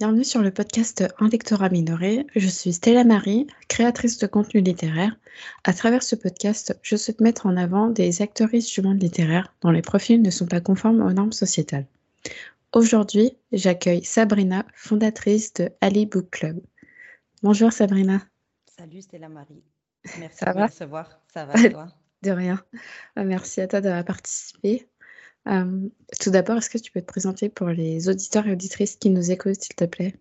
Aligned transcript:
bienvenue 0.00 0.24
sur 0.24 0.40
le 0.40 0.50
podcast 0.50 1.04
Un 1.18 1.28
lectorat 1.28 1.68
minoré. 1.68 2.26
Je 2.34 2.48
suis 2.48 2.72
Stella 2.72 3.04
Marie, 3.04 3.46
créatrice 3.68 4.16
de 4.16 4.26
contenu 4.26 4.62
littéraire. 4.62 5.14
À 5.62 5.74
travers 5.74 6.02
ce 6.02 6.16
podcast, 6.16 6.74
je 6.80 6.96
souhaite 6.96 7.20
mettre 7.20 7.44
en 7.44 7.54
avant 7.58 7.90
des 7.90 8.22
actrices 8.22 8.72
du 8.72 8.80
monde 8.80 8.98
littéraire 8.98 9.52
dont 9.60 9.70
les 9.70 9.82
profils 9.82 10.22
ne 10.22 10.30
sont 10.30 10.46
pas 10.46 10.62
conformes 10.62 11.02
aux 11.02 11.12
normes 11.12 11.32
sociétales. 11.32 11.84
Aujourd'hui, 12.72 13.36
j'accueille 13.52 14.02
Sabrina, 14.02 14.64
fondatrice 14.72 15.52
de 15.52 15.68
Ali 15.82 16.06
Book 16.06 16.30
Club. 16.30 16.62
Bonjour 17.42 17.70
Sabrina. 17.70 18.22
Salut 18.78 19.02
Stella 19.02 19.28
Marie. 19.28 19.62
Merci 20.18 20.38
Ça 20.38 20.54
de 20.54 20.60
me 20.60 20.64
recevoir. 20.64 21.20
Ça 21.30 21.44
va 21.44 21.68
toi? 21.68 21.88
De 22.22 22.30
rien. 22.30 22.58
Merci 23.16 23.60
à 23.60 23.68
toi 23.68 23.82
d'avoir 23.82 24.06
participé. 24.06 24.88
Euh, 25.48 25.88
tout 26.20 26.30
d'abord, 26.30 26.58
est-ce 26.58 26.70
que 26.70 26.78
tu 26.78 26.92
peux 26.92 27.00
te 27.00 27.06
présenter 27.06 27.48
pour 27.48 27.68
les 27.68 28.08
auditeurs 28.08 28.46
et 28.46 28.52
auditrices 28.52 28.96
qui 28.96 29.10
nous 29.10 29.30
écoutent, 29.30 29.60
s'il 29.60 29.74
te 29.74 29.84
plaît? 29.84 30.14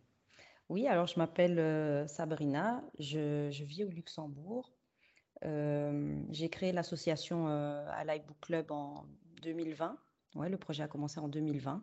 Oui, 0.70 0.88
alors 0.88 1.08
je 1.08 1.18
m'appelle 1.18 1.60
euh, 1.60 2.08
Sabrina, 2.08 2.84
je, 3.00 3.50
vis 3.64 3.84
au 3.84 3.90
Luxembourg. 3.90 4.72
Euh, 5.46 6.22
j'ai 6.32 6.50
créé 6.50 6.72
l'association 6.72 7.48
à 7.48 8.04
Book 8.20 8.38
Club 8.42 8.72
en 8.72 9.06
2020. 9.42 9.98
Ouais, 10.36 10.50
le 10.50 10.58
projet 10.58 10.84
a 10.84 10.88
commencé 10.88 11.20
en 11.20 11.28
2020. 11.28 11.82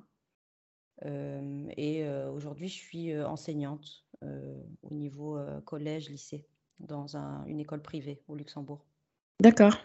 et 1.04 2.08
aujourd'hui, 2.32 2.68
je 2.68 2.74
suis 2.74 3.22
enseignante 3.22 4.04
au 4.22 4.94
niveau 4.94 5.38
collège, 5.64 6.10
lycée, 6.10 6.46
dans 6.78 7.16
une 7.46 7.60
école 7.60 7.82
privée 7.82 8.22
au 8.28 8.34
Luxembourg. 8.34 8.84
D'accord. 9.40 9.76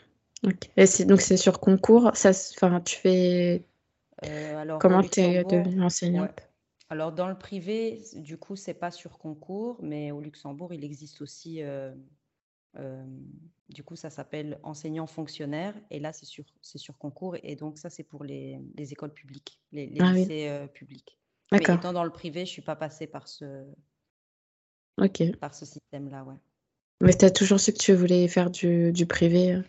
Et 0.76 1.05
donc 1.05 1.22
c'est 1.22 1.38
sur 1.38 1.59
concours, 1.59 2.12
ça, 2.16 2.30
enfin, 2.30 2.81
tu 2.81 2.95
fais 2.95 3.63
euh, 4.26 4.58
alors, 4.58 4.80
comment 4.80 5.04
tu 5.04 5.20
es 5.20 5.44
devenue 5.44 5.84
enseignante? 5.84 6.50
Alors 6.90 7.12
dans 7.12 7.27
le 7.27 7.38
privé, 7.38 8.04
du 8.16 8.38
coup, 8.38 8.55
c'est 8.55 8.73
pas 8.73 8.91
sur 8.91 9.17
concours, 9.17 9.77
mais 9.81 10.12
au 10.12 10.20
Luxembourg, 10.20 10.73
il 10.73 10.84
existe 10.84 11.22
aussi, 11.22 11.62
euh, 11.64 11.94
euh, 12.78 13.06
du 13.69 13.84
coup, 13.84 13.95
ça 13.95 14.09
s'appelle 14.09 14.59
enseignant 14.64 15.08
fonctionnaire, 15.08 15.75
et 15.89 16.00
là, 16.00 16.12
c'est 16.12 16.25
sur, 16.25 16.44
c'est 16.62 16.80
sur 16.80 16.97
concours, 16.97 17.38
et 17.44 17.56
donc 17.56 17.78
ça, 17.78 17.89
c'est 17.89 18.03
pour 18.03 18.23
les, 18.23 18.59
les 18.75 18.92
écoles 18.92 19.14
publiques, 19.14 19.62
les, 19.72 19.88
les 19.88 20.02
ah 20.02 20.12
lycées 20.12 20.67
publics. 20.73 21.17
Mais 21.52 21.59
étant 21.59 21.94
dans 21.94 22.03
le 22.03 22.12
privé, 22.12 22.45
je 22.45 22.52
suis 22.52 22.62
pas 22.62 22.75
passée 22.75 23.08
par 23.08 23.28
ce, 23.28 23.66
Ok. 24.97 25.23
par 25.39 25.53
ce 25.53 25.66
système-là, 25.66 26.23
ouais. 26.23 26.36
Mais 27.00 27.14
tu 27.14 27.25
as 27.25 27.31
toujours 27.31 27.59
su 27.59 27.73
que 27.73 27.78
tu 27.78 27.94
voulais 27.94 28.28
faire 28.28 28.52
du, 28.52 28.92
du 28.92 29.06
privé 29.06 29.62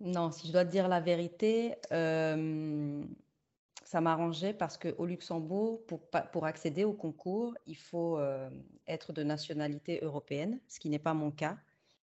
non, 0.00 0.30
si 0.30 0.48
je 0.48 0.52
dois 0.52 0.64
te 0.64 0.70
dire 0.70 0.88
la 0.88 1.00
vérité, 1.00 1.74
euh, 1.92 3.02
ça 3.84 4.00
m'arrangeait 4.00 4.52
parce 4.52 4.76
qu'au 4.76 5.06
Luxembourg, 5.06 5.82
pour, 5.86 6.46
accéder 6.46 6.84
au 6.84 6.92
concours, 6.92 7.54
il 7.66 7.76
faut 7.76 8.18
euh, 8.18 8.50
être 8.88 9.12
de 9.12 9.22
nationalité 9.22 10.00
européenne, 10.02 10.60
ce 10.68 10.80
qui 10.80 10.90
n'est 10.90 10.98
pas 10.98 11.14
mon 11.14 11.30
cas. 11.30 11.56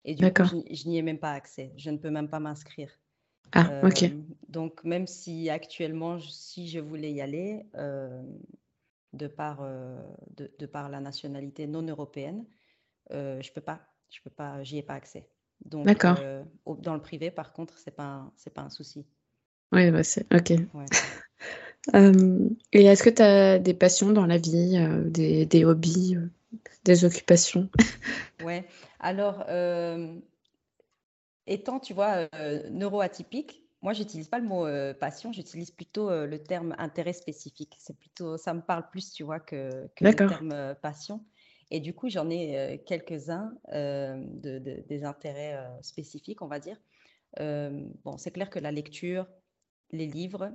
Et 0.03 0.15
du 0.15 0.31
coup, 0.31 0.43
je, 0.69 0.87
n'y 0.87 0.97
ai 0.97 1.01
même 1.01 1.19
pas 1.19 1.33
accès. 1.33 1.73
Je 1.75 1.89
ne 1.89 1.97
peux 1.97 2.09
même 2.09 2.29
pas 2.29 2.39
m'inscrire. 2.39 2.91
Ah, 3.53 3.81
ok. 3.83 4.03
Euh, 4.03 4.09
donc, 4.49 4.83
même 4.83 5.07
si 5.07 5.49
actuellement, 5.49 6.19
si 6.19 6.67
je 6.67 6.79
voulais 6.79 7.11
y 7.11 7.21
aller, 7.21 7.65
de, 9.13 9.27
par, 9.27 9.65
de, 10.35 10.65
par 10.65 10.89
la 10.89 10.99
nationalité 10.99 11.67
non 11.67 11.81
européenne, 11.81 12.45
je 13.09 13.37
ne 13.37 13.53
peux 13.53 13.61
pas. 13.61 13.81
Je 14.09 14.21
peux 14.21 14.29
pas, 14.29 14.63
j'y 14.63 14.77
ai 14.77 14.83
pas 14.83 14.93
accès. 14.93 15.27
Donc, 15.65 16.05
euh, 16.05 16.43
dans 16.79 16.93
le 16.93 17.01
privé, 17.01 17.31
par 17.31 17.53
contre, 17.53 17.77
c'est 17.77 17.95
pas 17.95 18.31
c'est 18.35 18.53
pas 18.53 18.61
un 18.61 18.69
souci. 18.69 19.05
Oui, 19.71 19.91
bah 19.91 20.03
c'est 20.03 20.25
ok. 20.33 20.51
et 22.73 22.85
est-ce 22.85 23.03
que 23.03 23.09
tu 23.09 23.21
as 23.21 23.59
des 23.59 23.73
passions 23.73 24.11
dans 24.11 24.25
la 24.25 24.37
vie, 24.37 24.77
euh, 24.77 25.03
des, 25.09 25.45
des, 25.45 25.65
hobbies, 25.65 26.15
euh, 26.15 26.29
des 26.83 27.05
occupations? 27.05 27.69
Ouais. 28.43 28.67
Alors, 28.99 29.43
étant, 31.47 31.79
tu 31.79 31.95
vois, 31.95 32.29
neuroatypique, 32.69 33.63
moi, 33.81 33.93
j'utilise 33.93 34.27
pas 34.27 34.37
le 34.37 34.45
mot 34.45 34.67
passion, 34.99 35.33
j'utilise 35.33 35.71
plutôt 35.71 36.11
le 36.11 36.37
terme 36.37 36.75
intérêt 36.77 37.13
spécifique. 37.13 37.75
C'est 37.79 37.97
plutôt, 37.97 38.37
ça 38.37 38.53
me 38.53 38.61
parle 38.61 38.87
plus, 38.91 39.11
tu 39.11 39.23
vois, 39.23 39.39
que, 39.39 39.87
que 39.95 40.05
le 40.05 40.15
terme 40.15 40.75
passion. 40.83 41.25
Et 41.71 41.79
du 41.79 41.93
coup, 41.93 42.09
j'en 42.09 42.29
ai 42.29 42.81
quelques-uns 42.85 43.53
de, 43.73 44.59
des 44.87 45.03
intérêts 45.03 45.57
spécifiques, 45.81 46.41
on 46.41 46.47
va 46.47 46.59
dire. 46.59 46.77
bon, 47.37 48.17
c'est 48.17 48.31
clair 48.31 48.49
que 48.49 48.59
la 48.59 48.71
lecture, 48.71 49.27
les 49.91 50.07
livres, 50.07 50.51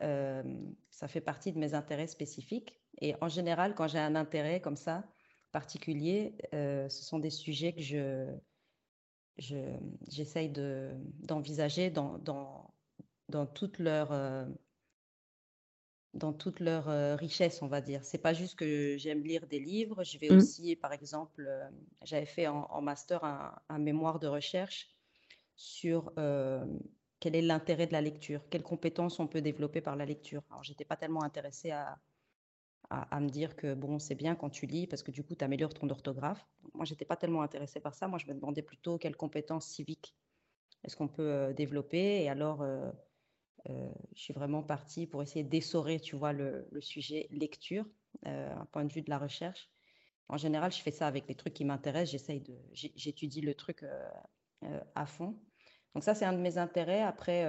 ça 0.00 1.08
fait 1.08 1.20
partie 1.20 1.52
de 1.52 1.58
mes 1.58 1.74
intérêts 1.74 2.06
spécifiques. 2.06 2.80
Et 3.00 3.14
en 3.20 3.28
général, 3.28 3.74
quand 3.74 3.88
j'ai 3.88 3.98
un 3.98 4.14
intérêt 4.14 4.60
comme 4.60 4.76
ça, 4.76 5.04
particulier, 5.52 6.34
ce 6.52 6.88
sont 6.88 7.18
des 7.18 7.30
sujets 7.30 7.74
que 7.74 7.82
je, 7.82 8.34
j'essaye 10.08 10.50
d'envisager 10.50 11.90
dans, 11.90 12.18
dans, 12.18 12.74
dans 13.28 13.46
toute 13.46 13.78
leur 13.78 14.12
dans 16.14 16.32
toute 16.32 16.60
leur 16.60 17.18
richesse, 17.18 17.62
on 17.62 17.66
va 17.66 17.80
dire. 17.80 18.04
C'est 18.04 18.18
pas 18.18 18.32
juste 18.32 18.56
que 18.56 18.96
j'aime 18.96 19.22
lire 19.22 19.46
des 19.46 19.58
livres. 19.58 20.04
Je 20.04 20.18
vais 20.18 20.30
mmh. 20.30 20.36
aussi, 20.36 20.76
par 20.76 20.92
exemple, 20.92 21.48
j'avais 22.02 22.26
fait 22.26 22.46
en, 22.46 22.80
master 22.80 23.24
un, 23.24 23.78
mémoire 23.78 24.18
de 24.18 24.26
recherche 24.26 24.88
sur 25.56 26.12
quel 27.20 27.36
est 27.36 27.42
l'intérêt 27.42 27.86
de 27.86 27.92
la 27.92 28.00
lecture, 28.00 28.42
quelles 28.50 28.62
compétences 28.62 29.18
on 29.18 29.26
peut 29.26 29.40
développer 29.40 29.80
par 29.80 29.96
la 29.96 30.04
lecture. 30.04 30.42
Alors, 30.50 30.62
j'étais 30.62 30.84
pas 30.84 30.96
tellement 30.96 31.22
intéressée 31.22 31.70
à, 31.70 31.98
à, 32.90 33.20
me 33.20 33.28
dire 33.28 33.56
que 33.56 33.74
bon, 33.74 33.98
c'est 33.98 34.14
bien 34.14 34.34
quand 34.34 34.50
tu 34.50 34.66
lis 34.66 34.86
parce 34.86 35.02
que 35.02 35.10
du 35.10 35.24
coup, 35.24 35.34
tu 35.34 35.44
améliores 35.44 35.74
ton 35.74 35.88
orthographe. 35.88 36.46
Moi, 36.74 36.84
j'étais 36.84 37.04
pas 37.04 37.16
tellement 37.16 37.42
intéressée 37.42 37.80
par 37.80 37.94
ça. 37.94 38.08
Moi, 38.08 38.18
je 38.18 38.26
me 38.26 38.34
demandais 38.34 38.62
plutôt 38.62 38.98
quelles 38.98 39.16
compétences 39.16 39.66
civiques 39.66 40.14
est-ce 40.84 40.96
qu'on 40.96 41.08
peut 41.08 41.52
développer. 41.54 42.22
Et 42.22 42.28
alors, 42.28 42.62
euh, 43.70 43.88
je 44.14 44.20
suis 44.20 44.34
vraiment 44.34 44.62
partie 44.62 45.06
pour 45.06 45.22
essayer 45.22 45.44
d'essorer, 45.44 46.00
tu 46.00 46.16
vois, 46.16 46.32
le, 46.32 46.66
sujet 46.80 47.28
lecture, 47.30 47.86
euh, 48.26 48.54
un 48.54 48.66
point 48.66 48.84
de 48.84 48.92
vue 48.92 49.02
de 49.02 49.10
la 49.10 49.18
recherche. 49.18 49.70
En 50.28 50.36
général, 50.36 50.72
je 50.72 50.80
fais 50.80 50.90
ça 50.90 51.06
avec 51.06 51.28
les 51.28 51.34
trucs 51.34 51.54
qui 51.54 51.64
m'intéressent. 51.64 52.12
J'essaye 52.12 52.40
de, 52.40 52.54
j'étudie 52.72 53.40
le 53.40 53.54
truc 53.54 53.82
euh, 53.82 54.80
à 54.94 55.06
fond. 55.06 55.38
Donc 55.94 56.02
ça, 56.02 56.14
c'est 56.14 56.24
un 56.24 56.32
de 56.32 56.38
mes 56.38 56.58
intérêts. 56.58 57.02
Après, 57.02 57.46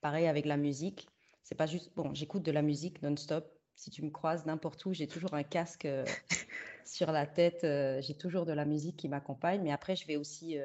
pareil 0.00 0.26
avec 0.26 0.44
la 0.44 0.56
musique. 0.56 1.08
C'est 1.42 1.54
pas 1.54 1.66
juste, 1.66 1.92
bon, 1.96 2.14
j'écoute 2.14 2.42
de 2.42 2.52
la 2.52 2.62
musique 2.62 3.02
non-stop. 3.02 3.50
Si 3.74 3.90
tu 3.90 4.02
me 4.02 4.10
croises 4.10 4.44
n'importe 4.44 4.84
où, 4.84 4.92
j'ai 4.92 5.08
toujours 5.08 5.34
un 5.34 5.42
casque 5.42 5.88
sur 6.84 7.10
la 7.10 7.26
tête. 7.26 7.62
j'ai 7.62 8.14
toujours 8.14 8.44
de 8.44 8.52
la 8.52 8.66
musique 8.66 8.98
qui 8.98 9.08
m'accompagne. 9.08 9.62
Mais 9.62 9.72
après, 9.72 9.96
je 9.96 10.06
vais 10.06 10.16
aussi 10.16 10.58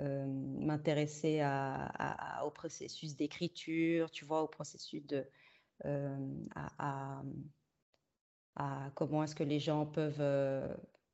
euh, 0.00 0.26
m'intéresser 0.26 1.40
à, 1.40 2.42
au 2.46 2.50
processus 2.50 3.16
d'écriture, 3.16 4.10
tu 4.10 4.24
vois, 4.24 4.42
au 4.42 4.48
processus 4.48 5.04
de... 5.06 5.26
Euh, 5.84 6.44
à, 6.54 7.22
comment 8.94 9.22
est-ce 9.22 9.36
que 9.36 9.44
les 9.44 9.60
gens 9.60 9.86
peuvent, 9.86 10.20
euh, 10.20 10.66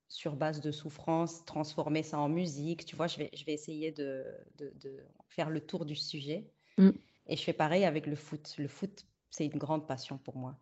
sur 0.08 0.34
base 0.34 0.60
de 0.60 0.70
souffrance, 0.70 1.44
transformer 1.44 2.02
ça 2.02 2.18
en 2.18 2.28
musique. 2.28 2.84
Tu 2.86 2.96
vois, 2.96 3.06
je 3.06 3.18
vais, 3.18 3.30
je 3.34 3.44
vais 3.44 3.52
essayer 3.52 3.92
de, 3.92 4.24
de, 4.56 5.04
faire 5.28 5.50
le 5.50 5.60
tour 5.60 5.84
du 5.84 5.94
sujet. 5.94 6.50
Mm. 6.78 6.90
Et 7.26 7.36
je 7.36 7.42
fais 7.42 7.52
pareil 7.52 7.84
avec 7.84 8.06
le 8.06 8.16
foot. 8.16 8.54
Le 8.58 8.68
foot, 8.68 9.06
c'est 9.30 9.46
une 9.46 9.58
grande 9.58 9.86
passion 9.86 10.18
pour 10.18 10.36
moi. 10.36 10.58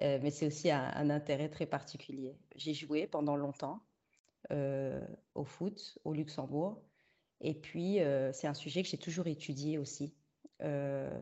mais 0.00 0.30
c'est 0.30 0.46
aussi 0.46 0.70
un, 0.70 0.92
un, 0.94 1.10
intérêt 1.10 1.48
très 1.48 1.66
particulier. 1.66 2.36
J'ai 2.54 2.74
joué 2.74 3.06
pendant 3.06 3.36
longtemps 3.36 3.82
au 4.50 5.44
foot 5.44 5.98
au 6.04 6.12
Luxembourg. 6.12 6.82
Et 7.40 7.54
puis, 7.54 8.00
euh, 8.00 8.32
c'est 8.32 8.46
un 8.46 8.54
sujet 8.54 8.82
que 8.82 8.88
j'ai 8.88 8.98
toujours 8.98 9.26
étudié 9.26 9.78
aussi. 9.78 10.14
Euh, 10.62 11.20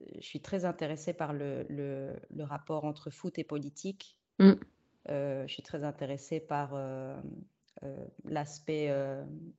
je 0.00 0.24
suis 0.24 0.40
très 0.40 0.64
intéressée 0.64 1.12
par 1.12 1.32
le, 1.32 1.66
le, 1.68 2.44
rapport 2.44 2.84
entre 2.84 3.10
foot 3.10 3.38
et 3.38 3.44
politique. 3.44 4.16
Mm. 4.38 4.52
Euh, 5.08 5.46
je 5.46 5.52
suis 5.52 5.62
très 5.62 5.84
intéressée 5.84 6.40
par 6.40 6.76
l'aspect 8.24 8.92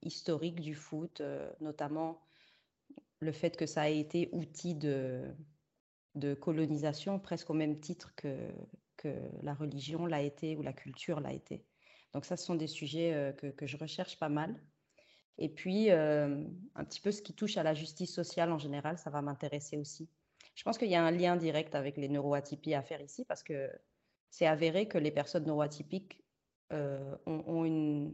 historique 0.02 0.62
du 0.62 0.76
foot, 0.76 1.22
notamment 1.60 2.22
le 3.20 3.34
fait 3.34 3.58
que 3.58 3.66
ça 3.66 3.82
a 3.82 3.90
été 3.90 4.30
outil 4.32 4.76
de, 4.76 5.26
de 6.16 6.34
colonisation 6.34 7.20
presque 7.20 7.50
au 7.50 7.54
même 7.54 7.82
titre 7.82 8.14
que, 8.16 8.50
que 8.96 9.14
la 9.42 9.54
religion 9.54 10.06
l'a 10.06 10.22
été 10.22 10.56
ou 10.56 10.62
la 10.62 10.72
culture 10.72 11.20
l'a 11.20 11.34
été. 11.34 11.66
Donc 12.14 12.24
ça, 12.24 12.38
ce 12.38 12.46
sont 12.46 12.56
des 12.56 12.68
sujets 12.68 13.36
que, 13.38 13.48
que 13.48 13.68
je 13.68 13.76
recherche 13.76 14.18
pas 14.18 14.30
mal. 14.30 14.58
Et 15.42 15.48
puis, 15.48 15.90
euh, 15.90 16.44
un 16.76 16.84
petit 16.84 17.00
peu 17.00 17.12
ce 17.12 17.22
qui 17.22 17.34
touche 17.34 17.56
à 17.56 17.64
la 17.64 17.74
justice 17.74 18.14
sociale 18.14 18.52
en 18.52 18.60
général, 18.60 18.98
ça 18.98 19.10
va 19.10 19.22
m'intéresser 19.22 19.78
aussi. 19.78 20.10
Je 20.54 20.64
pense 20.64 20.78
qu'il 20.78 20.90
y 20.90 20.96
a 20.96 21.04
un 21.04 21.12
lien 21.12 21.38
direct 21.38 21.76
avec 21.76 21.96
les 21.96 22.10
neuroatypies 22.10 22.74
à 22.74 22.84
faire 22.84 23.02
ici 23.02 23.24
parce 23.24 23.42
que 23.42 23.72
c'est 24.30 24.46
avéré 24.46 24.90
que 24.90 24.98
les 24.98 25.12
personnes 25.12 25.46
neuroatypiques 25.46 26.22
euh, 26.74 27.16
ont, 27.26 27.64
une, 27.64 28.14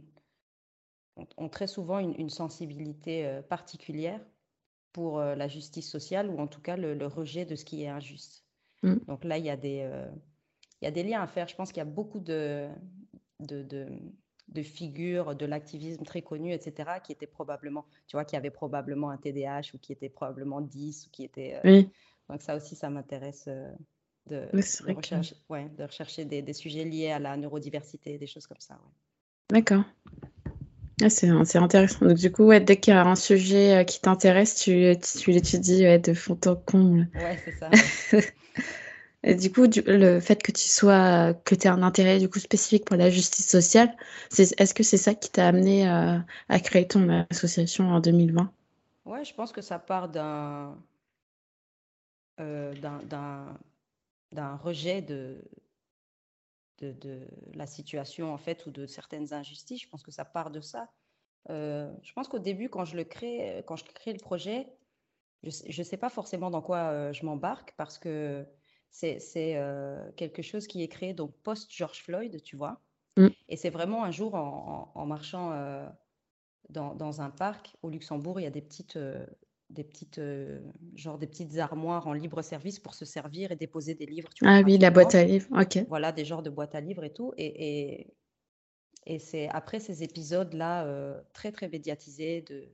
ont, 1.36 1.48
très 1.48 1.66
souvent 1.66 1.98
une, 1.98 2.30
sensibilité 2.30 3.26
euh, 3.26 3.42
particulière 3.42 4.24
pour 4.92 5.20
la 5.20 5.48
justice 5.48 5.90
sociale 5.90 6.30
ou 6.30 6.38
en 6.38 6.46
tout 6.46 6.62
cas 6.62 6.76
le, 6.76 7.06
rejet 7.06 7.44
de 7.44 7.56
ce 7.56 7.66
qui 7.66 7.82
est 7.82 7.88
injuste. 7.88 8.46
Mm. 8.82 8.94
Donc 9.08 9.24
là, 9.24 9.36
il 9.36 9.44
y 9.44 9.50
a 9.50 9.56
des, 9.56 9.90
il 10.80 10.84
y 10.84 10.88
a 10.88 10.90
des 10.90 11.02
liens 11.02 11.20
à 11.20 11.26
faire. 11.26 11.48
Je 11.48 11.56
pense 11.56 11.70
qu'il 11.70 11.78
y 11.78 11.82
a 11.82 11.84
beaucoup 11.84 12.20
de, 12.20 12.70
de, 13.40 13.62
de, 13.62 13.88
figures 14.62 15.34
de 15.34 15.46
l'activisme 15.46 16.04
très 16.04 16.22
connues, 16.22 16.52
etc., 16.52 16.90
qui 17.02 17.12
étaient 17.12 17.26
probablement, 17.26 17.84
tu 18.06 18.16
vois, 18.16 18.24
qui 18.24 18.36
avaient 18.36 18.50
probablement 18.50 19.10
un 19.10 19.16
TDAH 19.16 19.72
ou 19.74 19.78
qui 19.78 19.92
étaient 19.92 20.08
probablement 20.08 20.60
10 20.60 21.06
ou 21.06 21.10
qui 21.10 21.24
étaient. 21.24 21.56
Euh, 21.56 21.60
oui. 21.64 21.90
Donc 22.28 22.42
ça 22.42 22.56
aussi, 22.56 22.74
ça 22.74 22.90
m'intéresse 22.90 23.44
euh, 23.48 23.70
de, 24.26 24.46
de, 24.52 24.92
ouais, 25.48 25.68
de, 25.68 25.84
rechercher 25.84 26.24
des, 26.24 26.42
des, 26.42 26.52
sujets 26.52 26.84
liés 26.84 27.10
à 27.10 27.18
la 27.18 27.36
neurodiversité, 27.36 28.18
des 28.18 28.26
choses 28.26 28.46
comme 28.46 28.60
ça. 28.60 28.78
D'accord. 29.50 29.84
Ah, 31.02 31.10
c'est 31.10 31.28
intéressant. 31.28 32.06
Donc, 32.06 32.16
du 32.16 32.32
coup, 32.32 32.44
ouais, 32.44 32.60
dès 32.60 32.78
qu'il 32.78 32.94
y 32.94 32.96
a 32.96 33.06
un 33.06 33.16
sujet 33.16 33.76
euh, 33.76 33.84
qui 33.84 34.00
t'intéresse, 34.00 34.54
tu, 34.54 34.94
tu 35.20 35.30
l'étudies 35.30 35.98
de 36.00 36.14
fond 36.14 36.38
en 36.46 36.56
comble. 36.56 37.08
Ouais, 37.14 37.38
c'est 37.44 37.52
ça. 37.52 37.70
Du 39.26 39.50
coup, 39.50 39.66
le 39.86 40.20
fait 40.20 40.40
que 40.40 40.52
tu 40.52 40.68
sois, 40.68 41.34
que 41.34 41.56
tu 41.56 41.66
aies 41.66 41.70
un 41.70 41.82
intérêt 41.82 42.20
du 42.20 42.30
coup 42.30 42.38
spécifique 42.38 42.84
pour 42.84 42.96
la 42.96 43.10
justice 43.10 43.48
sociale, 43.48 43.96
est-ce 44.38 44.72
que 44.72 44.84
c'est 44.84 44.98
ça 44.98 45.16
qui 45.16 45.30
t'a 45.30 45.48
amené 45.48 45.90
euh, 45.90 46.18
à 46.48 46.60
créer 46.60 46.86
ton 46.86 47.26
association 47.28 47.90
en 47.90 47.98
2020 47.98 48.52
Ouais, 49.04 49.24
je 49.24 49.34
pense 49.34 49.50
que 49.50 49.62
ça 49.62 49.80
part 49.80 50.08
d'un 50.10 50.78
euh, 52.38 52.72
rejet 54.62 55.02
de, 55.02 55.42
de, 56.78 56.92
de, 56.92 57.26
la 57.54 57.66
situation 57.66 58.32
en 58.32 58.38
fait 58.38 58.64
ou 58.66 58.70
de 58.70 58.86
certaines 58.86 59.32
injustices. 59.32 59.82
Je 59.82 59.88
pense 59.88 60.04
que 60.04 60.12
ça 60.12 60.24
part 60.24 60.52
de 60.52 60.60
ça. 60.60 60.88
Euh, 61.50 61.92
je 62.02 62.12
pense 62.12 62.28
qu'au 62.28 62.38
début, 62.38 62.68
quand 62.68 62.84
je 62.84 62.96
le 62.96 63.02
crée, 63.02 63.64
quand 63.66 63.74
je 63.74 63.84
crée 63.86 64.12
le 64.12 64.20
projet, 64.20 64.68
je 65.42 65.80
ne 65.80 65.84
sais 65.84 65.96
pas 65.96 66.10
forcément 66.10 66.50
dans 66.50 66.62
quoi 66.62 67.10
je 67.10 67.26
m'embarque 67.26 67.74
parce 67.76 67.98
que 67.98 68.46
c'est 68.96 69.56
euh, 69.56 70.10
quelque 70.16 70.42
chose 70.42 70.66
qui 70.66 70.82
est 70.82 70.88
créé 70.88 71.12
donc 71.12 71.32
post-George 71.42 72.02
Floyd, 72.02 72.42
tu 72.42 72.56
vois. 72.56 72.80
Mm. 73.16 73.28
Et 73.48 73.56
c'est 73.56 73.70
vraiment 73.70 74.04
un 74.04 74.10
jour 74.10 74.34
en, 74.34 75.06
marchant 75.06 75.52
euh, 75.52 75.86
dans, 76.70 77.20
un 77.20 77.30
parc 77.30 77.76
au 77.82 77.90
Luxembourg, 77.90 78.40
il 78.40 78.44
y 78.44 78.46
a 78.46 78.50
des 78.50 78.62
petites, 78.62 78.96
euh, 78.96 79.26
des 79.68 79.84
petites, 79.84 80.20
genre 80.94 81.18
des 81.18 81.26
petites 81.26 81.58
armoires 81.58 82.06
en 82.06 82.14
libre 82.14 82.40
service 82.40 82.78
pour 82.78 82.94
se 82.94 83.04
servir 83.04 83.52
et 83.52 83.56
déposer 83.56 83.94
des 83.94 84.06
livres. 84.06 84.30
Tu 84.34 84.44
ah 84.46 84.62
oui, 84.64 84.78
la 84.78 84.90
boîte 84.90 85.14
à 85.14 85.24
livres, 85.24 85.48
ok. 85.52 85.84
Voilà, 85.88 86.12
des 86.12 86.24
genres 86.24 86.42
de 86.42 86.50
boîtes 86.50 86.74
à 86.74 86.80
livres 86.80 87.04
et 87.04 87.12
tout. 87.12 87.32
Et, 87.36 88.14
et, 89.06 89.18
c'est 89.18 89.48
après 89.50 89.78
ces 89.78 90.02
épisodes-là 90.02 91.22
très, 91.32 91.52
très 91.52 91.68
médiatisés 91.68 92.42
de, 92.42 92.68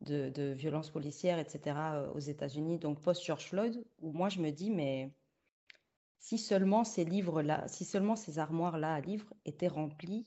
de, 0.00 0.30
de 0.30 0.52
violences 0.52 0.90
policières, 0.90 1.38
etc., 1.38 1.76
aux 2.14 2.20
États-Unis, 2.20 2.78
donc 2.78 3.00
post-George 3.00 3.44
Floyd, 3.44 3.84
où 4.00 4.12
moi 4.12 4.28
je 4.28 4.40
me 4.40 4.50
dis, 4.50 4.70
mais 4.70 5.12
si 6.22 6.38
seulement 6.38 6.84
ces 6.84 7.04
livres-là, 7.04 7.66
si 7.66 7.84
seulement 7.84 8.14
ces 8.14 8.38
armoires-là 8.38 8.94
à 8.94 9.00
livres 9.00 9.34
étaient 9.44 9.68
remplies, 9.68 10.24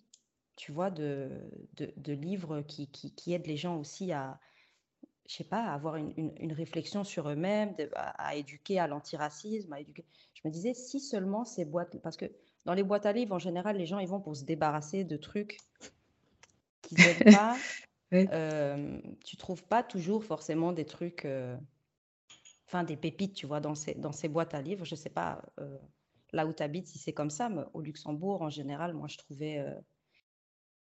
tu 0.58 0.74
vois, 0.74 0.92
de, 0.92 1.32
de, 1.78 2.14
livres 2.14 2.62
qui, 2.62 2.88
qui, 2.90 3.34
aident 3.34 3.48
les 3.48 3.56
gens 3.56 3.78
aussi 3.78 4.12
à, 4.12 4.40
je 5.28 5.36
sais 5.36 5.46
pas, 5.46 5.64
à 5.64 5.74
avoir 5.74 5.96
une, 5.96 6.14
une, 6.38 6.54
réflexion 6.54 7.06
sur 7.06 7.30
eux-mêmes, 7.30 7.76
à, 7.96 8.36
éduquer 8.36 8.78
à 8.78 8.88
l'antiracisme, 8.88 9.72
à 9.72 9.80
éduquer. 9.80 10.06
Je 10.34 10.42
me 10.46 10.52
disais, 10.52 10.74
si 10.74 11.00
seulement 11.00 11.46
ces 11.46 11.64
boîtes, 11.64 11.98
parce 12.02 12.18
que 12.18 12.26
dans 12.66 12.74
les 12.74 12.84
boîtes 12.84 13.06
à 13.06 13.14
livres, 13.14 13.34
en 13.34 13.40
général, 13.40 13.78
les 13.78 13.86
gens, 13.86 14.00
ils 14.00 14.08
vont 14.08 14.20
pour 14.20 14.36
se 14.36 14.44
débarrasser 14.44 15.06
de 15.06 15.16
trucs 15.16 15.60
qu'ils 16.82 16.98
n'aiment 17.00 17.34
pas. 17.34 17.58
euh, 18.14 19.00
tu 19.24 19.38
trouves 19.38 19.64
pas 19.64 19.82
toujours 19.82 20.26
forcément 20.26 20.74
des 20.74 20.86
trucs... 20.86 21.24
Euh, 21.24 21.56
enfin 22.76 22.84
des 22.84 22.98
pépites, 22.98 23.34
tu 23.34 23.46
vois, 23.46 23.60
dans 23.60 23.76
ces, 23.76 23.96
dans 23.96 24.12
ces 24.12 24.28
boîtes 24.28 24.54
à 24.54 24.62
livres. 24.62 24.86
Je 24.86 24.96
ne 24.96 25.00
sais 25.00 25.10
pas 25.10 25.42
euh, 25.60 25.78
là 26.34 26.46
où 26.46 26.54
tu 26.54 26.62
habites 26.62 26.88
si 26.88 26.98
c'est 26.98 27.14
comme 27.14 27.30
ça, 27.30 27.50
mais 27.50 27.62
au 27.74 27.82
Luxembourg, 27.82 28.42
en 28.42 28.50
général, 28.50 28.94
moi, 28.94 29.08
je 29.08 29.18
trouvais 29.18 29.60
euh, 29.60 29.74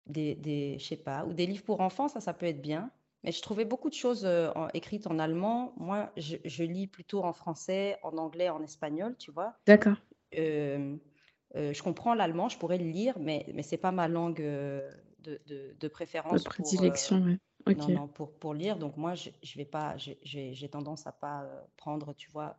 des, 0.07 0.35
des 0.35 0.79
je 0.79 0.85
sais 0.85 0.97
pas, 0.97 1.25
ou 1.25 1.33
des 1.33 1.47
livres 1.47 1.65
pour 1.65 1.81
enfants, 1.81 2.09
ça, 2.09 2.21
ça 2.21 2.35
peut 2.35 2.47
être 2.47 2.61
bien. 2.61 2.91
Mais 3.23 3.33
je 3.33 3.41
trouvais 3.43 3.65
beaucoup 3.65 3.89
de 3.89 3.95
choses 3.95 4.25
euh, 4.25 4.51
écrites 4.75 5.07
en 5.07 5.19
allemand. 5.19 5.73
Moi, 5.77 6.13
je, 6.17 6.63
lis 6.63 6.87
plutôt 6.87 7.25
en 7.25 7.33
français, 7.33 7.99
en 8.03 8.19
anglais, 8.19 8.49
en 8.49 8.63
espagnol, 8.63 9.17
tu 9.17 9.31
vois. 9.31 9.57
D'accord. 9.67 9.97
je 10.33 11.83
comprends 11.83 12.15
l'allemand, 12.15 12.49
je 12.49 12.59
pourrais 12.59 12.79
le 12.79 12.85
lire, 12.85 13.19
mais, 13.19 13.47
mais 13.55 13.63
ce 13.63 13.73
n'est 13.73 13.81
pas 13.81 13.93
ma 13.93 14.07
langue 14.07 14.41
de, 14.41 15.41
de, 15.81 15.89
préférence. 15.89 16.45
De 16.45 16.49
prédilection, 16.49 17.23
oui. 17.25 17.39
Non, 17.75 17.89
non, 17.89 18.09
pour, 18.09 18.33
pour 18.33 18.55
lire. 18.55 18.79
Donc 18.79 18.97
moi, 18.97 19.15
je, 19.15 19.31
je 19.43 19.57
vais 19.57 19.65
pas, 19.65 19.97
j'ai 19.97 20.69
tendance 20.69 21.07
à 21.07 21.13
pas 21.13 21.43
euh, 21.43 21.61
prendre, 21.77 22.15
tu 22.15 22.31
vois, 22.31 22.57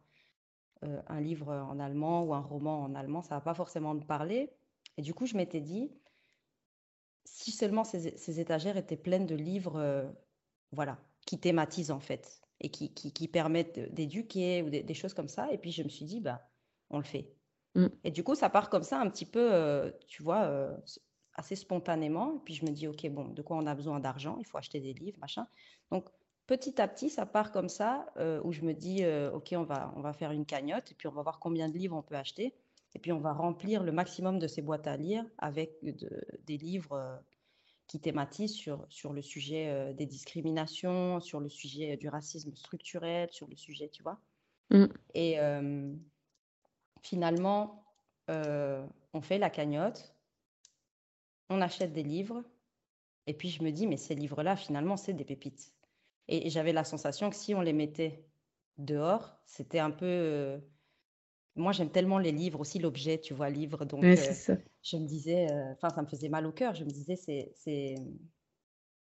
euh, 0.83 1.01
un 1.07 1.21
livre 1.21 1.53
en 1.53 1.79
allemand 1.79 2.23
ou 2.23 2.33
un 2.33 2.41
roman 2.41 2.83
en 2.83 2.93
allemand. 2.93 3.21
Ça 3.21 3.35
va 3.35 3.41
pas 3.41 3.53
forcément 3.53 3.93
me 3.93 4.01
parler. 4.01 4.51
Et 4.97 5.01
du 5.01 5.13
coup, 5.13 5.25
je 5.25 5.37
m'étais 5.37 5.61
dit, 5.61 5.91
si 7.23 7.51
seulement 7.51 7.83
ces, 7.83 8.17
ces, 8.17 8.39
étagères 8.39 8.75
étaient 8.75 8.97
pleines 8.97 9.25
de 9.27 9.35
livres, 9.35 9.77
euh, 9.77 10.09
voilà, 10.71 10.97
qui 11.25 11.39
thématisent 11.39 11.91
en 11.91 11.99
fait 11.99 12.41
et 12.59 12.69
qui, 12.69 12.93
qui, 12.93 13.13
qui 13.13 13.27
permettent 13.27 13.93
d'éduquer 13.93 14.63
ou 14.63 14.69
des, 14.69 14.93
choses 14.93 15.13
comme 15.13 15.27
ça. 15.29 15.51
Et 15.51 15.57
puis 15.57 15.71
je 15.71 15.83
me 15.83 15.89
suis 15.89 16.05
dit, 16.05 16.19
bah, 16.19 16.49
on 16.89 16.97
le 16.97 17.05
fait. 17.05 17.31
Mm. 17.75 17.87
Et 18.03 18.11
du 18.11 18.23
coup, 18.23 18.35
ça 18.35 18.49
part 18.49 18.69
comme 18.69 18.83
ça 18.83 18.99
un 18.99 19.09
petit 19.09 19.25
peu, 19.25 19.93
tu 20.07 20.23
vois, 20.23 20.75
assez 21.37 21.55
spontanément. 21.55 22.39
puis 22.43 22.55
je 22.55 22.65
me 22.65 22.71
dis, 22.71 22.87
OK, 22.87 23.07
bon, 23.09 23.29
de 23.29 23.41
quoi 23.41 23.57
on 23.57 23.67
a 23.67 23.75
besoin 23.75 23.99
d'argent? 23.99 24.37
Il 24.39 24.45
faut 24.45 24.57
acheter 24.57 24.79
des 24.79 24.93
livres, 24.93 25.19
machin. 25.19 25.47
Donc 25.91 26.09
petit 26.47 26.81
à 26.81 26.87
petit, 26.87 27.09
ça 27.09 27.25
part 27.25 27.51
comme 27.51 27.69
ça, 27.69 28.11
euh, 28.17 28.41
où 28.43 28.51
je 28.51 28.61
me 28.61 28.73
dis, 28.73 29.03
euh, 29.03 29.31
OK, 29.31 29.53
on 29.55 29.63
va, 29.63 29.93
on 29.95 30.01
va 30.01 30.13
faire 30.13 30.31
une 30.31 30.45
cagnotte, 30.45 30.91
et 30.91 30.95
puis 30.95 31.07
on 31.07 31.11
va 31.11 31.21
voir 31.21 31.39
combien 31.39 31.69
de 31.69 31.77
livres 31.77 31.95
on 31.95 32.01
peut 32.01 32.15
acheter. 32.15 32.53
Et 32.95 32.99
puis 32.99 33.11
on 33.11 33.19
va 33.19 33.33
remplir 33.33 33.83
le 33.83 33.91
maximum 33.91 34.39
de 34.39 34.47
ces 34.47 34.61
boîtes 34.61 34.87
à 34.87 34.97
lire 34.97 35.23
avec 35.37 35.71
des 35.83 36.57
livres 36.57 36.93
euh, 36.93 37.15
qui 37.85 37.99
thématisent 37.99 38.55
sur, 38.55 38.85
sur 38.89 39.13
le 39.13 39.21
sujet 39.21 39.93
des 39.93 40.05
discriminations, 40.05 41.19
sur 41.19 41.39
le 41.39 41.47
sujet 41.47 41.95
du 41.95 42.09
racisme 42.09 42.53
structurel, 42.55 43.29
sur 43.31 43.47
le 43.47 43.55
sujet, 43.55 43.89
tu 43.89 44.03
vois. 44.03 44.19
Mm. 44.71 44.87
Et 45.13 45.37
finalement, 47.01 47.85
on 48.27 49.21
fait 49.21 49.37
la 49.37 49.49
cagnotte 49.49 50.16
on 51.49 51.61
achète 51.61 51.93
des 51.93 52.03
livres, 52.03 52.43
et 53.27 53.33
puis 53.33 53.49
je 53.49 53.63
me 53.63 53.71
dis, 53.71 53.87
mais 53.87 53.97
ces 53.97 54.15
livres-là, 54.15 54.55
finalement, 54.55 54.97
c'est 54.97 55.13
des 55.13 55.25
pépites. 55.25 55.73
Et, 56.27 56.49
j'avais 56.49 56.73
la 56.73 56.83
sensation 56.83 57.29
que 57.29 57.35
si 57.35 57.53
on 57.55 57.61
les 57.61 57.73
mettait 57.73 58.25
dehors, 58.77 59.37
c'était 59.45 59.79
un 59.79 59.91
peu... 59.91 60.05
Euh, 60.05 60.57
moi, 61.55 61.71
j'aime 61.71 61.89
tellement 61.89 62.19
les 62.19 62.31
livres, 62.31 62.59
aussi 62.59 62.79
l'objet, 62.79 63.19
tu 63.19 63.33
vois, 63.33 63.49
livre. 63.49 63.85
Donc, 63.85 64.03
euh, 64.03 64.15
je 64.83 64.97
me 64.97 65.05
disais, 65.05 65.51
euh, 65.51 65.73
enfin, 65.73 65.89
ça 65.89 66.01
me 66.01 66.07
faisait 66.07 66.29
mal 66.29 66.45
au 66.45 66.51
cœur. 66.51 66.75
Je 66.75 66.83
me 66.83 66.89
disais, 66.89 67.15
c'est, 67.15 67.51
c'est, 67.55 67.95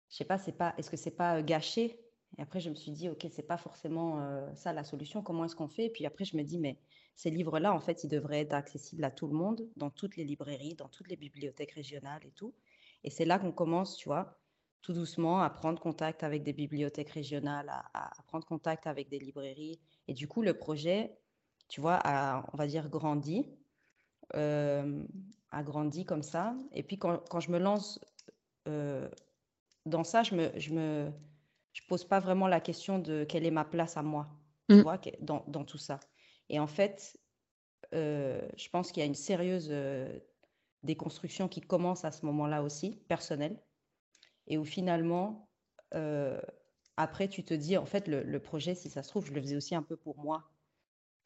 je 0.09 0.15
sais 0.15 0.25
pas, 0.25 0.37
c'est 0.37 0.51
pas, 0.51 0.73
est-ce 0.77 0.89
que 0.89 0.97
c'est 0.97 1.11
pas 1.11 1.41
gâché? 1.41 1.99
Et 2.37 2.41
après, 2.41 2.59
je 2.59 2.69
me 2.69 2.75
suis 2.75 2.91
dit, 2.91 3.09
ok, 3.09 3.27
c'est 3.29 3.43
pas 3.43 3.57
forcément 3.57 4.19
ça 4.55 4.71
la 4.73 4.83
solution. 4.83 5.21
Comment 5.21 5.45
est-ce 5.45 5.55
qu'on 5.55 5.67
fait? 5.67 5.85
Et 5.85 5.89
puis 5.89 6.05
après, 6.05 6.25
je 6.25 6.37
me 6.37 6.43
dis, 6.43 6.59
mais 6.59 6.77
ces 7.15 7.29
livres-là, 7.29 7.73
en 7.73 7.79
fait, 7.79 8.03
ils 8.03 8.09
devraient 8.09 8.41
être 8.41 8.53
accessibles 8.53 9.03
à 9.03 9.11
tout 9.11 9.27
le 9.27 9.33
monde, 9.33 9.67
dans 9.75 9.89
toutes 9.89 10.15
les 10.15 10.23
librairies, 10.23 10.75
dans 10.75 10.87
toutes 10.87 11.09
les 11.09 11.17
bibliothèques 11.17 11.73
régionales 11.73 12.21
et 12.25 12.31
tout. 12.31 12.53
Et 13.03 13.09
c'est 13.09 13.25
là 13.25 13.39
qu'on 13.39 13.51
commence, 13.51 13.97
tu 13.97 14.07
vois, 14.07 14.39
tout 14.81 14.93
doucement 14.93 15.41
à 15.41 15.49
prendre 15.49 15.79
contact 15.79 16.23
avec 16.23 16.43
des 16.43 16.53
bibliothèques 16.53 17.11
régionales, 17.11 17.69
à, 17.93 18.11
prendre 18.27 18.45
contact 18.45 18.87
avec 18.87 19.09
des 19.09 19.19
librairies. 19.19 19.79
Et 20.07 20.13
du 20.13 20.27
coup, 20.27 20.41
le 20.41 20.53
projet, 20.53 21.15
tu 21.67 21.81
vois, 21.81 21.99
a, 22.03 22.45
on 22.53 22.57
va 22.57 22.67
dire, 22.67 22.89
grandi, 22.89 23.45
euh, 24.35 25.03
a 25.51 25.63
grandi 25.63 26.05
comme 26.05 26.23
ça. 26.23 26.55
Et 26.71 26.83
puis, 26.83 26.97
quand, 26.97 27.19
quand 27.29 27.39
je 27.39 27.51
me 27.51 27.59
lance 27.59 27.99
euh, 28.67 29.09
dans 29.85 30.03
ça, 30.03 30.23
je 30.23 30.35
me, 30.35 30.51
je 30.59 30.73
me 30.73 31.11
je 31.73 31.81
pose 31.87 32.03
pas 32.03 32.19
vraiment 32.19 32.47
la 32.47 32.59
question 32.59 32.99
de 32.99 33.23
quelle 33.23 33.45
est 33.45 33.51
ma 33.51 33.65
place 33.65 33.97
à 33.97 34.03
moi, 34.03 34.27
tu 34.69 34.75
mmh. 34.75 34.81
vois, 34.81 34.99
dans, 35.21 35.43
dans 35.47 35.63
tout 35.63 35.77
ça. 35.77 35.99
Et 36.49 36.59
en 36.59 36.67
fait, 36.67 37.17
euh, 37.93 38.41
je 38.57 38.69
pense 38.69 38.91
qu'il 38.91 39.01
y 39.01 39.03
a 39.03 39.07
une 39.07 39.15
sérieuse 39.15 39.69
euh, 39.71 40.19
déconstruction 40.83 41.47
qui 41.47 41.61
commence 41.61 42.05
à 42.05 42.11
ce 42.11 42.25
moment-là 42.25 42.63
aussi, 42.63 43.01
personnelle, 43.07 43.57
et 44.47 44.57
où 44.57 44.65
finalement, 44.65 45.49
euh, 45.93 46.41
après, 46.97 47.27
tu 47.27 47.43
te 47.43 47.53
dis, 47.53 47.77
en 47.77 47.85
fait, 47.85 48.07
le, 48.07 48.39
projet, 48.39 48.75
si 48.75 48.89
ça 48.89 49.03
se 49.03 49.09
trouve, 49.09 49.25
je 49.25 49.33
le 49.33 49.41
faisais 49.41 49.55
aussi 49.55 49.75
un 49.75 49.83
peu 49.83 49.95
pour 49.95 50.17
moi. 50.17 50.43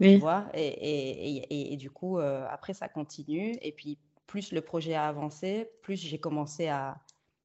Tu 0.01 0.17
vois 0.17 0.49
et, 0.53 0.67
et, 0.67 1.73
et, 1.73 1.77
du 1.77 1.89
coup, 1.89 2.19
après, 2.19 2.73
ça 2.73 2.89
continue. 2.89 3.57
Et 3.61 3.71
puis, 3.71 3.97
plus 4.27 4.51
le 4.51 4.61
projet 4.61 4.93
a 4.93 5.07
avancé, 5.07 5.69
plus 5.81 5.95
j'ai 5.95 6.19
commencé 6.19 6.67
à, 6.67 6.97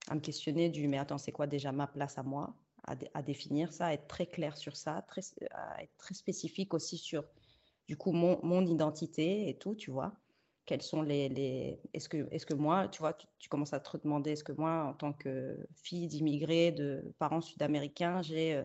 à, 0.08 0.14
me 0.14 0.20
questionner 0.20 0.68
du, 0.68 0.88
mais 0.88 0.98
attends, 0.98 1.18
c'est 1.18 1.32
quoi 1.32 1.46
déjà 1.46 1.72
ma 1.72 1.86
place 1.86 2.18
à 2.18 2.22
moi? 2.22 2.54
À, 2.90 3.18
à, 3.18 3.22
définir 3.22 3.72
ça, 3.72 3.86
à 3.86 3.92
être 3.92 4.06
très 4.06 4.26
clair 4.26 4.56
sur 4.56 4.76
ça, 4.76 5.04
très, 5.08 5.22
à 5.52 5.82
être 5.82 5.96
très 5.98 6.14
spécifique 6.14 6.74
aussi 6.74 6.98
sur 6.98 7.24
du 7.86 7.96
coup 7.96 8.12
mon, 8.12 8.38
mon, 8.42 8.66
identité 8.66 9.48
et 9.48 9.58
tout, 9.58 9.74
tu 9.74 9.90
vois. 9.90 10.12
Quels 10.66 10.82
sont 10.82 11.02
les, 11.02 11.28
les... 11.28 11.80
est-ce 11.94 12.08
que 12.08 12.28
est-ce 12.30 12.46
que 12.46 12.54
moi, 12.54 12.88
tu 12.88 13.00
vois, 13.00 13.14
tu, 13.38 13.48
commences 13.48 13.72
à 13.72 13.80
te 13.80 13.96
demander 13.96 14.32
est-ce 14.32 14.44
que 14.44 14.52
moi, 14.52 14.84
en 14.84 14.94
tant 14.94 15.12
que 15.12 15.56
fille 15.74 16.06
d'immigrés 16.06 16.72
de 16.72 17.14
parents 17.18 17.40
sud-américains, 17.40 18.22
j'ai 18.22 18.54
euh, 18.54 18.64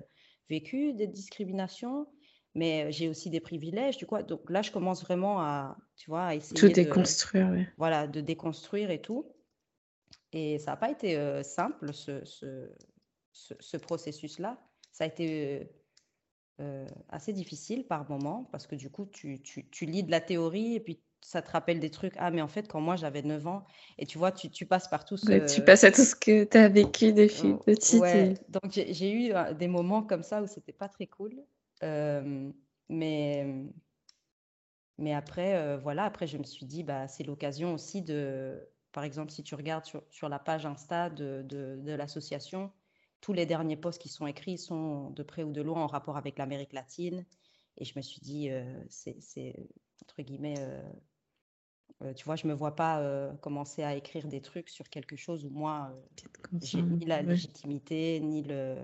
vécu 0.50 0.94
des 0.94 1.08
discriminations 1.08 2.08
mais 2.58 2.89
j'ai 2.89 3.10
aussi 3.10 3.29
des 3.29 3.41
privilèges, 3.41 3.98
tu 3.98 4.05
vois. 4.05 4.24
Donc 4.24 4.50
là, 4.50 4.62
je 4.62 4.72
commence 4.72 5.03
vraiment 5.03 5.41
à, 5.41 5.77
tu 5.98 6.10
vois, 6.10 6.27
à 6.27 6.36
essayer 6.36 6.55
Tout 6.58 6.70
déconstruire, 6.70 7.51
de, 7.51 7.65
voilà, 7.77 8.08
de 8.08 8.22
déconstruire 8.22 8.91
et 8.91 9.01
tout. 9.01 9.29
Et 10.32 10.58
ça 10.60 10.72
n'a 10.72 10.77
pas 10.77 10.89
été 10.89 11.44
simple, 11.44 11.91
ce, 11.91 12.24
ce, 12.24 12.70
ce, 13.35 13.77
processus-là. 13.77 14.57
Ça 14.91 15.03
a 15.03 15.07
été 15.07 15.69
assez 17.09 17.33
difficile 17.33 17.85
par 17.85 18.09
moment, 18.09 18.47
parce 18.51 18.65
que 18.65 18.75
du 18.75 18.89
coup, 18.89 19.05
tu, 19.05 19.41
tu, 19.41 19.69
tu, 19.69 19.85
lis 19.85 20.03
de 20.03 20.11
la 20.11 20.21
théorie 20.21 20.75
et 20.75 20.79
puis 20.79 21.01
ça 21.21 21.41
te 21.41 21.51
rappelle 21.51 21.81
des 21.81 21.89
trucs. 21.91 22.13
Ah, 22.17 22.31
mais 22.31 22.41
en 22.41 22.47
fait, 22.47 22.67
quand 22.69 22.79
moi 22.79 22.95
j'avais 22.95 23.23
9 23.23 23.45
ans, 23.47 23.65
et 23.97 24.05
tu 24.05 24.17
vois, 24.17 24.31
tu, 24.31 24.49
tu 24.49 24.65
passes 24.65 24.87
par 24.87 25.03
tout 25.03 25.17
ce. 25.17 25.53
tu 25.53 25.61
passes 25.63 25.83
à 25.83 25.91
tout 25.91 26.03
ce 26.03 26.15
que 26.15 26.45
tu 26.45 26.57
as 26.57 26.69
vécu 26.69 27.11
depuis 27.11 27.51
oh, 27.51 27.57
petite. 27.57 27.99
Ouais. 27.99 28.35
Donc 28.47 28.71
j'ai 28.71 29.11
eu 29.11 29.33
des 29.55 29.67
moments 29.67 30.01
comme 30.01 30.23
ça 30.23 30.41
où 30.41 30.47
c'était 30.47 30.71
pas 30.71 30.87
très 30.87 31.07
cool 31.07 31.43
mais, 32.89 33.45
mais 34.97 35.13
après, 35.13 35.77
voilà, 35.77 36.05
après, 36.05 36.27
je 36.27 36.37
me 36.37 36.43
suis 36.43 36.65
dit, 36.65 36.83
bah, 36.83 37.07
c'est 37.07 37.23
l'occasion 37.23 37.73
aussi 37.73 38.01
de, 38.01 38.59
par 38.91 39.03
exemple, 39.03 39.31
si 39.31 39.43
tu 39.43 39.55
regardes 39.55 39.85
sur, 39.85 40.03
sur 40.09 40.29
la 40.29 40.39
page 40.39 40.65
Insta 40.65 41.09
de, 41.09 41.43
de, 41.43 41.79
de 41.81 41.91
l'association, 41.93 42.71
tous 43.25 43.34
les 43.34 43.48
derniers 43.48 43.75
posts 43.75 44.00
qui 44.00 44.10
sont 44.10 44.27
écrits 44.27 44.60
sont 44.60 45.10
de 45.10 45.24
près 45.24 45.41
ou 45.41 45.51
de 45.51 45.62
loin 45.63 45.82
en 45.82 45.88
rapport 45.88 46.15
avec 46.15 46.38
l'Amérique 46.38 46.74
latine. 46.74 47.25
Et 47.77 47.84
je 47.84 47.94
me 47.98 48.03
suis 48.03 48.22
dit, 48.22 48.51
c'est, 48.88 49.17
entre 50.03 50.22
guillemets, 50.22 50.55
tu 52.15 52.24
vois, 52.24 52.36
je 52.36 52.46
ne 52.46 52.51
me 52.51 52.55
vois 52.55 52.75
pas 52.75 53.32
commencer 53.41 53.82
à 53.82 53.96
écrire 53.96 54.27
des 54.27 54.41
trucs 54.41 54.70
sur 54.70 54.88
quelque 54.89 55.15
chose 55.15 55.44
où 55.44 55.50
moi, 55.50 55.91
j'ai 56.62 56.84
ni 56.84 57.03
la 57.03 57.24
légitimité, 57.24 58.20
ni 58.20 58.44
le, 58.44 58.77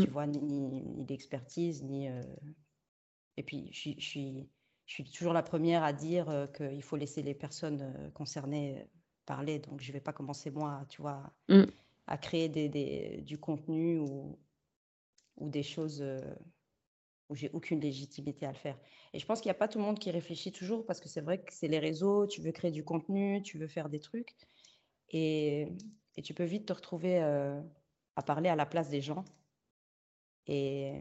tu 0.00 0.08
mmh. 0.08 0.12
vois, 0.12 0.26
ni, 0.26 0.40
ni, 0.40 1.04
d'expertise, 1.04 1.82
ni. 1.82 2.08
Euh, 2.08 2.22
et 3.36 3.42
puis, 3.42 3.68
je, 3.72 3.90
je, 3.98 4.04
suis, 4.04 4.48
je 4.86 4.92
suis 4.92 5.04
toujours 5.04 5.32
la 5.32 5.42
première 5.42 5.84
à 5.84 5.92
dire 5.92 6.28
euh, 6.28 6.46
qu'il 6.46 6.82
faut 6.82 6.96
laisser 6.96 7.22
les 7.22 7.34
personnes 7.34 7.82
euh, 7.82 8.10
concernées 8.10 8.88
parler. 9.24 9.58
Donc, 9.60 9.80
je 9.80 9.88
ne 9.88 9.92
vais 9.92 10.00
pas 10.00 10.12
commencer, 10.12 10.50
moi, 10.50 10.84
tu 10.88 11.00
vois, 11.00 11.32
mmh. 11.48 11.64
À 12.06 12.18
créer 12.18 12.48
des, 12.48 12.68
des, 12.68 13.22
du 13.22 13.38
contenu 13.38 13.98
ou, 13.98 14.38
ou 15.36 15.48
des 15.48 15.62
choses 15.62 16.04
où 17.28 17.34
j'ai 17.34 17.50
aucune 17.52 17.80
légitimité 17.80 18.46
à 18.46 18.52
le 18.52 18.58
faire. 18.58 18.78
Et 19.12 19.18
je 19.18 19.26
pense 19.26 19.40
qu'il 19.40 19.48
n'y 19.48 19.56
a 19.56 19.58
pas 19.58 19.68
tout 19.68 19.78
le 19.78 19.84
monde 19.84 19.98
qui 19.98 20.10
réfléchit 20.10 20.52
toujours 20.52 20.84
parce 20.84 21.00
que 21.00 21.08
c'est 21.08 21.22
vrai 21.22 21.38
que 21.42 21.52
c'est 21.52 21.68
les 21.68 21.78
réseaux, 21.78 22.26
tu 22.26 22.42
veux 22.42 22.52
créer 22.52 22.70
du 22.70 22.84
contenu, 22.84 23.42
tu 23.42 23.58
veux 23.58 23.68
faire 23.68 23.88
des 23.88 24.00
trucs. 24.00 24.34
Et, 25.10 25.68
et 26.16 26.22
tu 26.22 26.34
peux 26.34 26.44
vite 26.44 26.66
te 26.66 26.72
retrouver 26.72 27.18
à 27.20 28.22
parler 28.22 28.48
à 28.48 28.56
la 28.56 28.66
place 28.66 28.90
des 28.90 29.00
gens 29.00 29.24
et, 30.46 31.00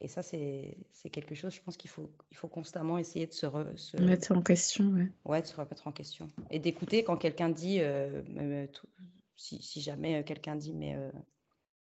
et 0.00 0.08
ça, 0.08 0.22
c'est 0.22 0.76
quelque 1.12 1.34
chose, 1.34 1.54
je 1.54 1.60
pense 1.62 1.76
qu'il 1.76 1.90
faut, 1.90 2.10
il 2.30 2.36
faut 2.36 2.48
constamment 2.48 2.98
essayer 2.98 3.26
de 3.26 3.32
se, 3.32 3.46
se... 3.76 3.96
mettre 3.98 4.32
en 4.32 4.42
question. 4.42 4.86
Ouais. 4.90 5.08
ouais, 5.24 5.42
de 5.42 5.46
se 5.46 5.54
remettre 5.54 5.86
en 5.86 5.92
question. 5.92 6.28
Et 6.50 6.58
d'écouter 6.58 7.04
quand 7.04 7.16
quelqu'un 7.16 7.48
dit, 7.48 7.78
euh, 7.80 8.22
si, 9.42 9.60
si, 9.60 9.80
jamais 9.80 10.20
euh, 10.20 10.22
quelqu'un 10.22 10.54
dit, 10.54 10.72
mais 10.72 10.94
euh, 10.94 11.10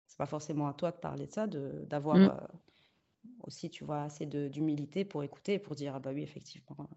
c'est 0.07 0.17
pas 0.17 0.25
forcément 0.25 0.67
à 0.67 0.73
toi 0.73 0.91
de 0.91 0.97
parler 0.97 1.27
de 1.27 1.31
ça, 1.31 1.47
d'avoir 1.47 2.17
mmh. 2.17 2.47
aussi, 3.43 3.69
tu 3.69 3.83
vois, 3.83 4.03
assez 4.03 4.25
d'humilité 4.25 5.03
pour 5.03 5.23
écouter 5.23 5.53
et 5.53 5.59
pour 5.59 5.75
dire, 5.75 5.95
ah 5.95 5.99
bah 5.99 6.11
oui, 6.13 6.23
effectivement. 6.23 6.89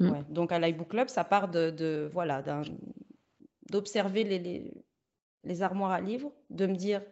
Mmh. 0.00 0.10
Ouais. 0.10 0.24
Donc 0.30 0.50
à 0.50 0.58
l'iBook 0.58 0.88
Club, 0.88 1.08
ça 1.08 1.24
part 1.24 1.50
de, 1.50 1.70
de 1.70 2.08
voilà, 2.12 2.42
d'observer 3.70 4.24
les, 4.24 4.38
les, 4.38 4.72
les 5.44 5.62
armoires 5.62 5.92
à 5.92 6.00
livres, 6.00 6.32
de 6.48 6.66
me 6.66 6.74
dire 6.74 7.02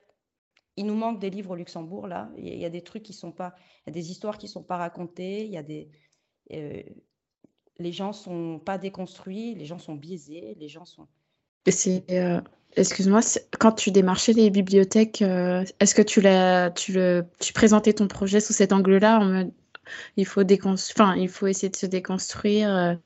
il 0.76 0.86
nous 0.86 0.94
manque 0.94 1.20
des 1.20 1.28
livres 1.28 1.50
au 1.50 1.54
Luxembourg, 1.54 2.06
là. 2.06 2.30
Il 2.38 2.56
y 2.56 2.64
a 2.64 2.70
des 2.70 2.82
trucs 2.82 3.02
qui 3.02 3.12
sont 3.12 3.30
pas. 3.30 3.54
Il 3.80 3.88
y 3.88 3.90
a 3.90 3.92
des 3.92 4.10
histoires 4.10 4.38
qui 4.38 4.48
sont 4.48 4.62
pas 4.62 4.78
racontées. 4.78 5.44
Il 5.44 5.50
y 5.50 5.58
a 5.58 5.62
des. 5.62 5.90
Euh, 6.52 6.82
les 7.78 7.92
gens 7.92 8.14
sont 8.14 8.58
pas 8.58 8.78
déconstruits, 8.78 9.54
les 9.54 9.66
gens 9.66 9.78
sont 9.78 9.94
biaisés, 9.94 10.54
les 10.58 10.68
gens 10.68 10.86
sont. 10.86 11.08
Euh, 11.68 12.40
excuse-moi, 12.76 13.20
quand 13.58 13.72
tu 13.72 13.90
démarchais 13.90 14.32
les 14.32 14.50
bibliothèques, 14.50 15.22
euh, 15.22 15.64
est-ce 15.80 15.94
que 15.94 16.02
tu, 16.02 16.20
tu, 16.74 16.92
le, 16.92 17.24
tu 17.38 17.52
présentais 17.52 17.92
ton 17.92 18.08
projet 18.08 18.40
sous 18.40 18.52
cet 18.52 18.72
angle-là 18.72 19.44
il, 20.16 20.26
faut 20.26 20.42
enfin, 20.64 21.16
il 21.16 21.28
faut 21.28 21.46
essayer 21.46 21.68
de 21.68 21.76
se 21.76 21.86
déconstruire 21.86 22.98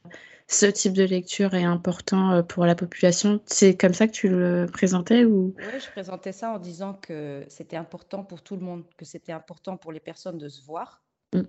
ce 0.48 0.66
type 0.66 0.92
de 0.92 1.02
lecture 1.02 1.54
est 1.54 1.64
important 1.64 2.32
euh, 2.32 2.42
pour 2.42 2.66
la 2.66 2.74
population? 2.74 3.40
C'est 3.46 3.76
comme 3.76 3.94
ça 3.94 4.06
que 4.06 4.12
tu 4.12 4.28
le 4.28 4.66
présentais 4.72 5.24
ou? 5.24 5.54
Oui, 5.58 5.80
je 5.80 5.90
présentais 5.90 6.32
ça 6.32 6.52
en 6.52 6.58
disant 6.58 6.94
que 6.94 7.44
c'était 7.48 7.76
important 7.76 8.22
pour 8.24 8.42
tout 8.42 8.56
le 8.56 8.62
monde, 8.62 8.84
que 8.96 9.04
c'était 9.04 9.32
important 9.32 9.76
pour 9.76 9.92
les 9.92 10.00
personnes 10.00 10.38
de 10.38 10.48
se 10.48 10.62
voir. 10.64 11.02
Mm. 11.32 11.42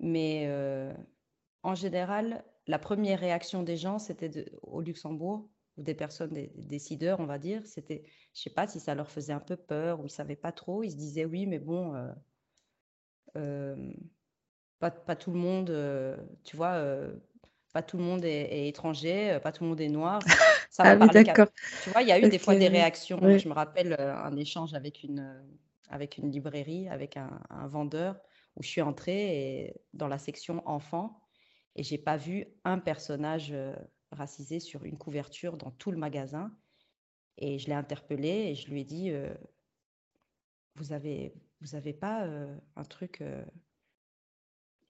Mais 0.00 0.44
euh, 0.46 0.92
en 1.62 1.74
général, 1.74 2.44
la 2.66 2.78
première 2.78 3.20
réaction 3.20 3.62
des 3.62 3.76
gens, 3.76 3.98
c'était 3.98 4.46
au 4.62 4.80
Luxembourg, 4.80 5.48
ou 5.76 5.82
des 5.82 5.94
personnes, 5.94 6.32
des 6.32 6.52
décideurs, 6.56 7.20
on 7.20 7.26
va 7.26 7.38
dire, 7.38 7.62
c'était, 7.66 8.04
je 8.34 8.42
sais 8.42 8.50
pas 8.50 8.66
si 8.66 8.80
ça 8.80 8.94
leur 8.94 9.10
faisait 9.10 9.32
un 9.32 9.40
peu 9.40 9.56
peur 9.56 10.00
ou 10.00 10.06
ils 10.06 10.10
savaient 10.10 10.36
pas 10.36 10.52
trop. 10.52 10.82
Ils 10.82 10.92
se 10.92 10.96
disaient 10.96 11.24
oui, 11.24 11.46
mais 11.46 11.58
bon, 11.58 11.94
euh, 13.36 13.76
pas, 14.78 14.90
pas, 14.90 15.16
tout 15.16 15.32
le 15.32 15.38
monde, 15.38 15.74
tu 16.44 16.56
vois 16.56 16.80
pas 17.74 17.82
tout 17.82 17.98
le 17.98 18.04
monde 18.04 18.24
est, 18.24 18.68
étranger, 18.68 19.32
euh, 19.32 19.40
pas 19.40 19.50
tout 19.50 19.64
le 19.64 19.70
monde 19.70 19.80
est 19.80 19.88
noir. 19.88 20.22
Ça 20.70 20.84
ah 20.86 20.96
oui, 20.96 21.08
d'accord. 21.08 21.48
Tu 21.82 21.90
vois, 21.90 22.02
il 22.02 22.08
y 22.08 22.12
a 22.12 22.18
eu 22.18 22.28
des 22.28 22.38
fois 22.38 22.54
des 22.54 22.68
réactions. 22.68 23.18
Je 23.20 23.48
me 23.48 23.52
rappelle 23.52 23.96
euh, 23.98 24.16
un 24.16 24.36
échange 24.36 24.74
avec 24.74 25.02
une, 25.02 25.18
euh, 25.18 25.42
avec 25.90 26.16
une 26.16 26.30
librairie, 26.30 26.88
avec 26.88 27.16
un, 27.16 27.30
vendeur, 27.66 28.16
où 28.56 28.62
je 28.62 28.68
suis 28.68 28.80
entrée 28.80 29.64
et, 29.66 29.74
dans 29.92 30.08
la 30.08 30.18
section 30.18 30.62
enfants 30.66 31.20
et 31.76 31.82
j'ai 31.82 31.98
pas 31.98 32.16
vu 32.16 32.46
un 32.64 32.78
personnage 32.78 33.52
racisé 34.14 34.60
sur 34.60 34.84
une 34.84 34.98
couverture 34.98 35.56
dans 35.56 35.70
tout 35.70 35.90
le 35.90 35.98
magasin. 35.98 36.52
Et 37.38 37.58
je 37.58 37.66
l'ai 37.66 37.74
interpellé 37.74 38.28
et 38.28 38.54
je 38.54 38.70
lui 38.70 38.82
ai 38.82 38.84
dit, 38.84 39.12
vous 40.76 40.92
avez, 40.92 41.34
vous 41.60 41.74
avez 41.74 41.92
pas 41.92 42.28
un 42.76 42.84
truc 42.84 43.22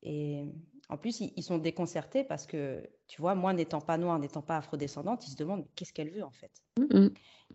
et 0.05 0.45
en 0.91 0.99
plus, 0.99 1.21
ils, 1.21 1.43
sont 1.43 1.59
déconcertés 1.59 2.25
parce 2.25 2.47
que, 2.47 2.87
tu 3.07 3.21
vois, 3.21 3.35
moi, 3.35 3.53
n'étant 3.55 3.81
pas 3.81 3.97
noire, 3.97 4.19
n'étant 4.19 4.43
pas 4.43 4.59
afrodescendante, 4.59 5.27
ils 5.27 5.31
se 5.31 5.37
demandent 5.37 5.67
qu'est-ce 5.75 5.93
qu'elle 5.93 6.11
veut 6.11 6.23
en 6.23 6.31
fait? 6.31 6.53
Mmh 6.79 7.09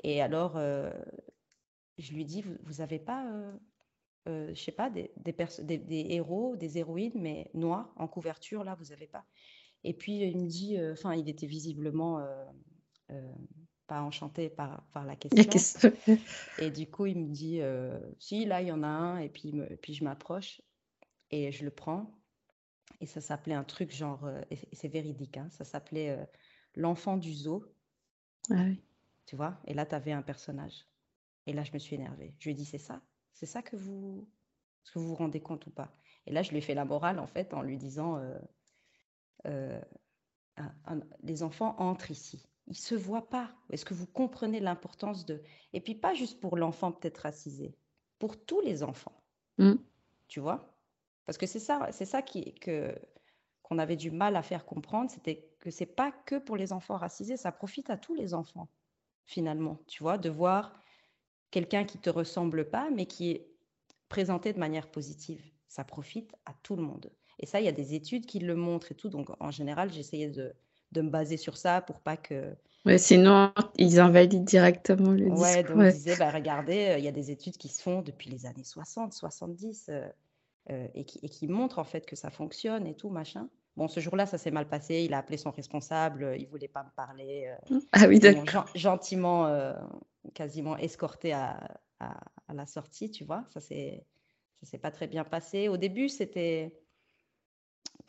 Et 0.04 0.22
alors, 0.22 0.58
euh, 0.58 0.92
je 2.00 2.12
lui 2.14 2.26
dis, 2.26 2.42
vous 2.42 2.74
n'avez 2.80 2.98
pas, 2.98 3.26
euh, 3.28 3.52
euh, 4.28 4.54
je 4.56 4.60
sais 4.60 4.72
pas, 4.72 4.90
des, 4.90 5.12
des, 5.18 5.78
des, 5.78 6.06
héros, 6.10 6.56
des 6.56 6.80
héroïnes, 6.80 7.14
mais 7.16 7.52
noirs 7.54 7.94
en 7.98 8.08
couverture, 8.08 8.64
là, 8.64 8.76
vous 8.76 8.86
n'avez 8.86 9.08
pas? 9.08 9.26
Et 9.84 9.94
puis, 9.94 10.20
il 10.20 10.38
me 10.38 10.48
dit, 10.48 10.78
enfin, 10.92 11.16
il 11.16 11.30
était 11.30 11.48
visiblement 11.48 12.20
pas 13.88 14.02
enchanté 14.02 14.50
par, 14.50 14.84
par 14.94 15.06
la 15.06 15.16
question. 15.16 15.92
et 16.60 16.70
du 16.70 16.88
coup, 16.90 17.06
il 17.06 17.18
me 17.18 17.32
dit, 17.32 17.62
si, 18.20 18.46
là, 18.46 18.62
il 18.62 18.68
y 18.68 18.72
en 18.72 18.84
a 18.84 18.88
un. 18.88 19.20
Et 19.20 19.30
puis, 19.30 19.54
me, 19.54 19.66
puis 19.78 19.94
je 19.94 20.04
m'approche 20.04 20.62
et 21.32 21.52
je 21.52 21.64
le 21.64 21.72
prends. 21.72 22.20
Et 23.02 23.06
ça 23.06 23.22
s'appelait 23.22 23.56
un 23.56 23.64
truc 23.64 23.92
genre, 23.92 24.26
euh, 24.26 24.42
et 24.50 24.58
c'est 24.74 24.88
véridique, 24.88 25.38
hein, 25.38 25.48
ça 25.52 25.64
s'appelait 25.64 26.10
euh, 26.10 26.26
L'enfant 26.76 27.18
du 27.18 27.34
zoo. 27.34 27.66
Ah 28.52 28.64
oui. 28.64 28.80
Tu 29.26 29.36
vois? 29.36 29.60
Et 29.66 29.74
là, 29.74 29.86
tu 29.86 29.96
avais 29.96 30.12
un 30.12 30.22
personnage. 30.22 30.86
Et 31.48 31.54
là, 31.54 31.64
je 31.64 31.74
me 31.74 31.80
suis 31.80 31.96
énervée. 31.96 32.36
Je 32.40 32.46
lui 32.46 32.52
ai 32.52 32.56
dit, 32.56 32.66
c'est 32.66 32.78
ça? 32.78 33.02
C'est 33.34 33.48
ça 33.48 33.62
que 33.62 33.76
vous... 33.76 34.30
Est-ce 34.84 34.92
que 34.92 35.00
vous 35.00 35.08
vous 35.08 35.16
rendez 35.16 35.42
compte 35.42 35.66
ou 35.66 35.72
pas? 35.72 35.92
Et 36.26 36.32
là, 36.32 36.42
je 36.42 36.52
lui 36.52 36.58
ai 36.58 36.62
fait 36.62 36.76
la 36.76 36.86
morale, 36.86 37.20
en 37.20 37.28
fait, 37.28 37.54
en 37.54 37.64
lui 37.64 37.78
disant, 37.78 38.18
euh, 38.18 38.38
les 41.24 41.44
enfants 41.44 41.76
entrent 41.78 42.12
ici. 42.12 42.46
Ils 42.68 42.72
ne 42.72 42.76
se 42.76 42.96
voient 42.96 43.30
pas. 43.30 43.52
Est-ce 43.72 43.86
que 43.86 43.94
vous 43.94 44.06
comprenez 44.06 44.60
l'importance 44.60 45.26
de... 45.26 45.42
Et 45.74 45.82
puis, 45.82 45.96
pas 45.96 46.14
juste 46.14 46.40
pour 46.40 46.56
l'enfant 46.56 46.92
peut-être 46.92 47.20
racisé, 47.20 47.76
pour 48.20 48.44
tous 48.46 48.62
les 48.62 48.84
enfants. 48.84 49.24
Mmh. 49.58 49.74
Tu 50.28 50.40
vois? 50.40 50.76
Parce 51.26 51.38
que 51.38 51.48
c'est 51.48 51.60
ça, 51.60 51.88
c'est 51.92 52.06
ça 52.06 52.22
qui, 52.22 52.54
que, 52.56 52.96
qu'on 53.64 53.80
avait 53.80 53.96
du 53.96 54.12
mal 54.12 54.36
à 54.36 54.42
faire 54.42 54.66
comprendre, 54.66 55.10
c'était 55.12 55.48
que 55.60 55.70
c'est 55.72 55.86
pas 55.86 56.12
que 56.12 56.38
pour 56.38 56.58
les 56.58 56.74
enfants 56.74 56.98
racisés, 56.98 57.38
ça 57.38 57.52
profite 57.52 57.90
à 57.90 57.98
tous 57.98 58.16
les 58.16 58.34
enfants, 58.34 58.68
finalement. 59.26 59.80
Tu 59.88 60.02
vois, 60.02 60.18
de 60.18 60.30
voir 60.30 60.80
quelqu'un 61.52 61.86
qui 61.86 61.98
te 61.98 62.10
ressemble 62.10 62.70
pas, 62.70 62.90
mais 62.90 63.06
qui 63.06 63.32
est 63.32 63.52
présenté 64.10 64.54
de 64.54 64.60
manière 64.60 64.90
positive. 64.90 65.52
Ça 65.68 65.84
profite 65.84 66.36
à 66.46 66.54
tout 66.64 66.76
le 66.76 66.82
monde. 66.82 67.12
Et 67.40 67.46
ça, 67.46 67.60
il 67.60 67.66
y 67.66 67.70
a 67.70 67.74
des 67.74 67.94
études 67.94 68.26
qui 68.26 68.40
le 68.40 68.56
montrent 68.56 68.92
et 68.92 68.96
tout. 68.96 69.10
Donc, 69.10 69.30
en 69.40 69.52
général, 69.52 69.92
j'essayais 69.92 70.30
de, 70.30 70.54
de 70.92 71.02
me 71.02 71.10
baser 71.10 71.38
sur 71.38 71.58
ça 71.58 71.82
pour 71.82 72.00
pas 72.00 72.18
que. 72.18 72.54
Ouais, 72.86 72.98
sinon, 72.98 73.52
ils 73.78 74.00
invalident 74.00 74.46
directement 74.46 75.12
le 75.12 75.30
discours. 75.30 75.42
Ouais, 75.42 75.64
donc 75.64 75.78
ouais. 75.78 75.94
disais, 75.94 76.16
bah, 76.18 76.32
regardez, 76.32 76.96
il 76.98 77.04
y 77.04 77.08
a 77.08 77.12
des 77.12 77.32
études 77.32 77.58
qui 77.58 77.68
se 77.68 77.82
font 77.82 78.02
depuis 78.02 78.30
les 78.30 78.46
années 78.46 78.64
60, 78.64 79.14
70. 79.14 79.90
Euh, 80.70 80.88
et, 80.94 81.04
qui, 81.04 81.20
et, 81.24 81.30
qui, 81.30 81.48
montre 81.48 81.80
en 81.80 81.84
fait 81.84 82.06
que 82.06 82.16
ça 82.16 82.30
fonctionne 82.30 82.86
et 82.86 82.94
tout, 82.94 83.10
machin. 83.10 83.50
Bon, 83.76 83.88
ce 83.88 84.00
jour-là, 84.00 84.26
ça 84.26 84.38
s'est 84.38 84.52
mal 84.52 84.68
passé. 84.68 85.04
Il 85.04 85.14
a 85.14 85.18
appelé 85.18 85.38
son 85.38 85.52
responsable. 85.52 86.24
Euh, 86.24 86.38
il 86.38 86.48
voulait 86.48 86.68
pas 86.68 86.84
me 86.84 86.92
parler. 86.96 87.52
Euh, 87.72 87.80
ah 87.92 88.06
oui, 88.08 88.20
d'accord. 88.20 88.66
gentiment, 88.76 89.74
quasiment 90.34 90.78
escorté 90.78 91.34
à, 91.34 91.80
à, 92.00 92.54
la 92.54 92.66
sortie, 92.66 93.10
tu 93.10 93.24
vois. 93.24 93.46
Ça 93.50 93.60
ça 93.62 94.66
s'est 94.66 94.78
pas 94.78 94.92
très 94.92 95.08
bien 95.08 95.24
passé. 95.24 95.70
Au 95.70 95.78
début, 95.78 96.10
c'était 96.10 96.76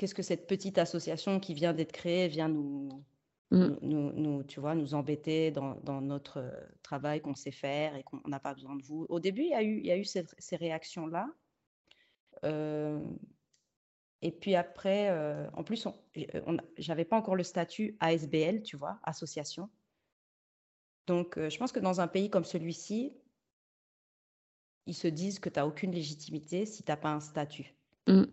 qu'est-ce 0.00 0.14
que 0.14 0.22
cette 0.22 0.46
petite 0.46 0.78
association 0.78 1.40
qui 1.40 1.52
vient 1.52 1.74
d'être 1.74 1.92
créée 1.92 2.26
vient 2.26 2.48
nous, 2.48 3.04
mm. 3.50 3.76
nous, 3.82 4.12
nous, 4.14 4.42
tu 4.44 4.58
vois, 4.58 4.74
nous 4.74 4.94
embêter 4.94 5.50
dans, 5.50 5.74
dans 5.82 6.00
notre 6.00 6.38
euh, 6.38 6.50
travail 6.82 7.20
qu'on 7.20 7.34
sait 7.34 7.50
faire 7.50 7.94
et 7.94 8.02
qu'on 8.02 8.26
n'a 8.26 8.40
pas 8.40 8.54
besoin 8.54 8.76
de 8.76 8.82
vous. 8.82 9.04
Au 9.10 9.20
début, 9.20 9.42
il 9.42 9.50
y 9.50 9.54
a 9.54 9.62
eu, 9.62 9.76
il 9.76 9.84
y 9.84 9.90
a 9.90 9.98
eu 9.98 10.06
ces, 10.06 10.24
ces 10.38 10.56
réactions-là. 10.56 11.28
Euh, 12.46 12.98
et 14.22 14.32
puis 14.32 14.54
après, 14.54 15.10
euh, 15.10 15.50
en 15.52 15.64
plus, 15.64 15.86
j'avais 16.78 17.04
pas 17.04 17.18
encore 17.18 17.36
le 17.36 17.42
statut 17.42 17.98
ASBL, 18.00 18.62
tu 18.62 18.78
vois, 18.78 18.98
association. 19.02 19.68
Donc, 21.06 21.38
je 21.38 21.58
pense 21.58 21.72
que 21.72 21.80
dans 21.80 22.00
un 22.00 22.08
pays 22.08 22.30
comme 22.30 22.44
celui-ci, 22.44 23.12
ils 24.86 24.94
se 24.94 25.08
disent 25.08 25.40
que 25.40 25.50
tu 25.50 25.58
n'as 25.58 25.66
aucune 25.66 25.92
légitimité 25.92 26.64
si 26.64 26.84
tu 26.84 26.90
n'as 26.90 26.96
pas 26.96 27.10
un 27.10 27.20
statut. 27.20 27.74
Mm. 28.06 28.24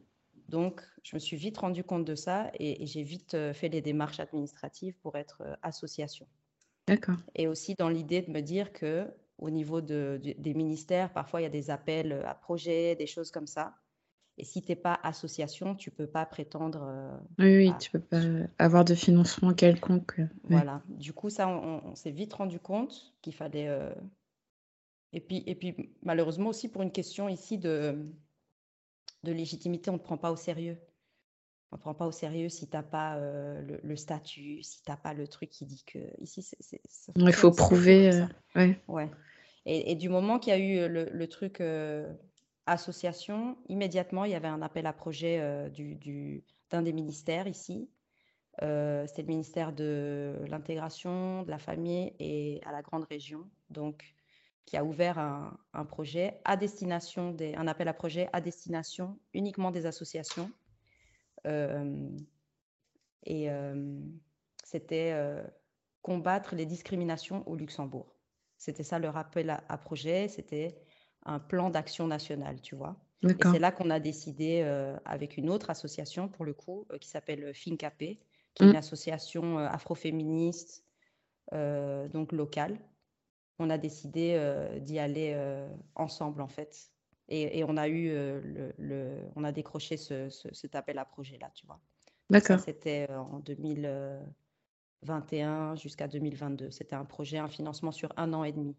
Donc, 0.49 0.81
je 1.03 1.15
me 1.15 1.19
suis 1.19 1.37
vite 1.37 1.57
rendu 1.57 1.83
compte 1.83 2.05
de 2.05 2.15
ça 2.15 2.51
et, 2.59 2.85
j'ai 2.85 3.03
vite 3.03 3.33
euh, 3.33 3.53
fait 3.53 3.69
les 3.69 3.81
démarches 3.81 4.19
administratives 4.19 4.97
pour 4.99 5.17
être 5.17 5.41
euh, 5.41 5.55
association. 5.61 6.27
D'accord. 6.87 7.17
Et 7.35 7.47
aussi 7.47 7.75
dans 7.75 7.89
l'idée 7.89 8.21
de 8.21 8.31
me 8.31 8.41
dire 8.41 8.71
que 8.71 9.07
au 9.39 9.49
niveau 9.49 9.81
de, 9.81 10.19
des 10.37 10.53
ministères, 10.53 11.11
parfois 11.11 11.41
il 11.41 11.43
y 11.43 11.47
a 11.47 11.51
des 11.51 11.69
appels 11.69 12.23
à 12.25 12.33
projets, 12.33 12.95
des 12.95 13.07
choses 13.07 13.29
comme 13.29 13.45
ça. 13.45 13.75
Et 14.39 14.45
si 14.45 14.61
tu 14.61 14.71
n'es 14.71 14.75
pas 14.75 14.99
association, 15.03 15.75
tu 15.75 15.89
ne 15.89 15.95
peux 15.95 16.07
pas 16.07 16.25
prétendre. 16.25 16.83
Euh, 16.83 17.17
oui, 17.39 17.57
oui, 17.57 17.73
tu 17.79 17.89
ne 17.93 17.99
peux 17.99 18.05
pas 18.05 18.63
avoir 18.63 18.85
de 18.85 18.95
financement 18.95 19.53
quelconque. 19.53 20.21
Voilà. 20.43 20.81
Du 20.87 21.11
coup, 21.11 21.29
ça, 21.29 21.47
on, 21.47 21.95
s'est 21.95 22.11
vite 22.11 22.33
rendu 22.33 22.59
compte 22.59 23.13
qu'il 23.21 23.33
fallait. 23.33 23.67
Et, 25.11 25.19
puis, 25.19 25.43
et 25.47 25.55
puis, 25.55 25.91
malheureusement 26.03 26.49
aussi, 26.49 26.69
pour 26.69 26.83
une 26.83 26.91
question 26.91 27.27
ici 27.27 27.57
de, 27.57 28.05
de 29.27 29.33
légitimité, 29.33 29.89
on 29.89 29.93
ne 29.93 29.99
te 29.99 30.03
prend 30.03 30.17
pas 30.17 30.31
au 30.31 30.35
sérieux. 30.35 30.77
On 31.71 31.75
ne 31.75 31.81
prend 31.81 31.93
pas 31.93 32.07
au 32.07 32.11
sérieux 32.11 32.47
si 32.47 32.69
tu 32.69 32.75
n'as 32.75 32.83
pas 32.83 33.17
euh, 33.17 33.61
le, 33.83 33.95
statut, 33.97 34.63
si 34.63 34.81
tu 34.81 34.89
n'as 34.89 34.95
pas 34.95 35.13
le 35.13 35.27
truc 35.27 35.49
qui 35.49 35.65
dit 35.65 35.83
que. 35.85 35.99
Ici, 36.19 36.41
c'est. 36.41 36.81
Il 37.15 37.33
faut 37.33 37.51
prouver. 37.51 38.13
Euh, 38.13 38.25
ouais. 38.55 38.81
ouais. 38.87 39.11
Et, 39.65 39.95
du 39.95 40.07
moment 40.07 40.39
qu'il 40.39 40.51
y 40.51 40.55
a 40.55 40.59
eu 40.59 40.87
le, 40.87 41.27
truc 41.27 41.59
euh, 41.59 42.09
association, 42.67 43.57
immédiatement, 43.67 44.23
il 44.23 44.31
y 44.31 44.35
avait 44.35 44.47
un 44.47 44.61
appel 44.61 44.85
à 44.85 44.93
projet 44.93 45.69
du, 45.71 45.95
du, 45.95 46.45
d'un 46.69 46.81
des 46.81 46.93
ministères 46.93 47.47
ici. 47.47 47.89
C'était 48.61 49.23
le 49.23 49.27
ministère 49.27 49.73
de 49.73 50.35
l'intégration, 50.47 51.43
de 51.43 51.51
la 51.51 51.59
famille 51.59 52.13
et 52.17 52.61
à 52.65 52.71
la 52.71 52.81
grande 52.81 53.03
région. 53.03 53.41
Donc, 53.69 54.05
qui 54.67 54.75
a 54.75 54.83
ouvert 54.83 55.17
un, 55.17 55.85
projet 55.85 56.41
à 56.43 56.57
destination 56.57 57.31
des, 57.31 57.55
un 57.55 57.67
appel 57.67 57.87
à 57.87 57.93
projet 57.93 58.29
à 58.33 58.41
destination 58.41 59.17
uniquement 59.33 59.71
des 59.71 59.85
associations. 59.85 60.51
Euh, 61.47 62.09
et 63.23 63.49
euh, 63.49 63.97
c'était 64.65 65.13
euh, 65.13 65.41
combattre 66.01 66.53
les 66.53 66.65
discriminations 66.65 67.47
au 67.47 67.55
Luxembourg. 67.55 68.13
C'était 68.57 68.83
ça 68.83 68.99
le 68.99 69.07
rappel 69.07 69.49
à, 69.49 69.77
projet, 69.77 70.27
c'était 70.27 70.77
un 71.23 71.39
plan 71.39 71.69
d'action 71.69 72.05
national, 72.05 72.59
tu 72.61 72.75
vois. 72.75 72.97
Et 73.23 73.35
c'est 73.41 73.59
là 73.59 73.71
qu'on 73.71 73.89
a 73.89 74.01
décidé 74.01 74.61
avec 75.05 75.37
une 75.37 75.49
autre 75.49 75.69
association, 75.69 76.27
pour 76.27 76.43
le 76.43 76.53
coup, 76.53 76.85
qui 76.99 77.07
s'appelle 77.07 77.53
FINCAP, 77.53 77.97
qui 77.99 78.15
est 78.63 78.65
une 78.65 78.73
mm. 78.73 78.75
association 78.75 79.57
afroféministe, 79.59 80.83
donc 81.51 82.31
locale, 82.31 82.79
on 83.59 83.69
a 83.69 83.77
décidé 83.77 84.33
euh, 84.35 84.79
d'y 84.79 84.97
aller 84.99 85.33
euh, 85.35 85.67
ensemble 85.95 86.41
en 86.41 86.47
fait. 86.47 86.91
Et, 87.29 87.65
on 87.65 87.75
a 87.75 87.89
eu 87.89 88.07
euh, 88.09 88.71
le, 88.77 89.17
on 89.35 89.43
a 89.43 89.51
décroché 89.51 89.97
ce, 89.97 90.29
cet 90.29 90.75
appel 90.75 90.97
à 90.97 91.03
projet 91.03 91.37
là, 91.37 91.51
tu 91.53 91.65
vois. 91.65 91.81
D'accord. 92.29 92.61
C'était 92.61 93.11
en 93.11 93.39
2021 93.39 95.75
jusqu'à 95.75 96.07
2022. 96.07 96.71
C'était 96.71 96.95
un 96.95 97.03
projet, 97.03 97.37
un 97.37 97.49
financement 97.49 97.91
sur 97.91 98.13
un 98.15 98.31
an 98.31 98.45
et 98.45 98.53
demi. 98.53 98.77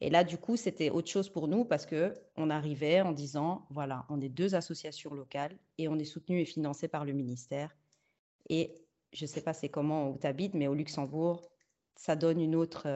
Et 0.00 0.10
là, 0.10 0.22
du 0.22 0.38
coup, 0.38 0.56
c'était 0.56 0.90
autre 0.90 1.10
chose 1.10 1.28
pour 1.28 1.48
nous 1.48 1.64
parce 1.64 1.86
que 1.86 2.14
on 2.36 2.50
arrivait 2.50 3.00
en 3.00 3.10
disant, 3.10 3.66
voilà, 3.70 4.06
on 4.08 4.20
est 4.20 4.28
deux 4.28 4.54
associations 4.54 5.12
locales 5.12 5.58
et 5.76 5.88
on 5.88 5.98
est 5.98 6.04
soutenu 6.04 6.40
et 6.40 6.44
financé 6.44 6.86
par 6.86 7.04
le 7.04 7.12
ministère. 7.12 7.76
Et 8.48 8.80
je 9.12 9.24
ne 9.24 9.28
sais 9.28 9.40
pas 9.40 9.54
c'est 9.54 9.70
comment 9.70 10.08
où 10.08 10.18
tu 10.18 10.28
habites, 10.28 10.54
mais 10.54 10.68
au 10.68 10.74
Luxembourg, 10.74 11.50
ça 11.96 12.14
donne 12.14 12.40
une 12.40 12.54
autre, 12.54 12.86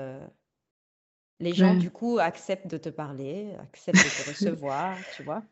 les 1.45 1.55
gens, 1.55 1.75
du 1.75 1.91
coup, 1.91 2.19
acceptent 2.19 2.67
de 2.67 2.79
te 2.79 2.89
parler, 2.89 3.49
acceptent 3.63 3.99
de 3.99 4.25
te 4.25 4.29
recevoir, 4.31 4.97
tu 5.17 5.23
vois. 5.23 5.43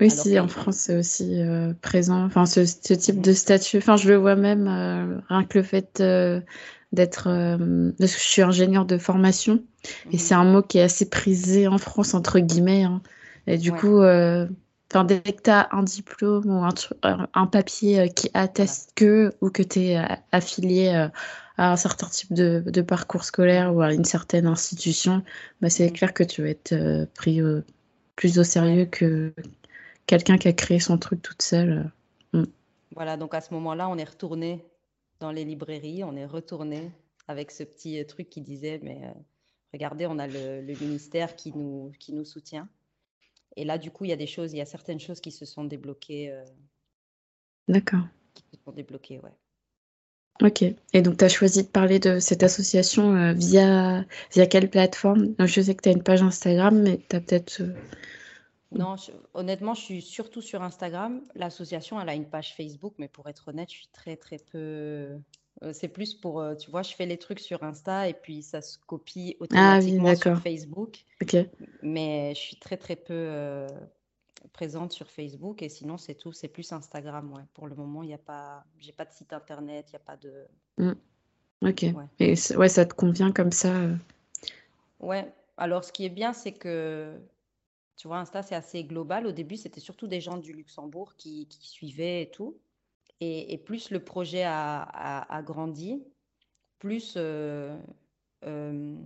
Oui, 0.00 0.10
si, 0.10 0.38
en 0.40 0.48
France, 0.48 0.76
c'est 0.76 0.96
aussi 0.96 1.40
euh, 1.40 1.72
présent. 1.80 2.24
Enfin, 2.24 2.46
ce, 2.46 2.60
type 2.60 3.20
de 3.20 3.32
statut. 3.32 3.78
Enfin, 3.78 3.96
je 3.96 4.08
le 4.08 4.16
vois 4.16 4.34
même, 4.34 4.66
euh, 4.66 5.20
rien 5.28 5.44
que 5.44 5.58
le 5.58 5.64
fait 5.64 6.00
euh, 6.00 6.40
d'être. 6.92 7.28
je 7.28 8.06
suis 8.06 8.42
ingénieur 8.42 8.84
de 8.86 8.98
formation. 8.98 9.62
Et 10.10 10.18
c'est 10.18 10.34
un 10.34 10.44
mot 10.44 10.62
qui 10.62 10.78
est 10.78 10.82
assez 10.82 11.08
prisé 11.08 11.68
en 11.68 11.78
France, 11.78 12.14
entre 12.14 12.40
guillemets. 12.40 12.82
Hein. 12.82 13.02
Et 13.46 13.56
du 13.56 13.70
coup, 13.70 13.98
enfin, 13.98 15.04
dès 15.04 15.20
que 15.20 15.42
tu 15.42 15.50
as 15.50 15.68
un 15.70 15.84
diplôme 15.84 16.46
ou 16.46 16.64
un, 16.64 17.28
un 17.32 17.46
papier 17.46 18.08
qui 18.08 18.30
atteste 18.34 18.92
que, 18.96 19.32
ou 19.40 19.50
que 19.50 19.62
tu 19.62 19.80
es 19.80 20.04
affilié 20.32 21.08
à 21.56 21.72
un 21.72 21.76
certain 21.76 22.08
type 22.08 22.32
de, 22.32 22.82
parcours 22.82 23.24
scolaire 23.24 23.74
ou 23.74 23.80
à 23.80 23.92
une 23.92 24.04
certaine 24.04 24.46
institution, 24.46 25.22
bah, 25.60 25.70
c'est 25.70 25.90
clair 25.90 26.12
que 26.12 26.24
tu 26.24 26.42
vas 26.42 26.48
être 26.48 26.72
euh, 26.72 27.06
pris 27.14 27.40
plus 28.16 28.38
au 28.38 28.44
sérieux 28.44 28.86
que 28.86 29.32
quelqu'un 30.06 30.36
qui 30.36 30.48
a 30.48 30.52
créé 30.52 30.80
son 30.80 30.98
truc 30.98 31.22
toute 31.22 31.42
seule. 31.42 31.90
Mm. 32.32 32.44
Voilà, 32.94 33.16
donc 33.16 33.34
à 33.34 33.40
ce 33.40 33.54
moment-là, 33.54 33.88
on 33.88 33.96
est 33.98 34.08
retourné 34.08 34.64
dans 35.20 35.30
les 35.30 35.44
librairies, 35.44 36.04
on 36.04 36.16
est 36.16 36.26
retourné 36.26 36.90
avec 37.28 37.50
ce 37.50 37.62
petit 37.62 38.00
euh, 38.00 38.04
truc 38.04 38.28
qui 38.28 38.40
disait, 38.40 38.80
mais 38.82 39.00
euh, 39.04 39.12
regardez, 39.72 40.06
on 40.06 40.18
a 40.18 40.26
le, 40.26 40.62
ministère 40.80 41.36
qui 41.36 41.52
nous, 41.52 41.92
qui 41.98 42.12
nous 42.12 42.24
soutient. 42.24 42.68
Et 43.56 43.64
là, 43.64 43.78
du 43.78 43.90
coup, 43.92 44.04
il 44.04 44.08
y 44.08 44.12
a 44.12 44.16
des 44.16 44.26
choses, 44.26 44.52
il 44.52 44.56
y 44.56 44.60
a 44.60 44.66
certaines 44.66 44.98
choses 44.98 45.20
qui 45.20 45.30
se 45.30 45.44
sont 45.44 45.64
débloquées. 45.64 46.36
D'accord. 47.68 48.02
Qui 48.34 48.42
se 48.52 48.64
sont 48.64 48.72
débloquées, 48.72 49.20
ouais. 49.20 49.30
Ok. 50.42 50.62
Et 50.92 51.02
donc, 51.02 51.18
tu 51.18 51.24
as 51.24 51.28
choisi 51.28 51.62
de 51.62 51.68
parler 51.68 51.98
de 51.98 52.18
cette 52.18 52.42
association 52.42 53.14
euh, 53.14 53.32
via, 53.32 54.04
via 54.32 54.46
quelle 54.46 54.68
plateforme? 54.68 55.34
Je 55.38 55.60
sais 55.60 55.74
que 55.74 55.82
tu 55.82 55.88
as 55.88 55.92
une 55.92 56.02
page 56.02 56.22
Instagram, 56.22 56.82
mais 56.82 56.98
tu 57.08 57.16
as 57.16 57.20
peut-être. 57.20 57.60
Euh, 57.60 57.72
non, 58.72 58.96
honnêtement, 59.34 59.74
je 59.74 59.80
suis 59.80 60.02
surtout 60.02 60.42
sur 60.42 60.62
Instagram. 60.62 61.22
L'association, 61.36 62.00
elle 62.00 62.08
a 62.08 62.14
une 62.14 62.28
page 62.28 62.54
Facebook, 62.56 62.94
mais 62.98 63.06
pour 63.06 63.28
être 63.28 63.48
honnête, 63.48 63.70
je 63.70 63.76
suis 63.76 63.88
très, 63.92 64.16
très 64.16 64.38
peu. 64.38 64.58
Euh, 65.62 65.72
c'est 65.72 65.86
plus 65.86 66.14
pour, 66.14 66.44
tu 66.58 66.68
vois, 66.68 66.82
je 66.82 66.92
fais 66.94 67.06
les 67.06 67.16
trucs 67.16 67.38
sur 67.38 67.62
Insta 67.62 68.08
et 68.08 68.14
puis 68.14 68.42
ça 68.42 68.60
se 68.60 68.76
copie 68.78 69.36
ah 69.38 69.44
automatiquement 69.44 70.16
sur 70.16 70.42
Facebook. 70.42 71.04
Ok. 71.22 71.36
Mais 71.82 72.34
je 72.34 72.40
suis 72.40 72.56
très, 72.56 72.76
très 72.76 72.96
peu 72.96 73.68
présente 74.52 74.92
sur 74.92 75.10
Facebook 75.10 75.62
et 75.62 75.68
sinon 75.68 75.96
c'est 75.96 76.14
tout, 76.14 76.32
c'est 76.32 76.48
plus 76.48 76.72
Instagram. 76.72 77.32
Ouais. 77.32 77.42
Pour 77.54 77.66
le 77.66 77.74
moment, 77.74 78.02
il 78.02 78.08
n'y 78.08 78.14
a 78.14 78.18
pas, 78.18 78.64
j'ai 78.78 78.92
pas 78.92 79.04
de 79.04 79.12
site 79.12 79.32
internet, 79.32 79.86
il 79.88 79.92
n'y 79.92 79.96
a 79.96 80.00
pas 80.00 80.16
de. 80.16 80.46
Mmh. 80.78 80.92
Ok. 81.62 81.82
Ouais. 81.82 82.06
Et 82.20 82.34
ouais, 82.56 82.68
ça 82.68 82.84
te 82.84 82.94
convient 82.94 83.32
comme 83.32 83.52
ça 83.52 83.74
euh? 83.74 83.96
Ouais. 85.00 85.32
Alors, 85.56 85.84
ce 85.84 85.92
qui 85.92 86.04
est 86.04 86.10
bien, 86.10 86.32
c'est 86.32 86.52
que 86.52 87.18
tu 87.96 88.08
vois, 88.08 88.18
Insta, 88.18 88.42
c'est 88.42 88.54
assez 88.54 88.84
global. 88.84 89.26
Au 89.26 89.32
début, 89.32 89.56
c'était 89.56 89.80
surtout 89.80 90.06
des 90.06 90.20
gens 90.20 90.36
du 90.36 90.52
Luxembourg 90.52 91.14
qui, 91.16 91.46
qui 91.46 91.68
suivaient 91.68 92.22
et 92.22 92.30
tout. 92.30 92.58
Et, 93.20 93.52
et, 93.52 93.58
plus 93.58 93.90
le 93.90 94.00
projet 94.02 94.42
a, 94.42 94.82
a, 94.82 95.42
grandi, 95.42 96.02
plus 96.78 97.14
euh, 97.16 97.78
euh, 98.44 98.96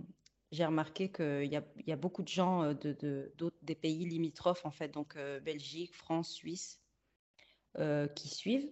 j'ai 0.51 0.65
remarqué 0.65 1.11
qu'il 1.11 1.45
y 1.45 1.55
a, 1.55 1.63
y 1.85 1.91
a, 1.91 1.95
beaucoup 1.95 2.23
de 2.23 2.27
gens 2.27 2.73
de, 2.73 2.97
de, 2.99 3.48
des 3.69 3.75
pays 3.75 4.03
limitrophes, 4.03 4.65
en 4.65 4.71
fait, 4.71 4.89
donc 4.89 5.15
euh, 5.15 5.39
Belgique, 5.39 5.95
France, 5.95 6.31
Suisse, 6.31 6.79
euh, 7.77 8.07
qui 8.07 8.27
suivent 8.27 8.67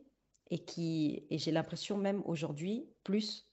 et 0.50 0.58
qui, 0.58 1.28
et 1.30 1.38
j'ai 1.38 1.52
l'impression 1.52 1.98
même 1.98 2.24
aujourd'hui, 2.26 2.90
plus 3.04 3.48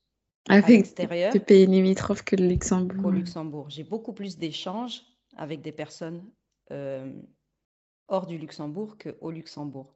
avec 0.49 0.69
l'extérieur. 0.69 1.35
Des 1.35 1.41
pays 1.41 1.67
limitrophes 1.67 2.23
que 2.23 2.35
le 2.35 2.49
Luxembourg. 2.49 3.05
Au 3.05 3.11
Luxembourg. 3.11 3.69
J'ai 3.69 3.85
beaucoup 3.85 4.15
plus 4.15 4.39
d'échanges 4.39 5.03
avec 5.37 5.61
des 5.61 5.73
personnes 5.73 6.25
hors 8.09 8.27
du 8.27 8.39
Luxembourg 8.39 8.97
qu'au 8.97 9.31
Luxembourg. 9.31 9.95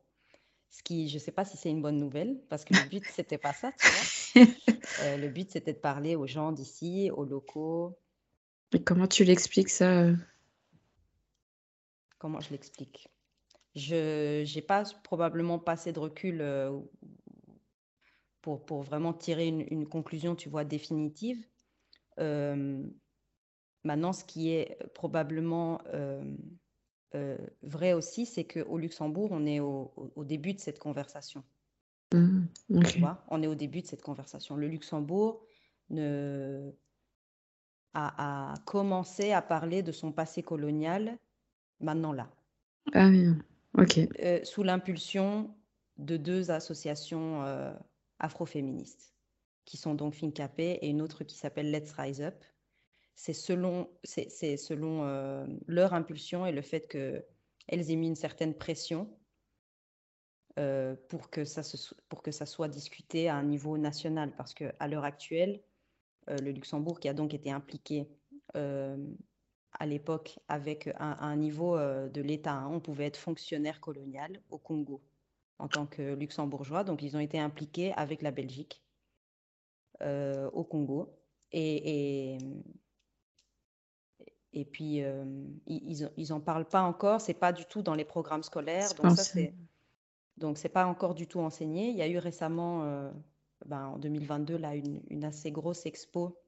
Ce 0.71 0.83
qui, 0.83 1.09
je 1.09 1.15
ne 1.15 1.19
sais 1.19 1.33
pas 1.33 1.47
si 1.47 1.57
c'est 1.57 1.71
une 1.71 1.81
bonne 1.81 1.97
nouvelle, 1.97 2.39
parce 2.51 2.65
que 2.65 2.75
le 2.75 2.89
but, 2.91 3.05
c'était 3.15 3.39
pas 3.39 3.55
ça, 3.55 3.73
tu 3.73 3.89
vois. 3.89 5.17
le 5.17 5.29
but, 5.29 5.51
c'était 5.51 5.73
de 5.73 5.79
parler 5.79 6.15
aux 6.15 6.27
gens 6.27 6.53
d'ici, 6.53 7.11
aux 7.11 7.25
locaux, 7.25 7.97
et 8.75 8.83
comment 8.83 9.07
tu 9.07 9.25
l'expliques 9.25 9.71
ça 9.71 10.03
euh? 10.03 10.15
Comment 12.19 12.41
je 12.41 12.51
l'explique 12.51 13.09
Je 13.75 14.55
n'ai 14.55 14.63
pas 14.63 14.85
probablement 15.05 15.59
pas 15.59 15.73
assez 15.73 15.93
de 15.93 15.99
recul 15.99 16.41
euh, 16.41 16.79
pour, 18.43 18.65
pour 18.65 18.83
vraiment 18.83 19.13
tirer 19.13 19.49
une, 19.49 19.89
conclusion, 19.89 20.35
tu 20.35 20.49
vois, 20.49 20.65
définitive. 20.65 21.47
Euh, 22.19 22.83
maintenant, 23.85 24.13
ce 24.13 24.25
qui 24.25 24.51
est 24.51 24.79
probablement 24.95 25.81
vrai 27.63 27.93
aussi, 27.93 28.27
c'est 28.27 28.45
qu'au 28.45 28.79
Luxembourg, 28.79 29.29
on 29.33 29.47
est 29.47 29.61
au, 29.61 29.93
début 30.25 30.55
de 30.55 30.61
cette 30.61 30.79
conversation. 30.79 31.43
Mmh, 32.15 32.47
on 33.29 33.43
est 33.43 33.47
au 33.47 33.55
début 33.55 33.83
de 33.83 33.87
cette 33.87 34.03
conversation. 34.03 34.57
Le 34.57 34.67
Luxembourg 34.67 35.45
ne... 35.91 36.73
a, 37.95 38.55
commencé 38.67 39.33
à 39.33 39.43
parler 39.43 39.83
de 39.83 39.93
son 39.93 40.13
passé 40.13 40.43
colonial 40.43 41.19
maintenant 41.81 42.13
là. 42.13 42.31
Ah 42.95 43.09
oui, 43.09 43.29
ok. 43.77 44.01
sous 44.45 44.63
l'impulsion 44.63 45.55
de 45.99 46.17
deux 46.17 46.51
associations 46.51 47.43
afroféministes, 48.19 49.15
qui 49.65 49.77
sont 49.77 49.95
donc 49.95 50.15
Fincapé 50.15 50.79
et 50.81 50.89
une 50.89 51.03
autre 51.03 51.25
qui 51.25 51.37
s'appelle 51.37 51.71
Let's 51.71 51.93
Rise 51.93 52.23
Up 52.23 52.45
c'est 53.19 53.33
selon, 53.33 53.91
c'est, 54.05 54.57
selon 54.57 55.03
euh, 55.03 55.45
leur 55.67 55.93
impulsion 55.93 56.47
et 56.47 56.53
le 56.53 56.63
fait 56.63 56.87
qu'elles 56.87 57.91
aient 57.91 57.97
mis 57.97 58.07
une 58.07 58.15
certaine 58.15 58.55
pression 58.55 59.11
euh, 60.57 60.95
pour, 61.09 61.29
que 61.29 61.45
ça 61.45 61.63
pour 62.09 62.23
que 62.23 62.31
ça 62.31 62.47
soit 62.47 62.69
discuté 62.69 63.29
à 63.29 63.35
un 63.35 63.43
niveau 63.43 63.77
national. 63.77 64.31
Parce 64.37 64.55
qu'à 64.55 64.87
l'heure 64.87 65.03
actuelle, 65.03 65.61
euh, 66.31 66.37
le 66.37 66.53
Luxembourg, 66.53 67.01
qui 67.01 67.09
a 67.09 67.13
donc 67.13 67.35
été 67.35 67.51
impliqué 67.51 68.09
à 69.79 69.87
l'époque 69.87 70.39
avec 70.49 70.91
un, 70.99 71.37
niveau 71.37 71.79
de 71.79 72.21
l'État, 72.21 72.53
hein, 72.53 72.69
on 72.71 72.81
pouvait 72.81 73.07
être 73.07 73.17
fonctionnaire 73.17 73.81
colonial 73.81 74.41
au 74.51 74.59
Congo 74.59 75.01
en 75.59 75.69
tant 75.69 75.87
que 75.87 76.15
luxembourgeois. 76.15 76.85
Donc, 76.85 77.03
ils 77.03 77.17
ont 77.17 77.21
été 77.21 77.39
impliqués 77.39 77.93
avec 77.93 78.23
la 78.23 78.31
Belgique 78.31 78.83
au 80.01 80.65
Congo. 80.65 81.15
et, 81.53 82.39
et 84.53 84.65
puis, 84.65 85.03
euh, 85.03 85.25
ils 85.67 86.29
n'en 86.31 86.41
parlent 86.41 86.69
pas 86.69 86.83
encore, 86.83 87.21
c'est 87.21 87.35
pas 87.35 87.53
du 87.53 87.65
tout 87.67 87.83
dans 87.83 87.95
les 87.95 88.05
programmes 88.05 88.43
scolaires. 88.43 88.93
Donc, 88.95 89.13
ça, 89.13 89.23
c'est. 89.23 89.55
Donc, 90.37 90.57
c'est 90.57 90.69
pas 90.69 90.87
encore 90.87 91.15
du 91.15 91.27
tout 91.27 91.41
enseigné. 91.41 91.91
Il 91.91 91.97
y 91.97 92.03
a 92.03 92.09
eu 92.09 92.19
récemment, 92.19 92.85
euh, 92.85 93.11
ben, 93.67 93.87
en 93.87 93.99
2022, 93.99 94.57
là, 94.57 94.75
une, 94.75 95.03
une, 95.11 95.25
assez 95.25 95.51
grosse 95.51 95.85
expo 95.85 96.39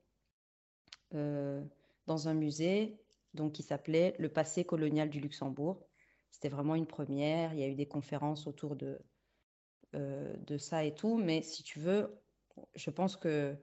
euh, 1.14 1.60
dans 2.06 2.28
un 2.28 2.34
musée 2.34 2.96
donc, 3.34 3.52
qui 3.52 3.62
s'appelait 3.62 4.14
Le 4.18 4.28
passé 4.28 4.64
colonial 4.64 5.08
du 5.08 5.20
Luxembourg. 5.20 5.86
C'était 6.30 6.48
vraiment 6.48 6.74
une 6.74 6.86
première. 6.86 7.52
Il 7.54 7.60
y 7.60 7.64
a 7.64 7.68
eu 7.68 7.74
des 7.74 7.86
conférences 7.86 8.46
autour 8.46 8.76
de, 8.76 9.00
de 9.92 10.58
ça 10.58 10.84
et 10.84 10.94
tout. 10.94 11.16
Mais 11.16 11.42
si 11.42 11.62
tu 11.62 11.80
veux, 11.80 12.20
je 12.74 12.90
pense 12.90 13.16
que 13.16 13.56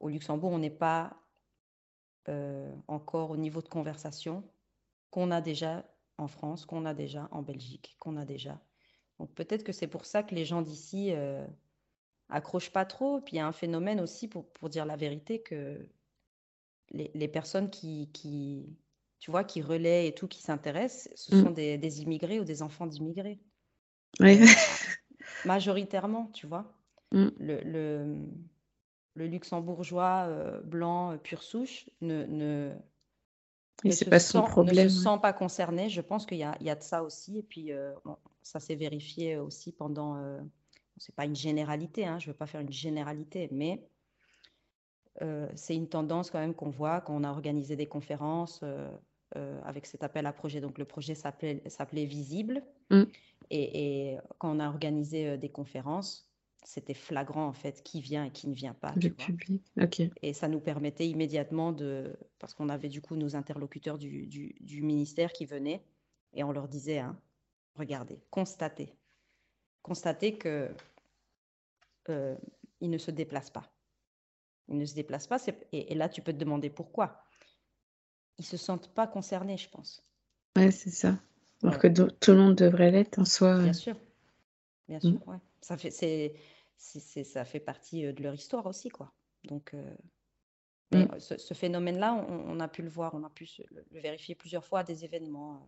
au 0.00 0.08
Luxembourg, 0.08 0.52
on 0.52 0.58
n'est 0.58 0.70
pas 0.70 1.16
euh, 2.28 2.70
encore 2.88 3.30
au 3.30 3.36
niveau 3.36 3.62
de 3.62 3.68
conversation 3.68 4.44
qu'on 5.10 5.30
a 5.30 5.40
déjà 5.40 5.84
en 6.18 6.28
France, 6.28 6.66
qu'on 6.66 6.84
a 6.84 6.94
déjà 6.94 7.28
en 7.30 7.42
Belgique, 7.42 7.96
qu'on 7.98 8.16
a 8.16 8.24
déjà. 8.24 8.60
Donc 9.18 9.34
peut-être 9.34 9.64
que 9.64 9.72
c'est 9.72 9.86
pour 9.86 10.04
ça 10.04 10.22
que 10.22 10.34
les 10.34 10.44
gens 10.44 10.62
d'ici 10.62 11.12
euh, 11.12 11.46
accrochent 12.28 12.72
pas 12.72 12.84
trop. 12.84 13.20
Puis 13.20 13.34
il 13.34 13.38
y 13.38 13.40
a 13.40 13.46
un 13.46 13.52
phénomène 13.52 14.00
aussi, 14.00 14.28
pour, 14.28 14.50
pour 14.52 14.68
dire 14.68 14.84
la 14.84 14.96
vérité, 14.96 15.42
que 15.42 15.88
les, 16.90 17.10
les 17.14 17.28
personnes 17.28 17.70
qui, 17.70 18.10
qui, 18.12 18.76
tu 19.20 19.30
vois, 19.30 19.44
qui 19.44 19.62
relaient 19.62 20.06
et 20.06 20.14
tout, 20.14 20.28
qui 20.28 20.42
s'intéressent, 20.42 21.10
ce 21.16 21.34
mm. 21.34 21.44
sont 21.44 21.50
des, 21.50 21.78
des, 21.78 22.02
immigrés 22.02 22.40
ou 22.40 22.44
des 22.44 22.62
enfants 22.62 22.86
d'immigrés. 22.86 23.38
Oui. 24.20 24.40
majoritairement, 25.44 26.30
tu 26.32 26.46
vois. 26.46 26.72
Mm. 27.12 27.28
Le, 27.38 27.60
le, 27.62 28.16
le 29.14 29.26
luxembourgeois 29.26 30.26
euh, 30.26 30.60
blanc 30.62 31.12
euh, 31.12 31.16
pure 31.16 31.42
souche 31.42 31.88
ne, 32.00 32.24
ne, 32.26 32.72
ne, 33.84 33.90
se, 33.90 34.04
pas 34.04 34.18
sent, 34.18 34.42
problème. 34.46 34.84
ne 34.84 34.88
se 34.88 35.02
sent 35.02 35.18
pas 35.20 35.32
concerné. 35.32 35.88
Je 35.88 36.00
pense 36.00 36.26
qu'il 36.26 36.38
y, 36.38 36.64
y, 36.64 36.70
a 36.70 36.74
de 36.74 36.82
ça 36.82 37.02
aussi. 37.02 37.38
Et 37.38 37.42
puis, 37.42 37.72
euh, 37.72 37.92
ça 38.42 38.60
s'est 38.60 38.76
vérifié 38.76 39.36
aussi 39.38 39.72
pendant. 39.72 40.16
c'est 40.96 41.14
pas 41.14 41.24
une 41.24 41.36
généralité, 41.36 42.06
hein, 42.06 42.18
je 42.18 42.28
ne 42.28 42.32
veux 42.32 42.36
pas 42.36 42.46
faire 42.46 42.60
une 42.60 42.72
généralité, 42.72 43.48
mais 43.52 43.88
c'est 45.56 45.74
une 45.74 45.88
tendance 45.88 46.30
quand 46.30 46.38
même 46.38 46.54
qu'on 46.54 46.70
voit 46.70 47.00
quand 47.00 47.12
on 47.12 47.24
a 47.24 47.30
organisé 47.30 47.74
des 47.74 47.86
conférences 47.86 48.62
avec 49.34 49.86
cet 49.86 50.02
appel 50.04 50.26
à 50.26 50.32
projet. 50.32 50.60
Donc, 50.60 50.78
le 50.78 50.84
projet 50.84 51.14
s'appelait 51.14 52.04
Visible. 52.04 52.62
Mm. 52.90 53.02
Et, 53.50 54.12
et, 54.12 54.18
quand 54.38 54.56
on 54.56 54.60
a 54.60 54.68
organisé 54.68 55.36
des 55.38 55.48
conférences, 55.48 56.28
c'était 56.68 56.94
flagrant 56.94 57.46
en 57.46 57.52
fait 57.52 57.82
qui 57.82 58.00
vient 58.00 58.24
et 58.24 58.30
qui 58.30 58.46
ne 58.46 58.54
vient 58.54 58.74
pas. 58.74 58.92
Du 58.92 59.10
public, 59.10 59.62
ok. 59.80 60.02
Et 60.22 60.32
ça 60.34 60.48
nous 60.48 60.60
permettait 60.60 61.08
immédiatement 61.08 61.72
de, 61.72 62.14
parce 62.38 62.54
qu'on 62.54 62.68
avait 62.68 62.90
du 62.90 63.00
coup 63.00 63.16
nos 63.16 63.36
interlocuteurs 63.36 63.96
du, 63.96 64.26
du, 64.26 64.82
ministère 64.82 65.32
qui 65.32 65.46
venaient 65.46 65.82
et 66.34 66.44
on 66.44 66.52
leur 66.52 66.68
disait, 66.68 66.98
hein, 66.98 67.18
regardez, 67.74 68.20
constatez, 68.30 68.92
constatez 69.82 70.36
que 70.36 70.68
euh, 72.10 72.36
ils 72.80 72.90
ne 72.90 72.98
se 72.98 73.10
déplacent 73.10 73.50
pas. 73.50 73.72
Ils 74.68 74.76
ne 74.76 74.84
se 74.84 74.94
déplacent 74.94 75.26
pas, 75.26 75.38
et, 75.72 75.92
et, 75.92 75.94
là 75.94 76.10
tu 76.10 76.20
peux 76.20 76.34
te 76.34 76.38
demander 76.38 76.68
pourquoi. 76.68 77.22
Ils 78.38 78.44
se 78.44 78.56
sentent 78.56 78.88
pas 78.88 79.06
concernés, 79.06 79.56
je 79.56 79.68
pense. 79.68 80.02
Ouais, 80.56 80.70
c'est 80.70 80.90
ça. 80.90 81.16
Alors 81.62 81.78
que 81.78 81.88
tout 81.88 82.30
le 82.30 82.36
monde 82.36 82.54
devrait 82.54 82.90
l'être 82.90 83.18
en 83.18 83.24
soi. 83.24 83.58
Bien 83.58 83.72
sûr. 83.72 83.96
Bien 84.88 85.00
sûr, 85.00 85.10
mm. 85.10 85.30
ouais. 85.30 85.38
Ça 85.60 85.76
fait, 85.76 85.90
c'est, 85.90 86.34
ça 87.24 87.44
fait 87.44 87.60
partie 87.60 88.12
de 88.12 88.22
leur 88.22 88.34
histoire 88.34 88.66
aussi, 88.66 88.88
quoi. 88.88 89.12
Donc, 89.44 89.74
mm. 90.92 91.04
ce, 91.18 91.54
phénomène-là, 91.54 92.26
on, 92.28 92.60
a 92.60 92.68
pu 92.68 92.82
le 92.82 92.88
voir, 92.88 93.14
on 93.14 93.24
a 93.24 93.30
pu 93.30 93.48
le, 93.70 94.00
vérifier 94.00 94.34
plusieurs 94.34 94.64
fois 94.64 94.80
à 94.80 94.84
des 94.84 95.04
événements. 95.04 95.66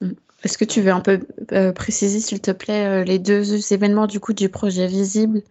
Mm. 0.00 0.12
Est-ce 0.42 0.58
que 0.58 0.64
tu 0.64 0.82
veux 0.82 0.92
un 0.92 1.00
peu 1.00 1.24
préciser, 1.72 2.18
s'il 2.20 2.40
te 2.40 2.50
plaît, 2.50 3.04
les 3.04 3.20
deux 3.20 3.72
événements 3.72 4.08
du 4.08 4.18
coup 4.18 4.32
du 4.32 4.48
projet 4.48 4.88
Visible? 4.88 5.42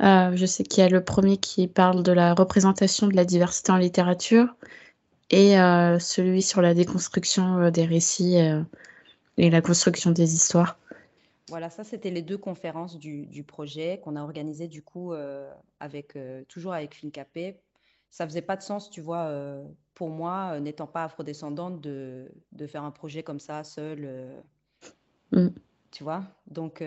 Je 0.00 0.46
sais 0.46 0.64
qu'il 0.64 0.82
y 0.82 0.86
a 0.86 0.88
le 0.88 1.04
premier 1.04 1.36
qui 1.36 1.68
parle 1.68 2.02
de 2.02 2.12
la 2.12 2.32
représentation 2.32 3.06
de 3.08 3.14
la 3.14 3.26
diversité 3.26 3.72
en 3.72 3.76
littérature 3.76 4.56
et 5.32 5.54
celui 5.98 6.42
sur 6.42 6.62
la 6.62 6.74
déconstruction 6.74 7.70
des 7.70 7.84
récits 7.84 8.36
et 9.38 9.50
la 9.50 9.62
construction 9.62 10.10
des 10.10 10.34
histoires. 10.34 10.78
Voilà, 11.52 11.68
ça, 11.68 11.84
c'était 11.84 12.10
les 12.10 12.22
deux 12.22 12.38
conférences 12.38 12.98
du, 12.98 13.44
projet 13.46 14.00
qu'on 14.02 14.16
a 14.16 14.22
organisées 14.22 14.68
du 14.68 14.82
coup 14.82 15.12
euh, 15.12 15.52
avec, 15.80 16.16
euh, 16.16 16.44
toujours 16.48 16.72
avec 16.72 16.94
FinCapé. 16.94 17.60
Ça 18.10 18.26
faisait 18.26 18.40
pas 18.40 18.56
de 18.56 18.62
sens, 18.62 18.88
tu 18.88 19.02
vois, 19.02 19.26
euh, 19.26 19.62
pour 19.92 20.08
moi, 20.08 20.58
n'étant 20.60 20.86
pas 20.86 21.04
afrodescendante, 21.04 21.80
de, 21.82 22.32
de 22.52 22.66
faire 22.66 22.84
un 22.84 22.90
projet 22.90 23.22
comme 23.22 23.38
ça 23.38 23.64
seule. 23.64 24.32
Mm. 25.32 25.48
Tu 25.90 26.04
vois 26.04 26.24
Donc, 26.46 26.82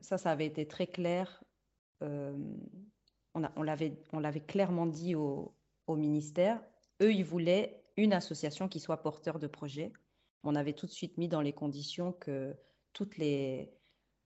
ça, 0.00 0.16
ça 0.16 0.30
avait 0.30 0.46
été 0.46 0.66
très 0.66 0.86
clair. 0.86 1.44
on, 2.00 3.44
a, 3.44 3.52
on 3.54 4.20
l'avait 4.20 4.40
clairement 4.40 4.86
dit 4.86 5.14
au, 5.14 5.52
au 5.86 5.96
ministère. 5.96 6.58
Eux, 7.02 7.12
ils 7.12 7.24
voulaient 7.24 7.82
une 7.96 8.12
association 8.12 8.68
qui 8.68 8.80
soit 8.80 9.02
porteur 9.02 9.38
de 9.38 9.46
projet. 9.46 9.92
On 10.42 10.54
avait 10.54 10.74
tout 10.74 10.86
de 10.86 10.92
suite 10.92 11.18
mis 11.18 11.28
dans 11.28 11.40
les 11.40 11.52
conditions 11.52 12.12
que 12.12 12.54
toutes 12.92 13.16
les, 13.16 13.72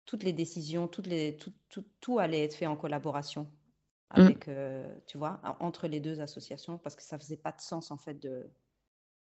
toutes 0.05 0.23
les 0.23 0.33
décisions, 0.33 0.87
toutes 0.87 1.07
les, 1.07 1.37
tout, 1.37 1.53
tout, 1.69 1.85
tout, 1.99 2.19
allait 2.19 2.43
être 2.43 2.55
fait 2.55 2.67
en 2.67 2.75
collaboration 2.75 3.43
mmh. 3.43 4.21
avec, 4.21 4.47
euh, 4.47 4.93
tu 5.07 5.17
vois, 5.17 5.41
entre 5.59 5.87
les 5.87 5.99
deux 5.99 6.21
associations 6.21 6.77
parce 6.77 6.95
que 6.95 7.03
ça 7.03 7.17
faisait 7.17 7.37
pas 7.37 7.51
de 7.51 7.61
sens 7.61 7.91
en 7.91 7.97
fait 7.97 8.15
de, 8.15 8.49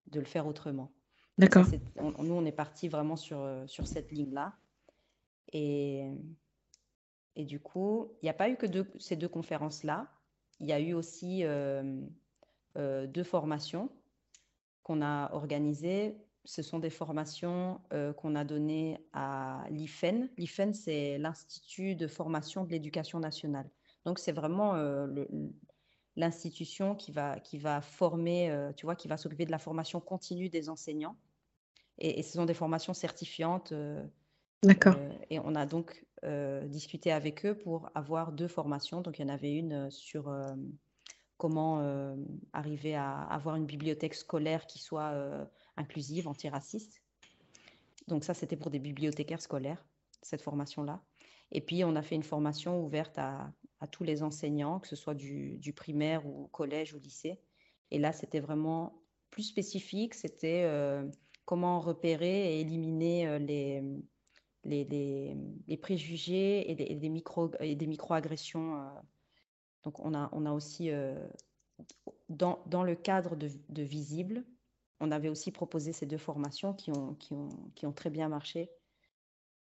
de 0.09 0.21
le 0.21 0.27
faire 0.27 0.47
autrement. 0.47 0.93
D'accord. 1.39 1.67
nous, 2.01 2.35
on 2.35 2.45
est 2.45 2.53
parti 2.53 2.89
vraiment 2.89 3.17
sur, 3.17 3.41
euh, 3.41 3.67
sur 3.67 3.87
cette 3.87 4.13
ligne-là. 4.13 4.55
Et, 5.53 6.09
et 7.35 7.45
du 7.45 7.59
coup, 7.61 8.13
il 8.23 8.27
n'y 8.27 8.31
a 8.31 8.35
pas 8.35 8.49
eu 8.51 8.57
que 8.57 8.67
deux, 8.67 8.87
ces 8.99 9.17
deux 9.17 9.29
conférences-là. 9.29 10.09
Il 10.61 10.67
y 10.69 10.73
a 10.73 10.79
eu 10.79 10.95
aussi 10.95 11.41
euh, 11.45 12.07
deux 12.77 13.25
formations 13.25 13.91
qu'on 14.85 15.03
a 15.03 15.33
organisées 15.33 16.17
ce 16.45 16.63
sont 16.63 16.79
des 16.79 16.91
formations 16.91 17.81
euh, 17.93 18.13
qu'on 18.13 18.35
a 18.35 18.45
données 18.45 18.99
à 19.13 19.65
l'IFEN. 19.71 20.29
L'IFEN, 20.37 20.73
c'est 20.75 21.19
l'Institut 21.19 21.95
de 21.95 22.07
formation 22.07 22.65
de 22.65 22.71
l'éducation 22.71 23.19
nationale. 23.19 23.69
Donc, 24.05 24.19
c'est 24.19 24.33
vraiment 24.33 24.75
euh, 24.75 25.25
l'institution 26.17 26.95
qui 26.95 27.13
va, 27.13 27.41
qui 27.41 27.59
va 27.59 27.81
former, 27.81 28.51
euh, 28.51 28.73
tu 28.73 28.85
vois, 28.85 28.95
qui 28.95 29.09
va 29.09 29.17
s'occuper 29.17 29.47
de 29.47 29.51
la 29.51 29.59
formation 29.59 30.01
continue 30.01 30.51
des 30.51 30.69
enseignants. 30.69 31.17
Et, 31.99 32.23
ce 32.23 32.33
sont 32.33 32.45
des 32.45 32.55
formations 32.55 32.93
certifiantes. 32.93 33.73
D'accord. 34.63 34.97
et 35.31 35.39
on 35.41 35.55
a 35.55 35.67
donc 35.67 36.05
discuté 36.67 37.13
avec 37.13 37.45
eux 37.45 37.55
pour 37.55 37.91
avoir 37.95 38.33
deux 38.33 38.49
formations. 38.49 39.01
Donc, 39.01 39.19
il 39.19 39.23
y 39.23 39.25
en 39.25 39.33
avait 39.33 39.55
une 39.55 39.91
sur 39.91 40.35
comment 41.37 42.17
arriver 42.53 42.95
à 42.95 43.23
avoir 43.23 43.57
une 43.57 43.67
bibliothèque 43.67 44.15
scolaire 44.15 44.67
qui 44.67 44.79
soit 44.79 45.13
inclusive, 45.77 46.29
antiraciste. 46.29 47.03
Donc 48.09 48.25
ça, 48.25 48.35
c'était 48.35 48.57
pour 48.57 48.71
des 48.71 48.79
bibliothécaires 48.79 49.41
scolaires, 49.41 49.85
cette 50.23 50.43
formation-là. 50.43 51.03
Et 51.53 51.61
puis, 51.61 51.85
on 51.85 51.97
a 51.97 52.03
fait 52.03 52.15
une 52.15 52.23
formation 52.23 52.83
ouverte 52.85 53.19
à, 53.19 53.53
tous 53.91 54.03
les 54.03 54.23
enseignants, 54.23 54.81
que 54.81 54.89
ce 54.89 54.97
soit 54.97 55.13
du, 55.13 55.73
primaire 55.77 56.27
ou 56.27 56.49
collège 56.49 56.95
ou 56.95 56.99
lycée. 56.99 57.39
Et 57.91 57.99
là, 57.99 58.13
c'était 58.13 58.41
vraiment 58.41 59.03
plus 59.31 59.43
spécifique. 59.43 60.15
C'était 60.15 60.63
euh, 60.65 61.07
comment 61.45 61.81
repérer 61.81 62.57
et 62.57 62.61
éliminer 62.61 63.39
les, 63.41 63.83
les, 64.65 65.77
préjugés 65.77 66.71
et 66.71 66.75
des 66.95 67.87
micro-agressions. 67.87 68.89
Donc, 69.85 70.01
on 70.01 70.15
a, 70.15 70.29
on 70.33 70.47
a 70.47 70.53
aussi, 70.53 70.91
dans, 72.29 72.63
dans, 72.67 72.83
le 72.83 72.95
cadre 72.95 73.37
de, 73.37 73.49
de, 73.69 73.83
Visible, 73.83 74.45
on 75.01 75.11
avait 75.11 75.29
aussi 75.29 75.51
proposé 75.51 75.93
ces 75.93 76.07
deux 76.07 76.19
formations 76.19 76.73
qui 76.73 76.91
ont, 76.91 77.15
qui 77.15 77.35
ont, 77.35 77.49
qui 77.75 77.87
ont 77.87 77.93
très 77.93 78.11
bien 78.11 78.29
marché, 78.29 78.71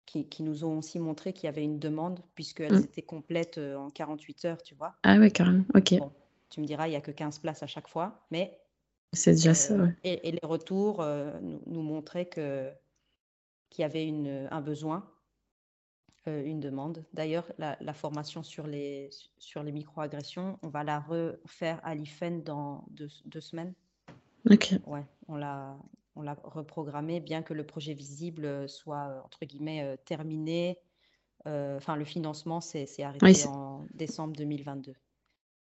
qui, 0.06 0.28
qui 0.28 0.44
nous 0.44 0.64
ont 0.64 0.78
aussi 0.78 1.00
montré 1.00 1.34
qu'il 1.34 1.46
y 1.46 1.50
avait 1.50 1.64
une 1.64 1.80
demande, 1.80 2.20
puisqu'elles 2.36 2.74
mmh. 2.74 2.84
étaient 2.84 3.02
complètes 3.02 3.58
en 3.58 3.90
48 3.90 4.46
heures, 4.46 4.62
tu 4.62 4.76
vois. 4.76 4.96
Ah 5.04 5.18
oui, 5.18 5.32
carrément, 5.32 5.66
ok. 5.76 5.96
tu 6.50 6.62
me 6.62 6.66
diras, 6.66 6.88
il 6.88 6.92
n'y 6.92 6.98
a 6.98 7.02
que 7.02 7.12
15 7.12 7.40
places 7.40 7.64
à 7.64 7.68
chaque 7.68 7.88
fois, 7.88 8.26
mais 8.30 8.60
c'est 9.14 9.32
déjà 9.32 9.54
ça. 9.54 9.76
Ouais. 9.76 9.96
Et, 10.04 10.28
et, 10.28 10.32
les 10.32 10.40
retours 10.48 11.06
nous, 11.42 11.62
nous, 11.68 11.82
montraient 11.82 12.26
que 12.26 12.72
qu'il 13.70 13.82
y 13.82 13.86
avait 13.86 14.08
une, 14.08 14.48
un 14.52 14.62
besoin, 14.62 15.10
euh, 16.28 16.42
une 16.46 16.62
demande. 16.62 17.04
D'ailleurs, 17.14 17.46
la, 17.58 17.78
la, 17.82 17.94
formation 17.94 18.44
sur 18.44 18.66
les, 18.66 19.10
sur 19.38 19.62
les 19.62 19.74
microagressions, 19.74 20.58
on 20.62 20.70
va 20.70 20.86
la 20.86 21.02
refaire 21.02 21.82
à 21.84 21.96
l'IFEN 21.96 22.44
dans 22.44 22.86
deux, 22.92 23.10
deux, 23.26 23.42
semaines. 23.42 23.74
Ok. 24.50 24.74
Ouais, 24.86 25.04
on 25.28 25.36
l'a, 25.36 25.78
on 26.16 26.22
l'a 26.22 26.38
reprogrammé, 26.44 27.20
bien 27.20 27.42
que 27.44 27.54
le 27.54 27.66
projet 27.66 27.94
visible 27.94 28.70
soit, 28.70 29.22
entre 29.26 29.44
guillemets, 29.46 29.84
euh, 29.84 29.98
terminé. 30.06 30.80
Euh, 31.46 31.76
enfin, 31.76 31.98
le 31.98 32.06
financement 32.06 32.62
s'est 32.62 32.88
arrêté 33.04 33.26
oui, 33.26 33.44
en 33.46 33.86
décembre 33.94 34.34
2022. 34.38 34.96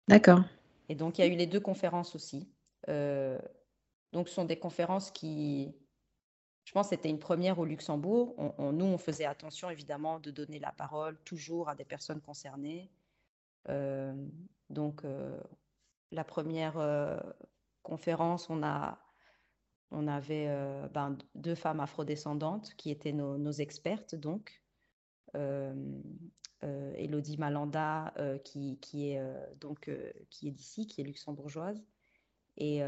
D'accord. 0.09 0.41
Et 0.89 0.95
donc, 0.95 1.17
il 1.17 1.21
y 1.21 1.23
a 1.23 1.27
eu 1.27 1.37
les 1.37 1.47
deux 1.47 1.61
conférences 1.61 2.15
aussi. 2.15 2.49
donc, 2.85 4.27
ce 4.27 4.33
sont 4.33 4.43
des 4.43 4.59
conférences 4.59 5.09
qui, 5.09 5.73
je 6.69 6.73
pense 6.75 6.85
que 6.85 6.95
c'était 6.95 7.09
une 7.09 7.17
première 7.17 7.57
au 7.57 7.65
Luxembourg. 7.65 8.35
On, 8.37 8.71
nous, 8.71 8.85
on 8.85 8.99
faisait 8.99 9.25
attention 9.25 9.71
évidemment 9.71 10.19
de 10.19 10.29
donner 10.29 10.59
la 10.59 10.71
parole 10.71 11.17
toujours 11.25 11.67
à 11.67 11.73
des 11.73 11.83
personnes 11.83 12.21
concernées. 12.21 12.91
Euh, 13.69 14.13
donc, 14.69 15.03
euh, 15.03 15.41
la 16.11 16.23
première 16.23 16.77
euh, 16.77 17.17
conférence, 17.81 18.51
on, 18.51 18.61
avait 18.61 20.47
ben, 20.93 21.17
deux 21.33 21.55
femmes 21.55 21.79
afrodescendantes 21.79 22.75
qui 22.75 22.91
étaient 22.91 23.13
nos, 23.13 23.51
expertes, 23.51 24.13
donc. 24.13 24.61
Elodie 26.61 27.37
Malanda, 27.39 28.13
qui, 28.43 28.77
qui, 28.77 29.09
est, 29.09 29.19
qui 30.29 30.47
est 30.47 30.51
d'ici, 30.51 30.85
qui 30.85 31.01
est 31.01 31.03
luxembourgeoise, 31.03 31.83
et 32.57 32.83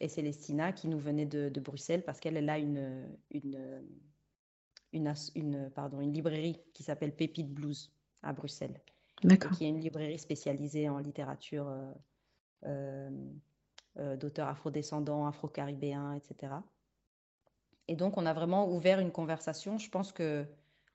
et 0.00 0.08
Célestina 0.08 0.72
qui 0.72 0.88
nous 0.88 0.98
venait 0.98 1.26
de, 1.26 1.48
de 1.48 1.60
Bruxelles 1.60 2.02
parce 2.04 2.20
qu'elle 2.20 2.48
a 2.48 2.58
une, 2.58 3.08
une, 3.30 3.82
une, 4.92 5.14
une, 5.34 5.70
pardon, 5.70 6.00
une 6.00 6.12
librairie 6.12 6.60
qui 6.74 6.82
s'appelle 6.82 7.14
Pépite 7.14 7.52
Blues 7.52 7.92
à 8.22 8.32
Bruxelles. 8.32 8.80
D'accord. 9.22 9.52
Qui 9.52 9.64
est 9.64 9.68
une 9.68 9.80
librairie 9.80 10.18
spécialisée 10.18 10.88
en 10.88 10.98
littérature 10.98 11.68
euh, 11.68 11.92
euh, 12.66 13.10
euh, 13.98 14.16
d'auteurs 14.16 14.48
afrodescendants, 14.48 15.26
afro-caribéens, 15.26 16.14
etc. 16.14 16.52
Et 17.88 17.96
donc, 17.96 18.18
on 18.18 18.26
a 18.26 18.34
vraiment 18.34 18.70
ouvert 18.70 19.00
une 19.00 19.12
conversation. 19.12 19.78
Je 19.78 19.88
pense 19.88 20.12
que 20.12 20.44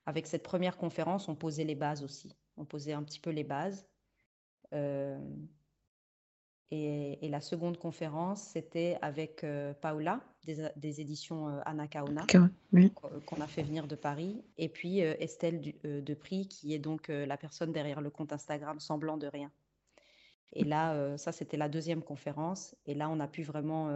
avec 0.05 0.27
cette 0.27 0.43
première 0.43 0.77
conférence, 0.77 1.29
on 1.29 1.35
posait 1.35 1.63
les 1.63 1.75
bases 1.75 2.03
aussi. 2.03 2.35
On 2.57 2.65
posait 2.65 2.93
un 2.93 3.03
petit 3.03 3.19
peu 3.19 3.31
les 3.31 3.43
bases. 3.43 3.87
Euh, 6.73 7.15
et, 7.21 7.29
la 7.29 7.41
seconde 7.41 7.77
conférence, 7.77 8.41
c'était 8.41 8.97
avec 9.01 9.43
euh, 9.43 9.73
Paula 9.73 10.21
des, 10.45 11.01
éditions 11.01 11.49
euh, 11.49 11.59
Anakaona, 11.65 12.25
qu'on 13.25 13.41
a 13.41 13.47
fait 13.47 13.61
venir 13.61 13.87
de 13.87 13.95
Paris, 13.95 14.43
et 14.57 14.69
puis 14.69 15.03
euh, 15.03 15.13
Estelle 15.19 15.59
du, 15.59 15.75
Depris, 15.83 16.47
qui 16.47 16.73
est 16.73 16.79
donc 16.79 17.09
la 17.09 17.37
personne 17.37 17.71
derrière 17.71 18.01
le 18.01 18.09
compte 18.09 18.33
Instagram 18.33 18.79
Semblant 18.79 19.17
de 19.17 19.27
rien. 19.27 19.51
Et 20.53 20.63
là, 20.65 21.17
ça, 21.17 21.31
c'était 21.31 21.55
la 21.55 21.69
deuxième 21.69 22.01
conférence. 22.01 22.75
Et 22.85 22.93
là, 22.93 23.09
on 23.09 23.21
a 23.21 23.27
pu 23.27 23.41
vraiment, 23.41 23.89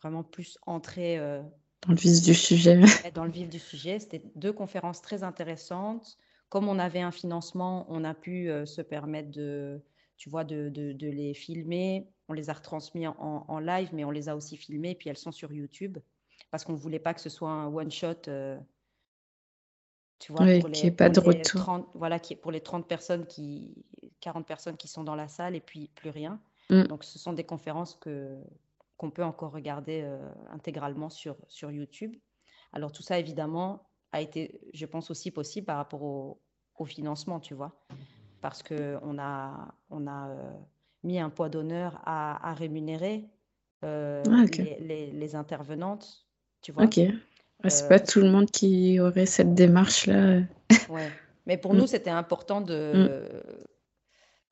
vraiment 0.00 0.22
plus 0.22 0.56
entrer 0.64 1.18
dans 1.18 1.90
le 1.90 1.96
vif 1.96 2.22
du 2.22 2.34
sujet. 2.34 2.80
Dans 3.14 3.24
le 3.24 3.32
vif 3.32 3.48
du 3.48 3.58
sujet. 3.58 3.98
C'était 3.98 4.22
deux 4.36 4.52
conférences 4.52 5.02
très 5.02 5.24
intéressantes. 5.24 6.16
Comme 6.50 6.68
on 6.68 6.78
avait 6.78 7.00
un 7.00 7.10
financement, 7.10 7.84
on 7.88 8.04
a 8.04 8.14
pu 8.14 8.48
se 8.64 8.80
permettre 8.80 9.32
de 9.32 9.82
tu 10.18 10.28
vois, 10.28 10.44
de, 10.44 10.68
de, 10.68 11.08
les 11.08 11.32
filmer. 11.32 12.10
On 12.28 12.32
les 12.34 12.50
a 12.50 12.52
retransmis 12.52 13.06
en, 13.06 13.44
en, 13.48 13.58
live, 13.60 13.90
mais 13.92 14.04
on 14.04 14.10
les 14.10 14.28
a 14.28 14.36
aussi 14.36 14.56
filmés, 14.56 14.94
puis 14.94 15.08
elles 15.08 15.16
sont 15.16 15.32
sur 15.32 15.52
YouTube, 15.52 15.96
parce 16.50 16.64
qu'on 16.64 16.72
ne 16.72 16.78
voulait 16.78 16.98
pas 16.98 17.14
que 17.14 17.20
ce 17.20 17.30
soit 17.30 17.48
un 17.48 17.72
one-shot. 17.72 18.28
Euh, 18.28 18.58
tu 20.18 20.32
vois, 20.32 20.44
oui, 20.44 20.62
n'y 20.64 20.86
ait 20.86 20.90
pas 20.90 21.08
de 21.08 21.20
retour. 21.20 21.60
30, 21.60 21.88
voilà, 21.94 22.18
qui, 22.18 22.34
pour 22.34 22.50
les 22.50 22.60
30 22.60 22.88
personnes, 22.88 23.26
qui, 23.26 23.72
40 24.20 24.44
personnes 24.44 24.76
qui 24.76 24.88
sont 24.88 25.04
dans 25.04 25.14
la 25.14 25.28
salle, 25.28 25.54
et 25.54 25.60
puis 25.60 25.88
plus 25.94 26.10
rien. 26.10 26.40
Mm. 26.68 26.82
Donc, 26.84 27.04
ce 27.04 27.18
sont 27.18 27.32
des 27.32 27.44
conférences 27.44 27.94
que, 27.94 28.36
qu'on 28.96 29.12
peut 29.12 29.24
encore 29.24 29.52
regarder 29.52 30.02
euh, 30.02 30.18
intégralement 30.50 31.10
sur, 31.10 31.36
sur 31.46 31.70
YouTube. 31.70 32.16
Alors, 32.72 32.90
tout 32.90 33.02
ça, 33.04 33.20
évidemment, 33.20 33.88
a 34.10 34.20
été, 34.20 34.60
je 34.74 34.84
pense, 34.84 35.12
aussi 35.12 35.30
possible 35.30 35.66
par 35.66 35.76
rapport 35.76 36.02
au, 36.02 36.42
au 36.74 36.84
financement, 36.84 37.38
tu 37.38 37.54
vois 37.54 37.78
parce 38.40 38.62
qu'on 38.62 39.18
a, 39.18 39.74
on 39.90 40.06
a 40.06 40.28
euh, 40.28 40.50
mis 41.04 41.18
un 41.18 41.30
poids 41.30 41.48
d'honneur 41.48 42.00
à, 42.04 42.54
rémunérer 42.54 43.24
euh, 43.84 44.22
ah, 44.26 44.44
les, 44.80 45.10
les, 45.10 45.34
intervenantes. 45.34 46.26
Tu 46.62 46.72
vois 46.72 46.84
Ok. 46.84 47.00
c'est 47.68 47.84
euh, 47.84 47.88
pas 47.88 48.00
tout 48.00 48.20
le 48.20 48.30
monde 48.30 48.50
qui 48.50 49.00
aurait 49.00 49.26
cette 49.26 49.54
démarche-là. 49.54 50.40
ouais. 50.88 51.10
Mais 51.46 51.56
pour 51.56 51.74
nous, 51.74 51.84
mm. 51.84 51.88
c'était 51.88 52.10
important 52.10 52.60
de, 52.60 52.92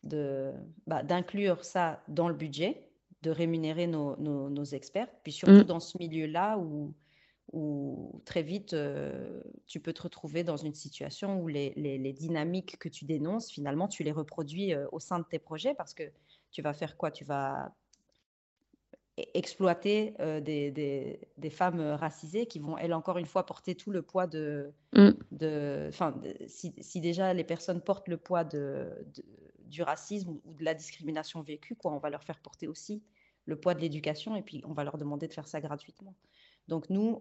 mm. 0.04 0.08
de, 0.08 0.52
bah, 0.86 1.02
d'inclure 1.02 1.64
ça 1.64 2.02
dans 2.08 2.28
le 2.28 2.34
budget, 2.34 2.88
de 3.22 3.30
rémunérer 3.30 3.86
nos, 3.86 4.16
nos, 4.16 4.48
nos 4.48 4.64
experts, 4.64 5.08
puis 5.22 5.32
surtout 5.32 5.62
mm. 5.62 5.64
dans 5.64 5.80
ce 5.80 5.98
milieu-là 5.98 6.58
où 6.58 6.94
où 7.56 8.20
très 8.26 8.42
vite, 8.42 8.74
euh, 8.74 9.40
tu 9.66 9.80
peux 9.80 9.94
te 9.94 10.02
retrouver 10.02 10.44
dans 10.44 10.58
une 10.58 10.74
situation 10.74 11.40
où 11.40 11.48
les, 11.48 11.72
les, 11.74 12.12
dynamiques 12.12 12.78
que 12.78 12.90
tu 12.90 13.06
dénonces, 13.06 13.50
finalement, 13.50 13.88
tu 13.88 14.02
les 14.02 14.12
reproduis 14.12 14.74
euh, 14.74 14.86
au 14.92 15.00
sein 15.00 15.18
de 15.18 15.24
tes 15.24 15.38
projets 15.38 15.72
parce 15.72 15.94
que 15.94 16.02
tu 16.50 16.60
vas 16.60 16.74
faire 16.74 16.98
quoi? 16.98 17.10
Tu 17.10 17.24
vas 17.24 17.74
e-, 19.18 19.22
exploiter 19.32 20.12
euh, 20.20 20.42
des, 20.42 20.70
des, 20.70 21.18
des, 21.38 21.48
femmes 21.50 21.80
racisées 21.80 22.44
qui 22.44 22.58
vont, 22.58 22.76
elles, 22.76 22.92
encore 22.92 23.16
une 23.16 23.24
fois, 23.24 23.46
porter 23.46 23.74
tout 23.74 23.90
le 23.90 24.02
poids 24.02 24.26
de... 24.26 24.70
Mm. 24.94 25.12
de, 25.32 25.90
si, 26.46 26.74
si, 26.78 27.00
déjà 27.00 27.32
les 27.32 27.44
personnes 27.44 27.80
portent 27.80 28.08
le 28.08 28.18
poids 28.18 28.44
de, 28.44 28.90
du 29.64 29.82
racisme 29.82 30.38
ou 30.44 30.52
de 30.52 30.62
la 30.62 30.74
discrimination 30.74 31.40
vécue, 31.40 31.74
quoi, 31.74 31.90
on 31.90 31.98
va 31.98 32.10
leur 32.10 32.22
faire 32.22 32.38
porter 32.40 32.68
aussi 32.68 33.02
le 33.46 33.56
poids 33.56 33.74
de 33.74 33.80
l'éducation 33.80 34.36
et 34.36 34.42
puis 34.42 34.60
on 34.66 34.74
va 34.74 34.84
leur 34.84 34.98
demander 34.98 35.26
de 35.26 35.32
faire 35.32 35.48
ça 35.48 35.60
gratuitement. 35.62 36.14
Donc 36.68 36.90
nous, 36.90 37.20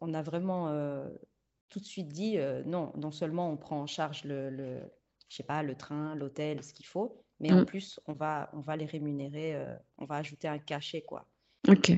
on, 0.00 0.14
a 0.14 0.22
vraiment 0.22 0.68
euh, 0.68 1.08
tout 1.68 1.80
de 1.80 1.84
suite 1.84 2.08
dit 2.08 2.38
euh, 2.38 2.62
non, 2.64 2.92
non 2.96 3.10
seulement 3.10 3.50
on 3.50 3.56
prend 3.56 3.80
en 3.80 3.86
charge 3.86 4.24
le, 4.24 4.50
le 4.50 4.80
je 5.28 5.36
sais 5.36 5.42
pas, 5.42 5.62
le 5.62 5.74
train, 5.74 6.14
l'hôtel, 6.14 6.62
ce 6.62 6.72
qu'il 6.72 6.86
faut, 6.86 7.24
mais 7.40 7.52
en 7.52 7.62
mm. 7.62 7.66
plus 7.66 8.00
on 8.06 8.12
va, 8.12 8.50
on 8.52 8.60
va 8.60 8.76
les 8.76 8.86
rémunérer, 8.86 9.54
euh, 9.54 9.74
on 9.98 10.04
va 10.04 10.16
ajouter 10.16 10.48
un 10.48 10.58
cachet 10.58 11.02
quoi. 11.02 11.26
Ok. 11.66 11.92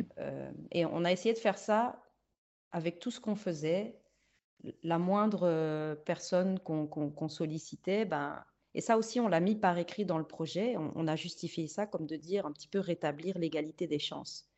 et 0.70 0.87
on 0.87 1.05
a 1.05 1.11
essayé 1.11 1.35
de 1.35 1.40
faire 1.40 1.59
ça 1.59 2.01
avec 2.70 3.01
tout 3.01 3.11
ce 3.11 3.18
qu'on 3.18 3.35
faisait. 3.35 3.99
La 4.85 4.99
moindre 4.99 5.96
personne 6.05 6.61
qu'on 6.61 7.29
sollicitait, 7.29 8.05
ben, 8.05 8.44
et 8.75 8.81
ça 8.81 8.96
aussi, 8.96 9.18
on 9.18 9.27
l'a 9.27 9.40
mis 9.40 9.57
par 9.57 9.77
écrit 9.77 10.05
dans 10.05 10.18
le 10.18 10.27
projet. 10.27 10.77
On, 10.77 10.92
on, 10.94 11.09
a 11.09 11.16
justifié 11.16 11.66
ça 11.66 11.85
comme 11.87 12.07
de 12.07 12.14
dire 12.14 12.46
un 12.46 12.53
petit 12.53 12.68
peu 12.68 12.79
rétablir 12.79 13.38
l'égalité 13.38 13.88
des 13.88 13.99
chances 13.99 14.49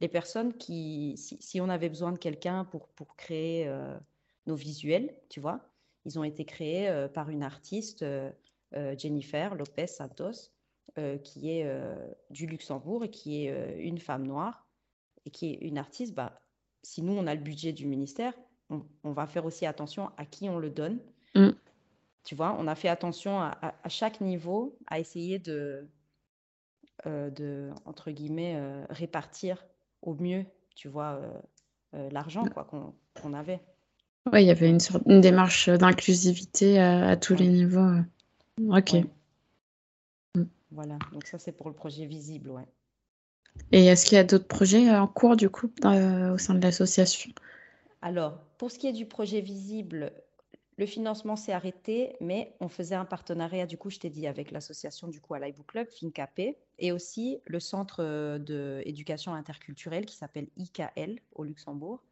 les 0.00 0.08
personnes 0.08 0.52
qui, 0.54 1.14
si, 1.16 1.60
on 1.60 1.68
avait 1.68 1.88
besoin 1.88 2.12
de 2.12 2.18
quelqu'un 2.18 2.64
pour, 2.64 2.88
pour 2.88 3.16
créer 3.16 3.66
euh, 3.66 3.96
nos 4.46 4.54
visuels, 4.54 5.14
tu 5.28 5.40
vois, 5.40 5.60
ils 6.04 6.18
ont 6.18 6.24
été 6.24 6.44
créés 6.44 6.88
euh, 6.88 7.08
par 7.08 7.30
une 7.30 7.42
artiste, 7.42 8.02
euh, 8.02 8.30
Jennifer 8.98 9.54
Lopez 9.54 9.86
Santos, 9.86 10.50
qui 11.22 11.50
est 11.50 11.70
du 12.30 12.46
Luxembourg 12.46 13.04
et 13.04 13.10
qui 13.10 13.44
est 13.44 13.78
une 13.78 13.98
femme 13.98 14.26
noire 14.26 14.66
et 15.24 15.30
qui 15.30 15.50
est 15.50 15.58
une 15.60 15.78
artiste. 15.78 16.14
Bah, 16.14 16.40
si 16.82 17.02
nous, 17.02 17.12
on 17.12 17.26
a 17.26 17.34
le 17.34 17.40
budget 17.40 17.72
du 17.72 17.86
ministère, 17.86 18.34
on, 18.70 19.12
va 19.12 19.26
faire 19.26 19.44
aussi 19.44 19.66
attention 19.66 20.10
à 20.16 20.26
qui 20.26 20.48
on 20.48 20.58
le 20.58 20.68
donne. 20.68 20.98
Mm. 21.34 21.50
Tu 22.24 22.34
vois, 22.34 22.56
on 22.58 22.66
a 22.66 22.74
fait 22.74 22.88
attention 22.88 23.38
à, 23.40 23.56
à, 23.60 23.88
chaque 23.88 24.20
niveau, 24.20 24.78
à 24.88 24.98
essayer 24.98 25.38
de, 25.38 25.88
de 27.04 27.70
entre 27.84 28.10
guillemets, 28.10 28.84
répartir 28.90 29.64
au 30.06 30.14
mieux, 30.14 30.46
tu 30.74 30.88
vois, 30.88 31.18
euh, 31.20 31.32
euh, 31.94 32.10
l'argent 32.10 32.44
quoi 32.46 32.64
qu'on 32.64 33.34
avait. 33.34 33.60
Oui, 34.32 34.42
il 34.42 34.46
y 34.46 34.50
avait 34.50 34.68
une, 34.68 34.80
sorte, 34.80 35.02
une 35.06 35.20
démarche 35.20 35.68
d'inclusivité 35.68 36.80
à, 36.80 37.16
tous 37.16 37.34
les 37.34 37.48
niveaux. 37.48 38.00
Ok. 38.68 38.94
Mm. 40.34 40.42
Voilà, 40.70 40.98
donc 41.12 41.26
ça 41.26 41.38
c'est 41.38 41.52
pour 41.52 41.68
le 41.68 41.74
projet 41.74 42.06
visible, 42.06 42.50
ouais. 42.50 42.66
Et 43.72 43.86
est-ce 43.86 44.04
qu'il 44.04 44.16
y 44.16 44.18
a 44.18 44.24
d'autres 44.24 44.46
projets 44.46 44.90
en 44.90 45.06
cours 45.06 45.36
du 45.36 45.48
coup 45.48 45.66
au 45.66 46.38
sein 46.38 46.54
de 46.54 46.60
l'association? 46.60 47.30
Alors, 48.02 48.38
pour 48.58 48.70
ce 48.70 48.78
qui 48.78 48.86
est 48.86 48.92
du 48.92 49.06
projet 49.06 49.40
visible, 49.40 50.12
le 50.78 50.84
financement 50.84 51.36
s'est 51.36 51.52
arrêté, 51.52 52.16
mais 52.20 52.54
on 52.60 52.68
faisait 52.68 52.94
un 52.94 53.06
partenariat, 53.06 53.66
du 53.66 53.78
coup, 53.78 53.88
je 53.88 53.98
t'ai 53.98 54.10
dit, 54.10 54.26
avec 54.26 54.50
l'association 54.50 55.08
du 55.08 55.20
coup 55.20 55.34
à 55.34 55.40
Club, 55.66 55.88
FinCapé, 55.88 56.58
et 56.78 56.92
aussi 56.92 57.40
le 57.46 57.60
centre 57.60 58.38
d'éducation 58.38 59.32
interculturelle 59.32 60.04
qui 60.04 60.16
s'appelle 60.16 60.48
IKL 60.56 61.18
au 61.32 61.44
Luxembourg. 61.44 62.04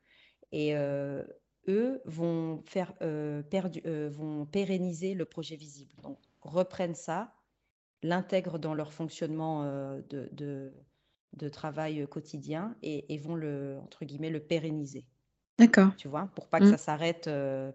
Et 0.53 0.75
eux 0.75 2.01
vont, 2.07 2.63
faire, 2.65 2.95
vont 3.01 4.47
pérenniser 4.47 5.15
le 5.15 5.27
projet 5.27 5.57
visible. 5.57 5.93
Donc, 6.03 6.19
reprennent 6.41 6.95
ça, 6.95 7.35
l'intègrent 8.03 8.59
dans 8.59 8.75
leur 8.75 8.95
fonctionnement 8.95 9.65
de, 9.65 10.31
de, 11.33 11.49
travail 11.51 12.07
quotidien 12.09 12.77
et, 12.83 13.13
et, 13.13 13.19
vont 13.19 13.35
le, 13.35 13.79
entre 13.83 14.07
guillemets, 14.07 14.31
le 14.31 14.41
pérenniser. 14.41 15.07
D'accord. 15.59 15.95
Tu 15.97 16.09
vois, 16.09 16.29
pour 16.35 16.49
pas 16.49 16.59
que 16.59 16.65
Mmh. 16.65 16.71
ça 16.71 16.79
s'arrête, 16.79 17.31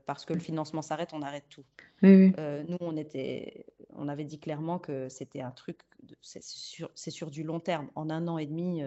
parce 0.05 0.25
que 0.25 0.33
le 0.33 0.39
financement 0.39 0.81
s'arrête, 0.81 1.13
on 1.13 1.21
arrête 1.21 1.45
tout. 1.49 1.63
Oui, 2.03 2.33
oui. 2.37 2.65
nous, 2.67 2.77
on 2.81 2.97
était, 2.97 3.65
on 3.95 4.09
avait 4.09 4.25
dit 4.25 4.39
clairement 4.39 4.79
que 4.79 5.07
c'était 5.07 5.41
un 5.41 5.51
truc, 5.51 5.79
c'est 6.21 6.43
sur, 6.43 6.91
sur 6.95 7.31
du 7.31 7.43
long 7.43 7.61
terme. 7.61 7.89
En 7.95 8.09
un 8.09 8.27
an 8.27 8.37
et 8.37 8.45
demi, 8.45 8.83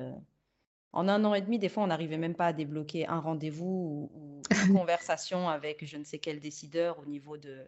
en 0.93 1.09
un 1.09 1.25
an 1.25 1.35
et 1.35 1.41
demi, 1.41 1.59
des 1.59 1.69
fois, 1.69 1.83
on 1.83 1.87
n'arrivait 1.87 2.19
même 2.19 2.35
pas 2.35 2.49
à 2.49 2.53
débloquer 2.53 3.07
un 3.07 3.19
rendez-vous 3.19 4.11
ou, 4.15 4.43
une 4.51 4.51
conversation 4.87 5.49
avec 5.49 5.85
je 5.85 5.97
ne 5.97 6.05
sais 6.05 6.19
quel 6.19 6.39
décideur 6.39 6.99
au 6.99 7.07
niveau 7.07 7.39
de, 7.39 7.65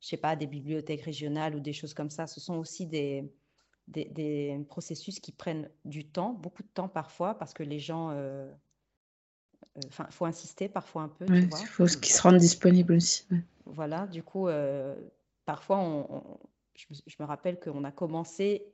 je 0.00 0.06
sais 0.06 0.16
pas, 0.16 0.36
des 0.36 0.46
bibliothèques 0.46 1.02
régionales 1.02 1.56
ou 1.56 1.60
des 1.60 1.72
choses 1.72 1.94
comme 1.94 2.10
ça. 2.10 2.28
Ce 2.28 2.40
sont 2.40 2.54
aussi 2.54 2.86
des, 2.86 3.28
des, 3.88 4.64
processus 4.68 5.18
qui 5.18 5.32
prennent 5.32 5.68
du 5.84 6.06
temps, 6.06 6.32
beaucoup 6.32 6.62
de 6.62 6.68
temps 6.68 6.88
parfois, 6.88 7.34
parce 7.34 7.54
que 7.54 7.64
les 7.64 7.80
gens 7.80 8.10
Enfin, 9.88 10.06
il 10.08 10.14
faut 10.14 10.24
insister 10.24 10.68
parfois 10.68 11.02
un 11.02 11.08
peu, 11.08 11.26
il 11.28 11.50
faut 11.66 11.84
qu'ils 11.86 12.12
se 12.12 12.22
rendent 12.22 12.36
disponibles 12.36 12.94
aussi. 12.94 13.26
Voilà, 13.66 14.06
du 14.06 14.22
coup, 14.22 14.48
euh, 14.48 14.94
parfois, 15.46 15.78
on, 15.78 16.38
je, 16.74 17.16
me 17.18 17.24
rappelle 17.24 17.58
qu'on 17.58 17.82
a 17.82 17.90
commencé 17.90 18.64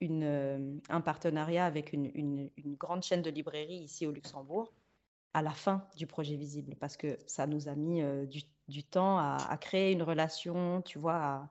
une, 0.00 0.24
euh, 0.24 0.78
un 0.90 1.00
partenariat 1.00 1.64
avec 1.64 1.92
une, 1.92 2.10
une, 2.14 2.50
grande 2.74 3.02
chaîne 3.02 3.22
de 3.22 3.30
librairies 3.30 3.78
ici 3.78 4.06
au 4.06 4.10
Luxembourg 4.10 4.72
à 5.32 5.42
la 5.42 5.52
fin 5.52 5.86
du 5.96 6.06
projet 6.06 6.36
Visible, 6.36 6.74
parce 6.76 6.96
que 6.96 7.18
ça 7.26 7.46
nous 7.46 7.68
a 7.68 7.74
mis 7.74 8.02
euh, 8.02 8.26
du, 8.26 8.42
du, 8.68 8.82
temps 8.84 9.18
à, 9.18 9.56
créer 9.60 9.92
une 9.92 10.02
relation, 10.02 10.82
tu 10.82 10.98
vois, 10.98 11.14
à, 11.14 11.50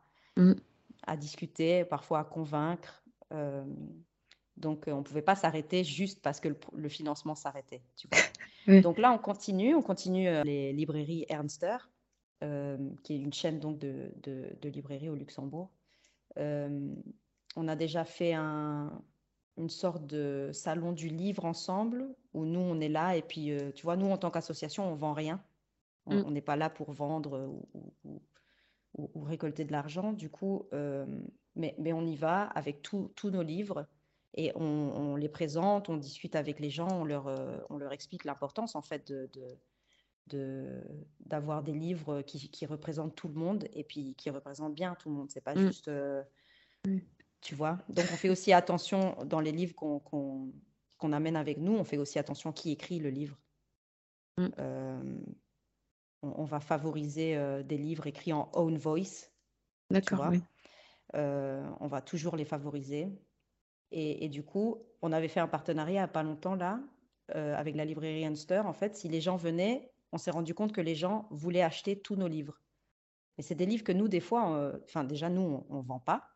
à 1.08 1.18
discuter, 1.18 1.86
parfois 1.86 2.20
à 2.20 2.24
convaincre. 2.24 3.04
donc, 4.58 4.86
on 4.88 4.98
ne 4.98 5.04
pouvait 5.04 5.22
pas 5.24 5.36
s'arrêter 5.36 5.84
juste 5.84 6.22
parce 6.22 6.40
que 6.40 6.50
le, 6.50 6.58
le 6.74 6.90
financement 6.90 7.36
s'arrêtait, 7.36 7.82
Donc 8.68 8.98
là, 8.98 9.12
on 9.12 9.18
continue, 9.18 9.76
on 9.76 9.82
continue 9.82 10.28
euh, 10.28 10.44
les 10.44 10.74
librairies 10.74 11.26
Ernster, 11.30 11.78
euh, 12.44 12.78
qui 13.04 13.14
est 13.14 13.20
une 13.20 13.34
chaîne 13.34 13.60
donc 13.60 13.80
de, 13.80 14.12
de, 14.24 14.70
librairies 14.70 15.10
au 15.10 15.16
Luxembourg. 15.16 15.70
Euh, 16.38 16.94
on 17.56 17.68
a 17.68 17.76
déjà 17.76 18.06
fait 18.06 18.34
un, 18.34 19.02
une 19.58 19.70
sorte 19.70 20.06
de 20.06 20.50
salon 20.52 20.92
du 20.92 21.10
livre 21.10 21.46
ensemble, 21.46 22.08
où 22.34 22.46
nous, 22.46 22.60
on 22.60 22.80
est 22.82 22.90
là, 22.90 23.16
et 23.16 23.22
puis, 23.22 23.52
tu 23.76 23.84
vois, 23.84 23.96
nous, 23.96 24.08
en 24.08 24.18
tant 24.18 24.32
qu'association, 24.32 24.92
on 24.92 24.96
vend 24.96 25.14
rien. 25.14 25.42
On 26.08 26.30
mm. 26.30 26.34
n'est 26.34 26.42
pas 26.42 26.56
là 26.56 26.70
pour 26.70 26.92
vendre 26.92 27.50
ou, 28.04 28.22
ou, 28.98 29.24
récolter 29.24 29.64
de 29.64 29.72
l'argent. 29.72 30.12
Du 30.12 30.30
coup, 30.30 30.68
mais, 31.56 31.76
mais, 31.78 31.94
on 31.94 32.06
y 32.06 32.16
va 32.16 32.44
avec 32.44 32.82
tous 32.82 33.30
nos 33.32 33.44
livres 33.44 33.88
et 34.38 34.52
on, 34.56 35.16
les 35.16 35.30
présente, 35.30 35.88
on 35.88 35.96
discute 35.96 36.36
avec 36.36 36.60
les 36.60 36.70
gens, 36.70 36.90
on 36.92 37.06
leur, 37.06 37.28
euh, 37.28 37.58
on 37.70 37.78
leur 37.78 37.94
explique 37.94 38.26
l'importance 38.26 38.76
en 38.76 38.82
fait 38.82 39.10
de, 39.10 40.84
d'avoir 41.22 41.64
des 41.64 41.72
livres 41.72 42.22
qui, 42.22 42.50
qui, 42.50 42.66
représentent 42.66 43.16
tout 43.16 43.30
le 43.30 43.36
monde 43.36 43.66
et 43.72 43.86
puis 43.86 44.14
qui 44.16 44.30
représentent 44.30 44.76
bien 44.76 44.96
tout 44.96 45.10
le 45.10 45.16
monde. 45.16 45.32
C'est 45.32 45.42
pas 45.42 45.56
mmh. 45.56 45.68
juste, 45.68 45.88
euh, 45.88 46.22
tu 47.40 47.56
vois. 47.56 47.80
Donc 47.88 48.06
on 48.12 48.18
fait 48.18 48.30
aussi 48.30 48.52
attention 48.52 49.16
dans 49.24 49.40
les 49.40 49.54
livres 49.54 49.74
qu'on, 49.74 50.00
qu'on, 50.00 51.14
amène 51.14 51.38
avec 51.38 51.58
nous, 51.58 51.74
on 51.74 51.86
fait 51.86 51.98
aussi 51.98 52.20
attention 52.20 52.52
qui 52.52 52.72
écrit 52.72 53.00
le 53.00 53.12
livre. 53.12 53.38
Mmh. 54.38 54.48
Euh, 54.60 55.18
on, 56.24 56.44
va 56.44 56.60
favoriser 56.60 57.38
des 57.64 57.78
livres 57.78 58.08
écrits 58.08 58.34
en 58.34 58.50
own 58.54 58.78
voice. 58.78 59.32
D'accord. 59.92 60.28
Oui. 60.30 60.42
on 61.14 61.88
va 61.88 62.02
toujours 62.02 62.36
les 62.36 62.46
favoriser. 62.46 63.08
Et, 63.92 64.28
du 64.30 64.44
coup, 64.44 64.84
on 65.02 65.12
avait 65.12 65.28
fait 65.28 65.40
un 65.40 65.48
partenariat 65.48 65.94
il 65.94 65.98
n'y 65.98 66.00
a 66.00 66.08
pas 66.08 66.24
longtemps 66.24 66.56
là, 66.56 66.80
euh, 67.34 67.56
avec 67.56 67.76
la 67.76 67.86
librairie 67.86 68.26
Unster. 68.26 68.60
En 68.66 68.74
fait, 68.74 68.96
si 68.96 69.08
les 69.08 69.22
gens 69.22 69.38
venaient, 69.38 69.92
on 70.12 70.18
s'est 70.18 70.32
rendu 70.32 70.54
compte 70.54 70.74
que 70.74 70.82
les 70.82 70.96
gens 70.96 71.28
voulaient 71.32 71.62
acheter 71.62 72.00
tous 72.00 72.16
nos 72.16 72.28
livres. 72.28 72.60
Et 73.38 73.42
c'est 73.42 73.56
des 73.56 73.66
livres 73.66 73.84
que 73.84 73.92
nous, 73.92 74.08
des 74.08 74.20
fois, 74.20 74.74
enfin, 74.84 75.04
déjà, 75.04 75.30
nous, 75.30 75.66
on 75.70 75.78
ne 75.78 75.88
vend 75.88 76.00
pas. 76.00 76.30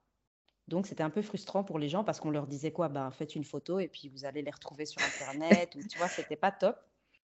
Donc, 0.67 0.85
c'était 0.85 1.03
un 1.03 1.09
peu 1.09 1.21
frustrant 1.21 1.63
pour 1.63 1.79
les 1.79 1.89
gens 1.89 2.03
parce 2.03 2.19
qu'on 2.19 2.29
leur 2.29 2.45
disait 2.45 2.71
quoi? 2.71 2.89
Ben, 2.89 3.11
Faites 3.11 3.35
une 3.35 3.43
photo 3.43 3.79
et 3.79 3.87
puis 3.87 4.07
vous 4.07 4.25
allez 4.25 4.41
les 4.41 4.51
retrouver 4.51 4.85
sur 4.85 5.01
Internet. 5.01 5.75
ou, 5.75 5.81
tu 5.85 5.97
vois, 5.97 6.07
c'était 6.07 6.35
pas 6.35 6.51
top. 6.51 6.77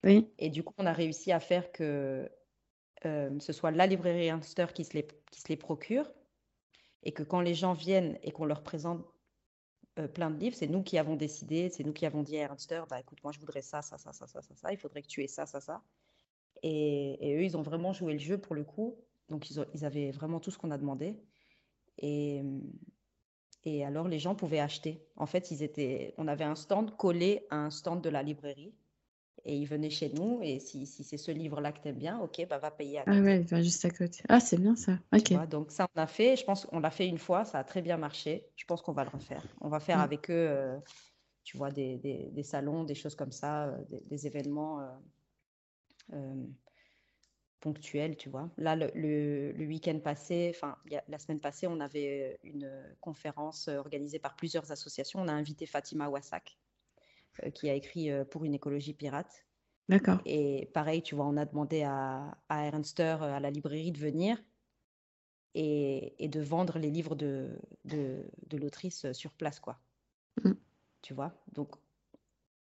Oui. 0.04 0.28
Et 0.38 0.50
du 0.50 0.62
coup, 0.62 0.74
on 0.78 0.86
a 0.86 0.92
réussi 0.92 1.32
à 1.32 1.40
faire 1.40 1.72
que 1.72 2.30
euh, 3.04 3.38
ce 3.38 3.52
soit 3.52 3.70
la 3.70 3.86
librairie 3.86 4.30
Unster 4.30 4.66
qui 4.74 4.84
se, 4.84 4.94
les, 4.94 5.06
qui 5.30 5.40
se 5.40 5.48
les 5.48 5.56
procure 5.56 6.10
et 7.02 7.12
que 7.12 7.22
quand 7.22 7.40
les 7.40 7.54
gens 7.54 7.72
viennent 7.72 8.18
et 8.22 8.32
qu'on 8.32 8.46
leur 8.46 8.62
présente 8.62 9.04
euh, 9.98 10.08
plein 10.08 10.30
de 10.30 10.38
livres. 10.38 10.56
C'est 10.56 10.66
nous 10.66 10.82
qui 10.82 10.98
avons 10.98 11.16
décidé, 11.16 11.68
c'est 11.70 11.84
nous 11.84 11.92
qui 11.92 12.06
avons 12.06 12.22
dit 12.22 12.36
à 12.36 12.42
Ernster, 12.42 12.82
bah, 12.88 13.00
écoute, 13.00 13.18
moi 13.22 13.32
je 13.32 13.38
voudrais 13.38 13.62
ça, 13.62 13.82
ça, 13.82 13.98
ça, 13.98 14.12
ça, 14.12 14.26
ça, 14.26 14.42
ça, 14.42 14.54
ça, 14.54 14.72
il 14.72 14.78
faudrait 14.78 15.02
que 15.02 15.08
tu 15.08 15.22
aies 15.22 15.28
ça, 15.28 15.46
ça, 15.46 15.60
ça. 15.60 15.82
Et, 16.62 17.34
eux, 17.36 17.44
ils 17.44 17.56
ont 17.56 17.62
vraiment 17.62 17.92
joué 17.92 18.12
le 18.14 18.18
jeu 18.18 18.38
pour 18.38 18.54
le 18.54 18.64
coup. 18.64 18.96
Donc 19.28 19.50
ils, 19.50 19.64
ils 19.74 19.84
avaient 19.84 20.10
vraiment 20.10 20.40
tout 20.40 20.50
ce 20.50 20.58
qu'on 20.58 20.70
a 20.70 20.78
demandé. 20.78 21.16
Et, 21.98 22.42
et 23.64 23.84
alors 23.84 24.08
les 24.08 24.18
gens 24.18 24.34
pouvaient 24.34 24.60
acheter. 24.60 25.04
En 25.16 25.26
fait, 25.26 25.50
ils 25.50 25.62
étaient, 25.62 26.14
on 26.18 26.28
avait 26.28 26.44
un 26.44 26.54
stand 26.54 26.96
collé 26.96 27.46
à 27.50 27.56
un 27.56 27.70
stand 27.70 28.00
de 28.02 28.08
la 28.08 28.22
librairie 28.22 28.74
et 29.46 29.56
il 29.56 29.64
venait 29.64 29.90
chez 29.90 30.10
nous. 30.10 30.40
Et 30.42 30.58
si, 30.58 30.84
si 30.86 31.04
c'est 31.04 31.16
ce 31.16 31.30
livre-là 31.30 31.72
que 31.72 31.80
tu 31.80 31.88
aimes 31.88 31.98
bien, 31.98 32.18
ok, 32.18 32.46
bah, 32.50 32.58
va 32.58 32.70
payer 32.70 32.98
à 32.98 33.04
côté. 33.04 33.16
Ah 33.16 33.22
ouais, 33.22 33.40
il 33.40 33.46
va 33.46 33.62
juste 33.62 33.84
à 33.84 33.90
côté. 33.90 34.22
Ah, 34.28 34.40
c'est 34.40 34.58
bien 34.58 34.74
ça. 34.74 34.98
Ok. 35.14 35.32
donc 35.48 35.70
ça, 35.70 35.86
on 35.94 36.00
a 36.00 36.06
fait. 36.06 36.36
Je 36.36 36.44
pense 36.44 36.66
qu'on 36.66 36.80
l'a 36.80 36.90
fait 36.90 37.06
une 37.06 37.18
fois, 37.18 37.44
ça 37.44 37.60
a 37.60 37.64
très 37.64 37.80
bien 37.80 37.96
marché. 37.96 38.44
Je 38.56 38.64
pense 38.64 38.82
qu'on 38.82 38.92
va 38.92 39.04
le 39.04 39.10
refaire. 39.10 39.42
On 39.60 39.68
va 39.68 39.78
faire 39.78 39.98
mm. 39.98 40.02
avec 40.02 40.30
eux, 40.30 40.34
euh, 40.34 40.76
tu 41.44 41.56
vois, 41.56 41.70
des, 41.70 41.96
des, 41.98 42.28
des, 42.32 42.42
salons, 42.42 42.82
des 42.82 42.96
choses 42.96 43.14
comme 43.14 43.32
ça, 43.32 43.68
euh, 43.68 43.78
des, 44.10 44.26
événements 44.26 44.80
euh, 46.12 46.44
ponctuels, 47.60 48.16
tu 48.16 48.28
vois. 48.28 48.50
Là, 48.58 48.74
le, 48.74 48.90
le, 49.52 49.66
week-end 49.66 50.00
passé, 50.02 50.52
enfin, 50.52 50.76
la 51.06 51.18
semaine 51.20 51.40
passée, 51.40 51.68
on 51.68 51.78
avait 51.78 52.40
une 52.42 52.68
conférence 53.00 53.68
organisée 53.68 54.18
par 54.18 54.34
plusieurs 54.34 54.72
associations. 54.72 55.20
On 55.20 55.28
a 55.28 55.32
invité 55.32 55.66
Fatima 55.66 56.08
Wassak 56.08 56.58
qui 57.54 57.68
a 57.68 57.74
écrit 57.74 58.10
euh, 58.10 58.24
Pour 58.24 58.44
une 58.44 58.54
écologie 58.54 58.94
pirate. 58.94 59.46
D'accord. 59.88 60.20
Et 60.24 60.70
pareil, 60.74 61.02
tu 61.02 61.14
vois, 61.14 61.26
on 61.26 61.36
a 61.36 61.44
demandé 61.44 61.82
à, 61.82 62.36
à 62.48 62.64
Ernster, 62.66 63.18
euh, 63.20 63.34
à 63.34 63.40
la 63.40 63.50
librairie, 63.50 63.92
de 63.92 63.98
venir 63.98 64.42
et, 65.54 66.22
et 66.22 66.28
de 66.28 66.40
vendre 66.40 66.78
les 66.78 66.90
livres 66.90 67.14
de, 67.14 67.58
de, 67.84 68.24
de 68.48 68.56
l'autrice 68.56 69.10
sur 69.12 69.32
place, 69.32 69.60
quoi. 69.60 69.78
Mm. 70.42 70.52
Tu 71.02 71.14
vois? 71.14 71.32
Donc, 71.52 71.76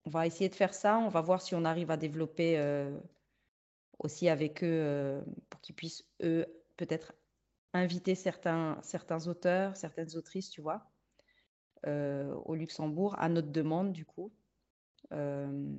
on 0.05 0.11
va 0.11 0.27
essayer 0.27 0.51
de 0.51 0.55
faire 0.57 0.75
ça. 0.75 0.99
On 0.99 1.09
va 1.09 1.21
voir 1.21 1.41
si 1.41 1.55
on 1.55 1.65
arrive 1.65 1.93
à 1.93 1.97
développer 1.97 2.61
aussi 4.01 4.29
avec 4.29 4.65
eux 4.65 5.23
pour 5.49 5.61
qu'ils 5.61 5.77
puissent, 5.77 6.05
eux, 6.25 6.45
peut-être 6.77 7.15
inviter 7.73 8.17
certains, 8.17 8.81
certains 8.83 9.29
auteurs, 9.29 9.77
certaines 9.77 10.17
autrices, 10.17 10.51
tu 10.51 10.61
vois, 10.61 10.91
au 11.87 12.55
Luxembourg, 12.57 13.15
à 13.21 13.29
notre 13.29 13.53
demande, 13.53 13.93
du 13.93 14.05
coup. 14.05 14.33
Euh, 15.13 15.75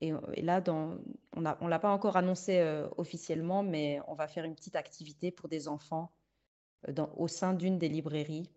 et, 0.00 0.42
là, 0.42 0.60
dans, 0.60 0.98
on 1.34 1.40
ne 1.40 1.50
on 1.60 1.68
l'a 1.68 1.78
pas 1.78 1.90
encore 1.90 2.16
annoncé 2.16 2.58
euh, 2.58 2.86
officiellement, 2.96 3.62
mais 3.62 4.00
on 4.06 4.14
va 4.14 4.28
faire 4.28 4.44
une 4.44 4.54
petite 4.54 4.76
activité 4.76 5.30
pour 5.30 5.48
des 5.48 5.68
enfants 5.68 6.12
euh, 6.88 6.92
dans, 6.92 7.10
au 7.16 7.28
sein 7.28 7.54
d'une 7.54 7.78
des 7.78 7.88
librairies 7.88 8.50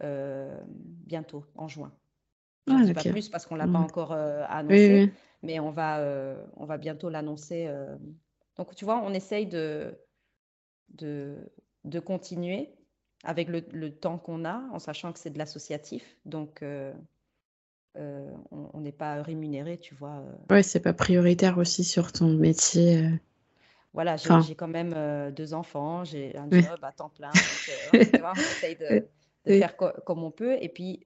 bientôt, 0.00 1.44
en 1.56 1.68
juin. 1.68 1.92
Je 2.66 2.72
ne 2.72 2.82
ah, 2.82 2.86
sais 2.86 2.94
pas 2.94 3.02
plus 3.02 3.28
parce 3.28 3.44
qu'on 3.44 3.54
ne 3.54 3.60
l'a 3.60 3.66
pas 3.66 3.78
encore 3.78 4.12
annoncé, 4.12 5.12
mais 5.42 5.60
on 5.60 5.70
va, 5.70 6.02
on 6.56 6.64
va 6.64 6.78
bientôt 6.78 7.10
l'annoncer. 7.10 7.70
Donc, 8.56 8.74
tu 8.74 8.86
vois, 8.86 9.02
on 9.02 9.12
essaye 9.12 9.46
de, 9.46 9.94
de, 10.88 11.36
de 11.84 12.00
continuer 12.00 12.72
avec 13.24 13.50
le, 13.50 13.62
le 13.72 13.94
temps 13.94 14.16
qu'on 14.16 14.46
a, 14.46 14.62
en 14.72 14.78
sachant 14.78 15.12
que 15.12 15.18
c'est 15.18 15.28
de 15.28 15.36
l'associatif. 15.36 16.16
Donc, 16.24 16.64
euh, 17.96 18.30
on 18.52 18.80
n'est 18.80 18.92
pas 18.92 19.22
rémunéré, 19.22 19.78
tu 19.78 19.94
vois. 19.94 20.20
Euh. 20.20 20.54
Ouais, 20.54 20.62
c'est 20.62 20.80
pas 20.80 20.92
prioritaire 20.92 21.58
aussi 21.58 21.82
sur 21.82 22.12
ton 22.12 22.28
métier. 22.28 23.04
Euh. 23.04 23.10
Voilà, 23.92 24.16
j'ai 24.16 24.54
quand 24.54 24.68
même 24.68 25.32
deux 25.32 25.52
enfants, 25.52 26.04
j'ai 26.04 26.36
un 26.36 26.48
job 26.48 26.78
à 26.82 26.92
temps 26.92 27.08
plein. 27.08 27.32
on 27.92 28.34
essaye 28.34 28.76
de, 28.76 29.08
faire 29.44 29.76
comme 29.76 30.22
on 30.22 30.30
peut. 30.30 30.56
Et 30.60 30.68
puis, 30.68 31.04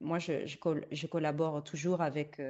moi, 0.00 0.18
je, 0.18 0.44
je, 0.44 1.06
collabore 1.06 1.62
toujours 1.62 2.00
avec, 2.00 2.42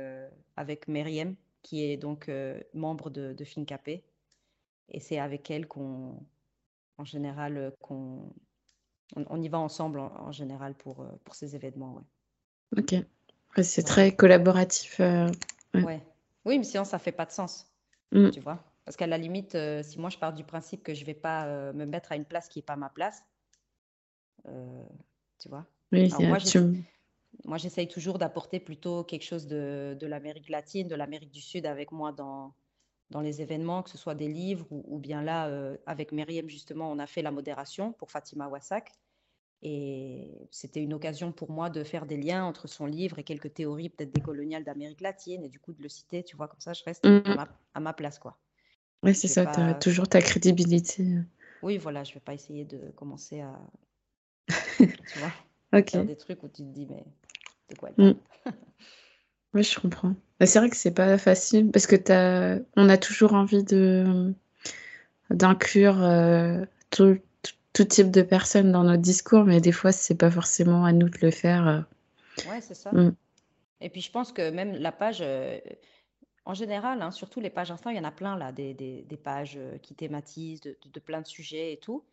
avec 0.56 0.88
Myriam, 0.88 1.34
qui 1.60 1.84
est 1.84 1.98
donc 1.98 2.30
membre 2.72 3.10
de, 3.10 3.34
de 3.34 3.44
FinCapé. 3.44 4.02
Et 4.88 4.98
c'est 4.98 5.18
avec 5.18 5.50
elle 5.50 5.68
qu'on, 5.68 6.18
en 6.96 7.04
général, 7.04 7.74
qu'on, 7.82 8.32
on, 9.14 9.42
y 9.42 9.48
va 9.50 9.58
ensemble 9.58 10.00
en, 10.00 10.32
général 10.32 10.74
pour, 10.74 11.06
pour 11.22 11.34
ces 11.34 11.54
événements. 11.54 12.02
Ok. 12.76 12.94
c'est 13.62 13.82
très 13.82 14.14
collaboratif. 14.14 15.00
ouais. 15.74 16.02
Oui, 16.44 16.58
mais 16.58 16.64
sinon, 16.64 16.84
ça 16.84 16.98
fait 16.98 17.12
pas 17.12 17.26
de 17.26 17.30
sens. 17.30 17.66
Mm. 18.10 18.30
Tu 18.30 18.40
vois 18.40 18.64
Parce 18.84 18.96
qu'à 18.96 19.06
la 19.06 19.18
limite, 19.18 19.56
si 19.82 19.98
moi, 19.98 20.10
je 20.10 20.18
pars 20.18 20.32
du 20.32 20.44
principe 20.44 20.82
que 20.82 20.94
je 20.94 21.04
vais 21.04 21.14
pas 21.14 21.72
me 21.72 21.84
mettre 21.86 22.12
à 22.12 22.16
une 22.16 22.24
place 22.24 22.48
qui 22.48 22.58
n'est 22.58 22.64
pas 22.64 22.76
ma 22.76 22.88
place, 22.88 23.22
tu 24.44 25.48
vois 25.48 25.66
Oui, 25.92 26.10
moi, 26.20 26.38
moi, 27.44 27.58
j'essaye 27.58 27.88
toujours 27.88 28.18
d'apporter 28.18 28.60
plutôt 28.60 29.04
quelque 29.04 29.24
chose 29.24 29.46
de, 29.46 29.96
de 29.98 30.06
l'Amérique 30.06 30.48
latine, 30.48 30.88
de 30.88 30.94
l'Amérique 30.94 31.30
du 31.30 31.40
Sud 31.40 31.66
avec 31.66 31.90
moi 31.90 32.12
dans, 32.12 32.54
dans 33.10 33.20
les 33.20 33.42
événements, 33.42 33.82
que 33.82 33.90
ce 33.90 33.98
soit 33.98 34.14
des 34.14 34.28
livres 34.28 34.66
ou, 34.70 34.98
bien 34.98 35.22
là, 35.22 35.48
euh, 35.48 35.76
avec 35.86 36.12
Myriam, 36.12 36.48
justement, 36.48 36.90
on 36.90 36.98
a 36.98 37.06
fait 37.06 37.22
la 37.22 37.30
modération 37.30 37.92
pour 37.92 38.10
Fatima 38.10 38.48
Wassak. 38.48 38.90
Et 39.62 40.48
c'était 40.50 40.82
une 40.82 40.92
occasion 40.92 41.30
pour 41.30 41.50
moi 41.50 41.70
de 41.70 41.84
faire 41.84 42.04
des 42.04 42.16
liens 42.16 42.44
entre 42.44 42.66
son 42.66 42.84
livre 42.84 43.20
et 43.20 43.22
quelques 43.22 43.54
théories 43.54 43.90
peut-être 43.90 44.12
décoloniales 44.12 44.64
d'Amérique 44.64 45.00
latine 45.00 45.44
et 45.44 45.48
du 45.48 45.60
coup 45.60 45.72
de 45.72 45.82
le 45.82 45.88
citer, 45.88 46.24
tu 46.24 46.36
vois, 46.36 46.48
comme 46.48 46.60
ça 46.60 46.72
je 46.72 46.82
reste 46.84 47.06
mmh. 47.06 47.36
à, 47.74 47.80
ma, 47.80 47.92
place, 47.92 48.18
quoi. 48.18 48.36
Oui, 49.04 49.14
c'est 49.14 49.28
ça, 49.28 49.46
tu 49.46 49.60
as 49.60 49.74
toujours 49.74 50.08
ta 50.08 50.20
crédibilité. 50.20 51.06
Oui, 51.62 51.78
voilà, 51.78 52.02
je 52.02 52.10
ne 52.10 52.14
vais 52.14 52.20
pas 52.20 52.34
essayer 52.34 52.64
de 52.64 52.90
commencer 52.96 53.40
à, 53.40 53.56
tu 54.78 55.18
vois, 55.18 55.82
faire 55.84 56.04
des 56.04 56.16
trucs 56.16 56.42
où 56.42 56.48
tu 56.48 56.62
te 56.62 56.68
dis, 56.68 56.86
mais 56.86 57.04
Mm. 57.98 58.12
Oui, 59.54 59.62
je 59.62 59.78
comprends. 59.78 60.14
c'est 60.40 60.58
vrai 60.58 60.70
que 60.70 60.76
c'est 60.76 60.94
pas 60.94 61.18
facile 61.18 61.70
parce 61.70 61.86
que 61.86 61.96
as... 62.10 62.60
on 62.76 62.88
a 62.88 62.96
toujours 62.96 63.34
envie 63.34 63.64
de 63.64 64.32
d'inclure 65.30 66.02
euh, 66.02 66.64
tout, 66.90 67.18
tout, 67.72 67.84
type 67.84 68.10
de 68.10 68.22
personnes 68.22 68.72
dans 68.72 68.84
notre 68.84 69.02
discours, 69.02 69.44
mais 69.44 69.60
des 69.60 69.72
fois, 69.72 69.92
c'est 69.92 70.14
pas 70.14 70.30
forcément 70.30 70.84
à 70.84 70.92
nous 70.92 71.08
de 71.08 71.18
le 71.20 71.30
faire. 71.30 71.66
Euh. 71.66 71.80
Ouais, 72.50 72.60
c'est 72.60 72.74
ça. 72.74 72.92
Mm. 72.92 73.14
Et 73.80 73.88
puis, 73.88 74.00
je 74.00 74.10
pense 74.10 74.32
que 74.32 74.50
même 74.50 74.74
la 74.74 74.92
page, 74.92 75.18
euh, 75.20 75.58
en 76.44 76.54
général, 76.54 77.02
hein, 77.02 77.10
surtout 77.10 77.40
les 77.40 77.50
pages 77.50 77.70
Insta, 77.70 77.92
il 77.92 77.96
y 77.96 78.00
en 78.00 78.04
a 78.04 78.10
plein 78.10 78.36
là, 78.36 78.52
des, 78.52 78.74
des, 78.74 79.02
des 79.02 79.16
pages 79.16 79.58
qui 79.82 79.94
thématisent 79.94 80.60
de, 80.60 80.76
de, 80.92 81.00
plein 81.00 81.20
de 81.20 81.26
sujets 81.26 81.72
et 81.72 81.78
tout. 81.78 82.04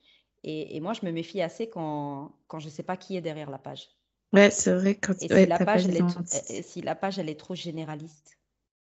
Et, 0.43 0.75
et 0.75 0.79
moi, 0.79 0.93
je 0.93 1.05
me 1.05 1.11
méfie 1.11 1.41
assez 1.41 1.67
quand, 1.69 2.31
quand 2.47 2.59
je 2.59 2.69
sais 2.69 2.83
pas 2.83 2.97
qui 2.97 3.17
est 3.17 3.21
derrière 3.21 3.49
la 3.49 3.57
page. 3.57 3.89
Ouais, 4.31 4.49
c'est 4.51 4.73
vrai 4.73 4.95
quand 4.95 5.13
Et 5.21 5.27
si 5.27 5.45
la 5.45 5.59
page, 5.59 5.85
elle 5.87 5.97
est, 5.97 6.61
si 6.61 6.81
la 6.81 6.95
page, 6.95 7.19
elle 7.19 7.29
est 7.29 7.39
trop 7.39 7.55
généraliste, 7.55 8.37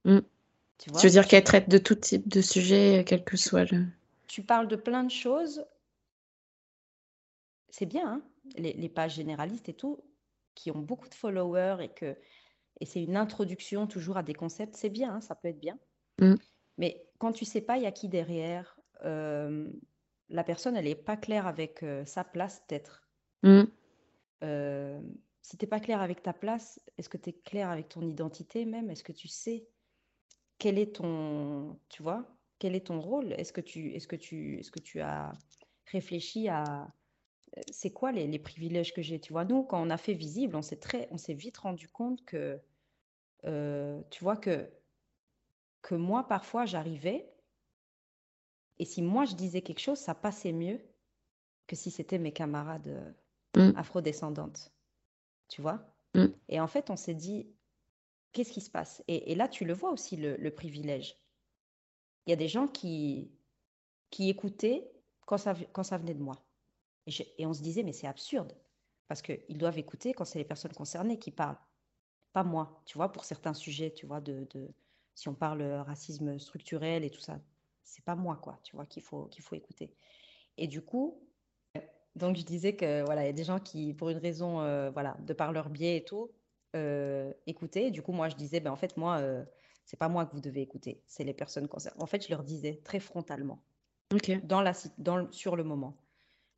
mmh. 0.06 0.20
tu 0.78 0.90
veux 0.92 1.10
dire 1.10 1.28
qu'elle 1.28 1.44
traite 1.44 1.70
de 1.70 1.78
tout 1.78 1.96
type 1.96 2.30
de 2.30 2.42
sujet, 2.42 3.04
quel 3.06 3.24
que 3.24 3.38
soit 3.38 3.70
le 3.72 3.86
tu 4.34 4.42
parles 4.42 4.68
de 4.68 4.76
plein 4.76 5.04
de 5.04 5.12
choses, 5.12 5.64
c'est 7.74 7.88
bien, 7.88 8.08
hein, 8.08 8.22
les, 8.56 8.74
les 8.74 8.90
pages 8.90 9.16
généralistes 9.16 9.68
et 9.68 9.74
tout, 9.74 10.00
qui 10.54 10.70
ont 10.70 10.80
beaucoup 10.80 11.10
de 11.10 11.16
followers 11.16 11.78
et 11.82 11.90
que 11.90 12.16
et 12.80 12.86
c'est 12.86 13.04
une 13.04 13.18
introduction 13.18 13.88
toujours 13.88 14.18
à 14.18 14.24
des 14.24 14.36
concepts, 14.36 14.76
c'est 14.76 14.90
bien, 14.90 15.16
hein, 15.16 15.22
ça 15.22 15.36
peut 15.36 15.48
être 15.48 15.60
bien. 15.60 15.80
Mmh. 16.20 16.36
Mais 16.78 17.04
quand 17.18 17.32
tu 17.32 17.46
sais 17.46 17.62
pas 17.62 17.78
il 17.78 17.84
y 17.84 17.88
a 17.88 17.92
qui 17.92 18.10
derrière, 18.10 18.80
euh, 19.06 19.72
la 20.30 20.44
personne, 20.44 20.76
elle 20.76 20.88
est 20.88 20.96
pas 20.96 21.18
claire 21.18 21.48
avec 21.48 21.82
euh, 21.82 22.06
sa 22.06 22.24
place 22.24 22.62
d'être. 22.68 23.08
Mmh. 23.42 23.64
Euh, 24.44 25.02
si 25.42 25.58
tu 25.58 25.66
n'es 25.66 25.70
pas 25.70 25.80
clair 25.80 26.00
avec 26.02 26.22
ta 26.22 26.34
place, 26.34 26.80
est-ce 27.00 27.10
que 27.10 27.18
tu 27.18 27.32
es 27.32 27.34
clair 27.34 27.70
avec 27.70 27.90
ton 27.90 28.08
identité 28.08 28.66
même? 28.66 28.92
Est-ce 28.92 29.04
que 29.04 29.12
tu 29.12 29.28
sais 29.28 29.68
quel 30.60 30.78
est 30.78 30.98
ton, 30.98 31.80
tu 31.90 32.04
vois, 32.04 32.38
quel 32.60 32.76
est 32.76 32.86
ton 32.88 33.02
rôle? 33.02 33.34
Est-ce 33.34 33.52
que 33.52 33.62
tu, 33.62 33.94
est-ce 33.94 34.08
que 34.08 34.16
tu, 34.16 34.60
est-ce 34.60 34.72
que 34.72 34.80
tu 34.80 35.02
as 35.02 35.34
réfléchi 35.92 36.50
à 36.50 36.88
c'est 37.72 37.92
quoi 37.92 38.12
les, 38.12 38.28
les 38.28 38.40
privilèges 38.40 38.94
que 38.94 39.02
j'ai 39.02 39.20
Tu 39.20 39.34
vois, 39.34 39.46
nous, 39.46 39.64
quand 39.64 39.82
on 39.82 39.90
a 39.90 39.98
fait 39.98 40.14
visible, 40.14 40.56
on 40.56 40.62
s'est 40.62 40.80
très, 40.80 41.08
on 41.12 41.18
s'est 41.18 41.34
vite 41.34 41.58
rendu 41.58 41.88
compte 41.88 42.24
que, 42.26 42.60
euh, 43.46 44.02
tu 44.10 44.24
vois 44.24 44.38
que 44.38 44.70
que 45.82 45.96
moi 45.96 46.26
parfois 46.30 46.66
j'arrivais 46.66 47.30
et 48.80 48.86
si 48.86 49.02
moi 49.02 49.26
je 49.26 49.36
disais 49.36 49.62
quelque 49.62 49.82
chose, 49.82 49.98
ça 49.98 50.16
passait 50.16 50.54
mieux 50.54 50.80
que 51.68 51.76
si 51.76 51.92
c'était 51.92 52.20
mes 52.20 52.32
camarades 52.32 52.88
euh, 53.58 53.72
mmh. 53.72 53.78
afrodescendantes 53.78 54.74
tu 55.54 55.62
vois? 55.62 55.86
Mmh. 56.16 56.26
Et 56.50 56.60
en 56.60 56.68
fait, 56.68 56.90
on 56.90 56.96
s'est 56.96 57.14
dit, 57.14 57.48
qu'est-ce 58.32 58.52
qui 58.52 58.62
se 58.62 58.72
passe? 58.72 59.04
Et, 59.08 59.36
là, 59.36 59.48
tu 59.48 59.66
le 59.66 59.74
vois 59.74 59.92
aussi, 59.92 60.18
le, 60.18 60.50
privilège. 60.50 61.16
Il 62.26 62.32
y 62.32 62.34
a 62.34 62.38
des 62.38 62.48
gens 62.48 62.68
qui, 62.68 63.32
qui 64.10 64.30
écoutaient 64.30 64.92
quand 65.28 65.38
ça, 65.38 65.54
quand 65.72 65.84
ça 65.84 65.98
venait 65.98 66.16
de 66.16 66.24
moi. 66.24 66.44
Et, 67.08 67.46
on 67.46 67.54
se 67.54 67.62
disait, 67.62 67.84
mais 67.84 67.94
c'est 67.94 68.08
absurde, 68.08 68.54
parce 69.08 69.22
qu'ils 69.22 69.58
doivent 69.58 69.78
écouter 69.78 70.14
quand 70.14 70.26
c'est 70.26 70.40
les 70.40 70.46
personnes 70.46 70.74
concernées 70.74 71.20
qui 71.20 71.32
parlent, 71.32 71.58
pas 72.32 72.44
moi, 72.44 72.82
tu 72.86 72.98
vois, 72.98 73.12
pour 73.12 73.26
certains 73.26 73.54
sujets, 73.54 73.92
tu 73.92 74.06
vois, 74.06 74.22
de, 74.22 74.48
de 74.52 74.70
si 75.16 75.28
on 75.28 75.36
parle 75.36 75.62
racisme 75.62 76.40
structurel 76.40 77.04
et 77.04 77.10
tout 77.10 77.22
ça, 77.22 77.40
c'est 77.84 78.04
pas 78.06 78.16
moi, 78.16 78.38
quoi, 78.38 78.60
tu 78.64 78.76
vois, 78.76 78.86
qu'il 78.86 79.04
faut, 79.04 79.26
qu'il 79.26 79.44
faut 79.44 79.56
écouter. 79.56 79.94
Et 80.58 80.68
du 80.68 80.82
coup, 80.82 81.24
donc, 82.16 82.36
je 82.36 82.44
disais 82.44 82.76
que 82.76 83.04
voilà, 83.06 83.24
il 83.24 83.28
y 83.28 83.30
a 83.30 83.34
des 83.34 83.44
gens 83.44 83.60
qui, 83.60 83.94
pour 83.94 84.10
une 84.10 84.18
raison, 84.18 84.62
euh, 84.62 84.92
voilà, 84.92 85.18
de 85.22 85.34
par 85.34 85.52
leur 85.52 85.70
biais 85.70 85.98
et 85.98 86.04
tout, 86.04 86.32
euh, 86.76 87.34
écoutaient. 87.48 87.92
Du 87.92 88.02
coup, 88.02 88.12
moi, 88.12 88.30
je 88.30 88.36
disais, 88.36 88.60
ben, 88.60 88.72
en 88.72 88.76
fait, 88.76 88.98
moi, 88.98 89.18
euh, 89.18 89.44
c'est 89.86 89.98
pas 89.98 90.10
moi 90.10 90.26
que 90.26 90.34
vous 90.34 90.42
devez 90.42 90.62
écouter, 90.62 91.02
c'est 91.08 91.24
les 91.24 91.34
personnes 91.34 91.68
concernées. 91.68 92.02
En 92.02 92.06
fait, 92.06 92.24
je 92.24 92.30
leur 92.30 92.44
disais 92.44 92.82
très 92.84 93.00
frontalement, 93.00 93.60
dans 94.44 94.62
la, 94.62 94.74
dans 95.00 95.32
sur 95.32 95.56
le 95.56 95.64
moment. 95.64 95.98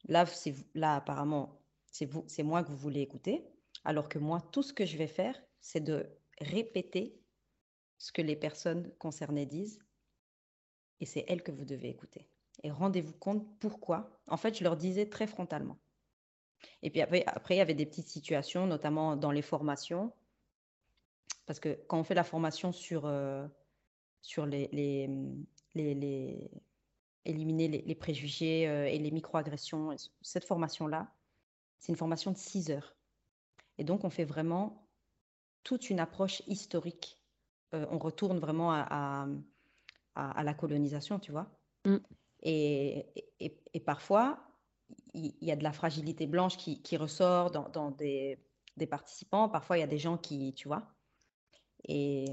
Là, 0.08 0.26
là 0.74 0.96
apparemment, 0.96 1.62
c'est 1.92 2.44
moi 2.44 2.64
que 2.64 2.70
vous 2.70 2.78
voulez 2.78 3.02
écouter, 3.02 3.46
alors 3.84 4.10
que 4.10 4.20
moi, 4.20 4.42
tout 4.52 4.64
ce 4.64 4.74
que 4.74 4.86
je 4.86 4.98
vais 4.98 5.08
faire, 5.08 5.40
c'est 5.62 5.84
de 5.84 6.10
répéter 6.40 7.20
ce 7.98 8.12
que 8.12 8.22
les 8.22 8.36
personnes 8.36 8.92
concernées 8.98 9.46
disent, 9.46 9.80
et 11.00 11.06
c'est 11.06 11.26
elles 11.28 11.44
que 11.44 11.52
vous 11.52 11.66
devez 11.66 11.90
écouter 11.90 12.30
et 12.64 12.72
rendez-vous 12.72 13.14
compte 13.14 13.48
pourquoi. 13.60 14.20
En 14.28 14.38
fait, 14.38 14.58
je 14.58 14.64
leur 14.64 14.78
disais 14.78 15.08
très 15.08 15.28
frontalement. 15.28 15.78
Et 16.82 16.90
puis 16.90 17.02
après, 17.02 17.24
après, 17.28 17.56
il 17.56 17.58
y 17.60 17.62
avait 17.62 17.74
des 17.74 17.86
petites 17.86 18.08
situations, 18.08 18.66
notamment 18.66 19.16
dans 19.16 19.32
les 19.32 19.42
formations. 19.42 20.14
Parce 21.46 21.60
que 21.60 21.80
quand 21.88 22.00
on 22.00 22.04
fait 22.04 22.16
la 22.16 22.24
formation 22.24 22.72
sur, 22.72 23.06
euh, 23.06 23.48
sur 24.22 24.46
les, 24.46 24.68
les, 24.72 25.08
les, 25.76 26.52
éliminer 27.26 27.68
les, 27.68 27.96
préjugés 27.96 28.68
euh, 28.68 28.88
et 28.88 28.98
les 28.98 29.12
microagressions, 29.12 29.96
cette 30.22 30.46
formation-là, 30.46 31.12
c'est 31.80 31.92
une 31.92 31.98
formation 31.98 32.32
de 32.32 32.38
6 32.38 32.72
heures. 32.72 32.96
Et 33.78 33.84
donc, 33.84 34.04
on 34.04 34.10
fait 34.10 34.26
vraiment 34.26 34.88
toute 35.64 35.90
une 35.90 36.00
approche 36.00 36.42
historique. 36.48 37.20
Euh, 37.74 37.86
on 37.90 37.98
retourne 37.98 38.40
vraiment 38.40 38.72
à, 38.72 39.28
à, 40.16 40.44
la 40.44 40.54
colonisation, 40.54 41.20
tu 41.20 41.32
vois. 41.32 41.48
Mm. 41.86 41.98
Et, 42.44 43.06
et, 43.40 43.80
parfois, 43.80 44.40
il 45.14 45.34
y, 45.42 45.52
a 45.52 45.56
de 45.56 45.64
la 45.64 45.74
fragilité 45.74 46.28
blanche 46.28 46.58
qui, 46.58 46.82
qui 46.82 46.96
ressort 46.96 47.50
dans, 47.50 47.70
dans 47.70 47.92
des, 47.92 48.38
des, 48.78 48.86
participants. 48.86 49.50
Parfois, 49.50 49.78
il 49.78 49.82
y 49.82 49.84
a 49.84 49.88
des 49.88 49.98
gens 49.98 50.18
qui, 50.18 50.54
tu 50.54 50.68
vois. 50.68 50.84
Et, 51.88 52.26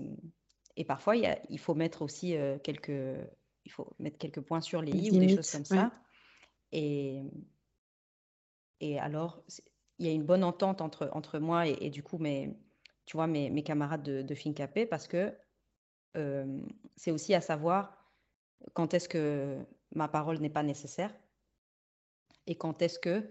et 0.76 0.84
parfois, 0.84 1.16
il, 1.16 1.22
y 1.22 1.26
a, 1.26 1.38
il, 1.48 1.58
faut 1.58 1.74
mettre 1.74 2.02
aussi 2.02 2.36
euh, 2.36 2.58
quelques, 2.58 3.16
il 3.64 3.72
faut 3.72 3.94
mettre 3.98 4.18
quelques 4.18 4.40
points 4.40 4.60
sur 4.60 4.82
les 4.82 4.92
i 4.92 5.10
ou 5.10 5.18
des 5.18 5.36
choses 5.36 5.50
comme 5.50 5.64
ça. 5.64 5.92
Et, 6.72 7.22
et 8.80 8.98
alors, 8.98 9.42
il 9.98 10.06
y 10.06 10.08
a 10.08 10.12
une 10.12 10.24
bonne 10.24 10.44
entente 10.44 10.80
entre, 10.80 11.10
entre 11.12 11.38
moi 11.38 11.66
et, 11.66 11.90
du 11.90 12.02
coup, 12.02 12.18
mes, 12.18 12.56
tu 13.06 13.16
vois, 13.16 13.26
mes, 13.26 13.50
mes 13.50 13.62
camarades 13.62 14.02
de, 14.02 14.22
de 14.22 14.34
FinCapé 14.34 14.86
parce 14.86 15.06
que 15.06 15.36
euh, 16.16 16.60
c'est 16.96 17.10
aussi 17.10 17.34
à 17.34 17.40
savoir 17.40 17.96
quand 18.74 18.94
est-ce 18.94 19.08
que 19.08 19.58
ma 19.94 20.08
parole 20.08 20.38
n'est 20.38 20.50
pas 20.50 20.62
nécessaire 20.62 21.14
et 22.46 22.56
quand 22.56 22.82
est-ce 22.82 22.98
que 22.98 23.30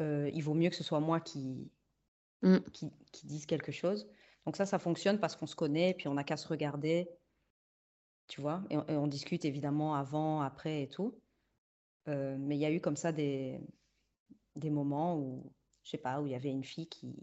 euh, 0.00 0.30
il 0.32 0.42
vaut 0.42 0.54
mieux 0.54 0.70
que 0.70 0.76
ce 0.76 0.84
soit 0.84 1.00
moi 1.00 1.20
qui, 1.20 1.70
mmh. 2.42 2.58
qui, 2.72 3.26
dise 3.26 3.46
quelque 3.46 3.72
chose. 3.72 4.08
Donc 4.46 4.56
ça, 4.56 4.66
ça 4.66 4.78
fonctionne 4.78 5.18
parce 5.18 5.36
qu'on 5.36 5.46
se 5.46 5.56
connaît, 5.56 5.94
puis 5.94 6.08
on 6.08 6.14
n'a 6.14 6.24
qu'à 6.24 6.36
se 6.36 6.46
regarder, 6.48 7.08
tu 8.28 8.40
vois, 8.40 8.62
et 8.70 8.76
on, 8.76 9.06
discute 9.06 9.44
évidemment 9.44 9.94
avant, 9.94 10.42
après 10.42 10.82
et 10.82 10.88
tout. 10.88 11.18
Euh, 12.08 12.36
mais 12.38 12.56
il 12.56 12.60
y 12.60 12.66
a 12.66 12.70
eu 12.70 12.80
comme 12.80 12.96
ça 12.96 13.12
des, 13.12 13.60
des 14.56 14.70
moments 14.70 15.18
où, 15.18 15.52
je 15.82 15.90
sais 15.90 15.98
pas, 15.98 16.20
où 16.20 16.26
il 16.26 16.32
y 16.32 16.34
avait 16.34 16.50
une 16.50 16.64
fille 16.64 16.88
qui, 16.88 17.16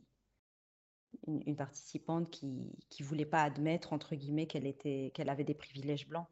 une, 1.28 1.56
participante 1.56 2.30
qui 2.30 2.72
qui 2.90 3.04
voulait 3.04 3.26
pas 3.26 3.44
admettre 3.44 3.94
entre 3.94 4.16
guillemets 4.16 4.48
qu'elle 4.48 4.68
était 4.68 5.12
qu'elle 5.14 5.30
avait 5.30 5.46
des 5.46 5.54
privilèges 5.54 6.08
blancs 6.08 6.28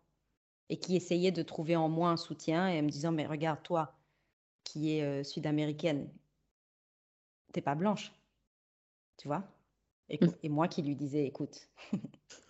et 0.70 0.78
qui 0.78 0.96
essayait 0.96 1.32
de 1.32 1.42
trouver 1.42 1.76
en 1.76 1.88
moi 1.88 2.10
un 2.10 2.18
soutien 2.18 2.68
et 2.68 2.82
me 2.82 2.90
disant 2.90 3.12
mais 3.14 3.26
regarde 3.26 3.64
toi 3.64 3.96
qui 4.66 4.98
es 4.98 5.04
euh, 5.04 5.24
sud-américaine 5.24 6.10
t'es 7.54 7.62
pas 7.62 7.76
blanche 7.76 8.12
tu 9.18 9.28
vois? 9.28 9.44
Et, 10.10 10.24
mmh. 10.24 10.32
et 10.44 10.50
moi 10.50 10.68
qui 10.68 10.82
lui 10.82 10.96
disais, 10.96 11.26
écoute, 11.26 11.70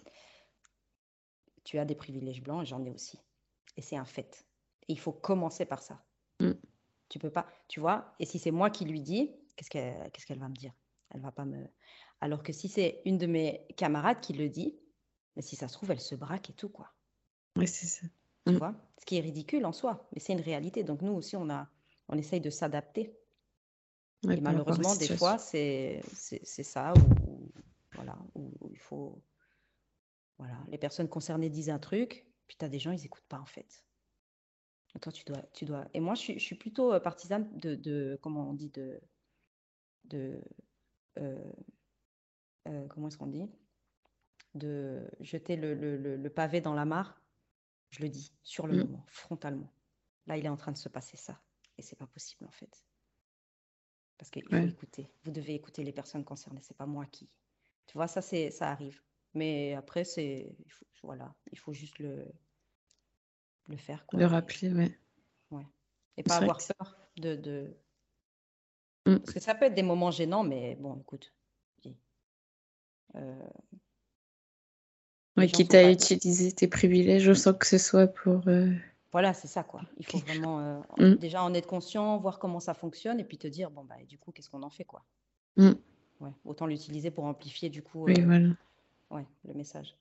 tu 1.63 1.79
as 1.79 1.85
des 1.85 1.95
privilèges 1.95 2.41
blancs, 2.41 2.65
j'en 2.65 2.83
ai 2.83 2.89
aussi. 2.89 3.19
Et 3.77 3.81
c'est 3.81 3.97
un 3.97 4.05
fait. 4.05 4.45
Et 4.87 4.93
il 4.93 4.99
faut 4.99 5.11
commencer 5.11 5.65
par 5.65 5.81
ça. 5.81 6.03
Mmh. 6.39 6.51
Tu 7.09 7.19
peux 7.19 7.29
pas, 7.29 7.47
tu 7.67 7.79
vois. 7.79 8.13
Et 8.19 8.25
si 8.25 8.39
c'est 8.39 8.51
moi 8.51 8.69
qui 8.69 8.85
lui 8.85 9.01
dis, 9.01 9.31
qu'est-ce 9.55 9.69
qu'elle 9.69 10.39
va 10.39 10.49
me 10.49 10.55
dire? 10.55 10.73
Elle 11.11 11.21
va 11.21 11.31
pas 11.31 11.45
me. 11.45 11.67
Alors 12.21 12.43
que 12.43 12.53
si 12.53 12.69
c'est 12.69 13.01
une 13.05 13.17
de 13.17 13.27
mes 13.27 13.67
camarades 13.77 14.19
qui 14.19 14.33
le 14.33 14.49
dit, 14.49 14.75
mais 15.35 15.41
si 15.41 15.55
ça 15.55 15.67
se 15.67 15.73
trouve, 15.73 15.91
elle 15.91 15.99
se 15.99 16.15
braque 16.15 16.49
et 16.49 16.53
tout, 16.53 16.69
quoi. 16.69 16.91
Oui, 17.55 17.67
c'est 17.67 17.85
ça. 17.85 18.07
Tu 18.45 18.53
mmh. 18.53 18.57
vois? 18.57 18.75
Ce 18.99 19.05
qui 19.05 19.17
est 19.17 19.21
ridicule 19.21 19.65
en 19.65 19.71
soi, 19.71 20.07
mais 20.13 20.19
c'est 20.19 20.33
une 20.33 20.41
réalité. 20.41 20.83
Donc 20.83 21.01
nous 21.01 21.13
aussi, 21.13 21.35
on, 21.35 21.49
a, 21.49 21.67
on 22.09 22.17
essaye 22.17 22.41
de 22.41 22.49
s'adapter. 22.49 23.15
et 24.29 24.41
malheureusement, 24.41 24.95
des 24.95 25.15
fois, 25.17 25.37
c'est 25.37 26.01
ça 26.43 26.93
où, 26.93 27.51
voilà, 27.95 28.17
où, 28.35 28.51
il 28.71 28.79
faut. 28.79 29.21
Voilà, 30.37 30.57
les 30.67 30.77
personnes 30.77 31.09
concernées 31.09 31.49
disent 31.49 31.69
un 31.69 31.79
truc, 31.79 32.25
puis 32.47 32.57
tu 32.57 32.65
as 32.65 32.69
des 32.69 32.79
gens, 32.79 32.91
ils 32.91 33.01
n'écoutent 33.01 33.27
pas 33.27 33.39
en 33.39 33.45
fait. 33.45 33.83
Et 34.95 34.99
toi, 34.99 35.11
tu 35.11 35.23
dois, 35.25 35.41
tu 35.53 35.65
dois. 35.65 35.87
Et 35.93 35.99
moi, 35.99 36.15
je 36.15 36.21
suis, 36.21 36.33
je 36.39 36.43
suis 36.43 36.55
plutôt 36.55 36.93
euh, 36.93 36.99
partisane 36.99 37.49
de, 37.57 37.75
de, 37.75 38.19
comment 38.21 38.49
on 38.49 38.53
dit, 38.53 38.69
de, 38.69 38.99
de, 40.05 40.41
euh, 41.17 41.51
euh, 42.67 42.87
comment 42.87 43.07
est-ce 43.07 43.17
qu'on 43.17 43.27
dit, 43.27 43.49
de 44.53 45.09
jeter 45.19 45.55
le, 45.55 45.73
le, 45.73 45.97
le, 45.97 46.29
pavé 46.29 46.61
dans 46.61 46.73
la 46.73 46.85
mare. 46.85 47.19
Je 47.89 48.01
le 48.01 48.09
dis 48.09 48.33
sur 48.43 48.67
le 48.67 48.75
mmh. 48.75 48.87
moment, 48.87 49.05
frontalement. 49.07 49.73
Là, 50.27 50.37
il 50.37 50.45
est 50.45 50.49
en 50.49 50.57
train 50.57 50.71
de 50.71 50.77
se 50.77 50.89
passer 50.89 51.17
ça, 51.17 51.41
et 51.77 51.81
c'est 51.81 51.95
pas 51.95 52.07
possible 52.07 52.45
en 52.45 52.51
fait. 52.51 52.85
Parce 54.17 54.29
qu'il 54.29 54.43
faut 54.43 54.55
écouter. 54.55 55.11
Vous 55.23 55.31
devez 55.31 55.53
écouter 55.53 55.83
les 55.83 55.91
personnes 55.91 56.23
concernées. 56.23 56.61
C'est 56.61 56.77
pas 56.77 56.85
moi 56.85 57.05
qui. 57.07 57.29
Tu 57.87 57.97
vois, 57.97 58.07
ça 58.07 58.21
c'est, 58.21 58.51
ça 58.51 58.69
arrive. 58.69 59.01
Mais 59.33 59.73
après, 59.73 60.03
c'est, 60.03 60.55
voilà, 61.01 61.33
il 61.51 61.59
faut 61.59 61.73
juste 61.73 61.99
le, 61.99 62.25
le 63.67 63.77
faire. 63.77 64.05
Quoi. 64.05 64.19
Le 64.19 64.25
rappeler, 64.25 64.71
ouais. 64.71 64.97
ouais. 65.51 65.65
Et 66.17 66.23
pas 66.23 66.37
avoir 66.37 66.57
peur 66.57 66.97
de. 67.17 67.35
de... 67.35 67.75
Mmh. 69.05 69.17
Parce 69.17 69.33
que 69.33 69.39
ça 69.39 69.55
peut 69.55 69.65
être 69.65 69.75
des 69.75 69.83
moments 69.83 70.11
gênants, 70.11 70.43
mais 70.43 70.75
bon, 70.75 70.97
écoute. 70.99 71.33
Euh... 73.15 73.47
Oui, 75.37 75.47
quitte 75.51 75.73
à 75.73 75.91
utiliser 75.91 76.51
tes 76.51 76.67
privilèges 76.67 77.31
sens 77.33 77.55
que 77.59 77.65
ce 77.65 77.77
soit 77.77 78.07
pour. 78.07 78.47
Euh, 78.47 78.71
voilà, 79.11 79.33
c'est 79.33 79.47
ça, 79.47 79.63
quoi. 79.63 79.81
Il 79.97 80.05
faut 80.05 80.17
vraiment 80.19 80.59
euh, 80.59 80.79
mmh. 80.97 81.15
déjà 81.15 81.43
en 81.43 81.53
être 81.53 81.67
conscient, 81.67 82.17
voir 82.17 82.39
comment 82.39 82.59
ça 82.59 82.73
fonctionne, 82.73 83.19
et 83.19 83.23
puis 83.23 83.37
te 83.37 83.47
dire, 83.47 83.69
bon, 83.71 83.83
bah, 83.83 83.95
du 84.07 84.17
coup, 84.17 84.31
qu'est-ce 84.31 84.49
qu'on 84.49 84.63
en 84.63 84.69
fait, 84.69 84.85
quoi. 84.85 85.03
Ouais, 85.57 86.31
autant 86.45 86.65
l'utiliser 86.65 87.11
pour 87.11 87.25
amplifier, 87.25 87.69
du 87.69 87.83
coup, 87.83 88.05
oui, 88.05 88.19
voilà. 88.21 88.49
Ouais, 89.13 89.25
le 89.47 89.53
message. 89.53 89.95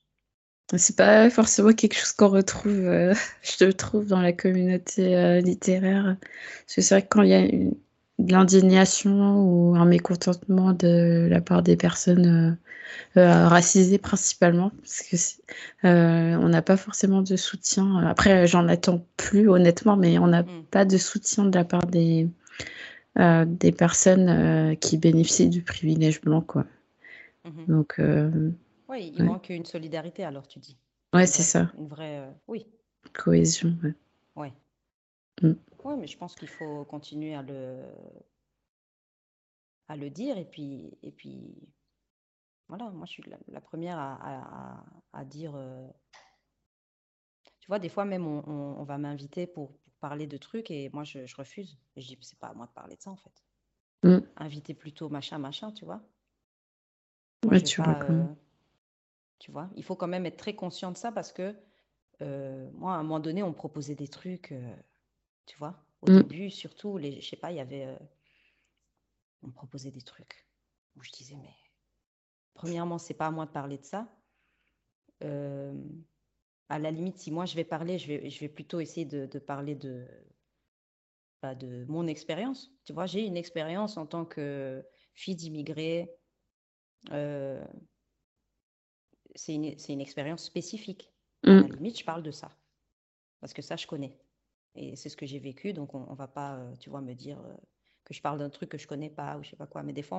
C'est 0.76 0.96
pas 0.96 1.28
forcément 1.28 1.72
quelque 1.72 1.94
chose 1.94 2.12
qu'on 2.12 2.28
retrouve, 2.28 2.72
euh, 2.72 3.14
je 3.42 3.66
trouve, 3.66 4.06
dans 4.06 4.20
la 4.20 4.32
communauté 4.32 5.16
euh, 5.16 5.40
littéraire. 5.40 6.16
Parce 6.66 6.74
que 6.76 6.80
c'est 6.80 6.94
vrai 6.94 7.02
que 7.02 7.08
quand 7.08 7.22
il 7.22 7.30
y 7.30 7.34
a 7.34 7.40
une, 7.40 7.74
de 8.18 8.32
l'indignation 8.32 9.40
ou 9.40 9.74
un 9.76 9.84
mécontentement 9.84 10.72
de 10.72 11.26
la 11.30 11.40
part 11.40 11.62
des 11.62 11.76
personnes 11.76 12.56
euh, 13.16 13.48
racisées 13.48 13.98
principalement, 13.98 14.70
parce 14.80 15.02
que 15.02 16.36
on 16.38 16.48
n'a 16.48 16.62
pas 16.62 16.76
forcément 16.76 17.22
de 17.22 17.36
soutien. 17.36 17.98
Après, 18.06 18.46
j'en 18.46 18.68
attends 18.68 19.04
plus 19.16 19.48
honnêtement, 19.48 19.96
mais 19.96 20.18
on 20.18 20.28
n'a 20.28 20.42
mm. 20.42 20.64
pas 20.70 20.84
de 20.84 20.98
soutien 20.98 21.44
de 21.44 21.54
la 21.56 21.64
part 21.64 21.86
des, 21.86 22.28
des 23.16 23.72
personnes 23.72 24.76
qui 24.76 24.98
bénéficient 24.98 25.48
du 25.48 25.62
privilège 25.62 26.20
blanc, 26.20 26.42
quoi. 26.42 26.64
Mm-hmm. 27.44 27.66
Donc 27.66 28.00
oui, 28.92 29.12
il 29.16 29.24
manque 29.24 29.48
une 29.48 29.64
solidarité, 29.64 30.24
alors 30.24 30.46
tu 30.46 30.58
dis. 30.58 30.78
Ouais, 31.12 31.26
c'est 31.26 31.42
ça. 31.42 31.72
Une 31.76 31.88
vraie. 31.88 32.18
Euh, 32.20 32.30
oui. 32.46 32.66
Cohésion, 33.12 33.76
ouais. 33.82 33.94
Ouais. 34.36 34.52
Mm. 35.42 35.52
Ouais, 35.84 35.96
mais 35.96 36.06
je 36.06 36.16
pense 36.16 36.34
qu'il 36.34 36.48
faut 36.48 36.84
continuer 36.84 37.34
à 37.34 37.42
le 37.42 37.82
à 39.88 39.96
le 39.96 40.10
dire 40.10 40.38
et 40.38 40.44
puis 40.44 40.96
et 41.02 41.10
puis 41.10 41.54
voilà, 42.68 42.90
moi 42.90 43.04
je 43.06 43.12
suis 43.12 43.24
la, 43.48 43.60
première 43.60 43.98
à, 43.98 44.84
à, 45.12 45.24
dire. 45.24 45.52
Euh, 45.54 45.86
tu 47.60 47.66
vois, 47.66 47.78
des 47.78 47.88
fois 47.88 48.04
même 48.04 48.26
on, 48.26 48.42
on, 48.80 48.84
va 48.84 48.96
m'inviter 48.96 49.46
pour, 49.46 49.76
parler 50.00 50.26
de 50.26 50.36
trucs 50.36 50.70
et 50.70 50.90
moi 50.92 51.04
je, 51.04 51.26
je 51.26 51.36
refuse. 51.36 51.78
je 51.96 52.06
dis 52.06 52.18
c'est 52.22 52.38
pas 52.38 52.48
à 52.48 52.54
moi 52.54 52.66
de 52.66 52.72
parler 52.72 52.96
de 52.96 53.02
ça 53.02 53.10
en 53.10 53.16
fait. 53.16 53.44
Mm. 54.02 54.18
Inviter 54.36 54.74
plutôt 54.74 55.08
machin 55.08 55.38
machin, 55.38 55.70
tu 55.72 55.84
vois. 55.84 56.02
ouais, 57.46 57.60
tu 57.60 57.82
vois. 57.82 58.34
Tu 59.42 59.50
vois, 59.50 59.68
il 59.74 59.82
faut 59.82 59.96
quand 59.96 60.06
même 60.06 60.24
être 60.24 60.36
très 60.36 60.54
conscient 60.54 60.92
de 60.92 60.96
ça 60.96 61.10
parce 61.10 61.32
que 61.32 61.56
euh, 62.20 62.70
moi, 62.74 62.94
à 62.94 62.98
un 62.98 63.02
moment 63.02 63.18
donné, 63.18 63.42
on 63.42 63.48
me 63.48 63.54
proposait 63.54 63.96
des 63.96 64.06
trucs, 64.06 64.52
euh, 64.52 64.76
tu 65.46 65.58
vois. 65.58 65.84
Au 66.02 66.12
mmh. 66.12 66.22
début, 66.22 66.48
surtout, 66.48 66.96
les, 66.96 67.20
je 67.20 67.28
sais 67.28 67.36
pas, 67.36 67.50
il 67.50 67.56
y 67.56 67.60
avait. 67.60 67.86
Euh, 67.86 67.98
on 69.42 69.48
me 69.48 69.52
proposait 69.52 69.90
des 69.90 70.02
trucs 70.02 70.46
où 70.94 71.02
je 71.02 71.10
disais, 71.10 71.34
mais 71.42 71.52
premièrement, 72.54 72.98
c'est 72.98 73.14
pas 73.14 73.26
à 73.26 73.30
moi 73.32 73.46
de 73.46 73.50
parler 73.50 73.78
de 73.78 73.84
ça. 73.84 74.08
à 76.68 76.78
la 76.78 76.90
limite, 76.92 77.18
si 77.18 77.32
moi 77.32 77.44
je 77.44 77.56
vais 77.56 77.64
parler, 77.64 77.98
je 77.98 78.06
vais, 78.06 78.30
je 78.30 78.38
vais 78.38 78.48
plutôt 78.48 78.78
essayer 78.78 79.06
de, 79.06 79.26
de 79.26 79.38
parler 79.40 79.74
de, 79.74 80.06
bah, 81.42 81.56
de 81.56 81.84
mon 81.88 82.06
expérience. 82.06 82.70
Tu 82.84 82.92
vois, 82.92 83.06
j'ai 83.06 83.26
une 83.26 83.36
expérience 83.36 83.96
en 83.96 84.06
tant 84.06 84.24
que 84.24 84.86
fille 85.14 85.34
d'immigrés 85.34 86.14
c'est 89.34 89.54
une, 89.54 89.74
une, 89.88 90.00
expérience 90.00 90.44
spécifique. 90.44 91.10
À 91.44 91.50
la 91.50 91.62
mm. 91.62 91.72
limite, 91.72 91.98
je 91.98 92.04
parle 92.04 92.22
de 92.22 92.30
ça. 92.30 92.50
Parce 93.40 93.52
que 93.52 93.62
ça, 93.62 93.76
je 93.76 93.86
connais. 93.86 94.16
Et 94.74 94.96
c'est 94.96 95.08
ce 95.08 95.16
que 95.16 95.26
j'ai 95.26 95.38
vécu. 95.38 95.72
Donc, 95.72 95.94
on 95.94 96.10
ne 96.10 96.16
va 96.16 96.28
pas, 96.28 96.56
euh, 96.56 96.76
tu 96.76 96.90
vois, 96.90 97.00
me 97.00 97.14
dire 97.14 97.40
euh, 97.40 97.54
que 98.04 98.14
je 98.14 98.22
parle 98.22 98.38
d'un 98.38 98.50
truc 98.50 98.70
que 98.70 98.78
je 98.78 98.86
connais 98.86 99.10
pas 99.10 99.36
ou 99.38 99.42
je 99.42 99.50
sais 99.50 99.56
pas 99.56 99.66
quoi. 99.66 99.82
Mais 99.82 99.92
des 99.92 100.02
fois, 100.02 100.18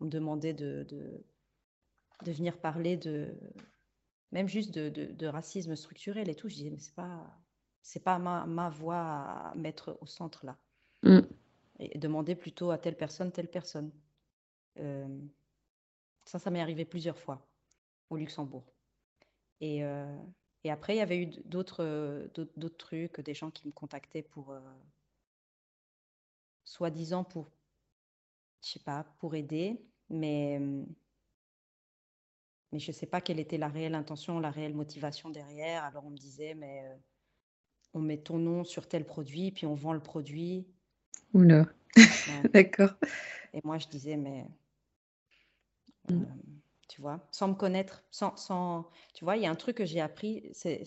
on, 0.00 0.04
me 0.04 0.10
demandait 0.10 0.54
de, 0.54 0.84
de, 0.88 1.24
de, 2.24 2.32
venir 2.32 2.60
parler 2.60 2.96
de, 2.96 3.36
même 4.30 4.46
juste 4.46 4.72
de, 4.72 4.88
de, 4.88 5.26
racisme 5.26 5.74
structurel 5.74 6.28
et 6.28 6.34
tout. 6.34 6.48
Je 6.48 6.54
disais, 6.54 6.70
mais 6.70 6.78
c'est 6.78 6.94
pas, 6.94 7.26
c'est 7.82 8.02
pas 8.02 8.18
ma, 8.18 8.46
ma 8.46 8.68
voix 8.70 8.96
à 8.96 9.54
mettre 9.56 9.98
au 10.00 10.06
centre 10.06 10.46
là. 10.46 10.56
Mm. 11.02 11.20
Et 11.80 11.98
demander 11.98 12.34
plutôt 12.34 12.70
à 12.70 12.78
telle 12.78 12.96
personne, 12.96 13.30
telle 13.32 13.48
personne. 13.48 13.92
Euh, 14.78 15.18
ça, 16.24 16.38
ça 16.38 16.50
m'est 16.50 16.60
arrivé 16.60 16.84
plusieurs 16.84 17.18
fois 17.18 17.47
au 18.10 18.16
Luxembourg. 18.16 18.64
Et, 19.60 19.84
euh, 19.84 20.16
et 20.64 20.70
après, 20.70 20.94
il 20.94 20.98
y 20.98 21.02
avait 21.02 21.22
eu 21.22 21.26
d'autres 21.44 22.30
d'autres 22.34 22.76
trucs, 22.76 23.20
des 23.20 23.34
gens 23.34 23.50
qui 23.50 23.66
me 23.66 23.72
contactaient 23.72 24.22
pour, 24.22 24.52
euh, 24.52 24.60
soi-disant 26.68 27.24
pour, 27.24 27.50
je 28.62 28.70
sais 28.70 28.80
pas, 28.80 29.04
pour 29.18 29.34
aider, 29.34 29.80
mais, 30.10 30.58
mais 32.72 32.78
je 32.78 32.90
ne 32.90 32.94
sais 32.94 33.06
pas 33.06 33.20
quelle 33.20 33.40
était 33.40 33.58
la 33.58 33.68
réelle 33.68 33.94
intention, 33.94 34.38
la 34.38 34.50
réelle 34.50 34.74
motivation 34.74 35.30
derrière. 35.30 35.84
Alors 35.84 36.04
on 36.04 36.10
me 36.10 36.16
disait, 36.16 36.54
mais 36.54 36.84
euh, 36.84 36.96
on 37.94 38.00
met 38.00 38.18
ton 38.18 38.38
nom 38.38 38.64
sur 38.64 38.86
tel 38.86 39.06
produit, 39.06 39.50
puis 39.50 39.66
on 39.66 39.74
vend 39.74 39.92
le 39.92 40.02
produit. 40.02 40.66
Oula, 41.32 41.66
d'accord. 42.52 42.94
Et 43.54 43.60
moi, 43.64 43.78
je 43.78 43.88
disais, 43.88 44.16
mais... 44.16 44.46
Mmh 46.10 46.24
tu 46.88 47.00
vois, 47.00 47.20
sans 47.30 47.48
me 47.48 47.54
connaître, 47.54 48.02
sans, 48.10 48.36
sans... 48.36 48.88
tu 49.14 49.24
vois, 49.24 49.36
il 49.36 49.42
y 49.42 49.46
a 49.46 49.50
un 49.50 49.56
truc 49.56 49.76
que 49.76 49.84
j'ai 49.84 50.00
appris 50.00 50.48
c'est, 50.52 50.84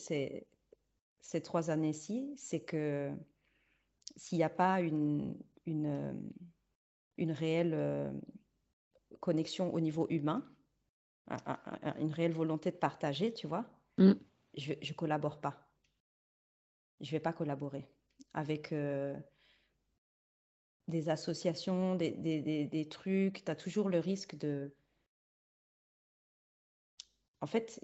ces 1.22 1.42
trois 1.42 1.70
années-ci, 1.70 2.34
c'est 2.38 2.60
que 2.60 3.12
s'il 4.18 4.38
n'y 4.40 4.44
a 4.44 4.50
pas 4.50 4.82
une, 4.82 5.38
une, 5.66 6.32
une 7.18 7.32
réelle 7.32 7.74
euh, 7.74 8.12
connexion 9.20 9.74
au 9.74 9.80
niveau 9.80 10.08
humain, 10.10 10.46
une 12.00 12.12
réelle 12.12 12.34
volonté 12.34 12.72
de 12.72 12.76
partager, 12.78 13.34
tu 13.34 13.48
vois, 13.48 13.66
mm. 13.98 14.14
je 14.58 14.74
ne 14.74 14.94
collabore 14.94 15.40
pas. 15.40 15.70
Je 17.00 17.08
ne 17.08 17.12
vais 17.12 17.20
pas 17.20 17.34
collaborer 17.34 17.88
avec 18.34 18.72
euh, 18.74 19.16
des 20.88 21.10
associations, 21.10 21.96
des, 21.96 22.12
des, 22.12 22.42
des, 22.42 22.66
des 22.66 22.90
trucs. 22.90 23.46
Tu 23.46 23.52
as 23.52 23.56
toujours 23.56 23.90
le 23.90 24.00
risque 24.00 24.36
de, 24.36 24.76
en 27.42 27.48
fait, 27.48 27.84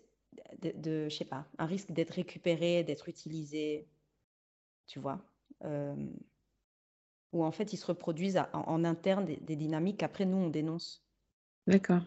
de, 0.61 1.09
je 1.09 1.15
sais 1.15 1.25
pas, 1.25 1.45
un 1.57 1.65
risque 1.65 1.91
d'être 1.91 2.11
récupéré, 2.11 2.83
d'être 2.83 3.09
utilisé, 3.09 3.87
tu 4.85 4.99
vois. 4.99 5.19
Euh, 5.63 5.95
ou 7.33 7.43
en 7.43 7.51
fait, 7.51 7.73
ils 7.73 7.77
se 7.77 7.85
reproduisent 7.85 8.41
en, 8.53 8.83
interne 8.83 9.25
des, 9.25 9.55
dynamiques 9.55 9.97
qu'après, 9.97 10.25
nous, 10.25 10.37
on 10.37 10.49
dénonce. 10.49 11.03
D'accord. 11.65 12.03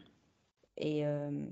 Et, 0.76 1.04
euh, 1.06 1.46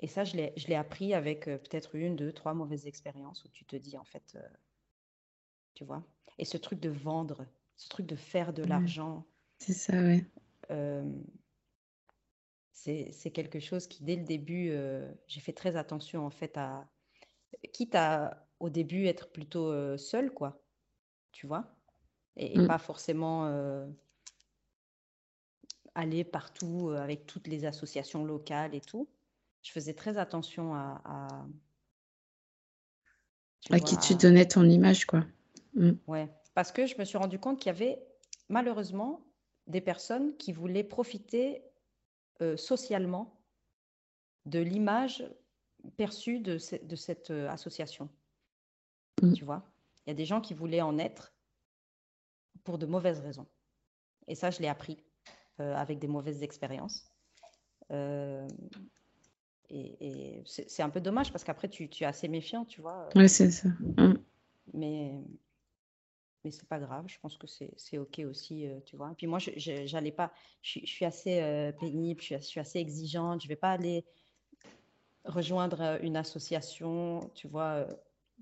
et 0.00 0.08
ça, 0.08 0.24
je 0.24 0.36
l'ai 0.36 0.74
appris 0.74 1.14
avec 1.14 1.46
euh, 1.46 1.58
peut-être 1.58 1.94
une, 1.94 2.16
deux, 2.16 2.32
trois 2.32 2.54
mauvaises 2.54 2.86
expériences 2.86 3.44
où 3.44 3.48
tu 3.48 3.64
te 3.64 3.76
dis, 3.76 3.96
en 3.96 4.04
fait, 4.04 4.36
tu 5.74 5.84
vois. 5.84 6.02
Et 6.38 6.44
ce 6.44 6.56
truc 6.56 6.80
de 6.80 6.90
vendre, 6.90 7.46
ce 7.76 7.88
truc 7.88 8.06
de 8.06 8.16
faire 8.16 8.52
de 8.52 8.64
l'argent. 8.64 9.24
C'est 9.58 9.72
ça, 9.72 9.94
oui 10.02 10.24
c'est 12.76 13.30
quelque 13.32 13.58
chose 13.58 13.86
qui, 13.86 14.04
dès 14.04 14.16
le 14.16 14.24
début, 14.24 14.68
euh, 14.70 15.10
j'ai 15.26 15.40
fait 15.40 15.52
très 15.54 15.76
attention 15.76 16.26
en 16.26 16.30
fait 16.30 16.56
à, 16.58 16.86
quitte 17.72 17.94
à 17.94 18.46
au 18.60 18.70
début 18.70 19.06
être 19.06 19.30
plutôt 19.32 19.68
euh, 19.70 19.96
seule, 19.96 20.32
quoi, 20.32 20.62
tu 21.32 21.46
vois, 21.46 21.74
et, 22.36 22.58
Mm. 22.58 22.66
pas 22.66 22.78
forcément 22.78 23.46
euh, 23.46 23.86
aller 25.94 26.24
partout 26.24 26.90
euh, 26.90 26.98
avec 26.98 27.26
toutes 27.26 27.48
les 27.48 27.64
associations 27.64 28.24
locales 28.24 28.74
et 28.74 28.80
tout. 28.80 29.08
Je 29.62 29.72
faisais 29.72 29.94
très 29.94 30.18
attention 30.18 30.74
à, 30.74 31.00
à, 31.04 31.46
À 33.70 33.78
vois, 33.78 33.80
qui 33.80 33.96
tu 33.98 34.12
à- 34.12 34.16
donnais 34.16 34.46
ton 34.46 34.64
image, 34.64 35.06
quoi. 35.06 35.24
Mm. 35.74 35.92
ouais, 36.06 36.28
parce 36.54 36.72
que 36.72 36.86
je 36.86 36.96
me 36.98 37.04
suis 37.04 37.18
rendu 37.18 37.38
compte 37.38 37.58
qu'il 37.58 37.66
y 37.68 37.74
avait 37.74 37.98
malheureusement 38.48 39.26
des 39.66 39.80
personnes 39.80 40.36
qui 40.36 40.52
voulaient 40.52 40.84
profiter 40.84 41.62
euh, 42.42 42.56
socialement 42.56 43.32
de 44.44 44.58
l'image 44.60 45.24
perçue 45.96 46.40
de, 46.40 46.58
ce- 46.58 46.76
de 46.76 46.96
cette 46.96 47.30
euh, 47.30 47.48
association. 47.50 48.08
Mm. 49.22 49.32
Tu 49.32 49.44
vois, 49.44 49.62
il 50.06 50.10
y 50.10 50.12
a 50.12 50.14
des 50.14 50.24
gens 50.26 50.40
qui 50.40 50.54
voulaient 50.54 50.82
en 50.82 50.98
être 50.98 51.32
pour 52.64 52.78
de 52.78 52.86
mauvaises 52.86 53.20
raisons. 53.20 53.46
Et 54.28 54.34
ça, 54.34 54.50
je 54.50 54.60
l'ai 54.60 54.68
appris 54.68 54.98
euh, 55.60 55.74
avec 55.74 55.98
des 55.98 56.08
mauvaises 56.08 56.42
expériences. 56.42 57.10
Et 57.90 58.46
et 59.68 60.42
c'est 60.46 60.82
un 60.82 60.90
peu 60.90 61.00
dommage 61.00 61.32
parce 61.32 61.42
qu'après, 61.44 61.68
tu, 61.68 61.88
tu 61.88 62.04
es 62.04 62.06
assez 62.06 62.28
méfiant, 62.28 62.64
tu 62.64 62.80
vois. 62.80 63.08
Ouais, 63.16 63.28
c'est 63.28 63.50
ça. 63.50 63.68
Mm. 63.96 64.14
Mais, 64.74 65.14
mais 66.46 66.52
c'est 66.52 66.68
pas 66.68 66.78
grave, 66.78 67.04
je 67.08 67.18
pense 67.20 67.36
que 67.36 67.46
c'est 67.48 67.98
OK 67.98 68.20
aussi, 68.20 68.66
euh, 68.68 68.78
tu 68.86 68.96
vois. 68.96 69.10
Et 69.10 69.14
puis 69.16 69.26
moi, 69.26 69.40
je, 69.40 69.50
j'allais 69.56 70.12
pas, 70.12 70.32
je, 70.62 70.70
suis 70.70 70.86
je 70.86 70.92
suis 70.92 71.04
assez 71.04 71.40
euh, 71.40 71.72
pénible, 71.72 72.20
je 72.20 72.26
suis, 72.26 72.36
je 72.36 72.40
suis 72.42 72.60
assez 72.60 72.78
exigeante, 72.78 73.42
je 73.42 73.48
vais 73.48 73.56
pas 73.56 73.72
aller 73.72 74.04
rejoindre 75.24 75.80
euh, 75.80 75.98
une 76.02 76.16
association, 76.16 77.28
tu 77.34 77.48
vois, 77.48 77.86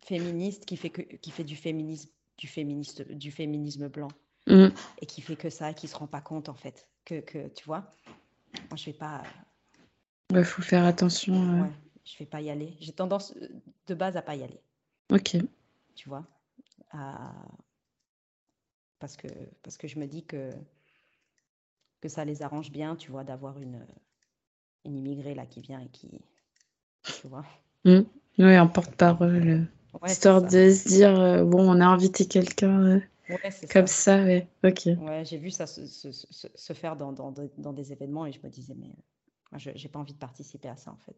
féministe 0.04 0.66
qui 0.66 0.76
fait, 0.76 0.90
que, 0.90 1.00
qui 1.00 1.30
fait 1.30 1.44
du 1.44 1.56
féminisme, 1.56 2.10
du, 2.36 2.46
féministe, 2.46 3.10
du 3.10 3.30
féminisme 3.30 3.88
blanc 3.88 4.08
Mm. 4.46 4.68
et 5.00 5.06
qui 5.06 5.22
fait 5.22 5.36
que 5.36 5.48
ça, 5.48 5.70
et 5.70 5.74
qui 5.74 5.88
se 5.88 5.96
rend 5.96 6.06
pas 6.06 6.20
compte 6.20 6.50
en 6.50 6.54
fait, 6.54 6.86
que, 7.06 7.20
que 7.20 7.48
tu 7.48 7.64
vois, 7.64 7.90
moi 8.68 8.76
je 8.76 8.84
vais 8.84 8.92
pas, 8.92 9.22
Ouais, 10.30 10.44
faut 10.44 10.60
faire 10.60 10.84
attention. 10.84 11.32
euh. 11.34 11.62
ouais, 11.62 11.70
je 12.04 12.18
vais 12.18 12.26
pas 12.26 12.42
y 12.42 12.50
aller. 12.50 12.76
J'ai 12.80 12.92
tendance 12.92 13.34
de 13.86 13.94
base 13.94 14.18
à 14.18 14.22
pas 14.22 14.34
y 14.36 14.42
aller, 14.42 14.60
Ok. 15.10 15.38
tu 15.94 16.08
vois, 16.10 16.26
à- 16.90 17.32
parce 19.04 19.18
que, 19.18 19.28
parce 19.62 19.76
que 19.76 19.86
je 19.86 19.98
me 19.98 20.06
dis 20.06 20.24
que, 20.24 20.50
que 22.00 22.08
ça 22.08 22.24
les 22.24 22.42
arrange 22.42 22.70
bien, 22.70 22.94
tu 22.94 23.10
vois, 23.10 23.24
d'avoir 23.24 23.58
une, 23.58 23.84
une 24.84 24.96
immigrée 24.96 25.34
là 25.34 25.46
qui 25.46 25.60
vient 25.60 25.80
et 25.80 25.88
qui, 25.88 26.22
tu 27.12 27.28
vois, 27.28 27.44
Mm. 27.86 28.00
Ouais, 28.38 28.56
un 28.56 28.66
porte-parole. 28.66 29.48
euh, 29.48 29.60
ouais, 30.02 30.12
Histoire 30.12 30.42
de 30.42 30.70
se 30.70 30.88
dire, 30.88 31.18
euh, 31.18 31.44
bon, 31.44 31.60
on 31.70 31.80
a 31.80 31.86
invité 31.86 32.26
quelqu'un 32.26 32.80
euh, 32.96 33.00
Ouais, 33.28 33.50
comme 33.70 33.86
ça. 33.86 33.88
ça, 33.88 34.22
ouais. 34.24 34.48
Ok. 34.64 34.88
Ouais, 34.96 35.24
j'ai 35.24 35.38
vu 35.38 35.50
ça 35.50 35.66
se, 35.66 35.86
se- 35.86 36.10
se- 36.12 36.48
se 36.54 36.72
faire 36.72 36.96
dans, 36.96 37.12
dans, 37.12 37.32
dans 37.58 37.72
des 37.72 37.92
événements 37.92 38.26
et 38.26 38.32
je 38.32 38.40
me 38.42 38.48
disais, 38.48 38.74
mais 38.76 38.88
moi, 39.52 39.58
je 39.58 39.70
j'ai 39.74 39.88
pas 39.88 39.98
envie 40.00 40.14
de 40.14 40.18
participer 40.18 40.68
à 40.68 40.76
ça 40.76 40.92
en 40.92 40.96
fait. 40.98 41.16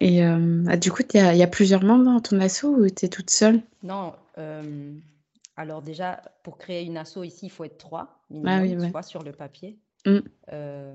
Et 0.00 0.24
euh, 0.24 0.64
ah, 0.68 0.78
du 0.78 0.90
coup, 0.90 1.02
il 1.12 1.20
y 1.20 1.36
y 1.38 1.42
a 1.42 1.46
plusieurs 1.46 1.84
membres 1.84 2.04
dans 2.06 2.20
ton 2.20 2.40
asso 2.40 2.64
ou 2.64 2.88
tu 2.88 3.04
es 3.04 3.08
toute 3.10 3.28
seule? 3.28 3.60
Non, 3.82 4.14
alors 5.56 5.82
déjà, 5.82 6.20
pour 6.42 6.58
créer 6.58 6.84
une 6.84 6.96
asso 6.96 7.22
ici, 7.24 7.46
il 7.46 7.50
faut 7.50 7.64
être 7.64 7.78
trois 7.78 8.24
Ah 8.44 8.60
minimum, 8.60 8.60
oui, 8.62 8.70
tu 8.72 8.76
ouais. 8.78 8.90
vois, 8.90 9.02
sur 9.02 9.22
le 9.22 9.32
papier. 9.32 9.78
Mm. 10.04 10.18
Euh, 10.52 10.94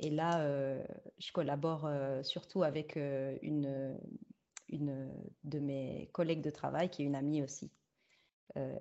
et 0.00 0.10
là, 0.10 0.40
euh, 0.40 0.84
je 1.18 1.32
collabore 1.32 1.86
euh, 1.86 2.22
surtout 2.22 2.62
avec 2.62 2.96
une, 2.96 3.98
une 4.68 5.10
de 5.44 5.58
mes 5.58 6.08
collègues 6.12 6.42
de 6.42 6.50
travail 6.50 6.90
qui 6.90 7.02
est 7.02 7.06
une 7.06 7.14
amie 7.16 7.42
aussi 7.42 7.70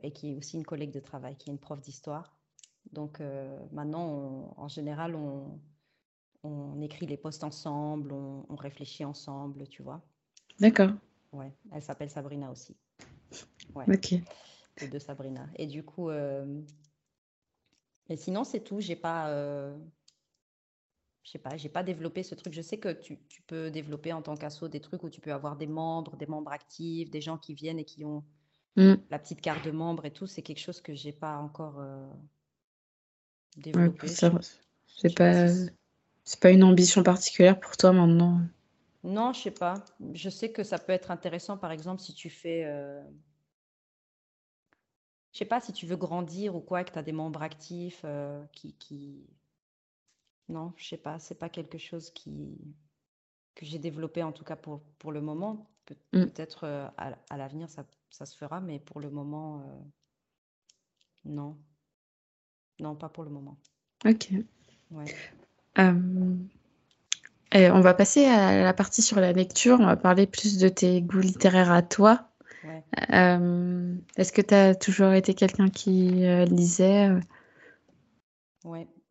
et 0.04 0.12
qui 0.12 0.32
est 0.32 0.36
aussi 0.36 0.58
une 0.58 0.66
collègue 0.66 0.92
de 0.92 1.00
travail, 1.00 1.36
qui 1.36 1.50
est 1.50 1.54
une 1.54 1.58
prof 1.60 1.82
d'histoire. 1.82 2.38
Donc 2.92 3.22
maintenant, 3.72 4.08
on- 4.08 4.54
en 4.62 4.68
général, 4.68 5.16
on, 5.16 5.60
on 6.44 6.80
écrit 6.82 7.08
les 7.08 7.18
posts 7.18 7.44
ensemble, 7.44 8.12
on, 8.12 8.46
on 8.50 8.56
réfléchit 8.56 9.04
ensemble, 9.06 9.68
tu 9.68 9.82
vois. 9.82 10.02
D'accord. 10.60 10.92
Ouais, 11.32 11.52
elle 11.72 11.82
s'appelle 11.82 12.10
Sabrina 12.12 12.52
aussi. 12.52 12.76
Ouais, 13.74 13.86
Ok. 13.88 14.16
Deux 14.82 15.00
Sabrina. 15.00 15.48
Et 15.56 15.68
du 15.68 15.84
coup, 15.84 16.10
euh, 16.10 16.46
mais 18.10 18.16
sinon, 18.18 18.44
c'est 18.44 18.62
tout. 18.62 18.80
J'ai 18.80 18.96
pas, 18.96 19.30
euh, 19.30 19.78
je 21.24 21.32
sais 21.32 21.40
pas, 21.40 21.56
j'ai 21.58 21.70
pas 21.70 21.84
développé 21.84 22.24
ce 22.24 22.36
truc. 22.36 22.54
Je 22.54 22.62
sais 22.62 22.78
que 22.78 22.90
tu, 22.94 23.18
tu 23.30 23.42
peux 23.44 23.72
développer 23.72 24.12
en 24.14 24.22
tant 24.22 24.36
qu'asso 24.36 24.68
des 24.68 24.80
trucs 24.82 25.04
où 25.04 25.10
tu 25.10 25.22
peux 25.22 25.32
avoir 25.34 25.56
des 25.58 25.68
membres, 25.68 26.16
des 26.18 26.26
membres 26.28 26.52
actifs, 26.52 27.10
des 27.10 27.22
gens 27.22 27.38
qui 27.38 27.54
viennent 27.54 27.80
et 27.80 27.86
qui 27.86 28.04
ont 28.06 28.24
Mm. 28.76 28.96
la 29.10 29.20
petite 29.20 29.42
carte 29.42 29.66
de 29.66 29.72
membre 29.72 30.06
et 30.06 30.12
tout. 30.14 30.28
C'est 30.28 30.42
quelque 30.44 30.60
chose 30.62 30.82
que 30.82 30.94
j'ai 30.96 31.14
pas 31.14 31.38
encore 31.38 31.80
euh, 31.80 32.08
développé. 33.58 34.08
c'est 34.08 35.16
pas 35.16 35.34
pas, 35.34 35.34
si. 35.34 35.48
c- 35.50 35.72
c'est 36.26 36.40
pas 36.40 36.52
une 36.52 36.64
ambition 36.64 37.04
particulière 37.04 37.60
pour 37.60 37.78
toi 37.78 37.92
maintenant. 37.94 38.42
Non, 39.04 39.34
je 39.34 39.42
sais 39.42 39.52
pas. 39.52 39.76
Je 40.14 40.30
sais 40.30 40.52
que 40.52 40.64
ça 40.64 40.80
peut 40.80 40.94
être 40.94 41.12
intéressant, 41.12 41.58
par 41.58 41.72
exemple, 41.72 42.02
si 42.02 42.14
tu 42.14 42.30
fais, 42.30 42.64
euh, 42.66 43.02
je 45.34 45.40
sais 45.40 45.46
pas, 45.46 45.60
si 45.62 45.74
tu 45.74 45.86
veux 45.86 45.98
grandir 45.98 46.56
ou 46.56 46.62
quoi, 46.62 46.84
que 46.86 46.92
tu 46.94 47.00
as 47.00 47.04
des 47.04 47.12
membres 47.12 47.42
actifs 47.42 48.02
euh, 48.06 48.44
qui, 48.54 48.74
qui... 48.76 49.26
Non, 50.48 50.74
je 50.78 50.86
sais 50.88 50.98
pas. 50.98 51.20
C'est 51.20 51.36
pas 51.36 51.50
quelque 51.50 51.78
chose 51.78 52.10
qui 52.12 52.58
que 53.56 53.66
j'ai 53.66 53.80
développé 53.80 54.24
en 54.24 54.32
tout 54.32 54.44
cas 54.44 54.56
pour, 54.56 54.82
pour 55.00 55.12
le 55.12 55.22
moment. 55.22 55.70
Pe- 55.86 55.96
Mm. 56.14 56.26
peut-être 56.26 56.66
euh, 56.66 56.88
à, 56.98 57.14
à 57.30 57.38
l'avenir 57.38 57.70
ça, 57.70 57.86
ça 58.10 58.26
se 58.26 58.38
fera, 58.38 58.62
mais 58.62 58.80
pour 58.80 59.00
le 59.02 59.10
moment, 59.10 59.62
euh, 59.62 59.82
non. 61.26 61.58
Non, 62.80 62.96
pas 62.96 63.10
pour 63.10 63.24
le 63.24 63.30
moment. 63.32 63.58
Ok. 64.06 64.30
Ouais. 64.92 65.06
Et 67.54 67.70
on 67.70 67.82
va 67.82 67.94
passer 67.94 68.26
à 68.26 68.64
la 68.64 68.74
partie 68.74 69.02
sur 69.02 69.20
la 69.20 69.32
lecture. 69.32 69.80
On 69.80 69.86
va 69.86 69.96
parler 69.96 70.28
plus 70.28 70.58
de 70.58 70.70
tes 70.70 71.02
goûts 71.02 71.20
littéraires 71.20 71.72
à 71.72 71.82
toi. 71.82 72.30
Ouais. 72.64 72.84
Euh, 73.12 73.96
est-ce 74.16 74.32
que 74.32 74.42
tu 74.42 74.54
as 74.54 74.76
toujours 74.76 75.12
été 75.14 75.34
quelqu'un 75.34 75.70
qui 75.70 76.26
euh, 76.26 76.46
lisait? 76.46 77.10
euh? 77.10 77.20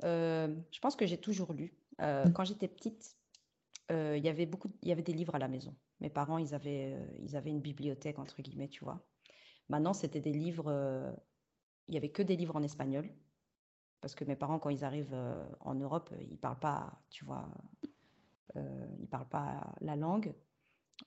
Euh, 0.04 0.54
je 0.70 0.80
pense 0.80 0.96
que 0.96 1.06
j'ai 1.06 1.18
toujours 1.18 1.52
lu. 1.52 1.72
Mm. 1.98 2.32
quand 2.32 2.44
j'étais 2.44 2.68
petite, 2.68 3.16
il 3.90 4.24
y 4.24 4.28
avait 4.28 4.46
beaucoup, 4.46 4.70
il 4.82 4.88
y 4.88 4.92
avait 4.92 5.02
des 5.02 5.12
livres 5.12 5.34
à 5.34 5.38
la 5.38 5.48
maison. 5.48 5.74
Mes 6.00 6.08
parents, 6.08 6.38
ils 6.38 6.54
avaient, 6.54 6.96
ils 7.20 7.36
avaient 7.36 7.50
une 7.50 7.60
bibliothèque, 7.60 8.18
entre 8.18 8.40
guillemets, 8.40 8.68
tu 8.68 8.82
vois. 8.82 9.04
Maintenant, 9.68 9.92
c'était 9.92 10.20
des 10.20 10.32
livres, 10.32 11.14
il 11.88 11.94
y 11.94 11.98
avait 11.98 12.08
que 12.08 12.22
des 12.22 12.34
livres 12.36 12.56
en 12.56 12.62
espagnol. 12.62 13.08
Parce 14.00 14.14
que 14.14 14.24
mes 14.24 14.34
parents, 14.34 14.58
quand 14.58 14.70
ils 14.70 14.82
arrivent 14.82 15.14
en 15.60 15.74
Europe, 15.74 16.10
ils 16.28 16.38
parlent 16.38 16.58
pas, 16.58 17.02
tu 17.10 17.24
vois, 17.24 17.46
euh, 18.56 18.86
ils 19.00 19.08
parlent 19.08 19.28
pas 19.28 19.74
la 19.80 19.96
langue. 19.96 20.34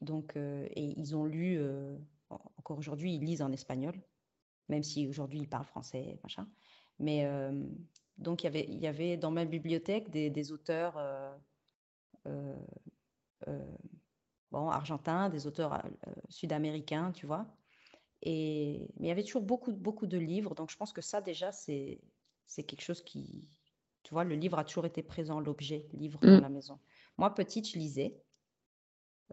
Donc, 0.02 0.36
euh, 0.36 0.68
et 0.72 1.00
ils 1.00 1.16
ont 1.16 1.26
lu, 1.26 1.58
euh, 1.60 1.96
encore 2.66 2.80
aujourd'hui, 2.80 3.13
ils 3.13 3.24
lisent 3.24 3.43
en 3.43 3.51
espagnol, 3.51 3.93
même 4.70 4.82
si 4.82 5.07
aujourd'hui 5.07 5.39
ils 5.39 5.47
parlent 5.47 5.66
français, 5.66 6.20
machin. 6.24 6.47
Mais 6.97 7.26
euh, 7.26 7.63
donc, 8.18 8.41
il 8.41 8.45
y 8.45 8.47
avait, 8.47 8.66
il 8.68 8.80
y 8.80 8.88
avait 8.88 9.18
dans 9.18 9.30
ma 9.30 9.45
bibliothèque 9.45 10.09
des, 10.09 10.32
des 10.32 10.51
auteurs 10.51 10.97
euh, 10.97 11.32
euh, 13.47 13.76
bon, 14.49 14.68
argentins, 14.70 15.30
des 15.30 15.45
auteurs 15.45 15.84
sud-américains, 16.30 17.11
tu 17.11 17.28
vois. 17.28 17.45
Et, 18.24 18.89
mais 18.97 19.07
il 19.07 19.09
y 19.09 19.11
avait 19.11 19.24
toujours 19.24 19.43
beaucoup, 19.43 19.72
beaucoup 19.74 20.07
de 20.07 20.18
livres. 20.18 20.55
Donc, 20.55 20.72
je 20.72 20.78
pense 20.78 20.91
que 20.91 21.01
ça, 21.01 21.22
déjà, 21.22 21.51
c'est, 21.51 22.01
c'est 22.47 22.63
quelque 22.63 22.82
chose 22.82 23.03
qui, 23.03 23.47
tu 24.01 24.13
vois, 24.16 24.24
le 24.24 24.34
livre 24.36 24.57
a 24.57 24.63
toujours 24.63 24.88
été 24.88 25.03
présent, 25.03 25.39
l'objet, 25.39 25.88
livre 25.93 26.20
dans 26.26 26.39
Mm. 26.39 26.41
la 26.41 26.49
maison. 26.49 26.80
Moi, 27.18 27.32
petite, 27.36 27.70
je 27.70 27.78
lisais. 27.78 28.18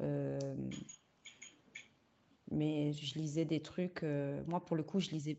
euh, 0.00 0.56
mais 2.52 2.92
je 2.92 3.18
lisais 3.18 3.44
des 3.44 3.60
trucs. 3.60 4.02
euh, 4.02 4.42
moi, 4.46 4.64
pour 4.64 4.76
le 4.76 4.82
coup, 4.82 5.00
je 5.00 5.10
lisais 5.10 5.38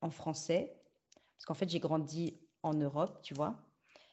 en 0.00 0.10
français. 0.10 0.72
Parce 1.36 1.44
qu'en 1.46 1.54
fait, 1.54 1.68
j'ai 1.68 1.78
grandi 1.80 2.38
en 2.62 2.74
Europe, 2.74 3.20
tu 3.22 3.34
vois. 3.34 3.56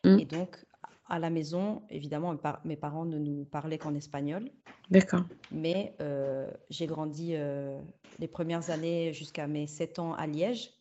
Mm. 0.04 0.20
Et 0.20 0.26
donc, 0.26 0.66
à 1.08 1.20
la 1.20 1.30
maison, 1.30 1.84
évidemment, 1.90 2.32
mes, 2.34 2.38
par- 2.38 2.62
mes 2.66 2.76
parents 2.76 3.06
ne 3.06 3.18
nous 3.18 3.46
parlaient 3.46 3.78
qu'en 3.78 3.96
espagnol. 3.96 4.52
D'accord. 4.90 5.24
Mais 5.52 5.96
euh, 6.02 6.50
j'ai 6.70 6.86
grandi 6.88 7.36
euh, 7.36 7.80
les 8.20 8.28
premières 8.28 8.70
années 8.70 9.14
jusqu'à 9.14 9.48
mes 9.48 9.68
7 9.68 10.00
ans 10.00 10.14
à 10.14 10.28
Liège. 10.28 10.72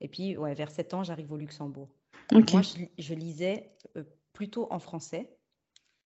Et 0.00 0.08
puis, 0.08 0.36
ouais, 0.36 0.54
vers 0.54 0.70
7 0.70 0.94
ans, 0.94 1.04
j'arrive 1.04 1.32
au 1.32 1.36
Luxembourg. 1.36 1.88
Moi, 2.32 2.62
je, 2.62 2.76
li- 2.78 2.90
je 2.98 3.14
lisais 3.14 3.70
plutôt 4.32 4.66
en 4.72 4.78
français. 4.78 5.36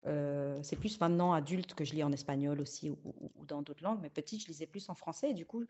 Euh, 0.05 0.59
c'est 0.63 0.75
plus 0.75 0.99
maintenant 0.99 1.33
adulte 1.33 1.73
que 1.75 1.85
je 1.85 1.93
lis 1.93 2.03
en 2.03 2.11
espagnol 2.11 2.59
aussi 2.59 2.89
ou, 2.89 2.97
ou- 3.05 3.31
ou 3.35 3.45
dans 3.45 3.61
d'autres 3.61 3.83
langues. 3.83 3.99
Mais 4.01 4.09
petite, 4.09 4.41
je 4.43 4.47
lisais 4.47 4.65
plus 4.65 4.89
en 4.89 4.95
français. 4.95 5.31
Et 5.31 5.33
du 5.33 5.45
coup, 5.45 5.63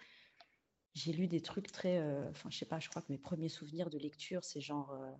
j'ai 0.93 1.13
lu 1.13 1.27
des 1.27 1.41
trucs 1.41 1.71
très. 1.71 1.97
euh, 1.99 2.29
Enfin, 2.31 2.49
je 2.49 2.57
sais 2.57 2.65
pas, 2.65 2.79
je 2.79 2.89
crois 2.89 3.01
que 3.01 3.11
mes 3.11 3.17
premiers 3.17 3.49
souvenirs 3.49 3.89
de 3.89 3.97
lecture, 3.97 4.43
c'est 4.43 4.61
genre 4.61 4.91
euh, 4.91 5.11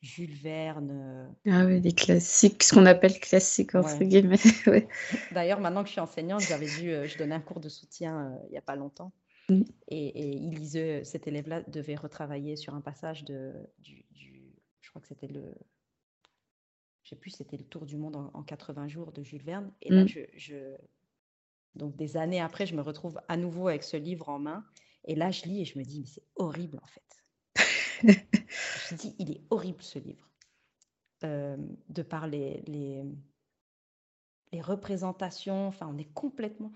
Jules 0.00 0.34
Verne. 0.34 1.34
Ah 1.46 1.64
oui, 1.64 1.80
des 1.80 1.92
classiques, 1.92 2.62
ce 2.62 2.74
qu'on 2.74 2.86
appelle 2.86 3.18
classiques, 3.18 3.74
entre 3.74 4.04
guillemets. 4.04 4.36
D'ailleurs, 5.32 5.60
maintenant 5.60 5.82
que 5.82 5.88
je 5.88 5.92
suis 5.92 6.00
enseignante, 6.00 6.42
j'avais 6.42 6.66
vu, 6.66 7.08
je 7.08 7.18
donnais 7.18 7.34
un 7.34 7.40
cours 7.40 7.60
de 7.60 7.68
soutien 7.68 8.38
il 8.46 8.50
n'y 8.52 8.58
a 8.58 8.62
pas 8.62 8.76
longtemps. 8.76 9.12
Mm. 9.48 9.62
Et, 9.88 10.36
il 10.36 10.50
lisait, 10.50 11.04
cet 11.04 11.26
élève-là 11.26 11.62
devait 11.62 11.96
retravailler 11.96 12.56
sur 12.56 12.74
un 12.74 12.80
passage 12.80 13.24
de, 13.24 13.52
du, 13.78 14.04
je 14.80 14.90
crois 14.90 15.00
que 15.00 15.08
c'était 15.08 15.28
le, 15.28 15.54
je 17.08 17.14
sais 17.14 17.20
plus, 17.20 17.30
c'était 17.30 17.56
le 17.56 17.64
Tour 17.64 17.86
du 17.86 17.96
monde 17.96 18.16
en, 18.16 18.42
80 18.42 18.86
jours 18.88 19.12
de 19.12 19.22
Jules 19.22 19.42
Verne. 19.42 19.72
Et 19.80 19.90
là, 19.90 20.04
mm. 20.04 20.08
je, 20.36 20.76
donc 21.74 21.96
des 21.96 22.18
années 22.18 22.40
après, 22.40 22.66
je 22.66 22.74
me 22.74 22.82
retrouve 22.82 23.18
à 23.28 23.38
nouveau 23.38 23.68
avec 23.68 23.82
ce 23.82 23.96
livre 23.96 24.28
en 24.28 24.38
main. 24.38 24.62
Et 25.04 25.14
là, 25.14 25.30
je 25.30 25.44
lis 25.44 25.62
et 25.62 25.64
je 25.64 25.78
me 25.78 25.84
dis, 25.84 26.00
mais 26.00 26.06
c'est 26.06 26.26
horrible 26.36 26.78
en 26.82 26.86
fait. 26.86 27.24
je 28.88 28.94
me 28.94 28.98
dis, 28.98 29.16
il 29.18 29.30
est 29.30 29.40
horrible 29.48 29.82
ce 29.82 29.98
livre. 29.98 30.28
Euh, 31.24 31.56
de 31.88 32.02
par 32.02 32.26
les, 32.26 32.62
les, 32.66 33.02
les 34.52 34.60
représentations, 34.60 35.66
enfin, 35.66 35.88
on 35.90 35.96
est 35.96 36.12
complètement 36.12 36.72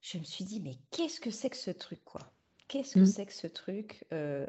je 0.00 0.18
me 0.18 0.24
suis 0.24 0.44
dit, 0.44 0.60
mais 0.60 0.78
qu'est-ce 0.90 1.20
que 1.20 1.30
c'est 1.30 1.50
que 1.50 1.56
ce 1.56 1.70
truc, 1.70 2.02
quoi? 2.04 2.32
Qu'est-ce 2.68 2.94
que 2.94 3.00
mmh. 3.00 3.06
c'est 3.06 3.26
que 3.26 3.32
ce 3.32 3.46
truc? 3.46 4.04
Euh, 4.12 4.46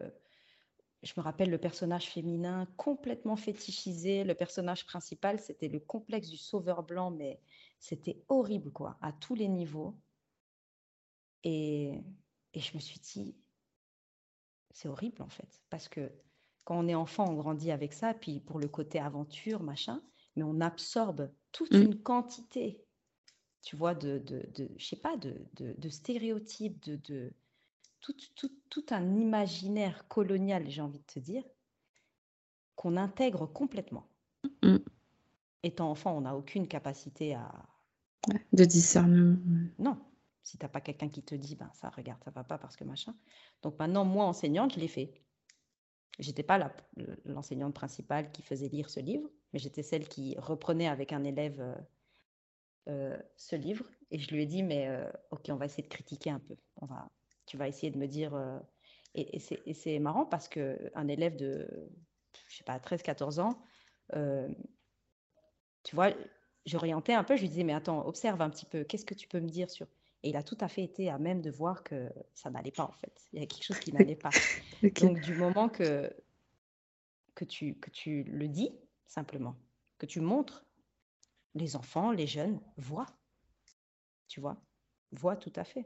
Je 1.04 1.14
me 1.18 1.24
rappelle 1.24 1.50
le 1.50 1.58
personnage 1.58 2.10
féminin 2.10 2.68
complètement 2.78 3.36
fétichisé. 3.36 4.24
Le 4.24 4.36
personnage 4.36 4.86
principal, 4.86 5.40
c'était 5.40 5.68
le 5.68 5.80
complexe 5.80 6.30
du 6.30 6.38
sauveur 6.38 6.84
blanc, 6.84 7.12
mais 7.12 7.40
c'était 7.80 8.24
horrible, 8.28 8.72
quoi, 8.72 8.98
à 9.02 9.12
tous 9.12 9.34
les 9.34 9.48
niveaux. 9.48 9.98
Et, 11.44 12.04
et 12.54 12.60
je 12.60 12.76
me 12.76 12.80
suis 12.80 13.00
dit, 13.00 13.36
c'est 14.70 14.88
horrible, 14.88 15.24
en 15.24 15.30
fait, 15.30 15.62
parce 15.70 15.90
que 15.90 16.12
quand 16.64 16.78
on 16.78 16.88
est 16.88 16.96
enfant, 16.96 17.28
on 17.28 17.36
grandit 17.36 17.72
avec 17.72 17.94
ça, 17.94 18.14
puis 18.14 18.40
pour 18.40 18.60
le 18.60 18.68
côté 18.68 19.00
aventure, 19.00 19.64
machin, 19.64 20.04
mais 20.36 20.44
on 20.44 20.62
absorbe 20.62 21.32
toute 21.52 21.74
mmh. 21.74 21.82
une 21.82 22.02
quantité 22.02 22.86
tu 23.62 23.76
vois, 23.76 23.94
de, 23.96 24.18
de, 24.20 24.48
de 24.54 24.70
je 24.78 24.86
sais 24.86 24.96
pas, 24.96 25.16
de, 25.18 25.48
de, 25.54 25.74
de 25.78 25.90
stéréotypes, 25.90 26.82
de, 26.84 26.96
de 26.96 27.34
tout, 28.02 28.16
tout, 28.36 28.52
tout, 28.70 28.86
un 28.90 29.16
imaginaire 29.16 30.08
colonial, 30.08 30.70
j'ai 30.70 30.82
envie 30.82 31.00
de 31.00 31.06
te 31.06 31.20
dire, 31.20 31.44
qu'on 32.76 32.98
intègre 32.98 33.46
complètement. 33.46 34.08
Mmh. 34.64 34.78
Étant 35.64 35.92
enfant, 35.92 36.18
on 36.18 36.22
n'a 36.22 36.36
aucune 36.36 36.68
capacité 36.68 37.36
à... 37.36 37.52
De 38.54 38.66
discernement. 38.66 39.38
Non. 39.80 39.98
Si 40.44 40.58
tu 40.58 40.66
n'as 40.66 40.70
pas 40.70 40.82
quelqu'un 40.82 41.10
qui 41.10 41.24
te 41.24 41.36
dit, 41.36 41.56
ben 41.56 41.70
ça, 41.74 41.90
regarde, 41.90 42.24
ça 42.24 42.32
va 42.32 42.44
pas 42.44 42.58
parce 42.58 42.76
que 42.76 42.84
machin. 42.84 43.16
Donc 43.62 43.78
maintenant, 43.78 44.06
moi, 44.06 44.26
enseignante, 44.26 44.74
je 44.74 44.80
l'ai 44.80 44.88
fait. 44.88 45.14
J'étais 46.20 46.44
pas 46.44 46.72
l'enseignante 47.26 47.74
principale 47.74 48.32
qui 48.32 48.42
faisait 48.42 48.68
lire 48.68 48.90
ce 48.90 49.00
livre, 49.00 49.30
mais 49.54 49.60
j'étais 49.60 49.84
celle 49.84 50.08
qui 50.08 50.36
reprenait 50.38 50.88
avec 50.88 51.14
un 51.14 51.24
élève 51.24 51.60
euh, 51.60 51.76
euh, 52.90 53.18
ce 53.38 53.56
livre 53.56 53.86
et 54.12 54.20
je 54.20 54.34
lui 54.34 54.44
ai 54.44 54.46
dit, 54.46 54.62
mais 54.62 54.88
euh, 54.88 55.10
ok, 55.32 55.46
on 55.50 55.56
va 55.56 55.66
essayer 55.66 55.84
de 55.84 55.88
critiquer 55.88 56.30
un 56.32 56.40
peu. 56.40 56.56
On 56.82 56.86
va, 56.86 57.10
tu 57.46 57.58
vas 57.58 57.68
essayer 57.68 57.92
de 57.92 57.98
me 57.98 58.08
dire. 58.08 58.34
Euh, 58.36 58.60
et, 59.14 59.40
et 59.66 59.74
c'est 59.74 60.00
marrant 60.00 60.26
parce 60.26 60.48
qu'un 60.48 61.08
élève 61.10 61.36
de, 61.36 61.68
je 62.48 62.58
sais 62.58 62.64
pas, 62.64 62.78
13-14 62.78 63.42
ans, 63.42 63.62
tu 65.84 65.96
vois, 65.96 66.14
j'orientais 66.66 67.14
un 67.14 67.24
peu, 67.24 67.36
je 67.36 67.42
lui 67.42 67.50
disais, 67.50 67.64
mais 67.64 67.74
attends, 67.74 68.06
observe 68.06 68.42
un 68.42 68.50
petit 68.50 68.66
peu, 68.66 68.84
qu'est-ce 68.84 69.06
que 69.06 69.14
tu 69.14 69.28
peux 69.28 69.40
me 69.40 69.50
dire 69.50 69.70
sur. 69.70 69.88
Et 70.24 70.30
il 70.30 70.38
a 70.38 70.44
tout 70.44 70.58
à 70.62 70.68
fait 70.68 70.84
été 70.84 71.10
à 71.10 71.18
même 71.18 71.42
de 71.42 71.50
voir 71.50 71.84
que 71.84 72.10
ça 72.34 72.52
n'allait 72.52 72.72
pas 72.72 72.84
en 72.84 72.92
fait. 72.92 73.28
Il 73.34 73.40
y 73.40 73.44
a 73.44 73.48
quelque 73.48 73.64
chose 73.64 73.80
qui 73.80 73.92
n'allait 73.92 74.16
pas. 74.16 74.30
Donc 75.02 75.20
du 75.22 75.34
moment 75.34 75.68
que, 75.68 76.14
que, 77.34 77.44
tu, 77.44 77.76
que 77.76 77.90
tu 77.90 78.24
le 78.24 78.48
dis 78.48 78.72
simplement, 79.08 79.56
que 79.98 80.06
tu 80.06 80.22
montres 80.22 80.64
les 81.56 81.76
enfants, 81.76 82.12
les 82.12 82.28
jeunes 82.28 82.62
voient. 82.78 83.08
Tu 84.28 84.40
vois 84.40 84.58
Voient 85.12 85.36
tout 85.36 85.52
à 85.56 85.64
fait. 85.64 85.86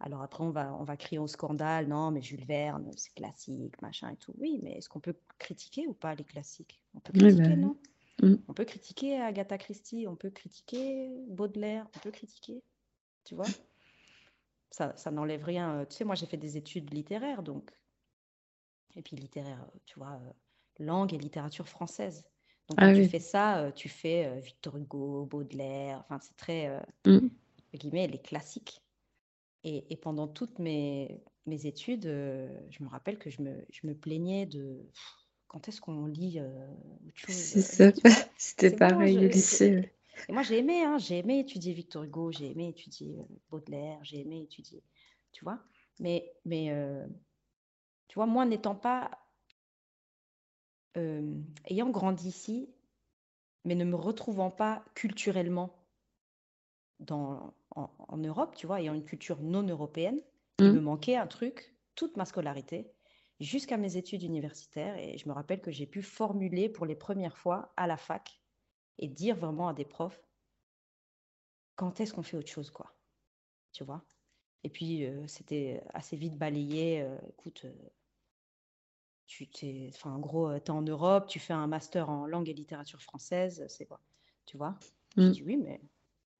Alors 0.00 0.22
après, 0.22 0.44
on 0.44 0.50
va, 0.50 0.74
on 0.74 0.84
va 0.84 0.96
crier 0.96 1.18
au 1.18 1.26
scandale, 1.26 1.88
non, 1.88 2.10
mais 2.10 2.20
Jules 2.20 2.44
Verne, 2.44 2.90
c'est 2.96 3.14
classique, 3.14 3.80
machin 3.80 4.10
et 4.10 4.16
tout. 4.16 4.34
Oui, 4.38 4.60
mais 4.62 4.72
est-ce 4.72 4.88
qu'on 4.88 5.00
peut 5.00 5.16
critiquer 5.38 5.86
ou 5.86 5.94
pas 5.94 6.14
les 6.14 6.24
classiques? 6.24 6.82
On 6.94 7.00
peut 7.00 7.12
critiquer, 7.12 7.48
bah 7.48 7.56
non 7.56 7.76
mm. 8.22 8.36
On 8.48 8.52
peut 8.52 8.64
critiquer 8.64 9.20
Agatha 9.20 9.56
Christie, 9.56 10.06
on 10.06 10.16
peut 10.16 10.30
critiquer 10.30 11.10
Baudelaire, 11.28 11.86
on 11.96 11.98
peut 12.00 12.10
critiquer, 12.10 12.62
tu 13.24 13.34
vois? 13.34 13.46
Ça, 14.70 14.94
ça 14.96 15.10
n'enlève 15.10 15.42
rien. 15.42 15.86
Tu 15.88 15.96
sais, 15.96 16.04
moi, 16.04 16.14
j'ai 16.14 16.26
fait 16.26 16.36
des 16.36 16.58
études 16.58 16.92
littéraires, 16.92 17.42
donc. 17.42 17.70
Et 18.96 19.02
puis 19.02 19.16
littéraire, 19.16 19.66
tu 19.86 19.98
vois, 19.98 20.20
euh, 20.22 20.32
langue 20.84 21.14
et 21.14 21.18
littérature 21.18 21.68
française. 21.68 22.24
Donc, 22.68 22.78
ah 22.80 22.86
quand 22.86 22.94
tu 22.94 23.08
fais 23.08 23.20
ça, 23.20 23.58
euh, 23.58 23.70
tu 23.70 23.88
fais 23.88 24.26
euh, 24.26 24.40
Victor 24.40 24.76
Hugo, 24.76 25.24
Baudelaire, 25.24 26.00
enfin, 26.00 26.18
c'est 26.20 26.36
très, 26.36 26.68
euh, 26.68 26.80
mmh. 27.06 27.28
guillemets, 27.74 28.08
les 28.08 28.18
classiques. 28.18 28.82
Et, 29.68 29.84
et, 29.90 29.96
pendant 29.96 30.28
toutes 30.28 30.60
mes, 30.60 31.22
mes 31.46 31.66
études, 31.66 32.04
je 32.04 32.82
me 32.84 32.88
rappelle 32.88 33.18
que 33.18 33.30
je 33.30 33.42
me, 33.42 33.66
je 33.70 33.86
me 33.86 33.94
plaignais 33.94 34.46
de 34.46 34.88
quand 35.48 35.68
est-ce 35.68 35.80
qu'on 35.80 36.06
lit 36.06 36.40
autre 36.40 37.16
chose. 37.16 37.34
C'est 37.34 37.62
ça, 37.62 37.92
c'était 38.38 38.70
pareil 38.70 39.18
au 39.18 39.28
lycée. 39.28 39.92
Et 40.28 40.32
moi, 40.32 40.42
j'ai 40.42 40.58
aimé, 40.58 40.84
hein, 40.84 40.98
j'ai 40.98 41.18
aimé 41.18 41.40
étudier 41.40 41.72
Victor 41.72 42.04
Hugo, 42.04 42.30
j'ai 42.30 42.52
aimé 42.52 42.68
étudier 42.68 43.18
Baudelaire, 43.50 43.98
j'ai 44.02 44.20
aimé 44.20 44.42
étudier, 44.42 44.84
tu 45.32 45.44
vois? 45.44 45.58
Mais, 45.98 46.32
mais 46.44 46.72
tu 48.08 48.14
vois, 48.14 48.26
moi, 48.26 48.44
n'étant 48.46 48.76
pas 48.76 49.10
euh, 50.96 51.34
ayant 51.66 51.90
grandi 51.90 52.28
ici, 52.28 52.70
mais 53.64 53.74
ne 53.74 53.84
me 53.84 53.96
retrouvant 53.96 54.50
pas 54.50 54.84
culturellement 54.94 55.76
dans, 57.00 57.52
en, 57.76 58.16
Europe, 58.16 58.54
tu 58.56 58.66
vois, 58.66 58.80
ayant 58.80 58.94
une 58.94 59.04
culture 59.04 59.40
non 59.40 59.62
européenne, 59.62 60.20
il 60.58 60.66
mmh. 60.66 60.72
me 60.72 60.80
manquait 60.80 61.16
un 61.16 61.26
truc 61.26 61.76
toute 61.94 62.16
ma 62.16 62.24
scolarité 62.24 62.90
jusqu'à 63.40 63.76
mes 63.76 63.96
études 63.96 64.22
universitaires. 64.22 64.96
Et 64.98 65.18
je 65.18 65.28
me 65.28 65.34
rappelle 65.34 65.60
que 65.60 65.70
j'ai 65.70 65.86
pu 65.86 66.02
formuler 66.02 66.68
pour 66.68 66.86
les 66.86 66.94
premières 66.94 67.36
fois 67.36 67.72
à 67.76 67.86
la 67.86 67.96
fac 67.96 68.40
et 68.98 69.08
dire 69.08 69.36
vraiment 69.36 69.68
à 69.68 69.74
des 69.74 69.84
profs 69.84 70.20
quand 71.74 72.00
est-ce 72.00 72.14
qu'on 72.14 72.22
fait 72.22 72.38
autre 72.38 72.50
chose, 72.50 72.70
quoi? 72.70 72.94
Tu 73.72 73.84
vois? 73.84 74.02
Et 74.64 74.70
puis, 74.70 75.04
euh, 75.04 75.26
c'était 75.26 75.82
assez 75.92 76.16
vite 76.16 76.36
balayé. 76.36 77.02
Euh, 77.02 77.18
écoute, 77.28 77.66
tu 79.26 79.46
t'es, 79.48 79.90
enfin, 79.92 80.12
en 80.12 80.18
gros, 80.18 80.48
euh, 80.48 80.58
tu 80.58 80.66
es 80.66 80.70
en 80.70 80.82
Europe, 80.82 81.26
tu 81.26 81.38
fais 81.38 81.52
un 81.52 81.66
master 81.66 82.08
en 82.08 82.26
langue 82.26 82.48
et 82.48 82.54
littérature 82.54 83.02
française, 83.02 83.64
c'est 83.68 83.86
quoi? 83.86 84.00
Tu 84.46 84.56
vois? 84.56 84.78
Je 85.16 85.28
dis 85.28 85.42
oui, 85.42 85.56
mais 85.56 85.80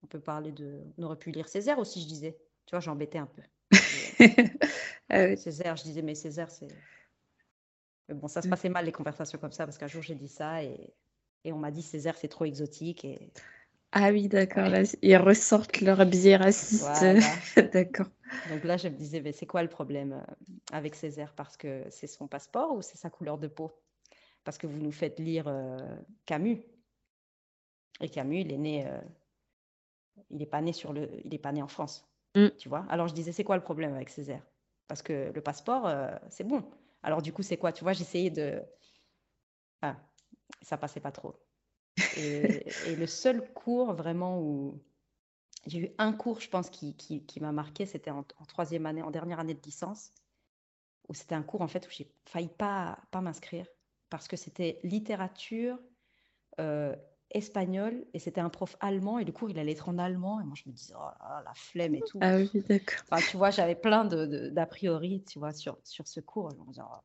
on 0.07 0.09
peut 0.09 0.21
parler 0.21 0.53
de. 0.53 0.81
On 0.99 1.03
aurait 1.03 1.19
pu 1.19 1.33
lire 1.33 1.49
Césaire 1.49 1.81
aussi, 1.81 2.01
je 2.01 2.07
disais. 2.07 2.39
Tu 2.67 2.71
vois, 2.71 2.81
j'embêtais 2.81 3.19
un 3.19 3.27
peu. 3.27 3.43
Ah 5.09 5.37
Césaire, 5.37 5.77
je 5.77 5.85
disais, 5.85 6.03
mais 6.03 6.17
Césaire, 6.17 6.51
c'est. 6.51 6.67
Mais 8.09 8.15
bon, 8.15 8.27
ça 8.27 8.43
se 8.43 8.49
mm. 8.49 8.51
passait 8.51 8.69
mal 8.69 8.85
les 8.85 8.93
conversations 8.93 9.39
comme 9.39 9.53
ça, 9.53 9.65
parce 9.65 9.79
qu'un 9.79 9.87
jour 9.87 10.03
j'ai 10.03 10.17
dit 10.17 10.27
ça 10.27 10.65
et, 10.65 10.93
et 11.45 11.53
on 11.53 11.59
m'a 11.59 11.71
dit 11.71 11.83
Césaire, 11.83 12.17
c'est 12.17 12.27
trop 12.27 12.45
exotique. 12.45 13.05
Et 13.05 13.31
ah 13.93 14.11
oui, 14.11 14.29
d'accord. 14.29 14.69
ils 15.03 15.17
ressortent 15.17 15.81
leur 15.81 16.05
biais 16.07 16.37
raciste. 16.37 17.05
d'accord. 17.73 18.09
Donc 18.51 18.65
là, 18.65 18.77
je 18.77 18.89
me 18.89 18.95
disais, 18.95 19.21
mais 19.21 19.33
c'est 19.33 19.47
quoi 19.47 19.63
le 19.63 19.69
problème 19.69 20.13
euh, 20.13 20.33
avec 20.73 20.97
Césaire? 20.97 21.33
Parce 21.35 21.57
que 21.57 21.85
c'est 21.91 22.09
son 22.09 22.27
passeport 22.27 22.75
ou 22.75 22.83
c'est 22.83 22.99
sa 22.99 23.11
couleur 23.11 23.39
de 23.39 23.47
peau? 23.47 23.73
Parce 24.43 24.59
que 24.59 24.67
vous 24.67 24.79
nous 24.79 24.93
faites 24.93 25.21
lire 25.21 25.47
euh, 25.47 25.79
Camus. 26.27 26.63
Et 28.01 28.09
Camus, 28.09 28.41
il 28.41 28.53
est 28.53 28.59
né, 28.59 28.87
euh, 28.87 29.01
il 30.31 30.39
n'est 30.39 30.47
pas 30.47 30.61
né 30.61 30.73
sur 30.73 30.93
le, 30.93 31.11
il 31.25 31.35
est 31.35 31.39
pas 31.39 31.53
né 31.53 31.63
en 31.63 31.69
France. 31.69 32.09
Mm. 32.35 32.49
Tu 32.59 32.69
vois 32.69 32.85
Alors 32.89 33.09
je 33.09 33.15
disais, 33.15 33.33
c'est 33.33 33.45
quoi 33.45 33.57
le 33.57 33.63
problème 33.63 33.95
avec 33.95 34.09
Césaire? 34.09 34.43
Parce 34.89 35.03
que 35.03 35.33
le 35.35 35.41
passeport, 35.41 35.91
c'est 36.29 36.45
bon. 36.45 36.63
Alors 37.03 37.21
du 37.21 37.33
coup, 37.33 37.43
c'est 37.43 37.57
quoi? 37.57 37.73
Tu 37.73 37.83
vois, 37.83 37.93
j'essayais 37.93 38.31
de, 38.31 38.63
ah, 39.83 39.97
ça 40.63 40.77
passait 40.77 41.01
pas 41.01 41.13
trop. 41.13 41.37
Et, 42.17 42.97
le 42.97 43.07
seul 43.07 43.53
cours 43.53 43.95
vraiment 43.95 44.41
où 44.41 44.81
j'ai 45.67 45.79
eu 45.81 45.91
un 45.99 46.13
cours, 46.13 46.41
je 46.41 46.49
pense, 46.49 46.71
qui, 46.71 46.95
qui, 46.97 47.41
m'a 47.41 47.53
marqué, 47.53 47.87
c'était 47.87 48.11
en, 48.11 48.23
troisième 48.23 48.87
année, 48.87 49.03
en 49.03 49.11
dernière 49.11 49.41
année 49.41 49.55
de 49.55 49.63
licence, 49.63 50.13
où 51.09 51.15
c'était 51.15 51.35
un 51.35 51.43
cours 51.43 51.63
en 51.63 51.69
fait 51.69 51.87
où 51.87 51.91
j'ai 51.91 52.11
failli 52.25 52.49
pas, 52.49 52.99
pas 53.11 53.21
m'inscrire 53.21 53.67
parce 54.11 54.29
que 54.29 54.37
c'était 54.37 54.79
littérature 54.83 55.79
euh, 56.61 56.95
espagnole 57.31 58.07
et 58.15 58.19
c'était 58.19 58.41
un 58.41 58.49
prof 58.49 58.77
allemand 58.81 59.19
et 59.19 59.25
le 59.25 59.33
cours 59.33 59.51
il 59.51 59.59
allait 59.59 59.73
être 59.73 59.89
en 59.89 59.99
allemand 59.99 60.41
et 60.41 60.45
moi 60.45 60.55
je 60.55 60.69
me 60.69 60.73
disais 60.73 60.95
oh 60.97 61.09
la 61.45 61.55
flemme 61.55 61.95
et 61.95 62.01
tout. 62.01 62.19
Ah 62.21 62.37
oui, 62.37 62.51
d'accord. 62.69 63.01
Enfin, 63.11 63.27
tu 63.31 63.37
vois, 63.37 63.51
j'avais 63.51 63.75
plein 63.75 64.05
d'a 64.05 64.67
priori, 64.67 65.23
tu 65.29 65.39
vois, 65.39 65.53
sur, 65.53 65.79
sur 65.85 66.07
ce 66.07 66.21
cours. 66.21 66.51
Je 66.51 66.57
me 66.57 66.67
disais, 66.69 66.83
oh, 66.83 66.99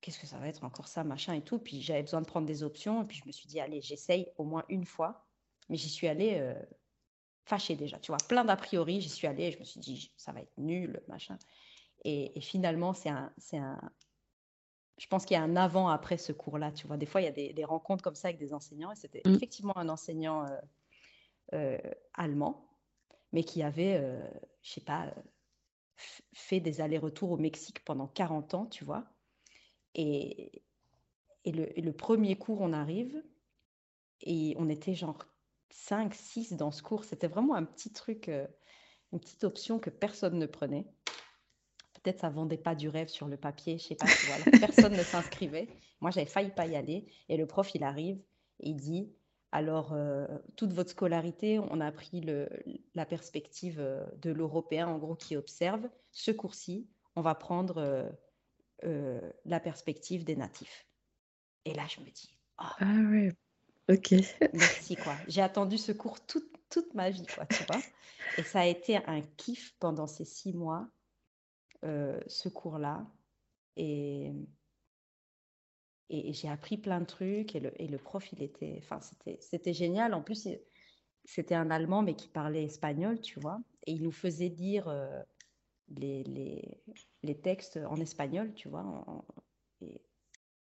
qu'est-ce 0.00 0.18
que 0.18 0.26
ça 0.26 0.38
va 0.38 0.48
être 0.48 0.64
encore 0.64 0.88
ça, 0.88 1.04
machin 1.04 1.34
et 1.34 1.42
tout. 1.42 1.58
Puis 1.58 1.82
j'avais 1.82 2.02
besoin 2.02 2.20
de 2.20 2.26
prendre 2.26 2.46
des 2.46 2.62
options. 2.62 3.02
Et 3.02 3.06
puis 3.06 3.18
je 3.18 3.26
me 3.26 3.32
suis 3.32 3.46
dit, 3.46 3.60
allez, 3.60 3.80
j'essaye 3.80 4.28
au 4.36 4.44
moins 4.44 4.64
une 4.68 4.84
fois. 4.84 5.26
Mais 5.68 5.76
j'y 5.76 5.88
suis 5.88 6.06
allée 6.06 6.38
euh, 6.38 6.54
fâchée 7.44 7.76
déjà. 7.76 7.98
Tu 7.98 8.10
vois, 8.10 8.18
plein 8.28 8.44
d'a 8.44 8.56
priori. 8.56 9.00
J'y 9.00 9.08
suis 9.08 9.26
allée 9.26 9.44
et 9.44 9.52
je 9.52 9.58
me 9.58 9.64
suis 9.64 9.80
dit, 9.80 10.12
ça 10.16 10.32
va 10.32 10.40
être 10.40 10.56
nul, 10.58 11.02
machin. 11.08 11.38
Et, 12.04 12.40
finalement, 12.40 12.94
c'est 12.94 13.08
un, 13.08 13.32
c'est 13.36 13.58
un, 13.58 13.80
je 14.98 15.06
pense 15.08 15.26
qu'il 15.26 15.36
y 15.36 15.40
a 15.40 15.42
un 15.42 15.56
avant-après 15.56 16.16
ce 16.16 16.32
cours-là. 16.32 16.72
Tu 16.72 16.86
vois, 16.86 16.96
des 16.96 17.06
fois, 17.06 17.20
il 17.20 17.24
y 17.24 17.28
a 17.28 17.52
des, 17.52 17.64
rencontres 17.64 18.02
comme 18.02 18.14
ça 18.14 18.28
avec 18.28 18.38
des 18.38 18.54
enseignants. 18.54 18.92
Et 18.92 18.96
c'était 18.96 19.22
Mm. 19.26 19.34
effectivement 19.34 19.76
un 19.76 19.88
enseignant 19.88 20.46
euh, 20.46 20.56
euh, 21.54 21.78
allemand, 22.14 22.66
mais 23.32 23.44
qui 23.44 23.62
avait, 23.62 23.98
euh, 23.98 24.20
je 24.62 24.70
sais 24.72 24.80
pas, 24.80 25.12
fait 26.32 26.60
des 26.60 26.80
allers-retours 26.80 27.32
au 27.32 27.36
Mexique 27.36 27.84
pendant 27.84 28.06
40 28.06 28.54
ans, 28.54 28.66
tu 28.66 28.84
vois. 28.84 29.04
Et, 29.94 30.62
et 31.44 31.52
le, 31.52 31.78
et 31.78 31.82
le 31.82 31.92
premier 31.92 32.36
cours, 32.36 32.60
on 32.60 32.72
arrive 32.72 33.22
et 34.22 34.54
on 34.58 34.68
était 34.68 34.94
genre 34.94 35.18
5, 35.70 36.14
6 36.14 36.52
dans 36.54 36.70
ce 36.70 36.82
cours. 36.82 37.04
C'était 37.04 37.28
vraiment 37.28 37.54
un 37.54 37.64
petit 37.64 37.92
truc, 37.92 38.28
euh, 38.28 38.46
une 39.12 39.20
petite 39.20 39.44
option 39.44 39.78
que 39.78 39.90
personne 39.90 40.38
ne 40.38 40.46
prenait. 40.46 40.86
Peut-être 42.06 42.20
ça 42.20 42.28
vendait 42.28 42.56
pas 42.56 42.76
du 42.76 42.88
rêve 42.88 43.08
sur 43.08 43.26
le 43.26 43.36
papier, 43.36 43.78
je 43.78 43.82
sais 43.82 43.96
pas, 43.96 44.06
tu 44.06 44.26
vois. 44.26 44.36
Alors, 44.36 44.46
personne 44.60 44.92
ne 44.92 45.02
s'inscrivait. 45.02 45.66
Moi, 46.00 46.12
j'avais 46.12 46.26
failli 46.26 46.50
pas 46.50 46.64
y 46.64 46.76
aller. 46.76 47.04
Et 47.28 47.36
le 47.36 47.46
prof, 47.46 47.74
il 47.74 47.82
arrive 47.82 48.22
et 48.60 48.68
il 48.68 48.76
dit, 48.76 49.12
alors, 49.50 49.92
euh, 49.92 50.24
toute 50.54 50.72
votre 50.72 50.90
scolarité, 50.90 51.58
on 51.58 51.80
a 51.80 51.90
pris 51.90 52.20
le, 52.20 52.48
la 52.94 53.06
perspective 53.06 53.80
euh, 53.80 54.06
de 54.22 54.30
l'Européen, 54.30 54.86
en 54.86 54.98
gros, 54.98 55.16
qui 55.16 55.36
observe. 55.36 55.88
Ce 56.12 56.30
cours-ci, 56.30 56.86
on 57.16 57.22
va 57.22 57.34
prendre 57.34 57.78
euh, 57.78 58.08
euh, 58.84 59.20
la 59.44 59.58
perspective 59.58 60.22
des 60.22 60.36
natifs. 60.36 60.86
Et 61.64 61.74
là, 61.74 61.86
je 61.88 62.00
me 62.02 62.06
dis, 62.06 62.38
oh, 62.60 62.66
Ah 62.78 62.94
ouais, 63.10 63.32
ok. 63.90 64.14
merci, 64.52 64.94
quoi. 64.94 65.16
J'ai 65.26 65.42
attendu 65.42 65.76
ce 65.76 65.90
cours 65.90 66.24
toute, 66.24 66.52
toute 66.70 66.94
ma 66.94 67.10
vie, 67.10 67.26
quoi, 67.26 67.46
tu 67.46 67.64
vois. 67.64 67.82
Et 68.38 68.44
ça 68.44 68.60
a 68.60 68.66
été 68.66 68.96
un 69.08 69.22
kiff 69.22 69.74
pendant 69.80 70.06
ces 70.06 70.24
six 70.24 70.52
mois, 70.52 70.88
euh, 71.84 72.20
ce 72.26 72.48
cours-là. 72.48 73.06
Et, 73.76 74.32
et 76.08 76.32
j'ai 76.32 76.48
appris 76.48 76.78
plein 76.78 77.00
de 77.00 77.06
trucs. 77.06 77.54
Et 77.56 77.60
le, 77.60 77.80
et 77.80 77.88
le 77.88 77.98
prof, 77.98 78.32
il 78.32 78.42
était, 78.42 78.76
enfin, 78.78 79.00
c'était, 79.00 79.38
c'était 79.40 79.72
génial. 79.74 80.14
En 80.14 80.22
plus, 80.22 80.48
c'était 81.24 81.54
un 81.54 81.70
Allemand, 81.70 82.02
mais 82.02 82.14
qui 82.14 82.28
parlait 82.28 82.64
espagnol, 82.64 83.20
tu 83.20 83.40
vois. 83.40 83.60
Et 83.86 83.92
il 83.92 84.02
nous 84.02 84.12
faisait 84.12 84.50
dire 84.50 84.88
euh, 84.88 85.22
les, 85.88 86.22
les, 86.24 86.82
les 87.22 87.40
textes 87.40 87.78
en 87.78 87.96
espagnol, 87.96 88.54
tu 88.54 88.68
vois. 88.68 88.82
en- 88.84 89.24
et 89.80 90.02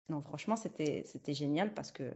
non, 0.09 0.21
franchement, 0.21 0.55
c'était, 0.55 1.03
c'était 1.05 1.33
génial 1.33 1.73
parce 1.73 1.91
que 1.91 2.13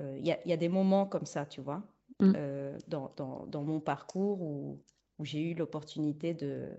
euh, 0.00 0.18
il 0.18 0.26
y 0.26 0.36
y 0.48 0.52
a 0.52 0.56
des 0.56 0.68
moments 0.68 1.06
comme 1.06 1.26
ça, 1.26 1.46
tu 1.46 1.60
vois, 1.60 1.84
Mm. 2.20 2.32
euh, 2.36 2.78
dans, 2.88 3.12
dans, 3.16 3.46
dans 3.46 3.62
mon 3.64 3.80
parcours 3.80 4.40
où, 4.42 4.84
où 5.18 5.24
j'ai 5.24 5.40
eu 5.50 5.54
l'opportunité 5.54 6.34
de, 6.34 6.70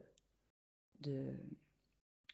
de... 1.05 1.33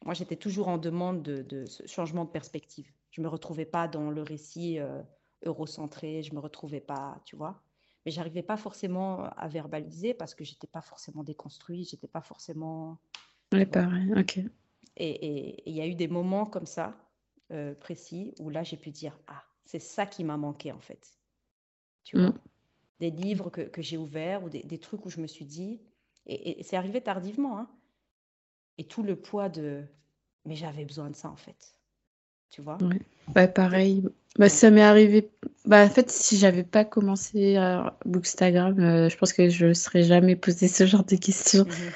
Moi, 0.04 0.14
j'étais 0.14 0.36
toujours 0.36 0.68
en 0.68 0.78
demande 0.78 1.22
de, 1.22 1.42
de 1.42 1.64
ce 1.66 1.86
changement 1.86 2.24
de 2.24 2.30
perspective. 2.30 2.90
Je 3.10 3.20
ne 3.20 3.26
me 3.26 3.30
retrouvais 3.30 3.64
pas 3.66 3.88
dans 3.88 4.10
le 4.10 4.22
récit 4.22 4.78
euh, 4.80 5.02
eurocentré, 5.44 6.22
je 6.22 6.30
ne 6.30 6.36
me 6.36 6.40
retrouvais 6.40 6.80
pas, 6.80 7.20
tu 7.24 7.36
vois. 7.36 7.62
Mais 8.04 8.10
j'arrivais 8.10 8.42
pas 8.42 8.56
forcément 8.56 9.24
à 9.24 9.48
verbaliser 9.48 10.14
parce 10.14 10.34
que 10.34 10.44
j'étais 10.44 10.66
pas 10.66 10.82
forcément 10.82 11.22
déconstruite, 11.22 11.90
j'étais 11.90 12.08
pas 12.08 12.22
forcément, 12.22 12.98
Ouais, 13.52 13.66
pareil, 13.66 14.12
ok. 14.16 14.40
Et 14.96 15.62
il 15.70 15.74
y 15.76 15.80
a 15.80 15.86
eu 15.86 15.94
des 15.94 16.08
moments 16.08 16.46
comme 16.46 16.66
ça, 16.66 16.96
euh, 17.52 17.74
précis, 17.74 18.34
où 18.40 18.50
là, 18.50 18.62
j'ai 18.62 18.76
pu 18.76 18.90
dire, 18.90 19.18
ah, 19.26 19.42
c'est 19.64 19.78
ça 19.78 20.06
qui 20.06 20.24
m'a 20.24 20.36
manqué 20.36 20.72
en 20.72 20.80
fait, 20.80 21.18
tu 22.04 22.16
Mm. 22.16 22.20
vois. 22.20 22.34
Des 23.00 23.10
livres 23.10 23.50
que, 23.50 23.62
que 23.62 23.82
j'ai 23.82 23.96
ouverts 23.98 24.44
ou 24.44 24.48
des, 24.50 24.62
des 24.64 24.78
trucs 24.78 25.04
où 25.06 25.10
je 25.10 25.20
me 25.20 25.26
suis 25.26 25.46
dit, 25.46 25.82
et, 26.26 26.34
et- 26.34 26.60
et 26.60 26.62
c'est 26.62 26.76
arrivé 26.76 27.00
tardivement, 27.02 27.58
hein, 27.58 27.70
et 28.78 28.86
tout 28.88 29.02
le 29.02 29.16
poids 29.16 29.48
de, 29.48 29.84
mais 30.44 30.56
j'avais 30.56 30.84
besoin 30.84 31.10
de 31.10 31.16
ça 31.16 31.30
en 31.30 31.36
fait, 31.36 31.76
tu 32.50 32.62
vois? 32.62 32.88
Ouais, 33.34 33.48
Des- 33.48 33.48
pareil. 33.48 34.02
Bah, 34.38 34.48
ça 34.48 34.70
m'est 34.70 34.82
arrivé. 34.82 35.30
Bah, 35.66 35.84
en 35.84 35.88
fait, 35.90 36.10
si 36.10 36.36
j'avais 36.38 36.64
pas 36.64 36.84
commencé 36.84 37.56
à 37.56 37.96
Bookstagram, 38.04 38.78
euh, 38.80 39.08
je 39.08 39.16
pense 39.16 39.32
que 39.32 39.48
je 39.48 39.66
ne 39.66 39.74
serais 39.74 40.02
jamais 40.02 40.36
posé 40.36 40.68
ce 40.68 40.86
genre 40.86 41.04
de 41.04 41.16
questions. 41.16 41.66
Mhm. 41.66 41.94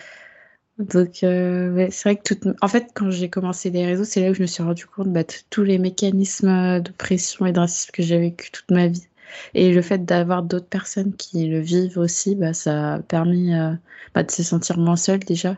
Donc, 0.79 1.25
euh, 1.25 1.73
ouais, 1.75 1.91
c'est 1.91 2.03
vrai 2.11 2.17
que 2.17 2.23
toute... 2.35 2.47
en 2.61 2.69
fait, 2.69 2.89
quand 2.95 3.11
j'ai 3.11 3.31
commencé 3.31 3.71
les 3.71 3.87
réseaux, 3.87 4.05
c'est 4.05 4.21
là 4.21 4.31
où 4.31 4.35
je 4.35 4.43
me 4.43 4.47
suis 4.47 4.63
rendu 4.63 4.87
compte 4.87 5.09
bah, 5.13 5.23
de 5.25 5.33
tous 5.49 5.63
les 5.63 5.79
mécanismes 5.79 6.81
de 6.83 6.93
pression 6.93 7.47
et 7.47 7.53
de 7.53 7.59
racisme 7.61 7.91
que 7.93 8.03
j'ai 8.03 8.19
vécu 8.19 8.51
toute 8.51 8.71
ma 8.71 8.87
vie. 8.89 9.07
Et 9.55 9.73
le 9.73 9.81
fait 9.83 10.05
d'avoir 10.05 10.43
d'autres 10.43 10.67
personnes 10.69 11.15
qui 11.17 11.47
le 11.49 11.61
vivent 11.61 11.99
aussi, 11.99 12.35
bah, 12.37 12.53
ça 12.53 12.95
a 12.95 13.01
permis 13.03 13.55
euh, 13.55 13.73
bah, 14.15 14.23
de 14.23 14.31
se 14.31 14.43
sentir 14.43 14.77
moins 14.79 14.97
seul 14.97 15.21
déjà. 15.21 15.57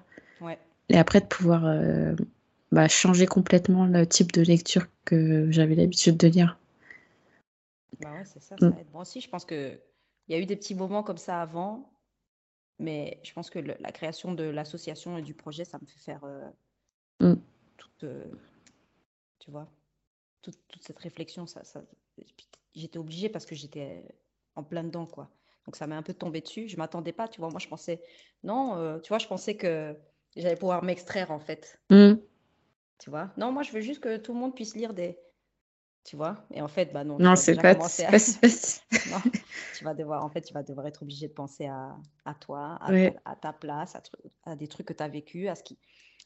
Et 0.90 0.98
après, 0.98 1.20
de 1.20 1.26
pouvoir 1.26 1.64
euh, 1.66 2.14
bah, 2.72 2.88
changer 2.88 3.26
complètement 3.26 3.86
le 3.86 4.06
type 4.06 4.32
de 4.32 4.42
lecture 4.42 4.86
que 5.04 5.50
j'avais 5.50 5.74
l'habitude 5.74 6.16
de 6.16 6.28
lire. 6.28 6.58
Bah 8.00 8.14
ouais, 8.14 8.24
c'est 8.24 8.40
ça, 8.40 8.56
Mm. 8.60 8.70
ça 8.70 8.80
aide. 8.80 8.90
Moi 8.92 9.02
aussi, 9.02 9.20
je 9.20 9.28
pense 9.28 9.44
que 9.44 9.80
il 10.28 10.32
y 10.34 10.38
a 10.38 10.40
eu 10.40 10.46
des 10.46 10.56
petits 10.56 10.74
moments 10.74 11.02
comme 11.02 11.16
ça 11.16 11.40
avant, 11.40 11.90
mais 12.78 13.20
je 13.24 13.32
pense 13.32 13.50
que 13.50 13.58
le- 13.60 13.76
la 13.80 13.92
création 13.92 14.34
de 14.34 14.44
l'association 14.44 15.18
et 15.18 15.22
du 15.22 15.34
projet, 15.34 15.64
ça 15.64 15.78
me 15.80 15.86
fait 15.86 16.00
faire 16.00 16.24
euh, 16.24 16.42
Mm. 17.20 17.38
toute, 17.76 18.04
euh, 18.04 18.24
tu 19.38 19.50
vois, 19.50 19.70
toute, 20.42 20.58
toute 20.68 20.84
cette 20.84 20.98
réflexion. 20.98 21.46
Ça, 21.46 21.62
j'étais 22.74 22.98
obligée 22.98 23.28
parce 23.28 23.46
que 23.46 23.54
j'étais 23.54 24.04
en 24.54 24.64
plein 24.64 24.84
dedans, 24.84 25.06
quoi. 25.06 25.30
Donc 25.66 25.76
ça 25.76 25.86
m'est 25.86 25.94
un 25.96 26.02
peu 26.02 26.14
tombé 26.14 26.40
dessus. 26.40 26.68
Je 26.68 26.76
m'attendais 26.76 27.12
pas, 27.12 27.28
tu 27.28 27.40
vois. 27.40 27.50
Moi, 27.50 27.60
je 27.60 27.68
pensais, 27.68 28.02
non, 28.42 28.76
euh, 28.76 28.98
tu 29.00 29.08
vois, 29.08 29.18
je 29.18 29.26
pensais 29.26 29.56
que 29.56 29.96
j'allais 30.36 30.56
pouvoir 30.56 30.82
m'extraire, 30.84 31.30
en 31.30 31.40
fait, 31.40 31.80
Mm. 31.90 32.18
tu 32.98 33.10
vois? 33.10 33.30
Non, 33.36 33.52
moi, 33.52 33.62
je 33.62 33.72
veux 33.72 33.80
juste 33.80 34.00
que 34.00 34.16
tout 34.16 34.32
le 34.32 34.38
monde 34.40 34.54
puisse 34.54 34.74
lire 34.74 34.94
des, 34.94 35.18
tu 36.04 36.16
vois? 36.16 36.46
Et 36.52 36.62
en 36.62 36.68
fait, 36.68 36.92
bah 36.92 37.04
non, 37.04 37.18
tu 37.18 37.24
Non, 37.24 37.34
vas 37.34 37.42
c'est 37.42 37.56
pas, 37.60 37.74
commencer 37.74 38.04
c'est 38.04 38.06
à... 38.06 38.12
pas 38.12 38.18
si 38.18 38.34
facile. 38.34 38.82
Non, 39.06 39.20
tu 39.72 39.84
vas 39.84 39.94
devoir, 39.94 40.24
en 40.24 40.30
fait, 40.30 40.42
tu 40.42 40.54
vas 40.54 40.62
devoir 40.62 40.86
être 40.86 41.02
obligé 41.02 41.28
de 41.28 41.34
penser 41.34 41.66
à, 41.66 41.96
à 42.24 42.34
toi, 42.34 42.78
à, 42.82 42.90
Ouais. 42.92 43.16
à- 43.24 43.32
à 43.32 43.36
ta 43.36 43.52
place, 43.52 43.96
à, 44.44 44.56
des 44.56 44.68
trucs 44.68 44.86
que 44.88 44.92
tu 44.94 45.02
as 45.02 45.08
vécu, 45.08 45.48
à 45.48 45.54
ce 45.56 45.62
qui, 45.64 45.78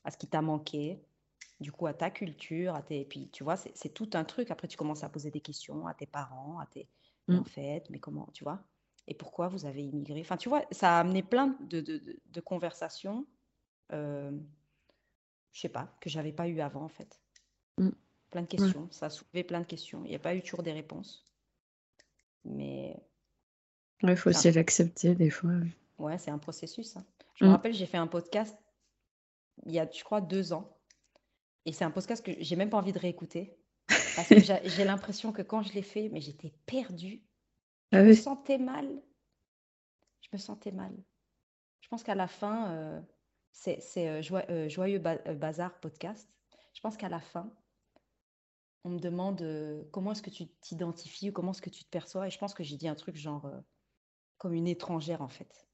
à 0.05 0.11
ce 0.11 0.19
qui 0.19 0.29
t'a 0.29 0.43
manqué, 0.43 1.01
du 1.61 1.73
coup, 1.73 1.87
à 1.87 1.95
ta 1.95 2.11
culture, 2.11 2.75
à 2.75 2.83
tes, 2.83 3.01
et 3.01 3.05
puis, 3.05 3.31
tu 3.31 3.45
vois, 3.45 3.57
c'est 3.57 3.91
tout 3.95 4.11
un 4.15 4.25
truc. 4.25 4.51
Après, 4.51 4.69
tu 4.69 4.77
commences 4.77 5.05
à 5.05 5.09
poser 5.11 5.31
des 5.31 5.41
questions 5.41 5.87
à 5.87 5.95
tes 5.95 6.07
parents, 6.07 6.59
à 6.61 6.67
tes, 6.67 6.89
mais 7.29 7.37
Mm. 7.37 7.41
en 7.41 7.45
fait, 7.45 7.85
mais 7.91 8.01
comment, 8.01 8.29
tu 8.35 8.45
vois, 8.45 8.63
et 9.09 9.15
pourquoi 9.15 9.49
vous 9.49 9.67
avez 9.67 9.83
immigré? 9.85 10.21
Enfin, 10.23 10.37
tu 10.37 10.49
vois, 10.49 10.65
ça 10.73 10.97
a 10.99 11.01
amené 11.01 11.23
plein 11.23 11.57
de, 11.61 11.81
de, 11.81 11.99
de- 11.99 12.21
de 12.27 12.41
conversations, 12.41 13.27
euh, 13.93 14.31
je 15.53 15.61
sais 15.61 15.69
pas, 15.69 15.97
que 16.01 16.11
j'avais 16.11 16.33
pas 16.33 16.49
eu 16.49 16.61
avant, 16.61 16.83
en 16.85 16.89
fait. 16.89 17.21
Mm. 17.79 17.91
Plein 18.31 18.43
de 18.43 18.47
questions, 18.47 18.89
ça 18.91 19.07
a 19.07 19.11
soulevé 19.11 19.45
plein 19.45 19.61
de 19.61 19.67
questions. 19.67 20.05
Il 20.05 20.09
n'y 20.11 20.17
a 20.17 20.19
pas 20.19 20.35
eu 20.35 20.43
toujours 20.43 20.63
des 20.63 20.73
réponses, 20.73 21.25
mais 22.45 22.97
Ouais, 24.03 24.17
faut 24.17 24.31
un 24.33 24.33
aussi 24.33 24.53
l'accepter 24.53 25.15
des 25.15 25.31
fois. 25.31 25.51
ouais. 25.51 25.69
Ouais, 25.99 26.19
c'est 26.19 26.31
un 26.31 26.39
processus. 26.39 26.97
hein. 26.97 27.07
Je 27.35 27.45
me 27.45 27.49
Mm. 27.49 27.53
rappelle, 27.53 27.73
j'ai 27.75 27.87
fait 27.87 27.97
un 27.97 28.07
podcast 28.07 28.57
il 29.67 29.73
y 29.73 29.79
a, 29.79 29.91
je 29.91 30.03
crois, 30.05 30.21
deux 30.21 30.53
ans. 30.53 30.77
Et 31.67 31.73
c'est 31.73 31.85
un 31.85 31.91
podcast 31.91 32.25
que 32.25 32.33
j'ai 32.41 32.57
même 32.57 32.71
pas 32.71 32.79
envie 32.79 32.93
de 32.93 32.99
réécouter. 32.99 33.57
Parce 34.15 34.33
que 34.33 34.41
j'ai 34.41 34.59
j'ai 34.69 34.85
l'impression 34.85 35.33
que 35.33 35.43
quand 35.43 35.63
je 35.63 35.73
l'ai 35.75 35.83
fait, 35.83 36.09
mais 36.11 36.21
j'étais 36.21 36.53
perdue. 36.67 37.23
Je 37.93 37.99
Ah 37.99 38.03
me 38.03 38.13
oui. 38.13 38.15
sentais 38.15 38.59
mal. 38.59 39.03
Je 40.23 40.29
me 40.33 40.39
sentais 40.39 40.73
mal. 40.73 40.93
Je 41.81 41.89
pense 41.89 42.03
qu'à 42.03 42.15
la 42.15 42.29
fin, 42.29 42.71
euh, 42.73 43.01
c'est 43.53 43.81
euh, 44.09 44.23
euh, 44.51 44.69
Joyeux 44.69 44.99
Ba- 44.99 45.21
euh, 45.27 45.35
Bazar 45.35 45.79
podcast. 45.81 46.29
Je 46.75 46.81
pense 46.81 46.97
qu'à 46.97 47.09
la 47.09 47.21
fin, 47.21 47.51
on 48.85 48.91
me 48.91 48.99
demande 48.99 49.43
euh, 49.43 49.85
comment 49.93 50.13
est-ce 50.13 50.23
que 50.23 50.31
tu 50.31 50.47
t'identifies 50.61 51.31
ou 51.31 51.33
comment 51.33 51.53
est-ce 51.53 51.63
que 51.63 51.71
tu 51.71 51.85
te 51.85 51.91
perçois? 51.91 52.27
Et 52.27 52.31
je 52.31 52.39
pense 52.39 52.55
que 52.55 52.65
j'ai 52.65 52.77
dit 52.77 52.89
un 52.89 52.95
truc 52.95 53.17
genre 53.17 53.51
comme 54.39 54.55
une 54.55 54.67
étrangère 54.67 55.23
en 55.23 55.29
fait. 55.29 55.69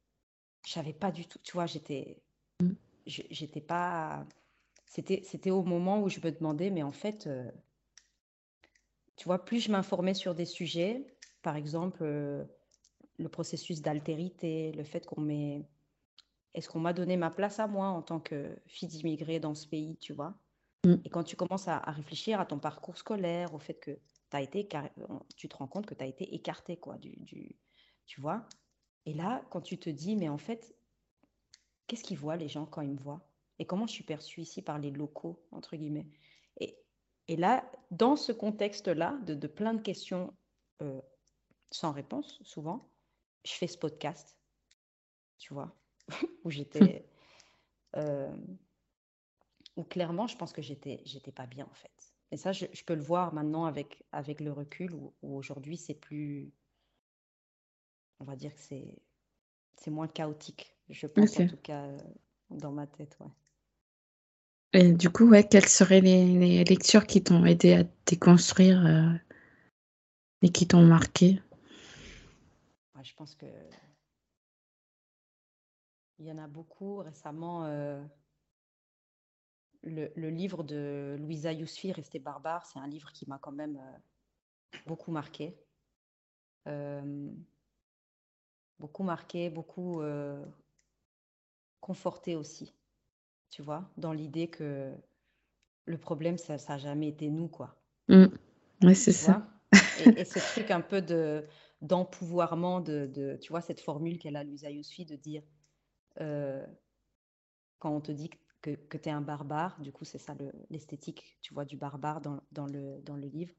Je 0.67 0.73
savais 0.73 0.93
pas 0.93 1.11
du 1.11 1.27
tout. 1.27 1.39
Tu 1.43 1.53
vois, 1.53 1.67
j'étais 1.67 2.21
Mm. 2.61 2.73
je- 3.07 3.23
j'étais 3.31 3.61
pas. 3.61 4.27
C'était, 4.87 5.51
au 5.51 5.63
moment 5.63 6.03
où 6.03 6.09
je 6.09 6.19
me 6.19 6.31
demandais, 6.33 6.71
mais 6.71 6.83
en 6.83 6.91
fait, 6.93 7.29
tu 9.17 9.25
vois, 9.25 9.45
plus 9.45 9.61
je 9.61 9.71
m'informais 9.71 10.15
sur 10.15 10.35
des 10.35 10.45
sujets, 10.47 11.07
par 11.43 11.57
exemple, 11.57 12.03
le 12.05 13.29
processus 13.29 13.81
d'altérité, 13.83 14.73
le 14.73 14.85
fait 14.85 15.07
qu'on 15.07 15.21
m'ait. 15.21 15.63
Est-ce 16.55 16.69
qu'on 16.69 16.81
m'a 16.81 16.93
donné 16.93 17.17
ma 17.17 17.31
place 17.31 17.61
à 17.61 17.67
moi 17.67 17.89
en 17.89 18.03
tant 18.03 18.21
que 18.21 18.57
fille 18.67 18.89
d'immigré 18.89 19.41
dans 19.41 19.55
ce 19.55 19.67
pays, 19.69 19.97
tu 19.99 20.13
vois? 20.13 20.41
Mm. 20.85 20.97
Et 21.05 21.11
quand 21.11 21.25
tu 21.25 21.37
commences 21.37 21.69
à, 21.69 21.79
à 21.79 21.91
réfléchir 21.93 22.41
à 22.41 22.47
ton 22.47 22.59
parcours 22.59 22.99
scolaire, 22.99 23.55
au 23.55 23.59
fait 23.59 23.75
que 23.75 24.01
t'as 24.31 24.43
été, 24.43 24.65
écar- 24.65 24.91
tu 25.37 25.49
te 25.49 25.57
rends 25.57 25.69
compte 25.69 25.87
que 25.87 25.95
tu 25.95 26.05
as 26.05 26.09
été 26.09 26.35
écarté, 26.35 26.79
quoi, 26.79 26.99
du, 26.99 27.17
du, 27.19 27.59
tu 28.07 28.21
vois? 28.21 28.49
Et 29.07 29.15
là, 29.15 29.43
quand 29.51 29.61
tu 29.63 29.79
te 29.79 29.91
dis, 29.91 30.17
mais 30.17 30.29
en 30.29 30.39
fait, 30.39 30.77
qu'est-ce 31.87 32.05
qu'ils 32.05 32.19
voient 32.19 32.37
les 32.37 32.49
gens 32.49 32.67
quand 32.67 32.83
ils 32.83 32.91
me 32.93 32.99
voient? 32.99 33.31
Et 33.59 33.67
comment 33.67 33.87
je 33.87 33.93
suis 33.93 34.05
perçue 34.05 34.41
ici 34.43 34.63
par 34.63 34.79
les 34.79 34.91
locaux, 34.91 35.47
entre 35.51 35.77
guillemets? 35.77 36.09
Et, 36.61 36.79
et 37.29 37.37
là, 37.37 37.71
dans 37.91 38.17
ce 38.17 38.33
contexte-là, 38.33 39.19
de, 39.25 39.35
de 39.35 39.47
plein 39.49 39.75
de 39.75 39.83
questions 39.83 40.37
euh, 40.83 41.01
sans 41.71 41.93
réponse, 41.93 42.43
souvent, 42.43 42.93
je 43.45 43.53
fais 43.53 43.67
ce 43.67 43.79
podcast, 43.79 44.39
tu 45.39 45.55
vois, 45.55 45.77
où 46.45 46.51
j'étais, 46.51 47.07
euh, 47.97 48.37
où 49.77 49.85
clairement, 49.85 50.27
je 50.27 50.37
pense 50.37 50.53
que 50.53 50.63
j'étais, 50.63 51.01
j'étais 51.05 51.33
pas 51.33 51.47
bien, 51.47 51.67
en 51.67 51.75
fait. 51.75 52.15
et 52.31 52.37
ça, 52.37 52.53
je, 52.53 52.67
peux 52.85 52.95
le 52.95 53.03
voir 53.03 53.33
maintenant 53.35 53.65
avec, 53.65 54.05
avec 54.13 54.41
le 54.41 54.53
recul, 54.53 54.93
où, 54.93 55.15
aujourd'hui, 55.23 55.77
c'est 55.77 55.95
plus. 55.95 56.53
On 58.21 58.25
va 58.25 58.35
dire 58.35 58.53
que 58.53 58.61
c'est, 58.61 58.99
c'est 59.77 59.91
moins 59.91 60.09
chaotique. 60.09 60.75
Je 60.89 61.07
pense 61.07 61.39
en 61.39 61.47
tout 61.47 61.57
cas 61.57 61.85
euh, 61.85 61.99
dans 62.51 62.73
ma 62.73 62.87
tête. 62.87 63.17
Ouais. 63.21 63.31
Et 64.73 64.93
du 64.93 65.09
coup, 65.09 65.29
ouais, 65.29 65.47
quelles 65.47 65.69
seraient 65.69 66.01
les, 66.01 66.65
lectures 66.65 67.07
qui 67.07 67.23
t'ont 67.23 67.45
aidé 67.45 67.75
à 67.75 67.85
déconstruire 68.07 68.85
euh, 68.85 69.13
et 70.43 70.51
qui 70.51 70.67
t'ont 70.67 70.83
marqué? 70.83 71.41
Je 73.03 73.15
pense 73.15 73.35
que 73.35 73.47
il 76.19 76.27
y 76.27 76.33
en 76.33 76.39
a 76.39 76.47
beaucoup 76.47 76.97
récemment. 76.99 77.65
Euh, 77.67 78.03
le, 79.83 80.29
livre 80.29 80.65
de 80.65 81.17
Louisa 81.19 81.53
Yousfi, 81.53 81.93
Rester 81.93 82.19
barbare, 82.19 82.67
c'est 82.67 82.79
un 82.79 82.89
livre 82.89 83.13
qui 83.13 83.29
m'a 83.29 83.39
quand 83.39 83.53
même 83.53 83.77
euh, 83.77 84.79
beaucoup 84.87 85.13
marqué. 85.13 85.57
beaucoup 88.79 89.03
marqué, 89.03 89.51
beaucoup 89.51 90.03
conforté 91.81 92.37
aussi 92.37 92.75
tu 93.51 93.63
vois, 93.63 93.89
dans 93.97 94.13
l'idée 94.13 94.49
que 94.49 94.93
le 95.85 95.99
problème, 95.99 96.37
ça 96.39 96.57
n'a 96.57 96.79
jamais 96.79 97.09
été 97.09 97.29
nous, 97.29 97.49
quoi. 97.49 97.77
Mmh. 98.09 98.27
Oui, 98.83 98.95
c'est 98.95 99.13
ça. 99.13 99.49
et, 100.05 100.25
ce 100.25 100.39
truc 100.55 100.71
un 100.71 100.81
peu 100.81 101.03
de 101.03 101.45
d'empouvoirment, 101.81 102.81
de, 102.81 103.07
de, 103.07 103.39
tu 103.41 103.51
vois, 103.51 103.61
cette 103.61 103.81
formule 103.81 104.19
qu'elle 104.19 104.35
a, 104.35 104.43
Luisa 104.43 104.69
Yousfi, 104.69 105.05
de 105.05 105.15
dire, 105.15 105.43
euh, 106.21 106.67
quand 107.79 107.95
on 107.95 108.01
te 108.01 108.13
dit 108.13 108.31
que, 108.63 108.71
que 108.71 108.99
tu 108.99 109.09
es 109.09 109.13
un 109.13 109.21
barbare, 109.21 109.81
du 109.81 109.93
coup, 109.93 110.05
c'est 110.05 110.19
ça 110.19 110.35
l'esthétique, 110.71 111.39
tu 111.41 111.55
vois, 111.55 111.65
du 111.65 111.77
barbare 111.77 112.21
dans, 112.21 112.41
dans, 112.53 112.67
le, 112.67 113.01
dans 113.03 113.17
le 113.17 113.27
livre, 113.27 113.55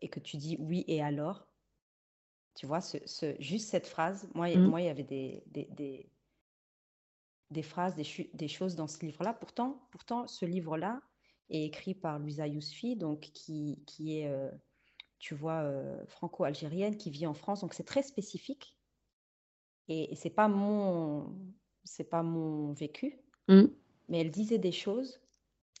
et 0.00 0.08
que 0.08 0.20
tu 0.20 0.36
dis 0.36 0.56
oui 0.58 0.84
et 0.88 1.02
alors, 1.02 1.46
tu 2.54 2.66
vois, 2.66 2.80
ce, 2.80 2.98
ce, 3.06 3.34
juste 3.40 3.68
cette 3.68 3.86
phrase, 3.86 4.28
moi, 4.34 4.48
mmh. 4.48 4.66
moi 4.66 4.80
il 4.80 4.84
y 4.84 4.88
avait 4.88 5.02
des, 5.04 5.42
des, 5.46 6.08
des 7.50 7.62
phrases, 7.62 7.94
des, 7.94 8.48
choses 8.48 8.74
dans 8.74 8.86
ce 8.86 9.04
livre-là. 9.04 9.32
Pourtant, 9.32 9.86
pourtant, 9.90 10.26
ce 10.26 10.44
livre-là 10.44 11.00
est 11.50 11.64
écrit 11.64 11.94
par 11.94 12.18
Louisa 12.18 12.46
Yousfi, 12.46 12.96
donc 12.96 13.20
qui, 13.20 13.82
qui 13.86 14.18
est, 14.18 14.28
euh, 14.28 14.50
tu 15.18 15.34
vois, 15.34 15.62
euh, 15.62 16.04
franco-algérienne, 16.06 16.96
qui 16.96 17.10
vit 17.10 17.26
en 17.26 17.34
France. 17.34 17.60
Donc 17.60 17.74
c'est 17.74 17.84
très 17.84 18.02
spécifique. 18.02 18.76
Et, 19.88 20.12
et 20.12 20.16
c'est 20.16 20.30
pas 20.30 20.48
mon, 20.48 21.36
c'est 21.84 22.08
pas 22.08 22.22
mon 22.22 22.72
vécu. 22.72 23.18
Mm. 23.48 23.64
Mais 24.08 24.20
elle 24.20 24.30
disait 24.30 24.58
des 24.58 24.72
choses 24.72 25.20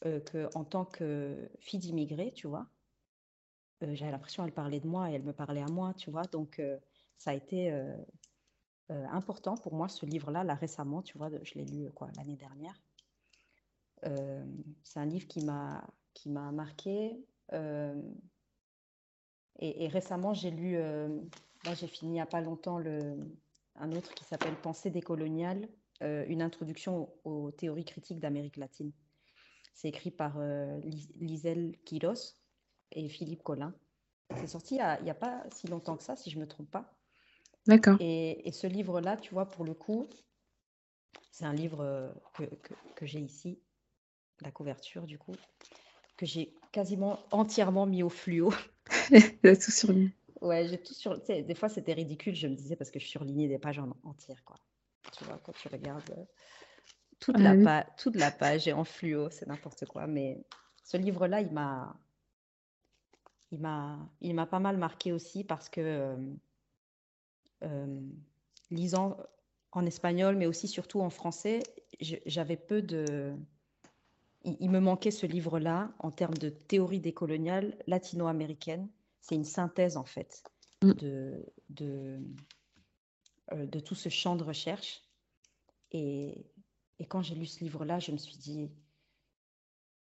euh, 0.06 0.20
que, 0.20 0.48
en 0.54 0.64
tant 0.64 0.84
que 0.84 1.48
fille 1.58 1.78
d'immigré, 1.78 2.32
tu 2.32 2.46
vois, 2.46 2.66
j'avais 3.80 4.12
l'impression 4.12 4.44
qu'elle 4.44 4.52
parlait 4.52 4.80
de 4.80 4.86
moi 4.86 5.10
et 5.10 5.14
elle 5.14 5.24
me 5.24 5.32
parlait 5.32 5.62
à 5.62 5.66
moi, 5.66 5.92
tu 5.94 6.10
vois. 6.10 6.22
Donc 6.22 6.62
ça 7.18 7.32
a 7.32 7.34
été 7.34 7.70
euh, 8.90 9.06
important 9.06 9.56
pour 9.56 9.74
moi, 9.74 9.88
ce 9.88 10.04
livre-là, 10.04 10.44
là 10.44 10.54
récemment, 10.54 11.00
tu 11.00 11.16
vois, 11.16 11.30
je 11.42 11.54
l'ai 11.54 11.64
lu 11.64 11.90
quoi 11.92 12.10
l'année 12.16 12.36
dernière. 12.36 12.78
Euh, 14.04 14.44
c'est 14.82 15.00
un 15.00 15.06
livre 15.06 15.26
qui 15.26 15.42
m'a 15.42 15.86
qui 16.12 16.28
m'a 16.28 16.52
marqué. 16.52 17.16
Euh, 17.52 18.00
et, 19.60 19.88
récemment, 19.88 20.34
j'ai 20.34 20.50
lu, 20.50 20.76
là 20.76 21.74
j'ai 21.74 21.86
fini 21.86 22.10
il 22.10 22.14
n'y 22.14 22.20
a 22.20 22.26
pas 22.26 22.40
longtemps 22.40 22.78
le, 22.78 23.16
un 23.76 23.92
autre 23.92 24.12
qui 24.14 24.24
s'appelle 24.24 24.56
Pensée 24.56 24.90
décoloniale, 24.90 25.68
une 26.00 26.42
introduction 26.42 27.08
aux, 27.24 27.50
théories 27.50 27.84
critiques 27.84 28.20
d'Amérique 28.20 28.56
latine. 28.56 28.92
C'est 29.72 29.88
écrit 29.88 30.10
par 30.10 30.38
Liselle 31.16 31.76
Quiros 31.84 32.34
et 32.92 33.08
Philippe 33.08 33.42
Collin. 33.42 33.74
C'est 34.36 34.46
sorti 34.46 34.74
il 34.74 35.04
n'y 35.04 35.10
a, 35.10 35.12
a, 35.12 35.14
pas 35.14 35.44
si 35.50 35.66
longtemps 35.66 35.96
que 35.96 36.02
ça, 36.02 36.16
si 36.16 36.30
je 36.30 36.36
ne 36.36 36.42
me 36.42 36.48
trompe 36.48 36.70
pas. 36.70 36.94
D'accord. 37.66 37.96
Et, 38.00 38.50
ce 38.52 38.66
livre-là, 38.66 39.16
tu 39.16 39.32
vois, 39.32 39.46
pour 39.46 39.64
le 39.64 39.74
coup, 39.74 40.06
c'est 41.30 41.44
un 41.44 41.54
livre 41.54 41.80
euh, 41.80 42.12
que, 42.34 42.44
que, 42.94 43.06
j'ai 43.06 43.20
ici, 43.20 43.58
la 44.42 44.50
couverture 44.50 45.04
du 45.04 45.18
coup, 45.18 45.34
que 46.16 46.26
j'ai 46.26 46.54
quasiment 46.72 47.18
entièrement 47.30 47.86
mis 47.86 48.02
au 48.02 48.10
fluo. 48.10 48.52
as 49.44 49.56
tout 49.56 49.70
surligné. 49.70 50.10
Ouais, 50.40 50.68
j'ai 50.68 50.78
tout 50.78 50.92
sur. 50.92 51.18
Des 51.22 51.54
fois, 51.54 51.68
c'était 51.68 51.94
ridicule, 51.94 52.34
je 52.34 52.46
me 52.46 52.54
disais, 52.54 52.76
parce 52.76 52.90
que 52.90 52.98
je 52.98 53.06
surlignais 53.06 53.48
des 53.48 53.58
pages 53.58 53.78
en 53.78 53.96
entière, 54.02 54.44
quoi. 54.44 54.56
Tu 55.16 55.24
vois, 55.24 55.38
quand 55.44 55.52
tu 55.52 55.68
regardes 55.68 56.10
euh, 56.10 56.24
toute, 57.20 57.36
ah 57.38 57.54
la, 57.54 57.84
toute 57.96 58.16
la 58.16 58.30
page 58.30 58.68
est 58.68 58.72
en 58.72 58.84
fluo, 58.84 59.30
c'est 59.30 59.46
n'importe 59.46 59.86
quoi. 59.86 60.06
Mais 60.06 60.44
ce 60.82 60.96
livre-là, 60.96 61.40
il 61.40 61.52
m'a. 61.52 61.96
Il 63.50 63.60
m'a, 63.60 63.98
il 64.20 64.34
m'a 64.34 64.46
pas 64.46 64.58
mal 64.58 64.78
marqué 64.78 65.12
aussi 65.12 65.44
parce 65.44 65.68
que 65.68 65.80
euh, 65.80 66.16
euh, 67.62 68.00
lisant 68.70 69.16
en 69.70 69.86
espagnol, 69.86 70.36
mais 70.36 70.46
aussi 70.46 70.66
surtout 70.66 71.00
en 71.00 71.10
français, 71.10 71.62
j'avais 72.00 72.56
peu 72.56 72.82
de... 72.82 73.34
Il, 74.44 74.70
me 74.70 74.80
manquait 74.80 75.10
ce 75.10 75.26
livre-là 75.26 75.92
en 76.00 76.10
termes 76.10 76.36
de 76.36 76.48
théorie 76.48 77.00
décoloniale 77.00 77.78
latino-américaine. 77.86 78.88
C'est 79.20 79.36
une 79.36 79.44
synthèse, 79.44 79.96
en 79.96 80.04
fait, 80.04 80.42
mm. 80.82 80.92
de, 80.92 81.46
de, 81.70 82.20
euh, 83.52 83.66
de 83.66 83.80
tout 83.80 83.94
ce 83.94 84.08
champ 84.08 84.36
de 84.36 84.44
recherche. 84.44 85.02
Et, 85.94 86.44
et 86.98 87.06
quand 87.06 87.22
j'ai 87.22 87.36
lu 87.36 87.46
ce 87.46 87.60
livre-là, 87.64 88.00
je 88.00 88.12
me 88.12 88.18
suis 88.18 88.36
dit, 88.36 88.70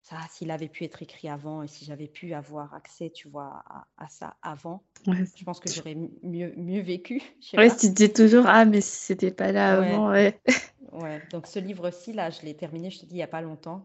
ça, 0.03 0.17
s'il 0.31 0.51
avait 0.51 0.69
pu 0.69 0.85
être 0.85 1.03
écrit 1.03 1.29
avant 1.29 1.63
et 1.63 1.69
si 1.69 1.85
j'avais 1.85 2.07
pu 2.07 2.33
avoir 2.33 2.73
accès, 2.75 3.11
tu 3.11 3.29
vois, 3.29 3.63
à, 3.99 4.09
ça 4.09 4.37
avant, 4.41 4.83
je 5.07 5.45
pense 5.45 5.61
que 5.61 5.69
j'aurais 5.71 5.97
mieux, 6.23 6.55
mieux 6.57 6.81
vécu. 6.81 7.21
Ouais, 7.55 7.69
tu 7.71 7.89
te 7.89 7.95
dis 7.95 8.13
toujours, 8.13 8.45
ah, 8.47 8.65
mais 8.65 8.81
si 8.81 8.97
c'était 8.97 9.33
pas 9.33 9.53
là 9.53 9.75
avant, 9.75 10.11
ouais. 10.11 10.41
ouais. 10.93 11.21
donc 11.33 11.47
ce 11.47 11.59
livre-ci, 11.59 12.13
là, 12.13 12.31
je 12.31 12.43
l'ai 12.43 12.57
terminé, 12.57 12.91
je 12.91 13.01
te 13.01 13.07
dis, 13.07 13.15
il 13.15 13.19
n'y 13.19 13.23
a 13.23 13.29
pas 13.29 13.43
longtemps. 13.43 13.85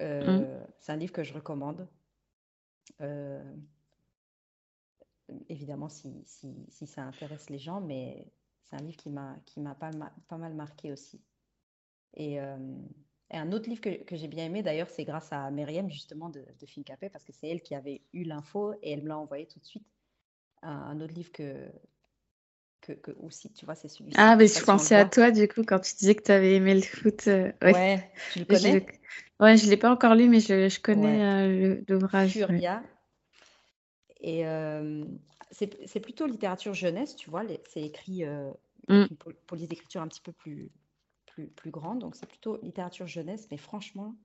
Euh, 0.00 0.38
mmh. 0.38 0.66
C'est 0.78 0.92
un 0.92 0.96
livre 0.96 1.12
que 1.12 1.24
je 1.24 1.34
recommande. 1.34 1.88
Euh, 3.00 3.42
évidemment, 5.48 5.88
si, 5.88 6.22
si, 6.24 6.54
si, 6.68 6.86
ça 6.86 7.02
intéresse 7.02 7.50
les 7.50 7.58
gens, 7.58 7.80
mais 7.80 8.32
c'est 8.68 8.76
un 8.76 8.82
livre 8.82 8.96
qui 8.96 9.10
m'a 9.10 9.74
pas, 9.74 9.90
pas 10.28 10.36
mal 10.36 10.54
marqué 10.54 10.92
aussi. 10.92 11.20
Et. 12.14 12.40
Euh, 12.40 12.56
et 13.30 13.36
un 13.36 13.52
autre 13.52 13.68
livre 13.68 13.82
que, 13.82 14.02
que 14.04 14.16
j'ai 14.16 14.26
bien 14.26 14.46
aimé, 14.46 14.62
d'ailleurs, 14.62 14.88
c'est 14.88 15.04
grâce 15.04 15.30
à 15.32 15.50
Myriam, 15.50 15.90
justement, 15.90 16.30
de, 16.30 16.40
de 16.40 16.66
Fincapé, 16.66 17.10
parce 17.10 17.24
que 17.24 17.32
c'est 17.32 17.48
elle 17.48 17.60
qui 17.60 17.74
avait 17.74 18.00
eu 18.14 18.22
l'info 18.22 18.72
et 18.82 18.92
elle 18.92 19.02
me 19.02 19.08
l'a 19.08 19.18
envoyé 19.18 19.46
tout 19.46 19.58
de 19.58 19.66
suite. 19.66 19.86
Un, 20.62 20.98
autre 21.00 21.12
livre 21.12 21.30
que, 21.30 21.68
que, 22.80 22.92
que, 22.92 23.10
aussi, 23.20 23.52
tu 23.52 23.66
vois, 23.66 23.74
c'est 23.74 23.88
celui-ci. 23.88 24.16
Ah, 24.18 24.34
mais 24.34 24.46
je 24.46 24.64
pensais 24.64 24.94
à 24.94 25.04
toi, 25.04 25.30
du 25.30 25.46
coup, 25.46 25.62
quand 25.62 25.78
tu 25.78 25.94
disais 25.94 26.14
que 26.14 26.22
tu 26.22 26.32
avais 26.32 26.54
aimé 26.54 26.74
le 26.74 26.80
foot. 26.80 27.28
Euh, 27.28 27.52
ouais. 27.62 28.10
tu 28.32 28.40
le 28.40 28.44
connais? 28.46 28.80
je, 28.80 29.44
Ouais, 29.44 29.56
je 29.56 29.66
ne 29.66 29.70
l'ai 29.70 29.76
pas 29.76 29.92
encore 29.92 30.14
lu, 30.14 30.28
mais 30.28 30.40
je, 30.40 30.68
je 30.68 30.80
connais 30.80 31.22
euh, 31.22 31.80
l'ouvrage. 31.86 32.32
Furia. 32.32 32.82
Et 34.20 34.44
euh, 34.46 35.04
c'est 35.50 36.00
plutôt 36.00 36.26
littérature 36.26 36.74
jeunesse, 36.74 37.16
tu 37.16 37.30
vois. 37.30 37.42
C'est 37.68 37.82
écrit 37.82 38.24
mm. 38.88 39.06
pour, 39.18 39.32
pour 39.46 39.56
les 39.56 39.64
écritures 39.64 40.02
un 40.02 40.08
petit 40.08 40.20
peu 40.20 40.32
plus 40.32 40.70
plus, 41.56 41.70
grande, 41.70 42.00
donc 42.00 42.16
c'est 42.16 42.26
plutôt 42.26 42.58
littérature 42.62 43.06
jeunesse, 43.06 43.48
mais 43.50 43.56
franchement, 43.56 44.16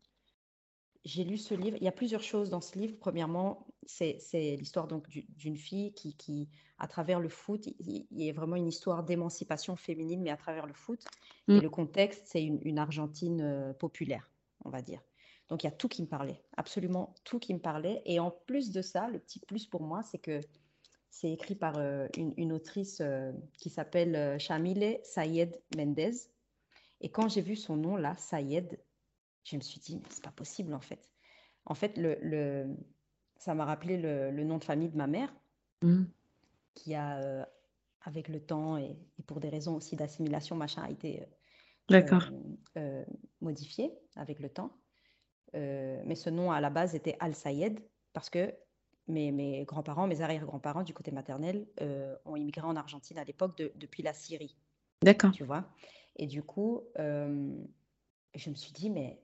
j'ai 1.06 1.24
lu 1.24 1.38
ce 1.38 1.54
livre. 1.54 1.78
Il 1.80 1.84
y 1.84 1.88
a 1.88 1.92
plusieurs 1.92 2.24
choses 2.24 2.50
dans 2.50 2.62
ce 2.62 2.78
livre. 2.78 2.96
Premièrement, 3.00 3.68
c'est 3.86 4.18
l'histoire 4.34 4.88
donc 4.88 5.08
d'une 5.10 5.58
fille 5.58 5.94
qui, 5.94 6.16
qui, 6.16 6.50
à 6.78 6.88
travers 6.88 7.20
le 7.20 7.30
foot, 7.30 7.68
il, 7.80 8.06
y 8.12 8.30
a 8.30 8.34
vraiment 8.34 8.56
une 8.56 8.68
histoire 8.68 9.04
d'émancipation 9.04 9.76
féminine, 9.76 10.22
mais 10.22 10.30
à 10.30 10.38
travers 10.38 10.66
le 10.66 10.74
foot. 10.74 11.04
Et 11.50 11.58
mm. 11.58 11.62
le 11.62 11.70
contexte, 11.70 12.22
c'est 12.26 12.44
une, 12.44 12.80
Argentine 12.80 13.42
euh, 13.42 13.74
populaire, 13.74 14.30
on 14.64 14.70
va 14.70 14.82
dire. 14.82 15.02
Donc 15.50 15.64
il 15.64 15.68
y 15.68 15.70
a 15.70 15.72
tout 15.72 15.90
qui 15.90 16.02
me 16.02 16.08
parlait, 16.08 16.42
absolument 16.56 17.14
tout 17.26 17.38
qui 17.38 17.54
me 17.54 17.60
parlait. 17.60 18.02
Et 18.06 18.20
en 18.20 18.32
plus 18.32 18.72
de 18.72 18.82
ça, 18.82 19.10
le 19.10 19.20
petit 19.20 19.40
plus 19.40 19.68
pour 19.68 19.84
moi, 19.84 20.02
c'est 20.04 20.18
que 20.18 20.40
c'est 21.14 21.32
écrit 21.32 21.54
par 21.54 21.78
euh, 21.78 22.08
une, 22.18 22.52
autrice 22.52 22.98
euh, 23.00 23.32
qui 23.60 23.70
s'appelle 23.70 24.40
Chamile 24.40 25.00
Sayed 25.04 25.62
Mendez. 25.78 26.12
Et 27.02 27.10
quand 27.10 27.30
j'ai 27.30 27.42
vu 27.42 27.56
son 27.56 27.78
nom 27.78 27.96
là, 27.98 28.16
Sayed, 28.18 28.80
je 29.44 29.56
me 29.56 29.62
suis 29.62 29.80
dit, 29.80 29.98
mais 29.98 30.10
c'est 30.10 30.24
pas 30.24 30.32
possible 30.32 30.74
en 30.74 30.80
fait. 30.80 31.12
En 31.68 31.76
fait, 31.76 32.00
le, 32.00 32.18
le 32.20 32.76
ça 33.38 33.54
m'a 33.54 33.64
rappelé 33.64 33.98
le, 33.98 34.32
le, 34.32 34.44
nom 34.44 34.58
de 34.58 34.64
famille 34.64 34.90
de 34.90 34.98
ma 34.98 35.06
mère, 35.06 35.32
mmh. 35.84 36.04
qui 36.74 36.96
a, 36.96 37.20
euh, 37.20 37.46
avec 38.02 38.28
le 38.28 38.40
temps 38.40 38.78
et, 38.78 38.98
pour 39.28 39.40
des 39.40 39.50
raisons 39.50 39.76
aussi 39.76 39.96
d'assimilation, 39.96 40.56
machin, 40.56 40.82
a 40.82 40.90
été 40.90 41.28
euh, 41.92 42.02
euh, 42.78 43.06
modifié 43.40 43.94
avec 44.16 44.40
le 44.40 44.50
temps. 44.50 44.72
mais 45.54 46.16
ce 46.16 46.32
nom 46.32 46.52
à 46.52 46.60
la 46.60 46.72
base 46.72 46.96
était 46.96 47.18
Al-Sayed 47.20 47.82
parce 48.14 48.32
que 48.32 48.52
mes, 49.08 49.32
mes 49.32 49.66
grands-parents, 49.66 50.08
mes 50.08 50.22
arrière-grands-parents 50.22 50.84
du 50.84 50.94
côté 50.94 51.12
maternel 51.12 51.68
ont 52.26 52.36
immigré 52.36 52.66
en 52.66 52.76
Argentine 52.76 53.18
à 53.18 53.24
l'époque 53.24 53.58
depuis 53.76 54.04
la 54.04 54.14
Syrie. 54.14 54.56
D'accord. 55.04 55.34
Tu 55.34 55.44
vois 55.44 55.66
et 56.18 56.28
du 56.28 56.44
coup, 56.44 56.82
euh, 57.00 57.52
je 58.36 58.50
me 58.50 58.56
suis 58.56 58.72
dit, 58.74 58.90
mais 58.90 59.20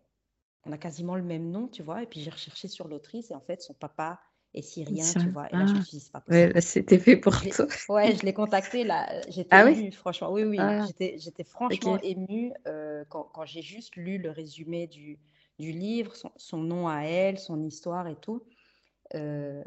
on 0.66 0.72
a 0.72 0.78
quasiment 0.78 1.16
le 1.16 1.24
même 1.24 1.52
nom, 1.52 1.68
tu 1.68 1.84
vois. 1.84 2.04
Et 2.04 2.08
puis 2.08 2.22
j'ai 2.22 2.30
recherché 2.32 2.68
sur 2.68 2.88
l'autrice 2.88 3.32
et 3.32 3.36
en 3.36 3.42
fait, 3.42 3.62
son 3.62 3.74
papa 3.74 4.20
est 4.54 4.62
syrien, 4.62 5.14
tu 5.16 5.30
vois. 5.30 5.52
Et 5.52 5.58
là, 5.58 5.66
je 5.66 5.76
me 5.76 5.80
Ah, 5.80 5.82
suis 5.82 5.98
dit, 5.98 6.04
c'est 6.04 6.12
pas 6.12 6.22
ouais, 6.30 6.52
possible. 6.52 6.54
là, 6.54 6.62
c'était 6.62 7.00
fait 7.00 7.18
pour 7.18 7.36
Je 7.42 7.50
toi. 7.50 7.68
ouais, 7.90 8.16
je 8.16 8.24
l'ai 8.26 8.34
contacté 8.34 8.84
là. 8.84 9.10
J'étais 9.30 9.58
Ah 9.58 9.66
oui? 9.66 9.76
émue, 9.76 9.92
franchement. 9.92 10.32
Oui, 10.32 10.44
oui, 10.44 10.68
Ah, 10.68 10.86
j'étais, 10.86 11.18
franchement 11.46 11.98
ok. 11.98 12.02
émue 12.02 12.54
euh, 12.68 13.06
quand, 13.10 13.24
quand 13.34 13.46
j'ai 13.46 13.62
juste 13.62 13.96
lu 13.96 14.18
le 14.18 14.32
résumé 14.32 14.88
du, 14.88 15.20
du 15.60 15.72
livre, 15.72 16.16
son, 16.16 16.32
son 16.38 16.58
nom 16.58 16.88
à 16.88 17.02
elle, 17.04 17.40
son 17.40 17.64
histoire 17.64 18.08
et 18.08 18.16
tout. 18.16 18.44
Euh, 19.16 19.64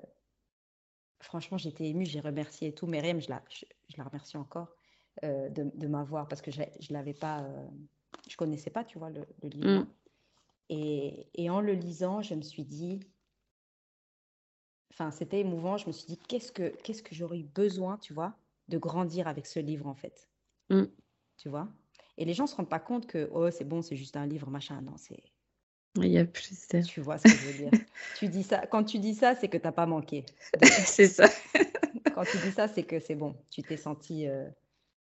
franchement, 1.21 1.59
j'étais 1.59 1.89
émue, 1.89 2.07
j'ai 2.07 2.21
remercié 2.21 2.69
et 2.69 2.75
tout. 2.75 2.87
Myriam, 2.87 3.21
je 3.21 3.31
la, 3.31 3.43
je, 3.49 3.65
je 3.89 3.97
la 3.97 4.05
remercie 4.05 4.37
encore 4.37 4.75
euh, 5.25 5.49
de, 5.49 5.71
de 5.75 5.87
m'avoir 5.87 6.29
parce 6.29 6.43
que 6.43 6.51
je 6.51 6.61
ne 6.61 6.93
l'avais 6.93 7.15
pas, 7.15 7.43
euh, 7.43 7.67
je 8.29 8.37
connaissais 8.37 8.71
pas, 8.71 8.85
tu 8.85 8.99
vois, 8.99 9.11
le, 9.11 9.27
le 9.43 9.49
livre. 9.49 9.81
Mm. 9.81 9.87
Et, 10.71 11.27
et 11.35 11.51
en 11.51 11.61
le 11.61 11.73
lisant, 11.73 12.23
je 12.23 12.35
me 12.35 12.43
suis 12.43 12.65
dit, 12.65 13.01
enfin, 14.93 15.11
c'était 15.11 15.41
émouvant. 15.41 15.77
Je 15.77 15.87
me 15.87 15.93
suis 15.93 16.07
dit, 16.07 16.19
qu'est-ce 16.19 16.53
que, 16.53 16.69
qu'est-ce 16.83 17.03
que 17.03 17.15
j'aurais 17.15 17.41
eu 17.41 17.45
besoin, 17.45 17.99
tu 17.99 18.13
vois, 18.13 18.35
de 18.69 18.79
grandir 18.79 19.29
avec 19.29 19.47
ce 19.47 19.59
livre, 19.59 19.87
en 19.87 19.95
fait. 19.95 20.29
Mm. 20.71 20.85
Tu 21.37 21.49
vois? 21.49 21.69
Et 22.19 22.25
les 22.25 22.35
gens 22.35 22.47
se 22.47 22.55
rendent 22.55 22.69
pas 22.69 22.79
compte 22.79 23.07
que, 23.07 23.29
oh, 23.33 23.51
c'est 23.51 23.65
bon, 23.65 23.83
c'est 23.83 23.97
juste 23.97 24.17
un 24.17 24.27
livre, 24.27 24.51
machin. 24.51 24.81
Non, 24.83 24.97
c'est, 24.97 25.23
Il 25.97 26.07
y 26.07 26.19
a 26.19 26.25
plus 26.25 26.69
de... 26.69 26.81
tu 26.81 27.01
vois 27.01 27.19
ce 27.19 27.25
que 27.25 27.31
je 27.31 27.47
veux 27.47 27.53
dire. 27.53 27.71
Tu 28.19 28.29
dis 28.29 28.43
ça, 28.43 28.67
quand 28.67 28.85
tu 28.85 28.99
dis 28.99 29.15
ça, 29.15 29.35
c'est 29.35 29.49
que 29.49 29.59
t'as 29.59 29.73
pas 29.73 29.87
manqué. 29.87 30.25
C'est 30.87 31.09
ça. 31.09 31.29
quand 32.15 32.25
tu 32.25 32.39
dis 32.39 32.53
ça, 32.53 32.69
c'est 32.69 32.83
que 32.85 33.01
c'est 33.01 33.15
bon. 33.15 33.35
Tu 33.51 33.63
t'es 33.63 33.77
senti, 33.77 34.29
euh, 34.29 34.47
tu 34.49 34.53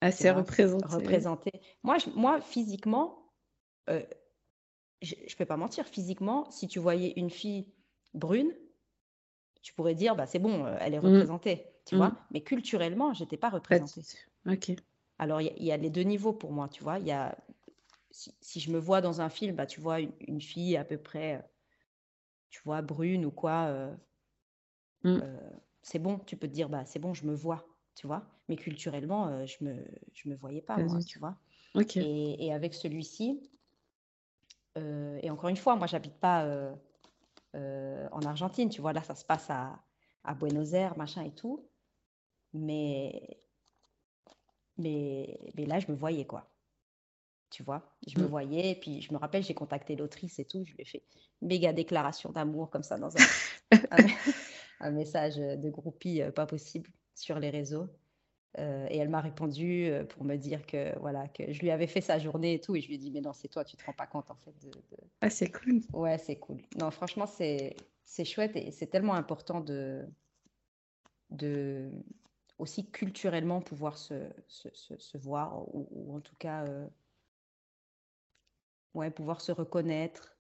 Assez 0.01 0.32
représenté. 0.32 0.86
représenté. 0.88 1.51
Moi, 1.84 1.97
je- 1.97 2.09
moi, 2.11 2.41
physiquement, 2.41 3.32
euh, 3.89 4.01
je, 5.01 5.13
je 5.28 5.36
peux 5.36 5.45
pas 5.45 5.57
mentir, 5.57 5.86
physiquement, 5.88 6.49
si 6.51 6.67
tu 6.67 6.80
voyais 6.80 7.13
une 7.17 7.30
fille 7.30 7.67
brune, 8.13 8.53
tu 9.61 9.73
pourrais 9.73 9.95
dire, 9.95 10.15
bah, 10.15 10.26
c'est 10.26 10.39
bon, 10.39 10.65
euh, 10.65 10.78
elle 10.80 10.93
est 10.93 10.99
Mm. 10.99 11.05
représentée, 11.05 11.65
tu 11.86 11.95
Mm. 11.95 11.97
vois. 11.99 12.13
Mais 12.32 12.41
culturellement, 12.41 13.13
j'étais 13.13 13.38
pas 13.38 13.49
Pas 13.49 13.55
représentée. 13.55 14.01
Ok. 14.47 14.71
Alors, 15.17 15.41
il 15.41 15.51
y, 15.57 15.65
y 15.65 15.71
a 15.71 15.78
les 15.78 15.89
deux 15.89 16.03
niveaux 16.03 16.34
pour 16.34 16.51
moi, 16.51 16.67
tu 16.69 16.84
vois. 16.84 16.99
Il 16.99 17.05
y 17.07 17.11
a, 17.11 17.38
si, 18.16 18.34
si 18.41 18.59
je 18.61 18.72
me 18.72 18.80
vois 18.80 19.01
dans 19.01 19.22
un 19.22 19.30
film, 19.30 19.55
bah, 19.55 19.66
tu 19.68 19.82
vois 19.82 19.99
une, 20.01 20.13
une 20.22 20.41
fille 20.41 20.78
à 20.78 20.86
peu 20.86 20.97
près, 20.97 21.36
euh, 21.38 21.41
tu 22.49 22.61
vois, 22.63 22.82
brune 22.82 23.24
ou 23.26 23.32
quoi, 23.32 23.68
euh, 23.68 23.95
Mm. 25.03 25.22
euh, 25.22 25.49
c'est 25.82 25.99
bon, 25.99 26.20
tu 26.20 26.38
peux 26.38 26.47
te 26.47 26.53
dire, 26.53 26.70
bah, 26.70 26.86
c'est 26.86 26.99
bon, 26.99 27.13
je 27.13 27.26
me 27.26 27.34
vois, 27.34 27.66
tu 27.95 28.07
vois. 28.07 28.26
Mais 28.49 28.55
culturellement, 28.57 29.28
euh, 29.28 29.45
je 29.45 29.63
me, 29.63 29.86
je 30.13 30.30
me 30.30 30.36
voyais 30.36 30.61
pas, 30.61 30.78
Pas 30.78 30.84
moi, 30.84 31.01
tu 31.03 31.20
vois. 31.20 31.38
Et, 31.97 32.45
et 32.47 32.53
avec 32.53 32.74
celui-ci, 32.74 33.51
et 35.22 35.30
encore 35.30 35.49
une 35.49 35.57
fois, 35.57 35.76
moi, 35.76 35.88
j'habite 35.88 36.20
pas 36.20 36.45
en 38.11 38.26
Argentine, 38.26 38.70
tu 38.70 38.82
vois. 38.82 38.93
Là, 38.93 39.01
ça 39.03 39.16
se 39.16 39.26
passe 39.26 39.49
à, 39.49 39.84
à 40.24 40.34
Buenos 40.36 40.74
Aires, 40.74 40.97
machin 40.97 41.24
et 41.24 41.34
tout. 41.34 41.70
Mais, 42.53 43.41
mais, 44.78 45.51
mais 45.55 45.66
là, 45.66 45.80
je 45.80 45.91
me 45.91 45.95
voyais, 45.97 46.26
quoi. 46.26 46.54
Tu 47.51 47.63
vois, 47.63 47.95
je 48.07 48.19
me 48.19 48.25
Mm. 48.25 48.27
voyais, 48.27 48.71
et 48.71 48.75
puis 48.75 49.01
je 49.01 49.13
me 49.13 49.17
rappelle, 49.17 49.43
j'ai 49.43 49.53
contacté 49.53 49.95
l'autrice 49.95 50.39
et 50.39 50.45
tout, 50.45 50.63
je 50.65 50.73
lui 50.73 50.81
ai 50.81 50.85
fait 50.85 51.03
une 51.41 51.47
méga 51.49 51.73
déclaration 51.73 52.31
d'amour 52.31 52.69
comme 52.69 52.83
ça 52.83 52.97
dans 52.97 53.17
un, 53.17 53.21
un, 53.91 54.05
un 54.79 54.91
message 54.91 55.37
de 55.37 55.69
groupie 55.69 56.21
euh, 56.21 56.31
pas 56.31 56.45
possible 56.45 56.89
sur 57.15 57.39
les 57.39 57.49
réseaux. 57.49 57.87
Euh, 58.59 58.87
et 58.89 58.97
elle 58.97 59.09
m'a 59.09 59.21
répondu 59.21 59.87
euh, 59.87 60.05
pour 60.05 60.23
me 60.23 60.37
dire 60.37 60.65
que 60.65 60.97
voilà 60.99 61.27
que 61.27 61.51
je 61.53 61.59
lui 61.61 61.71
avais 61.71 61.87
fait 61.87 62.01
sa 62.01 62.19
journée 62.19 62.53
et 62.55 62.61
tout, 62.61 62.75
et 62.75 62.81
je 62.81 62.87
lui 62.87 62.95
ai 62.95 62.97
dit 62.97 63.11
mais 63.11 63.21
non 63.21 63.33
c'est 63.33 63.49
toi, 63.49 63.65
tu 63.65 63.77
te 63.77 63.85
rends 63.85 63.93
pas 63.93 64.07
compte 64.07 64.31
en 64.31 64.35
fait 64.35 64.53
de, 64.63 64.69
de- 64.69 65.03
Ah, 65.21 65.29
c'est 65.29 65.51
cool. 65.51 65.81
Ouais, 65.93 66.17
c'est 66.17 66.37
cool. 66.37 66.61
Non, 66.77 66.89
franchement 66.91 67.25
c'est 67.27 67.75
c'est 68.05 68.25
chouette 68.25 68.55
et 68.55 68.71
c'est 68.71 68.87
tellement 68.87 69.15
important 69.15 69.59
de 69.61 70.05
de 71.29 71.91
aussi 72.57 72.89
culturellement 72.89 73.61
pouvoir 73.61 73.97
se, 73.97 74.29
se, 74.47 74.69
se- 74.73 74.97
se 74.97 75.17
voir 75.17 75.67
ou, 75.75 75.87
ou 75.91 76.15
en 76.15 76.21
tout 76.21 76.35
cas 76.37 76.65
euh, 76.65 76.87
ouais 78.95 79.11
pouvoir 79.11 79.41
se 79.41 79.51
reconnaître 79.51 80.37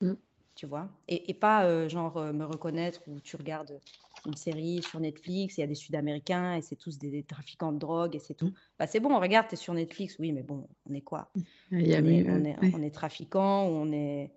Mm. 0.00 0.14
tu 0.54 0.66
vois? 0.66 0.88
Et, 1.08 1.30
et 1.30 1.34
pas 1.34 1.64
euh, 1.66 1.88
genre 1.88 2.16
euh, 2.16 2.32
me 2.32 2.44
reconnaître 2.44 3.00
où 3.06 3.20
tu 3.20 3.36
regardes 3.36 3.80
une 4.26 4.34
série 4.36 4.82
sur 4.82 5.00
Netflix, 5.00 5.56
il 5.56 5.60
y 5.60 5.64
a 5.64 5.66
des 5.66 5.74
Sud-Américains 5.74 6.56
et 6.56 6.62
c'est 6.62 6.76
tous 6.76 6.98
des, 6.98 7.10
des 7.10 7.24
trafiquants 7.24 7.72
de 7.72 7.78
drogue 7.78 8.16
et 8.16 8.18
c'est 8.18 8.34
tout. 8.34 8.46
Mm. 8.46 8.54
Bah 8.78 8.86
c'est 8.86 9.00
bon, 9.00 9.18
regarde, 9.20 9.48
tu 9.48 9.54
es 9.54 9.56
sur 9.56 9.74
Netflix, 9.74 10.16
oui, 10.18 10.32
mais 10.32 10.42
bon, 10.42 10.68
on 10.88 10.94
est 10.94 11.02
quoi? 11.02 11.30
A 11.72 11.76
On 11.76 11.78
est, 11.78 12.00
mieux. 12.02 12.30
on 12.30 12.44
est, 12.44 12.58
ouais. 12.60 12.72
on 12.74 12.82
est 12.82 12.94
trafiquant 12.94 13.68
ou 13.68 13.72
on 13.72 13.92
est 13.92 14.32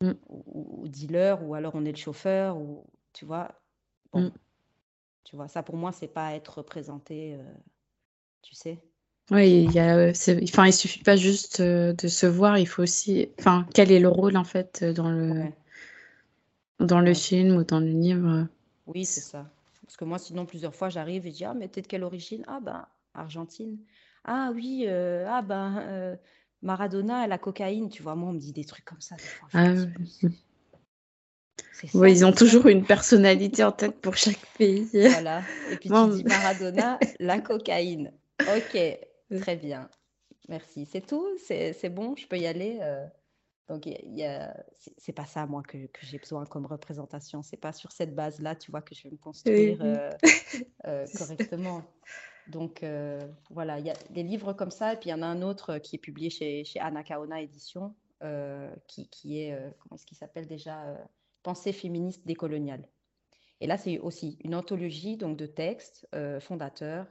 Mm. 0.00 0.12
ou, 0.28 0.82
ou 0.84 0.88
dealer 0.88 1.42
ou 1.42 1.54
alors 1.54 1.74
on 1.74 1.84
est 1.84 1.90
le 1.90 1.96
chauffeur 1.96 2.56
ou 2.56 2.86
tu 3.12 3.24
vois? 3.24 3.60
Bon, 4.12 4.20
Mm. 4.22 4.30
tu 5.24 5.36
vois, 5.36 5.48
ça 5.48 5.62
pour 5.62 5.76
moi, 5.76 5.92
c'est 5.92 6.08
pas 6.08 6.34
être 6.34 6.58
représenté, 6.58 7.34
euh, 7.34 7.54
tu 8.42 8.54
sais? 8.54 8.87
Oui, 9.30 9.64
il 9.64 9.72
y 9.72 9.78
a, 9.78 10.10
enfin, 10.42 10.66
il 10.66 10.72
suffit 10.72 11.02
pas 11.02 11.16
juste 11.16 11.60
euh, 11.60 11.92
de 11.92 12.08
se 12.08 12.26
voir, 12.26 12.56
il 12.58 12.66
faut 12.66 12.82
aussi, 12.82 13.28
enfin, 13.38 13.66
quel 13.74 13.92
est 13.92 14.00
le 14.00 14.08
rôle 14.08 14.36
en 14.36 14.44
fait 14.44 14.80
euh, 14.82 14.92
dans 14.94 15.10
le 15.10 15.30
Ouais, 15.30 15.52
dans 16.80 17.00
le 17.00 17.08
ouais. 17.08 17.14
film 17.14 17.56
ou 17.56 17.64
dans 17.64 17.80
le 17.80 17.86
livre? 17.90 18.46
Oui, 18.86 19.04
c'est 19.04 19.20
ça. 19.20 19.50
Parce 19.84 19.96
que 19.96 20.04
moi, 20.04 20.18
sinon, 20.18 20.46
plusieurs 20.46 20.74
fois, 20.74 20.88
j'arrive 20.88 21.26
et 21.26 21.30
je 21.30 21.36
dis, 21.36 21.44
ah, 21.44 21.54
mais 21.54 21.68
t'es 21.68 21.82
de 21.82 21.86
quelle 21.86 22.04
origine? 22.04 22.44
Ah, 22.46 22.60
ben, 22.60 22.86
Argentine. 23.14 23.78
Ah, 24.24 24.50
oui, 24.54 24.84
euh, 24.86 25.26
ah, 25.28 25.42
ben, 25.42 25.78
euh, 25.78 26.16
Maradona, 26.62 27.26
la 27.26 27.38
cocaïne. 27.38 27.88
Tu 27.88 28.02
vois, 28.02 28.14
moi, 28.14 28.30
on 28.30 28.32
me 28.34 28.38
dit 28.38 28.52
des 28.52 28.64
trucs 28.64 28.84
comme 28.84 29.00
ça, 29.00 29.16
Ah, 29.52 29.72
ouais. 29.72 30.30
ça, 31.88 32.08
ils 32.08 32.24
ont 32.24 32.32
toujours 32.32 32.66
une 32.66 32.84
personnalité 32.84 33.64
en 33.64 33.72
tête 33.72 34.00
pour 34.00 34.16
chaque 34.16 34.40
pays. 34.58 34.88
Voilà. 34.94 35.42
Et 35.70 35.76
puis, 35.76 35.90
tu 35.90 36.08
dis 36.10 36.24
Maradona, 36.24 36.98
la 37.18 37.40
cocaïne. 37.40 38.12
Ok, 38.56 38.78
très 39.40 39.56
bien. 39.56 39.90
Merci. 40.48 40.86
C'est 40.86 41.06
tout? 41.06 41.26
C'est, 41.38 41.88
bon? 41.90 42.16
Je 42.16 42.26
peux 42.26 42.38
y 42.38 42.46
aller? 42.46 42.78
euh, 42.82 43.06
Donc, 43.68 43.86
y 43.86 44.24
a, 44.24 44.56
c'est 44.96 45.12
pas 45.12 45.26
ça, 45.26 45.46
moi, 45.46 45.62
que, 45.62 45.86
que 45.88 46.06
j'ai 46.06 46.18
besoin 46.18 46.46
comme 46.46 46.66
représentation. 46.66 47.42
C'est 47.42 47.58
pas 47.58 47.72
sur 47.72 47.92
cette 47.92 48.14
base-là, 48.14 48.56
tu 48.56 48.70
vois, 48.70 48.82
que 48.82 48.94
je 48.94 49.02
vais 49.04 49.10
me 49.10 49.18
construire 49.18 49.78
euh, 49.82 50.10
euh, 50.86 51.06
correctement. 51.18 51.82
Donc, 52.46 52.82
euh, 52.82 53.20
voilà, 53.50 53.78
il 53.78 53.86
y 53.86 53.90
a 53.90 53.94
des 54.10 54.22
livres 54.22 54.54
comme 54.54 54.70
ça. 54.70 54.94
Et 54.94 54.96
puis, 54.96 55.10
il 55.10 55.12
y 55.12 55.14
en 55.14 55.22
a 55.22 55.26
un 55.26 55.42
autre 55.42 55.78
qui 55.78 55.96
est 55.96 55.98
publié 55.98 56.30
chez, 56.30 56.64
chez 56.64 56.80
Anakaona 56.80 57.42
Édition, 57.42 57.94
qui, 58.86 59.08
qui 59.10 59.40
est, 59.40 59.56
comment 59.78 59.96
est-ce 59.96 60.06
qu'il 60.06 60.16
s'appelle 60.16 60.46
déjà? 60.46 60.96
Pensée 61.42 61.72
féministe 61.72 62.26
décoloniale. 62.26 62.88
Et 63.60 63.66
là, 63.66 63.76
c'est 63.76 63.98
aussi 63.98 64.38
une 64.44 64.54
anthologie 64.54 65.16
donc, 65.16 65.36
de 65.36 65.46
textes 65.46 66.08
fondateurs 66.40 67.06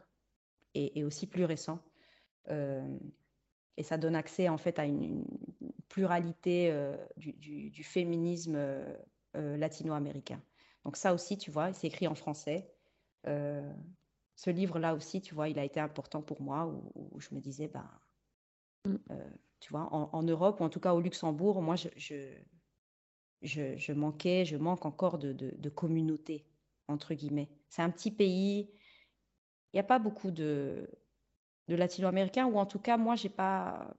et, 0.74 1.00
et 1.00 1.04
aussi 1.04 1.28
plus 1.28 1.46
récents. 1.46 1.80
Euh, 2.50 2.98
et 3.78 3.84
ça 3.84 3.98
donne 3.98 4.16
accès 4.16 4.50
en 4.50 4.58
fait 4.58 4.80
à 4.80 4.86
une, 4.86 5.04
une 5.04 5.26
pluralité 5.90 6.72
euh, 6.72 6.98
du, 7.18 7.34
du- 7.34 7.70
du 7.70 7.84
féminisme 7.84 8.56
euh, 8.56 8.98
latino-américain. 9.36 10.42
Donc 10.86 10.98
ça 10.98 11.14
aussi, 11.14 11.38
tu 11.38 11.52
vois, 11.52 11.74
c'est 11.74 11.88
écrit 11.88 12.08
en 12.08 12.16
français. 12.16 12.74
Ce 14.36 14.50
livre-là 14.50 14.96
aussi, 14.96 15.22
tu 15.22 15.36
vois, 15.36 15.50
il 15.50 15.60
a 15.60 15.66
été 15.66 15.82
important 15.82 16.22
pour 16.24 16.42
moi, 16.42 16.66
où, 16.66 16.92
où 16.96 17.20
je 17.20 17.36
me 17.36 17.42
disais, 17.42 17.68
ben, 17.68 18.00
Mm. 18.86 19.38
tu 19.60 19.72
vois, 19.72 19.94
en, 19.94 20.10
en 20.14 20.24
Europe, 20.24 20.60
ou 20.60 20.64
en 20.64 20.70
tout 20.70 20.80
cas 20.80 20.94
au 20.94 21.02
Luxembourg, 21.02 21.62
moi, 21.62 21.76
je, 21.76 21.90
je, 21.96 22.44
je, 23.42 23.78
je 23.78 23.94
manquais, 23.94 24.46
je 24.46 24.58
manque 24.58 24.86
encore 24.86 25.18
de, 25.18 25.34
de, 25.34 25.52
de 25.52 25.70
communauté, 25.70 26.46
entre 26.88 27.14
guillemets. 27.14 27.50
C'est 27.70 27.82
un 27.82 27.90
petit 27.92 28.12
pays, 28.12 28.72
il 29.74 29.76
n'y 29.76 29.80
a 29.80 29.84
pas 29.84 30.00
beaucoup 30.00 30.32
de, 30.32 30.90
de 31.68 31.76
latino-américains, 31.76 32.46
ou 32.48 32.58
en 32.58 32.66
tout 32.66 32.80
cas, 32.80 32.98
moi, 32.98 33.16
j'ai 33.16 33.30
pas, 33.30 33.96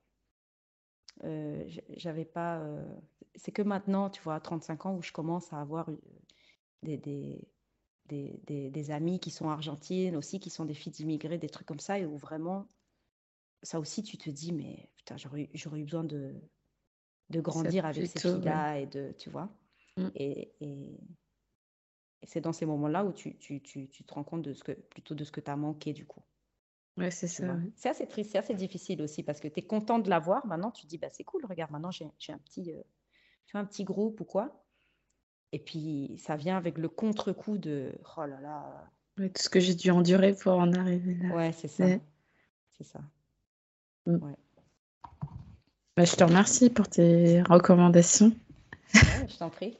euh, 1.24 1.68
j'avais 1.90 2.24
pas, 2.24 2.60
euh, 2.60 2.84
c'est 3.34 3.52
que 3.52 3.62
maintenant, 3.62 4.10
tu 4.10 4.22
vois, 4.22 4.36
à 4.36 4.40
35 4.40 4.86
ans, 4.86 4.94
où 4.96 5.02
je 5.02 5.12
commence 5.12 5.52
à 5.52 5.60
avoir 5.60 5.90
euh, 5.90 6.00
des, 6.82 6.98
des, 6.98 7.52
des, 8.06 8.40
des, 8.46 8.70
des 8.70 8.90
amis 8.90 9.20
qui 9.20 9.30
sont 9.30 9.50
argentines 9.50 10.16
aussi, 10.16 10.40
qui 10.40 10.50
sont 10.50 10.64
des 10.66 10.74
filles 10.74 10.92
d'immigrés, 10.92 11.38
des 11.38 11.48
trucs 11.50 11.66
comme 11.68 11.80
ça, 11.80 11.98
et 11.98 12.06
où 12.06 12.16
vraiment, 12.16 12.68
ça 13.62 13.80
aussi, 13.80 14.02
tu 14.04 14.18
te 14.18 14.30
dis, 14.30 14.52
mais 14.52 14.92
putain, 14.96 15.16
j'aurais, 15.18 15.44
eu- 15.44 15.50
j'aurais 15.54 15.80
eu 15.80 15.84
besoin 15.84 16.04
de, 16.04 16.50
de 17.30 17.40
Ça 17.50 17.70
grandir 17.70 17.86
avec 17.86 18.06
ces 18.06 18.20
ouais. 18.20 18.20
filles-là, 18.20 18.80
et 18.80 18.86
de, 18.86 19.12
tu 19.18 19.30
vois. 19.30 19.50
Mm. 19.98 20.12
Et, 20.14 20.56
et, 20.60 21.00
et 22.22 22.26
c'est 22.28 22.40
dans 22.40 22.52
ces 22.52 22.64
moments-là 22.66 23.04
où 23.04 23.12
tu, 23.12 23.36
tu, 23.38 23.60
tu, 23.62 23.88
tu 23.88 24.04
te 24.04 24.14
rends 24.14 24.22
compte 24.24 24.42
de 24.42 24.52
ce 24.52 24.62
que, 24.64 24.70
plutôt 24.72 25.14
de 25.16 25.24
ce 25.24 25.32
que 25.32 25.40
tu 25.40 25.50
as 25.50 25.56
manqué, 25.56 25.92
du 25.92 26.06
coup. 26.06 26.22
Ouais, 26.98 27.10
c'est 27.10 27.28
ça. 27.28 27.46
ouais. 27.46 27.70
C'est 27.76 27.88
assez 27.88 28.06
triste, 28.06 28.32
c'est 28.32 28.38
assez 28.38 28.54
difficile 28.54 29.00
aussi 29.02 29.22
parce 29.22 29.40
que 29.40 29.48
tu 29.48 29.60
es 29.60 29.62
content 29.62 29.98
de 29.98 30.10
l'avoir. 30.10 30.46
Maintenant, 30.46 30.70
tu 30.70 30.82
te 30.82 30.88
dis, 30.88 30.98
bah, 30.98 31.08
c'est 31.10 31.24
cool, 31.24 31.44
regarde, 31.46 31.70
maintenant 31.70 31.90
j'ai 31.90 32.08
j'ai 32.18 32.32
un 32.32 32.38
petit, 32.38 32.72
euh, 32.72 32.82
un 33.54 33.64
petit 33.64 33.84
groupe 33.84 34.20
ou 34.20 34.24
quoi. 34.24 34.64
Et 35.52 35.58
puis, 35.58 36.18
ça 36.18 36.36
vient 36.36 36.56
avec 36.56 36.76
le 36.76 36.88
contre-coup 36.88 37.56
de, 37.58 37.92
oh 38.16 38.26
là 38.26 38.40
là, 38.40 38.90
Ouais, 39.18 39.30
tout 39.30 39.42
ce 39.42 39.48
que 39.48 39.58
j'ai 39.58 39.74
dû 39.74 39.90
endurer 39.90 40.34
pour 40.34 40.52
en 40.52 40.72
arriver 40.72 41.14
là. 41.14 41.34
ouais, 41.34 41.52
c'est 41.52 41.68
ça, 41.68 41.84
c'est 42.76 42.84
ça. 42.84 43.00
Mm. 44.06 44.18
Bah, 45.96 46.04
je 46.04 46.14
te 46.14 46.22
remercie 46.22 46.70
pour 46.70 46.88
tes 46.88 47.42
recommandations. 47.42 48.32
je 48.94 49.36
t'en 49.38 49.50
prie. 49.50 49.78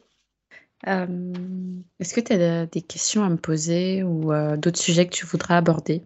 est-ce 2.01 2.15
que 2.15 2.21
tu 2.21 2.33
as 2.33 2.67
des 2.67 2.83
questions 2.83 3.23
à 3.25 3.29
me 3.29 3.37
poser 3.37 4.03
ou 4.03 4.33
d'autres 4.57 4.81
sujets 4.81 5.07
que 5.07 5.15
tu 5.15 5.27
voudrais 5.27 5.55
aborder? 5.55 6.03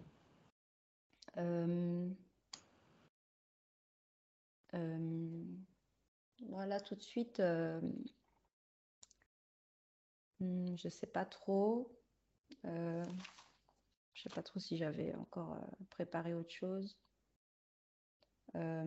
Voilà, 6.65 6.79
tout 6.79 6.95
de 6.95 7.01
suite, 7.01 7.41
hmm, 10.39 10.77
je 10.77 10.87
sais 10.87 11.07
pas 11.07 11.25
trop. 11.25 11.91
Je 12.63 13.03
sais 14.15 14.29
pas 14.29 14.43
trop 14.43 14.61
si 14.61 14.77
j'avais 14.77 15.13
encore 15.15 15.57
préparé 15.89 16.33
autre 16.33 16.53
chose. 16.53 16.97
Ah 18.53 18.85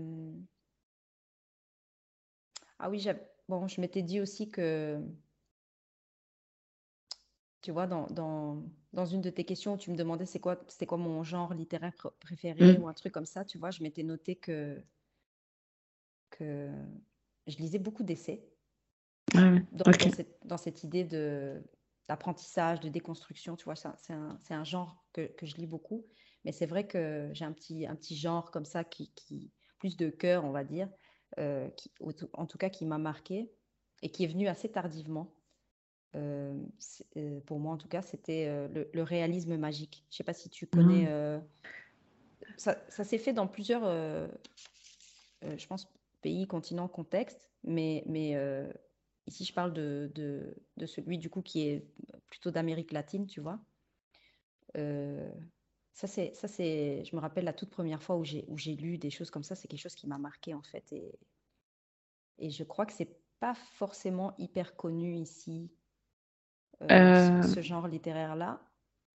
oui, 2.88 3.06
bon, 3.46 3.68
je 3.68 3.82
m'étais 3.82 4.00
dit 4.00 4.22
aussi 4.22 4.48
que, 4.48 4.98
tu 7.60 7.72
vois, 7.72 7.86
dans, 7.86 8.06
dans, 8.06 8.62
dans 8.94 9.04
une 9.04 9.20
de 9.20 9.28
tes 9.28 9.44
questions, 9.44 9.76
tu 9.76 9.90
me 9.90 9.96
demandais 9.96 10.24
c'est 10.24 10.40
quoi, 10.40 10.58
c'était 10.68 10.86
quoi 10.86 10.96
mon 10.96 11.22
genre 11.22 11.52
littéraire 11.52 11.92
préféré 12.20 12.78
mmh. 12.78 12.82
ou 12.82 12.88
un 12.88 12.94
truc 12.94 13.12
comme 13.12 13.26
ça, 13.26 13.44
tu 13.44 13.58
vois, 13.58 13.70
je 13.70 13.82
m'étais 13.82 14.02
noté 14.02 14.34
que, 14.34 14.82
que 16.30 16.72
je 17.46 17.56
lisais 17.58 17.78
beaucoup 17.78 18.02
d'essais 18.02 18.48
ah 19.34 19.54
dans, 20.44 20.56
cette, 20.56 20.84
idée 20.84 21.04
de 21.04 21.62
d'apprentissage, 22.08 22.80
de 22.80 22.88
déconstruction, 22.88 23.56
tu 23.56 23.64
vois, 23.64 23.74
c'est 23.74 24.12
un, 24.12 24.38
un, 24.50 24.64
genre 24.64 25.04
que, 25.12 25.26
que, 25.26 25.44
je 25.44 25.56
lis 25.56 25.66
beaucoup, 25.66 26.06
mais 26.44 26.52
c'est 26.52 26.66
vrai 26.66 26.86
que 26.86 27.28
j'ai 27.32 27.44
un 27.44 27.52
petit, 27.52 27.86
un 27.86 27.96
petit 27.96 28.16
genre 28.16 28.52
comme 28.52 28.64
ça 28.64 28.84
qui, 28.84 29.10
qui 29.16 29.50
plus 29.78 29.96
de 29.96 30.08
cœur, 30.08 30.44
on 30.44 30.50
va 30.50 30.64
dire, 30.64 30.88
euh, 31.38 31.68
qui, 31.70 31.90
en 32.32 32.46
tout 32.46 32.58
cas 32.58 32.70
qui 32.70 32.86
m'a 32.86 32.98
marqué 32.98 33.50
et 34.02 34.10
qui 34.10 34.24
est 34.24 34.28
venu 34.28 34.48
assez 34.48 34.70
tardivement. 34.70 35.34
Euh, 36.14 36.58
euh, 37.16 37.40
pour 37.40 37.58
moi, 37.58 37.74
en 37.74 37.76
tout 37.76 37.88
cas, 37.88 38.02
c'était 38.02 38.68
le, 38.68 39.02
réalisme 39.02 39.56
magique. 39.56 40.04
Je 40.10 40.14
ne 40.14 40.16
sais 40.18 40.24
pas 40.24 40.32
si 40.32 40.48
tu 40.48 40.66
connais. 40.66 41.08
Ah. 41.08 41.42
ça, 42.56 42.78
ça 42.88 43.04
s'est 43.04 43.18
fait 43.18 43.32
dans 43.32 43.46
plusieurs, 43.46 43.82
je 45.42 45.66
pense, 45.66 45.92
pays, 46.22 46.46
continents, 46.46 46.88
contextes, 46.88 47.50
mais, 47.62 48.02
mais 48.06 48.34
ici, 49.26 49.44
je 49.44 49.52
parle 49.52 49.72
de, 49.72 50.10
de, 50.14 50.56
de, 50.76 50.86
celui 50.86 51.18
du 51.18 51.30
coup 51.30 51.42
qui 51.42 51.68
est 51.68 51.86
plutôt 52.26 52.50
d'Amérique 52.50 52.92
latine, 52.92 53.26
tu 53.26 53.40
vois. 53.40 53.58
Ça, 55.96 56.06
c'est, 56.06 56.34
ça, 56.34 56.46
c'est, 56.46 57.04
je 57.06 57.16
me 57.16 57.20
rappelle 57.22 57.44
la 57.44 57.54
toute 57.54 57.70
première 57.70 58.02
fois 58.02 58.16
où 58.16 58.24
j'ai, 58.24 58.44
où 58.48 58.58
j'ai 58.58 58.74
lu 58.74 58.98
des 58.98 59.08
choses 59.08 59.30
comme 59.30 59.42
ça, 59.42 59.54
c'est 59.54 59.66
quelque 59.66 59.80
chose 59.80 59.94
qui 59.94 60.06
m'a 60.06 60.18
marqué 60.18 60.52
en 60.52 60.62
fait. 60.62 60.92
Et, 60.92 61.18
et 62.38 62.50
je 62.50 62.64
crois 62.64 62.84
que 62.84 62.92
c'est 62.92 63.16
pas 63.40 63.54
forcément 63.54 64.34
hyper 64.36 64.76
connu 64.76 65.14
ici, 65.14 65.70
euh, 66.82 66.86
euh. 66.90 67.42
ce, 67.42 67.62
genre 67.62 67.88
littéraire-là. 67.88 68.60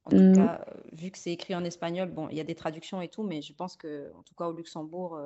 En 0.04 0.10
tout 0.10 0.32
cas, 0.34 0.64
euh, 0.68 0.80
vu 0.92 1.10
que 1.10 1.18
c'est 1.18 1.32
écrit 1.32 1.56
en 1.56 1.64
espagnol, 1.64 2.10
bon, 2.10 2.28
il 2.28 2.36
y 2.36 2.40
a 2.40 2.44
des 2.44 2.54
traductions 2.54 3.02
et 3.02 3.08
tout, 3.08 3.24
mais 3.24 3.42
je 3.42 3.52
pense 3.52 3.76
que, 3.76 4.12
en 4.14 4.22
tout 4.22 4.36
cas, 4.36 4.46
au 4.46 4.52
Luxembourg, 4.52 5.20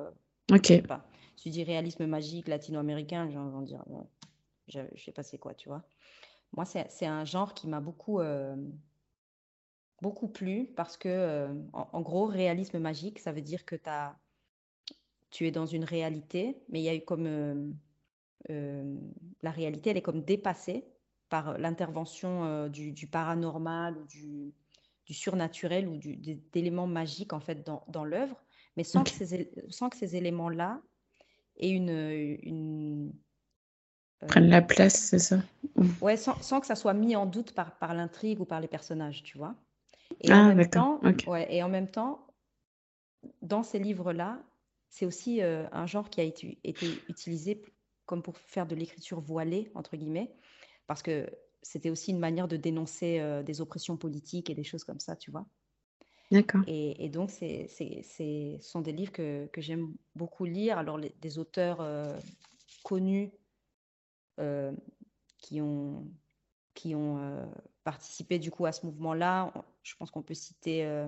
ok. 0.51 0.63
Je 0.63 0.67
sais 0.67 0.81
pas. 0.81 1.05
Tu 1.35 1.49
dis 1.49 1.63
réalisme 1.63 2.05
magique 2.05 2.47
latino-américain, 2.47 3.29
j'ai 3.29 3.37
envie 3.37 3.61
de 3.61 3.65
dire, 3.65 3.83
je, 4.67 4.79
je 4.95 5.03
sais 5.03 5.11
pas 5.11 5.23
c'est 5.23 5.37
quoi, 5.37 5.53
tu 5.53 5.67
vois. 5.67 5.83
Moi, 6.55 6.65
c'est, 6.65 7.05
un 7.05 7.25
genre 7.25 7.53
qui 7.53 7.67
m'a 7.67 7.79
beaucoup 7.79 8.19
beaucoup 10.03 10.27
plu 10.27 10.67
parce 10.75 10.97
que, 10.97 11.09
euh, 11.09 11.53
en, 11.71 12.01
gros, 12.01 12.25
réalisme 12.25 12.77
magique, 12.77 13.19
ça 13.19 13.31
veut 13.31 13.41
dire 13.41 13.65
que 13.65 13.77
as, 13.85 14.15
tu 15.31 15.47
es 15.47 15.51
dans 15.51 15.65
une 15.65 15.85
réalité, 15.85 16.61
mais 16.69 16.81
il 16.81 16.83
y 16.83 16.89
a 16.89 16.95
eu 16.95 17.01
comme. 17.01 17.25
Euh, 17.25 17.71
euh, 18.49 18.97
la 19.41 19.51
réalité, 19.51 19.89
elle 19.89 19.97
est 19.97 20.01
comme 20.01 20.23
dépassée 20.23 20.85
par 21.29 21.57
l'intervention 21.57 22.67
du, 22.67 23.07
paranormal 23.07 23.97
ou 23.97 24.05
du, 24.05 24.53
surnaturel 25.09 25.87
ou 25.87 25.97
d'éléments 26.51 26.85
magiques 26.85 27.33
en 27.33 27.39
fait 27.39 27.65
dans 27.65 28.03
l'œuvre, 28.03 28.42
mais 28.75 28.83
sans, 28.83 29.03
que 29.03 29.09
ces, 29.09 29.51
sans 29.69 29.89
que 29.89 29.97
ces 29.97 30.15
éléments-là 30.15 30.81
aient 31.57 31.69
une, 31.69 31.89
une 31.89 33.13
prennent 34.27 34.49
la 34.49 34.61
place, 34.61 34.95
c'est 34.95 35.19
ça 35.19 35.37
Ouais, 36.01 36.17
sans, 36.17 36.41
sans, 36.41 36.59
que 36.59 36.67
ça 36.67 36.75
soit 36.75 36.93
mis 36.93 37.15
en 37.15 37.25
doute 37.25 37.53
par, 37.53 37.77
par 37.77 37.93
l'intrigue 37.93 38.39
ou 38.39 38.45
par 38.45 38.61
les 38.61 38.67
personnages, 38.67 39.23
tu 39.23 39.37
vois. 39.37 39.55
Et 40.21 40.31
en 40.31 40.49
ah, 40.49 40.53
même 40.53 40.69
temps, 40.69 41.01
ouais, 41.27 41.53
et 41.53 41.63
en 41.63 41.69
même 41.69 41.89
temps, 41.89 42.27
dans 43.41 43.63
ces 43.63 43.79
livres-là, 43.79 44.41
c'est 44.89 45.05
aussi 45.05 45.41
euh, 45.41 45.65
un 45.71 45.87
genre 45.87 46.09
qui 46.09 46.21
a 46.21 46.23
été, 46.23 46.59
été, 46.63 46.87
utilisé 47.09 47.61
comme 48.05 48.21
pour 48.21 48.37
faire 48.37 48.67
de 48.67 48.75
l'écriture 48.75 49.21
voilée, 49.21 49.71
entre 49.75 49.97
guillemets, 49.97 50.31
parce 50.87 51.01
que 51.01 51.29
c'était 51.61 51.89
aussi 51.89 52.11
une 52.11 52.19
manière 52.19 52.47
de 52.47 52.57
dénoncer 52.57 53.19
euh, 53.19 53.41
des 53.41 53.61
oppressions 53.61 53.97
politiques 53.97 54.49
et 54.49 54.55
des 54.55 54.63
choses 54.63 54.83
comme 54.83 54.99
ça, 54.99 55.15
tu 55.15 55.31
vois. 55.31 55.45
Et, 56.67 57.09
donc, 57.09 57.29
c'est, 57.29 57.67
ce 57.67 58.57
sont 58.61 58.81
des 58.81 58.91
livres 58.91 59.11
que, 59.11 59.49
j'aime 59.57 59.93
beaucoup 60.15 60.45
lire. 60.45 60.77
Alors, 60.77 60.99
des 60.99 61.39
auteurs 61.39 61.81
euh, 61.81 62.17
connus 62.83 63.31
qui 65.37 65.61
ont, 65.61 66.07
qui 66.73 66.95
ont 66.95 67.47
participé 67.83 68.39
du 68.39 68.51
coup 68.51 68.65
à 68.65 68.71
ce 68.71 68.85
mouvement-là, 68.85 69.51
je 69.83 69.95
pense 69.95 70.11
qu'on 70.11 70.23
peut 70.23 70.33
citer 70.33 70.85
euh, 70.85 71.07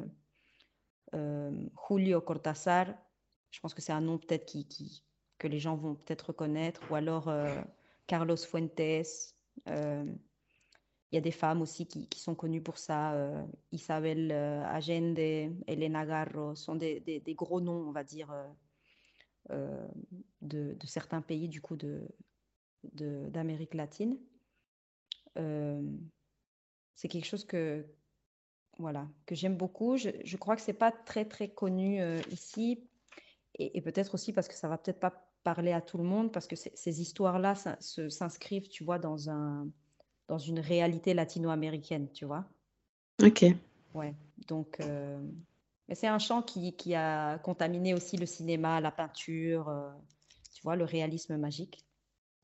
euh, 1.13 1.51
Julio 1.87 2.21
Cortázar. 2.21 2.87
Je 3.51 3.59
pense 3.61 3.73
que 3.73 3.81
c'est 3.81 3.93
un 3.93 4.01
nom 4.01 4.17
peut-être 4.17 4.45
qui, 4.45 4.67
qui, 4.67 5.03
que 5.37 5.47
les 5.47 5.59
gens 5.59 5.75
vont 5.75 5.95
peut-être 5.95 6.27
reconnaître. 6.27 6.81
Ou 6.91 6.95
alors 6.95 7.29
euh, 7.29 7.61
Carlos 8.07 8.37
Fuentes. 8.37 9.25
Il 11.11 11.15
y 11.15 11.17
a 11.17 11.21
des 11.21 11.31
femmes 11.31 11.61
aussi 11.61 11.85
qui, 11.87 12.07
qui 12.07 12.19
sont 12.19 12.35
connues 12.35 12.61
pour 12.61 12.77
ça. 12.77 13.15
Isabel 13.71 14.31
Allende, 14.31 15.19
Elena 15.67 16.05
Garro 16.05 16.55
sont 16.55 16.75
des, 16.75 16.99
des, 16.99 17.35
gros 17.35 17.61
noms, 17.61 17.87
on 17.87 17.91
va 17.91 18.03
dire, 18.03 18.33
de, 19.49 19.87
de, 20.41 20.87
certains 20.87 21.21
pays 21.21 21.47
du 21.47 21.61
coup 21.61 21.77
de, 21.77 22.07
d'Amérique 22.83 23.75
latine. 23.75 24.17
c'est 25.35 27.07
quelque 27.07 27.27
chose 27.27 27.45
que, 27.45 27.85
voilà, 28.79 29.07
que 29.25 29.35
j'aime 29.35 29.55
beaucoup. 29.55 29.97
Je, 29.97 30.09
je, 30.23 30.37
crois 30.37 30.55
que 30.55 30.61
c'est 30.61 30.73
pas 30.73 30.91
très 30.91 31.25
très 31.25 31.49
connu 31.49 32.01
euh, 32.01 32.19
ici, 32.31 32.87
et, 33.57 33.81
peut-être 33.81 34.13
aussi 34.13 34.33
parce 34.33 34.47
que 34.47 34.53
ça 34.53 34.67
va 34.67 34.77
peut-être 34.77 34.99
pas 34.99 35.29
parler 35.43 35.71
à 35.71 35.81
tout 35.81 35.97
le 35.97 36.03
monde, 36.03 36.31
parce 36.31 36.47
que 36.47 36.55
ces 36.55 37.01
histoires-là 37.01 37.55
s'inscrivent, 37.55 38.67
tu 38.67 38.83
vois, 38.83 38.99
dans 38.99 39.29
un 39.29 39.69
dans 40.27 40.37
une 40.37 40.59
réalité 40.59 41.13
latino-américaine, 41.13 42.07
tu 42.13 42.25
vois. 42.25 42.45
Ok. 43.23 43.45
Ouais. 43.93 44.13
Donc, 44.47 44.77
euh, 44.79 45.19
mais 45.87 45.95
c'est 45.95 46.07
un 46.07 46.19
champ 46.19 46.41
qui, 46.41 46.75
qui, 46.75 46.95
a 46.95 47.37
contaminé 47.39 47.93
aussi 47.93 48.17
le 48.17 48.25
cinéma, 48.25 48.81
la 48.81 48.91
peinture, 48.91 49.69
euh, 49.69 49.89
tu 50.53 50.61
vois, 50.63 50.75
le 50.75 50.83
réalisme 50.83 51.37
magique. 51.37 51.85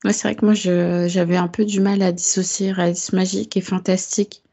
Ouais, 0.04 0.14
c'est 0.14 0.28
vrai 0.28 0.36
que 0.36 0.46
moi, 0.46 0.54
j'avais 0.54 1.38
un 1.38 1.48
peu 1.48 1.66
du 1.66 1.80
mal 1.80 2.02
à 2.02 2.12
dissocier 2.12 2.72
réalisme 2.72 3.18
magique 3.18 3.56
et 3.58 3.62
fantastique. 3.62 4.44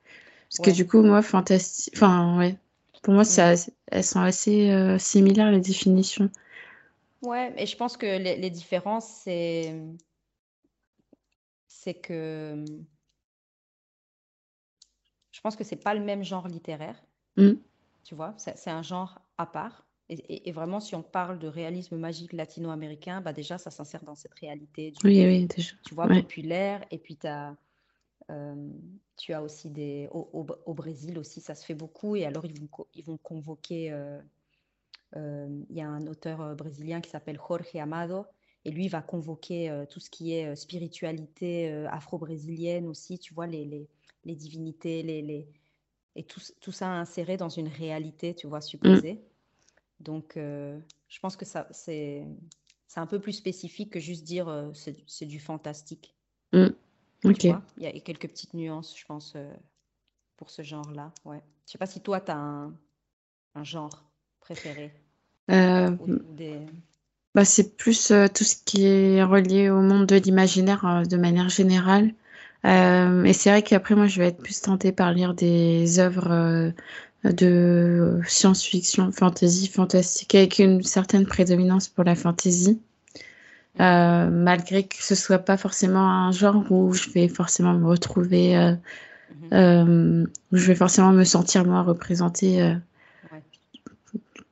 Parce 0.51 0.71
que 0.71 0.75
du 0.75 0.87
coup, 0.87 1.03
moi, 1.03 1.23
fantastique. 1.23 1.95
Enfin, 1.97 2.39
ouais. 2.39 2.57
Pour 3.03 3.15
moi, 3.15 3.25
ça, 3.25 3.55
elles 3.87 4.05
sont 4.05 4.21
assez 4.21 4.71
euh, 4.71 4.99
similaires, 4.99 5.51
les 5.51 5.61
définitions. 5.61 6.31
Ouais, 7.23 7.53
et 7.57 7.67
je 7.67 7.77
pense 7.77 7.97
que 7.97 8.07
les, 8.07 8.51
différences, 8.51 9.09
c'est. 9.25 9.75
C'est 11.67 11.95
que. 11.95 12.65
Je 15.39 15.43
pense 15.43 15.55
que 15.55 15.63
c'est 15.63 15.77
pas 15.77 15.95
le 15.95 16.01
même 16.01 16.25
genre 16.25 16.49
littéraire. 16.49 17.01
Mmh. 17.37 17.53
Tu 18.03 18.17
vois, 18.17 18.35
c'est 18.39 18.71
un 18.71 18.83
genre 18.83 19.21
à 19.37 19.47
part. 19.47 19.87
Et, 20.09 20.49
et, 20.49 20.51
vraiment, 20.51 20.81
si 20.81 20.97
on 20.97 21.03
parle 21.05 21.39
de 21.39 21.47
réalisme 21.47 21.97
magique 21.97 22.33
latino-américain, 22.33 23.21
bah 23.21 23.33
déjà, 23.33 23.57
ça 23.57 23.71
s'insère 23.71 24.03
dans 24.03 24.17
cette 24.17 24.35
réalité 24.35 24.91
du, 24.91 24.99
oui, 25.05 25.25
oui, 25.25 25.47
déjà. 25.47 25.77
tu 25.87 25.95
vois, 25.95 26.09
populaire. 26.09 26.85
Et 26.91 26.99
puis, 26.99 27.17
tu 27.17 27.29
as, 27.29 27.57
euh, 28.33 28.69
tu 29.17 29.33
as 29.33 29.41
aussi 29.41 29.71
des. 29.71 30.09
Au, 30.11 30.29
au, 30.67 30.75
Brésil 30.75 31.21
aussi, 31.21 31.41
ça 31.41 31.55
se 31.55 31.65
fait 31.65 31.75
beaucoup. 31.75 32.17
Et 32.17 32.27
alors, 32.27 32.45
ils 32.45 32.59
vont, 32.59 32.69
ils 32.95 33.05
vont 33.05 33.19
convoquer. 33.19 33.93
Euh, 33.93 34.19
euh, 35.15 35.63
il 35.71 35.77
y 35.77 35.83
a 35.83 35.89
un 35.89 36.09
auteur 36.09 36.57
brésilien 36.57 37.01
qui 37.01 37.11
s'appelle 37.11 37.39
Jorge 37.39 37.77
Amado. 37.77 38.27
Et 38.65 38.73
lui, 38.73 38.89
va 38.89 39.03
convoquer 39.03 39.85
tout 39.89 40.01
ce 40.01 40.11
qui 40.11 40.33
est 40.33 40.57
spiritualité 40.57 41.87
afro-brésilienne 41.87 42.89
aussi, 42.89 43.21
tu 43.21 43.33
vois, 43.33 43.47
les, 43.47 43.65
les, 43.65 43.89
les 44.29 44.37
divinités, 44.37 45.03
les, 45.03 45.23
les, 45.23 45.49
et 46.15 46.23
tout, 46.23 46.41
tout, 46.61 46.73
ça 46.73 46.89
inséré 46.91 47.37
dans 47.37 47.49
une 47.49 47.69
réalité, 47.69 48.35
tu 48.35 48.47
vois, 48.47 48.61
supposée. 48.61 49.15
Mm. 49.15 49.19
Donc, 50.01 50.33
je 50.37 51.19
pense 51.21 51.37
que 51.37 51.45
ça, 51.45 51.67
c'est 51.73 52.25
un 52.95 53.07
peu 53.07 53.19
plus 53.19 53.33
spécifique 53.33 53.93
que 53.93 54.01
juste 54.01 54.25
dire 54.25 54.71
c'est 55.07 55.27
du 55.27 55.41
fantastique. 55.41 56.15
Mm. 56.53 56.69
Ok. 57.25 57.45
il 57.45 57.53
y 57.79 57.87
a 57.87 58.01
quelques 58.01 58.29
petites 58.29 58.55
nuances, 58.55 58.97
je 58.97 59.05
pense, 59.05 59.33
euh, 59.35 59.53
pour 60.37 60.51
ce 60.51 60.63
genre-là. 60.63 61.13
Ouais. 61.25 61.43
Je 61.67 61.73
sais 61.73 61.79
pas 61.79 61.87
si 61.87 62.01
toi, 62.01 62.21
tu 62.21 62.31
as 62.31 62.37
un, 62.37 62.73
un, 63.55 63.65
genre 63.65 64.05
préféré. 64.41 64.93
Euh, 65.51 65.97
Bah, 67.35 67.45
c'est 67.45 67.77
plus, 67.77 68.13
tout 68.35 68.45
ce 68.45 68.57
qui 68.65 68.85
est 68.85 69.23
relié 69.23 69.69
au 69.71 69.81
monde 69.81 70.07
de 70.07 70.17
l'imaginaire, 70.17 71.03
de 71.07 71.17
manière 71.17 71.49
générale. 71.49 72.15
Hem 72.65 73.25
et 73.27 73.33
c'est 73.33 73.51
vrai 73.51 73.63
qu'après 73.63 73.95
moi, 73.95 74.07
je 74.07 74.21
vais 74.21 74.29
être 74.29 74.43
plus 74.43 74.61
tentée 74.61 74.93
par 74.93 75.13
lire 75.13 75.35
des 75.35 75.99
œuvres, 76.01 76.31
heu, 76.33 76.75
de 77.25 78.21
science-fiction, 78.27 79.13
fantasy, 79.13 79.69
fantastique, 79.69 80.35
avec 80.35 80.59
une 80.59 80.83
certaine 80.83 81.27
prédominance 81.27 81.89
pour 81.89 82.05
la 82.05 82.15
fantasy. 82.15 82.81
Heu, 83.81 84.31
malgré 84.31 84.85
que 84.85 84.97
ce 85.03 85.15
soit 85.15 85.39
pas 85.39 85.57
forcément 85.57 86.09
un 86.11 86.33
genre 86.33 86.65
où 86.71 86.93
je 86.93 87.11
vais 87.11 87.29
forcément 87.29 87.75
me 87.75 87.87
retrouver, 87.87 88.57
heu, 88.57 88.77
mmh 89.53 90.27
où 90.53 90.57
je 90.57 90.67
vais 90.67 90.75
forcément 90.75 91.13
me 91.13 91.25
sentir 91.25 91.65
moi 91.65 91.83
représentée, 91.83 92.75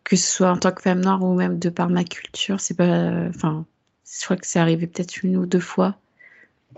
que 0.04 0.16
ce 0.16 0.26
soit 0.26 0.50
en 0.50 0.56
tant 0.58 0.72
que 0.72 0.82
femme 0.82 1.00
noire 1.00 1.22
ou 1.22 1.34
même 1.34 1.58
de 1.58 1.68
par 1.70 1.88
ma 1.90 2.04
culture, 2.04 2.60
c'est 2.60 2.74
pas, 2.76 3.26
enfin, 3.28 3.66
je 4.04 4.24
crois 4.24 4.36
que 4.36 4.46
c'est 4.46 4.58
arrivé 4.60 4.86
peut-être 4.86 5.22
une 5.24 5.36
ou 5.36 5.46
deux 5.46 5.60
fois. 5.60 5.96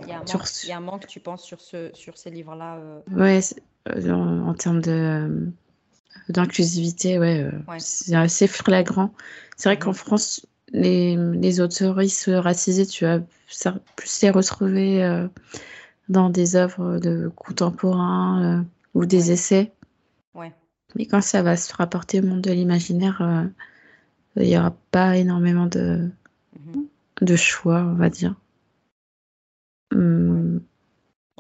Il 0.03 0.09
y 0.09 0.13
a 0.13 0.17
un 0.21 0.25
manque, 0.25 0.65
il 0.65 0.69
y 0.69 0.73
a 0.73 0.77
un 0.77 0.81
manque 0.81 1.07
tu 1.07 1.21
penses, 1.21 1.43
sur 1.45 1.61
ce 1.61 1.91
sur 1.95 2.17
ces 2.17 2.31
livres-là, 2.31 2.77
euh? 2.77 3.01
Ouais, 3.15 3.41
euh, 3.89 4.41
en 4.43 4.55
termes 4.55 4.81
de, 4.81 5.49
d'inclusivité, 6.29 7.19
ouais, 7.19 7.47
Ouais. 7.69 7.79
c'est 7.81 8.15
assez 8.15 8.47
flagrant. 8.47 9.13
C'est 9.57 9.69
vrai 9.69 9.77
mmh 9.77 9.81
qu'en 9.81 9.93
France, 9.93 10.47
les 10.73 11.17
les 11.17 11.61
autoristes 11.61 12.31
racisés, 12.33 12.87
tu 12.87 13.05
vas 13.05 13.21
plus 13.97 14.23
les 14.23 14.31
retrouver, 14.31 15.05
euh, 15.05 15.27
dans 16.09 16.31
des 16.31 16.57
œuvres 16.57 16.99
de 16.99 17.31
contemporains, 17.37 18.65
ou 18.95 19.05
des 19.07 19.31
essais. 19.33 19.73
Ouais. 20.35 20.53
Mais 20.95 21.07
quand 21.07 21.21
ça 21.21 21.43
va 21.43 21.57
se 21.57 21.75
rapporter 21.75 22.21
au 22.21 22.25
monde 22.27 22.41
de 22.41 22.51
l'imaginaire, 22.53 23.21
euh, 23.21 23.45
il 24.37 24.49
n'y 24.49 24.59
aura 24.59 24.75
pas 24.91 25.17
énormément 25.17 25.67
de, 25.67 26.11
mmh 26.59 26.83
de 27.21 27.37
choix, 27.37 27.81
on 27.83 27.95
va 27.95 28.11
dire. 28.11 28.37
Hum. 29.93 30.63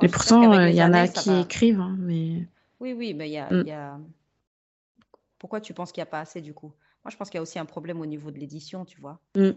Et 0.03 0.09
pourtant, 0.09 0.53
euh, 0.53 0.69
il 0.69 0.77
y 0.77 0.83
en 0.83 0.93
a 0.93 1.09
qui 1.09 1.31
écrivent, 1.41 1.81
hein, 1.81 1.97
mais... 1.99 2.47
Oui, 2.81 2.93
oui, 2.93 3.15
mais 3.15 3.29
il 3.29 3.33
y 3.33 3.39
a, 3.39 3.53
mmh. 3.53 3.67
y 3.67 3.73
a... 3.73 3.99
Pourquoi 5.39 5.61
tu 5.61 5.75
penses 5.75 5.91
qu'il 5.91 6.01
n'y 6.01 6.09
a 6.09 6.11
pas 6.11 6.21
assez, 6.21 6.41
du 6.41 6.55
coup? 6.55 6.73
Moi, 7.05 7.11
je 7.11 7.17
pense 7.17 7.31
qu'il 7.31 7.39
y 7.39 7.41
a 7.41 7.43
aussi 7.43 7.59
un 7.59 7.65
problème 7.65 8.01
au 8.01 8.07
niveau 8.07 8.31
de 8.31 8.39
l'édition, 8.39 8.85
tu 8.85 9.01
vois. 9.01 9.19
Mmh. 9.37 9.51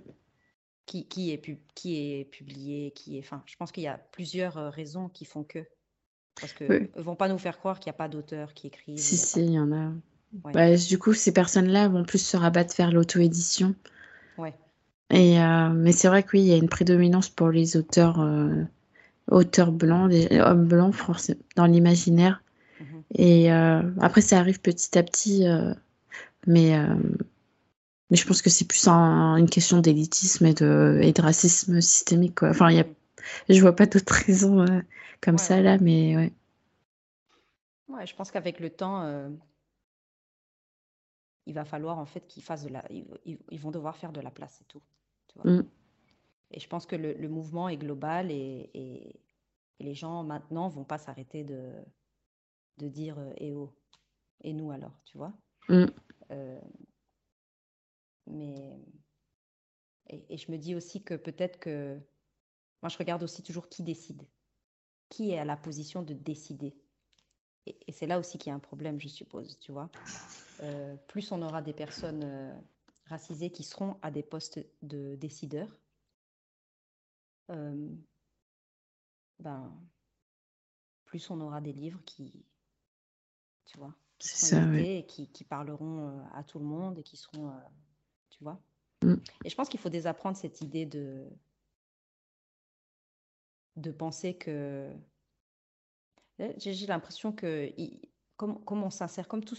Qui, 0.87 1.07
qui, 1.07 1.31
est 1.31 1.59
qui 1.75 1.97
est 1.97 2.25
publié, 2.25 2.91
qui 2.91 3.17
est... 3.17 3.19
Enfin, 3.19 3.43
je 3.45 3.55
pense 3.55 3.71
qu'il 3.71 3.83
y 3.83 3.87
a 3.87 3.99
plusieurs 4.11 4.57
euh, 4.57 4.69
raisons 4.69 5.09
qui 5.09 5.25
font 5.25 5.43
que... 5.43 5.59
Parce 6.39 6.53
qu'ils 6.53 6.89
ne 6.95 7.01
vont 7.01 7.15
pas 7.15 7.27
nous 7.27 7.37
faire 7.37 7.59
croire 7.59 7.79
qu'il 7.79 7.89
n'y 7.91 7.95
a 7.95 7.97
pas 7.97 8.07
d'auteur 8.07 8.53
qui 8.53 8.67
écrit. 8.67 8.97
Si, 8.97 9.17
si, 9.17 9.41
il 9.41 9.51
y 9.51 9.59
en 9.59 9.71
a. 9.71 9.91
Bah, 10.31 10.75
du 10.75 10.97
coup, 10.97 11.13
ces 11.13 11.33
personnes-là 11.33 11.89
vont 11.89 12.05
plus 12.05 12.25
se 12.25 12.37
rabattre 12.37 12.73
vers 12.77 12.91
l'auto-édition. 12.91 13.75
Ouais. 14.37 14.55
Et, 15.09 15.39
euh, 15.39 15.69
mais 15.69 15.91
c'est 15.91 16.07
vrai 16.07 16.23
qu'il 16.23 16.39
y 16.39 16.53
a 16.53 16.57
une 16.57 16.69
prédominance 16.69 17.27
pour 17.29 17.49
les 17.49 17.75
auteurs, 17.75 18.21
euh, 18.21 18.63
auteurs 19.31 19.71
blancs, 19.71 20.09
des 20.09 20.39
hommes 20.39 20.67
blancs 20.67 20.93
français, 20.93 21.37
dans 21.55 21.65
l'imaginaire. 21.65 22.43
Mhm. 22.79 23.03
Et 23.15 23.51
euh, 23.51 23.81
après, 23.99 24.21
ça 24.21 24.37
arrive 24.39 24.61
petit 24.61 24.97
à 24.97 25.03
petit. 25.03 25.45
mais, 26.47 26.77
mais 28.09 28.17
je 28.17 28.27
pense 28.27 28.41
que 28.41 28.49
c'est 28.49 28.67
plus 28.67 28.87
une 28.87 29.49
question 29.49 29.79
d'élitisme 29.79 30.45
et 30.45 30.53
de, 30.53 30.99
et 31.01 31.13
de 31.13 31.21
racisme 31.21 31.81
systémique. 31.81 32.35
Quoi. 32.35 32.49
Enfin, 32.49 32.71
y 32.71 32.79
a, 32.79 32.85
je 33.49 33.61
vois 33.61 33.75
pas 33.75 33.85
d'autres 33.85 34.13
raisons 34.13 34.65
comme 35.21 35.37
ça 35.37 35.61
là, 35.61 35.77
mais 35.79 36.15
ouais. 36.15 36.33
Ouais, 37.91 38.07
je 38.07 38.15
pense 38.15 38.31
qu'avec 38.31 38.59
le 38.59 38.69
temps, 38.69 39.03
euh, 39.03 39.29
il 41.45 41.53
va 41.53 41.65
falloir 41.65 41.99
en 41.99 42.05
fait 42.05 42.25
qu'ils 42.27 42.43
fassent 42.43 42.63
de 42.63 42.69
la, 42.69 42.83
ils, 43.25 43.59
vont 43.59 43.71
devoir 43.71 43.97
faire 43.97 44.13
de 44.13 44.21
la 44.21 44.31
place, 44.31 44.55
c'est 44.59 44.67
tout. 44.67 44.81
Mmh. 45.43 45.61
Et 46.51 46.59
je 46.59 46.67
pense 46.67 46.85
que 46.85 46.95
le, 46.95 47.29
mouvement 47.29 47.69
est 47.69 47.77
global 47.77 48.31
et, 48.31 48.69
et, 48.73 49.19
les 49.79 49.95
gens 49.95 50.23
maintenant 50.23 50.69
vont 50.69 50.83
pas 50.83 50.99
s'arrêter 50.99 51.43
de, 51.43 51.73
de 52.77 52.87
dire 52.87 53.17
euh, 53.17 53.33
eh 53.37 53.51
oh, 53.53 53.73
et 54.41 54.53
nous 54.53 54.69
alors, 54.69 55.01
tu 55.05 55.17
vois? 55.17 55.33
Mmh. 55.69 55.85
Euh, 56.29 56.61
mais 58.27 58.79
et, 60.07 60.25
et, 60.29 60.37
je 60.37 60.51
me 60.51 60.57
dis 60.57 60.75
aussi 60.75 61.01
que 61.01 61.15
peut-être 61.15 61.59
que 61.59 61.99
moi 62.83 62.89
je 62.89 62.97
regarde 62.99 63.23
aussi 63.23 63.41
toujours 63.41 63.69
qui 63.69 63.81
décide 63.81 64.23
qui 65.11 65.31
est 65.31 65.37
à 65.37 65.45
la 65.45 65.57
position 65.57 66.01
de 66.01 66.15
décider? 66.15 66.73
Et, 67.67 67.91
c'est 67.91 68.07
là 68.07 68.17
aussi 68.17 68.39
qu'il 68.39 68.49
y 68.49 68.53
a 68.53 68.55
un 68.55 68.59
problème, 68.59 68.99
je 68.99 69.07
suppose, 69.07 69.59
tu 69.59 69.71
vois? 69.71 69.91
Euh, 70.63 70.95
plus 71.07 71.31
on 71.31 71.43
aura 71.43 71.61
des 71.61 71.73
personnes 71.73 72.23
euh, 72.23 72.53
racisées 73.05 73.51
qui 73.51 73.63
seront 73.63 73.97
à 74.01 74.09
des 74.09 74.23
postes 74.23 74.59
de 74.81 75.15
décideurs, 75.15 75.69
ben, 79.39 79.73
plus 81.05 81.29
on 81.29 81.41
aura 81.41 81.61
des 81.61 81.73
livres 81.73 82.01
qui, 82.05 82.45
tu 83.65 83.77
vois, 83.77 83.93
qui 84.17 84.27
seront 84.27 84.73
et 84.73 85.05
qui, 85.07 85.29
qui, 85.31 85.43
parleront 85.43 86.25
à 86.33 86.43
tout 86.43 86.59
le 86.59 86.65
monde 86.65 86.97
et 86.97 87.03
qui 87.03 87.17
seront, 87.17 87.53
tu 88.29 88.43
vois. 88.43 88.61
Mm. 89.03 89.15
Et 89.43 89.49
je 89.49 89.55
pense 89.55 89.69
qu'il 89.69 89.79
faut 89.79 89.89
désapprendre 89.89 90.37
cette 90.37 90.61
idée 90.61 90.85
de 90.85 91.27
de 93.75 93.91
penser 93.91 94.35
que. 94.35 94.91
J'ai 96.57 96.87
l'impression 96.87 97.31
que. 97.31 97.71
Comme, 98.37 98.83
on 98.83 98.89
s'insère, 98.89 99.27
comme 99.27 99.43
tout, 99.43 99.57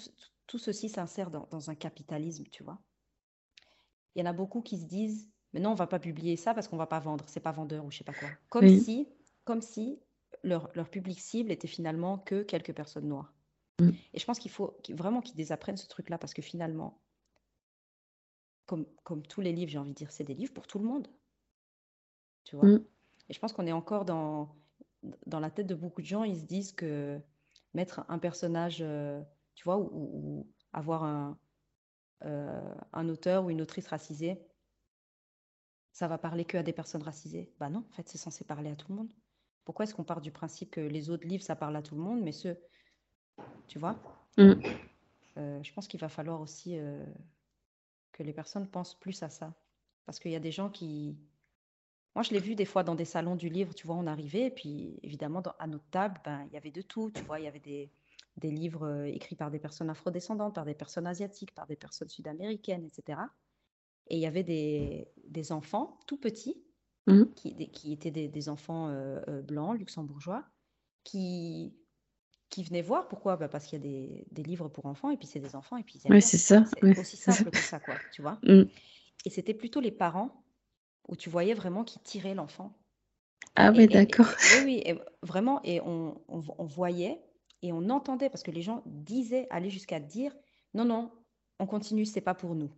tout 0.49 0.59
ceci 0.59 0.89
s'insère 0.89 1.31
dans, 1.31 1.47
dans, 1.53 1.71
un 1.71 1.77
capitalisme, 1.77 2.45
tu 2.51 2.65
vois. 2.65 2.83
Il 4.15 4.21
y 4.21 4.23
en 4.23 4.29
a 4.29 4.33
beaucoup 4.33 4.61
qui 4.61 4.77
se 4.77 4.87
disent 4.87 5.31
Mais 5.53 5.61
non, 5.61 5.71
on 5.71 5.75
va 5.75 5.87
pas 5.87 5.99
publier 5.99 6.37
ça 6.37 6.55
parce 6.55 6.69
qu'on 6.69 6.77
va 6.77 6.87
pas 6.87 7.01
vendre, 7.01 7.25
c'est 7.29 7.41
pas 7.41 7.53
vendeur 7.53 7.85
ou 7.85 7.91
je 7.91 7.99
sais 7.99 8.05
pas 8.05 8.15
quoi. 8.15 8.29
Comme 8.49 8.69
si, 8.69 9.09
comme 9.45 9.61
si 9.61 9.99
leur, 10.43 10.71
leur, 10.75 10.89
public 10.89 11.21
cible 11.21 11.51
était 11.51 11.69
finalement 11.69 12.19
que 12.19 12.43
quelques 12.43 12.73
personnes 12.73 13.09
noires. 13.09 13.35
Mm. 13.81 13.91
Et 14.15 14.19
je 14.19 14.25
pense 14.25 14.39
qu'il 14.39 14.51
faut 14.51 14.77
vraiment 14.91 15.21
qu'ils 15.21 15.37
désapprennent 15.37 15.77
ce 15.77 15.89
truc-là 15.89 16.19
parce 16.19 16.33
que 16.33 16.43
finalement, 16.43 17.01
comme, 18.67 18.87
comme 19.05 19.23
tous 19.23 19.41
les 19.41 19.53
livres, 19.53 19.71
j'ai 19.71 19.79
envie 19.79 19.91
de 19.91 19.97
dire, 19.97 20.11
c'est 20.11 20.25
des 20.25 20.35
livres 20.35 20.55
pour 20.55 20.67
tout 20.67 20.79
le 20.79 20.85
monde. 20.85 21.09
Tu 22.45 22.57
vois? 22.57 22.67
Mm. 22.67 22.85
Et 23.29 23.33
je 23.35 23.39
pense 23.39 23.53
qu'on 23.53 23.67
est 23.67 23.73
encore 23.73 24.05
dans, 24.05 24.55
dans 25.27 25.41
la 25.41 25.51
tête 25.51 25.67
de 25.67 25.75
beaucoup 25.75 26.01
de 26.01 26.07
gens, 26.07 26.25
ils 26.25 26.39
se 26.39 26.45
disent 26.45 26.73
que 26.73 27.21
mettre 27.75 28.05
un 28.09 28.19
personnage, 28.19 28.79
euh, 28.81 29.21
tu 29.55 29.65
vois, 29.65 29.79
ou, 29.79 30.47
avoir 30.73 31.05
un, 31.05 31.39
euh, 32.25 32.75
un 32.93 33.09
auteur 33.09 33.45
ou 33.45 33.51
une 33.51 33.61
autrice 33.61 33.87
racisée, 33.87 34.41
ça 35.93 36.09
va 36.09 36.19
parler 36.19 36.45
que 36.45 36.57
à 36.59 36.63
des 36.63 36.73
personnes 36.73 37.03
racisées. 37.03 37.53
Bah 37.61 37.69
non, 37.69 37.85
en 37.91 37.95
fait, 37.95 38.09
c'est 38.09 38.19
censé 38.19 38.45
parler 38.45 38.71
à 38.71 38.77
tout 38.77 38.91
le 38.91 38.97
monde. 38.97 39.13
Pourquoi 39.65 39.85
est-ce 39.85 39.95
qu'on 39.95 40.05
part 40.05 40.21
du 40.21 40.33
principe 40.33 40.71
que 40.71 40.81
les 40.81 41.11
autres 41.11 41.27
livres, 41.27 41.45
ça 41.45 41.57
parle 41.57 41.77
à 41.77 41.83
tout 41.83 41.95
le 41.95 42.01
monde, 42.01 42.23
mais 42.23 42.33
ceux, 42.33 42.59
tu 43.69 43.79
vois? 43.79 43.97
Mm. 44.39 44.53
euh, 45.37 45.63
Je 45.63 45.73
pense 45.73 45.87
qu'il 45.87 46.01
va 46.01 46.09
falloir 46.09 46.41
aussi 46.41 46.77
que 48.13 48.23
les 48.23 48.33
personnes 48.33 48.69
pensent 48.69 48.99
plus 48.99 49.23
à 49.23 49.31
ça. 49.31 49.55
Parce 50.05 50.19
qu'il 50.19 50.33
y 50.33 50.37
a 50.37 50.41
des 50.41 50.51
gens 50.51 50.69
qui, 50.69 51.17
moi, 52.15 52.23
je 52.23 52.31
l'ai 52.31 52.41
vu 52.41 52.55
des 52.55 52.65
fois 52.67 52.85
dans 52.85 52.95
des 52.95 53.05
salons 53.07 53.37
du 53.37 53.49
livre, 53.49 53.75
tu 53.75 53.87
vois, 53.87 53.97
on 53.97 54.07
arrivait, 54.07 54.47
et 54.47 54.51
puis 54.51 54.99
évidemment, 55.03 55.43
à 55.59 55.67
notre 55.67 55.89
table, 55.91 56.21
ben, 56.25 56.45
il 56.47 56.53
y 56.53 56.57
avait 56.57 56.71
de 56.71 56.83
tout, 56.83 57.11
tu 57.11 57.25
vois, 57.25 57.41
il 57.41 57.45
y 57.45 57.49
avait 57.49 57.61
des, 57.61 57.91
des 58.37 58.51
livres 58.51 58.87
euh, 58.87 59.05
écrits 59.07 59.37
par 59.37 59.51
des 59.51 59.59
personnes 59.59 59.89
afrodescendantes, 59.89 60.55
par 60.55 60.67
des 60.67 60.75
personnes 60.75 61.07
asiatiques, 61.07 61.55
par 61.55 61.67
des 61.67 61.77
personnes 61.77 62.11
sud-américaines, 62.11 62.85
etc. 62.85 63.21
Et 64.09 64.17
il 64.17 64.21
y 64.21 64.27
avait 64.27 64.43
des, 64.43 65.09
des 65.29 65.53
enfants 65.53 65.99
tout 66.07 66.17
petits, 66.17 66.63
mmh. 67.07 67.25
qui, 67.35 67.71
qui, 67.71 67.93
étaient 67.93 68.11
des, 68.11 68.29
des 68.29 68.49
enfants 68.49 68.89
euh, 68.89 69.21
euh, 69.29 69.43
blancs, 69.43 69.79
luxembourgeois, 69.79 70.45
qui, 71.05 71.75
qui 72.51 72.65
venaient 72.65 72.83
voir. 72.83 73.09
Pourquoi? 73.09 73.37
Bah 73.37 73.49
Parce 73.49 73.67
qu'il 73.67 73.79
y 73.79 73.83
a 73.83 73.89
des, 73.89 74.27
des, 74.31 74.43
livres 74.43 74.69
pour 74.69 74.87
enfants, 74.87 75.11
et 75.11 75.17
puis 75.17 75.27
c'est 75.27 75.41
des 75.41 75.57
enfants, 75.57 75.77
et 75.77 75.83
puis 75.83 76.01
Oui, 76.09 76.23
c'est 76.23 76.39
ça. 76.39 76.65
C'est 76.67 76.99
aussi 76.99 77.17
simple 77.17 77.51
que 77.51 77.59
ça, 77.59 77.81
quoi, 77.81 77.95
tu 78.13 78.23
vois. 78.23 78.39
Mmh. 78.43 78.65
Et 79.25 79.31
c'était 79.31 79.55
plutôt 79.55 79.81
les 79.81 79.93
parents 79.93 80.45
où 81.09 81.17
tu 81.17 81.31
voyais 81.31 81.55
vraiment 81.55 81.85
qu'il 81.85 82.03
tirait 82.03 82.35
l'enfant. 82.35 82.77
Ah 83.57 83.73
oui, 83.73 83.87
d'accord. 83.87 84.29
oui, 84.65 84.83
oui, 84.87 84.99
vraiment, 85.23 85.61
et 85.63 85.81
on, 85.81 86.21
on, 86.29 86.65
voyait 86.65 87.21
et 87.61 87.73
on 87.73 87.91
entendait, 87.91 88.31
parce 88.31 88.43
que 88.43 88.51
les 88.51 88.63
gens 88.63 88.83
disaient, 88.87 89.47
allaient 89.51 89.71
jusqu'à 89.71 90.01
dire, 90.01 90.35
non, 90.75 90.85
non, 90.85 91.11
on 91.59 91.67
continue, 91.67 92.07
c'est 92.07 92.21
pas 92.21 92.35
pour 92.35 92.55
nous. 92.55 92.71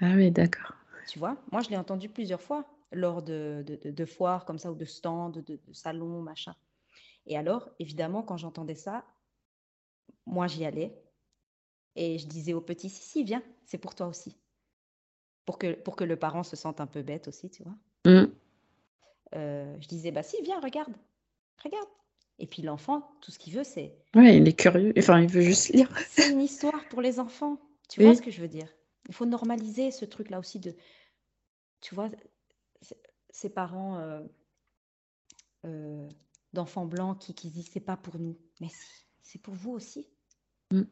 Ah 0.00 0.12
oui, 0.14 0.30
d'accord. 0.30 0.74
Tu 1.08 1.18
vois, 1.18 1.36
moi 1.50 1.60
je 1.62 1.70
l'ai 1.70 1.76
entendu 1.76 2.08
plusieurs 2.08 2.40
fois 2.40 2.64
lors 2.92 3.22
de, 3.22 3.64
de, 3.66 3.90
de, 3.90 4.04
foires 4.04 4.44
comme 4.44 4.58
ça, 4.58 4.70
ou 4.70 4.74
de 4.74 4.84
stands, 4.84 5.30
de, 5.30 5.40
de 5.40 5.58
salons, 5.72 6.22
machin. 6.22 6.54
Et 7.26 7.36
alors, 7.36 7.68
évidemment, 7.78 8.22
quand 8.22 8.36
j'entendais 8.36 8.74
ça, 8.74 9.04
moi 10.26 10.46
j'y 10.46 10.64
allais 10.64 11.00
et 11.96 12.18
je 12.18 12.26
disais 12.26 12.52
au 12.52 12.60
petit, 12.60 12.88
si, 12.88 13.02
si, 13.02 13.24
viens, 13.24 13.42
c'est 13.64 13.78
pour 13.78 13.94
toi 13.94 14.06
aussi 14.06 14.36
pour 15.50 15.58
que, 15.58 15.72
pour 15.72 15.96
que 15.96 16.04
le 16.04 16.14
parent 16.14 16.44
se 16.44 16.54
sente 16.54 16.80
un 16.80 16.86
peu 16.86 17.02
bête 17.02 17.26
aussi, 17.26 17.50
tu 17.50 17.64
vois. 17.64 17.74
Mm. 18.04 18.30
Euh, 19.34 19.76
je 19.80 19.88
disais, 19.88 20.12
bah 20.12 20.22
si, 20.22 20.36
viens, 20.44 20.60
regarde, 20.60 20.94
regarde. 21.64 21.88
Et 22.38 22.46
puis 22.46 22.62
l'enfant, 22.62 23.10
tout 23.20 23.32
ce 23.32 23.38
qu'il 23.38 23.54
veut, 23.54 23.64
c'est... 23.64 23.92
Ouais, 24.14 24.36
il 24.36 24.46
est 24.46 24.52
curieux, 24.52 24.92
enfin, 24.96 25.20
il 25.20 25.28
veut 25.28 25.40
juste 25.40 25.70
lire. 25.70 25.90
C'est 26.08 26.30
une 26.30 26.40
histoire 26.40 26.88
pour 26.88 27.00
les 27.00 27.18
enfants, 27.18 27.58
tu 27.88 28.00
vois 28.00 28.14
ce 28.14 28.22
que 28.22 28.30
je 28.30 28.40
veux 28.40 28.48
dire? 28.48 28.68
Il 29.10 29.14
faut 29.14 29.26
normaliser 29.26 29.90
ce 29.90 30.04
truc-là 30.04 30.38
aussi 30.38 30.60
de, 30.60 30.72
tu 31.80 31.96
vois, 31.96 32.08
ces 33.28 33.50
parents 33.50 33.98
euh, 33.98 34.22
euh, 35.66 36.08
d'enfants 36.52 36.86
blancs 36.86 37.18
qui, 37.18 37.34
qui 37.34 37.50
disent 37.50 37.68
c'est 37.72 37.80
pas 37.80 37.96
pour 37.96 38.20
nous. 38.20 38.38
Mais 38.60 38.68
si, 38.68 39.04
c'est 39.20 39.42
pour 39.42 39.54
vous 39.54 39.72
aussi. 39.72 40.06
Mm. 40.70 40.82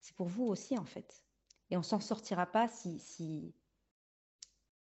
C'est 0.00 0.14
pour 0.14 0.28
vous 0.28 0.44
aussi, 0.44 0.78
en 0.78 0.84
fait. 0.84 1.24
Et 1.70 1.76
on 1.76 1.82
s'en 1.82 1.98
sortira 1.98 2.46
pas 2.46 2.68
si, 2.68 3.00
si, 3.00 3.52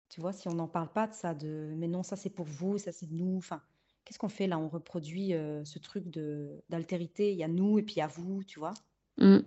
tu 0.09 0.21
vois, 0.21 0.33
si 0.33 0.47
on 0.47 0.55
n'en 0.55 0.69
parle 0.69 0.93
pas 0.93 1.09
de 1.09 1.15
ça, 1.15 1.35
de 1.35 1.75
mais 1.77 1.89
non, 1.89 2.05
ça 2.05 2.15
c'est 2.15 2.31
pour 2.31 2.47
vous, 2.47 2.79
ça 2.79 2.93
c'est 2.93 3.11
nous. 3.11 3.39
Enfin, 3.39 3.61
qu'est-ce 4.05 4.21
qu'on 4.21 4.29
fait 4.29 4.47
là? 4.47 4.57
On 4.57 4.69
reproduit 4.69 5.35
euh, 5.35 5.65
ce 5.65 5.81
truc 5.81 6.09
de 6.09 6.63
d'altérité. 6.69 7.33
Il 7.33 7.39
y 7.39 7.45
a 7.45 7.49
nous 7.49 7.81
et 7.81 7.83
puis 7.83 7.97
il 7.97 7.99
y 7.99 8.03
a 8.03 8.07
vous, 8.07 8.45
tu 8.45 8.61
vois? 8.61 8.75
Mm. 9.19 9.39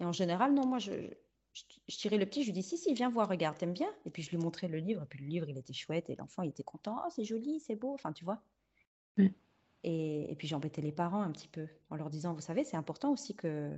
Et 0.00 0.04
en 0.04 0.12
général, 0.12 0.54
non, 0.54 0.66
moi 0.66 0.78
je, 0.78 0.92
je, 1.52 1.96
tirais 1.96 2.18
le 2.18 2.26
petit, 2.26 2.42
je 2.42 2.46
lui 2.46 2.52
dis 2.52 2.62
si, 2.62 2.78
si, 2.78 2.94
viens 2.94 3.10
voir, 3.10 3.28
regarde, 3.28 3.58
t'aimes 3.58 3.72
bien? 3.72 3.92
Et 4.04 4.10
puis 4.10 4.22
je 4.22 4.30
lui 4.30 4.36
montrais 4.36 4.68
le 4.68 4.78
livre, 4.78 5.02
et 5.02 5.06
puis 5.06 5.20
le 5.20 5.26
livre, 5.26 5.48
il 5.48 5.58
était 5.58 5.72
chouette, 5.72 6.10
et 6.10 6.16
l'enfant, 6.16 6.42
il 6.42 6.50
était 6.50 6.62
content, 6.62 7.02
oh, 7.04 7.10
c'est 7.10 7.24
joli, 7.24 7.60
c'est 7.60 7.76
beau, 7.76 7.94
enfin, 7.94 8.12
tu 8.12 8.24
vois. 8.24 8.42
Et, 9.84 10.30
et, 10.30 10.34
puis 10.34 10.48
j'embêtais 10.48 10.82
les 10.82 10.92
parents 10.92 11.22
un 11.22 11.30
petit 11.30 11.48
peu 11.48 11.68
en 11.90 11.96
leur 11.96 12.10
disant, 12.10 12.34
vous 12.34 12.40
savez, 12.40 12.64
c'est 12.64 12.76
important 12.76 13.12
aussi 13.12 13.34
que, 13.34 13.76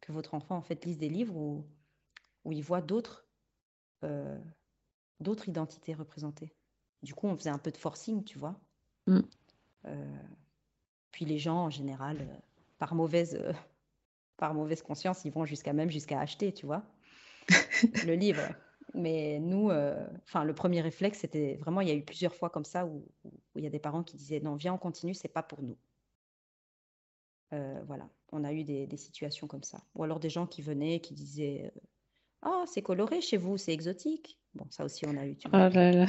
que 0.00 0.12
votre 0.12 0.34
enfant, 0.34 0.56
en 0.56 0.62
fait, 0.62 0.84
lise 0.84 0.98
des 0.98 1.08
livres 1.08 1.36
où, 1.36 1.64
où 2.44 2.52
il 2.52 2.62
voit 2.62 2.80
d'autres 2.80 3.26
euh, 4.04 4.38
d'autres 5.20 5.48
identités 5.48 5.94
représentées. 5.94 6.52
Du 7.02 7.14
coup, 7.14 7.28
on 7.28 7.36
faisait 7.36 7.50
un 7.50 7.58
peu 7.58 7.70
de 7.70 7.76
forcing, 7.76 8.24
tu 8.24 8.38
vois. 8.38 8.58
Mm. 9.06 9.20
Euh, 9.84 10.22
puis 11.12 11.24
les 11.24 11.38
gens, 11.38 11.58
en 11.58 11.70
général, 11.70 12.20
euh, 12.20 12.36
par 12.78 12.96
mauvaise 12.96 13.40
par 14.42 14.54
mauvaise 14.54 14.82
conscience, 14.82 15.24
ils 15.24 15.30
vont 15.30 15.44
jusqu'à 15.44 15.72
même 15.72 15.88
jusqu'à 15.88 16.18
acheter, 16.18 16.52
tu 16.52 16.66
vois, 16.66 16.82
le 18.04 18.14
livre. 18.14 18.42
Mais 18.92 19.38
nous, 19.38 19.70
euh, 19.70 20.04
enfin, 20.24 20.42
le 20.42 20.52
premier 20.52 20.80
réflexe, 20.80 21.20
c'était 21.20 21.54
vraiment, 21.60 21.80
il 21.80 21.86
y 21.86 21.92
a 21.92 21.94
eu 21.94 22.02
plusieurs 22.02 22.34
fois 22.34 22.50
comme 22.50 22.64
ça 22.64 22.84
où, 22.84 23.06
il 23.54 23.62
y 23.62 23.68
a 23.68 23.70
des 23.70 23.78
parents 23.78 24.02
qui 24.02 24.16
disaient 24.16 24.40
non, 24.40 24.56
viens, 24.56 24.74
on 24.74 24.78
continue, 24.78 25.14
c'est 25.14 25.28
pas 25.28 25.44
pour 25.44 25.62
nous. 25.62 25.78
Euh, 27.54 27.80
voilà, 27.86 28.08
on 28.32 28.42
a 28.42 28.52
eu 28.52 28.64
des, 28.64 28.96
situations 28.96 29.46
comme 29.46 29.62
ça. 29.62 29.78
Ou 29.94 30.02
alors 30.02 30.18
des 30.18 30.28
gens 30.28 30.48
qui 30.48 30.60
venaient, 30.60 30.98
qui 30.98 31.14
disaient 31.14 31.72
oh, 32.44 32.64
c'est 32.66 32.82
coloré 32.82 33.20
chez 33.20 33.36
vous, 33.36 33.58
c'est 33.58 33.72
exotique. 33.72 34.40
Bon, 34.56 34.66
ça 34.70 34.84
aussi, 34.84 35.06
on 35.06 35.16
a 35.18 35.24
eu. 35.24 35.36
Tu 35.36 35.48
vois. 35.48 35.68
Oh 35.68 35.72
là 35.72 35.92
là. 35.92 36.06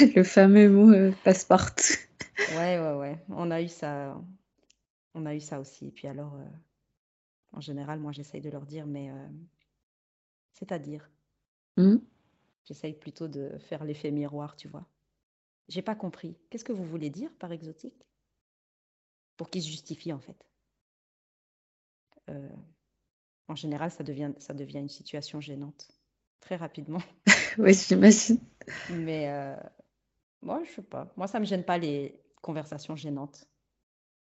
le 0.16 0.24
fameux 0.24 0.68
mot 0.68 1.12
passe-partout. 1.22 1.94
ouais, 2.56 2.80
ouais, 2.80 2.94
ouais. 2.94 3.18
On 3.28 3.52
a 3.52 3.62
eu 3.62 3.68
ça. 3.68 4.20
On 5.14 5.26
a 5.26 5.32
eu 5.36 5.40
ça 5.40 5.60
aussi. 5.60 5.86
Et 5.86 5.90
puis 5.92 6.08
alors, 6.08 6.36
en 7.56 7.60
général, 7.60 7.98
moi, 7.98 8.12
j'essaye 8.12 8.42
de 8.42 8.50
leur 8.50 8.66
dire, 8.66 8.86
mais 8.86 9.10
euh, 9.10 9.28
c'est-à-dire. 10.52 11.10
Mmh. 11.78 11.96
J'essaye 12.66 12.92
plutôt 12.92 13.28
de 13.28 13.56
faire 13.58 13.82
l'effet 13.84 14.10
miroir, 14.10 14.56
tu 14.56 14.68
vois. 14.68 14.86
J'ai 15.68 15.82
pas 15.82 15.94
compris. 15.94 16.36
Qu'est-ce 16.50 16.64
que 16.64 16.72
vous 16.72 16.84
voulez 16.84 17.08
dire 17.08 17.32
par 17.38 17.50
exotique? 17.52 18.06
Pour 19.38 19.48
qu'ils 19.48 19.62
se 19.62 19.68
justifient, 19.68 20.12
en 20.12 20.20
fait. 20.20 20.46
Euh, 22.28 22.48
en 23.48 23.54
général, 23.54 23.90
ça 23.90 24.04
devient, 24.04 24.32
ça 24.38 24.52
devient 24.52 24.78
une 24.78 24.88
situation 24.88 25.40
gênante. 25.40 25.88
Très 26.40 26.56
rapidement. 26.56 27.02
oui, 27.58 27.72
j'imagine. 27.72 28.38
Mais 28.90 29.30
euh, 29.30 29.56
moi, 30.42 30.62
je 30.64 30.72
sais 30.72 30.82
pas. 30.82 31.10
Moi, 31.16 31.26
ça 31.26 31.40
me 31.40 31.46
gêne 31.46 31.64
pas 31.64 31.78
les 31.78 32.20
conversations 32.42 32.96
gênantes. 32.96 33.48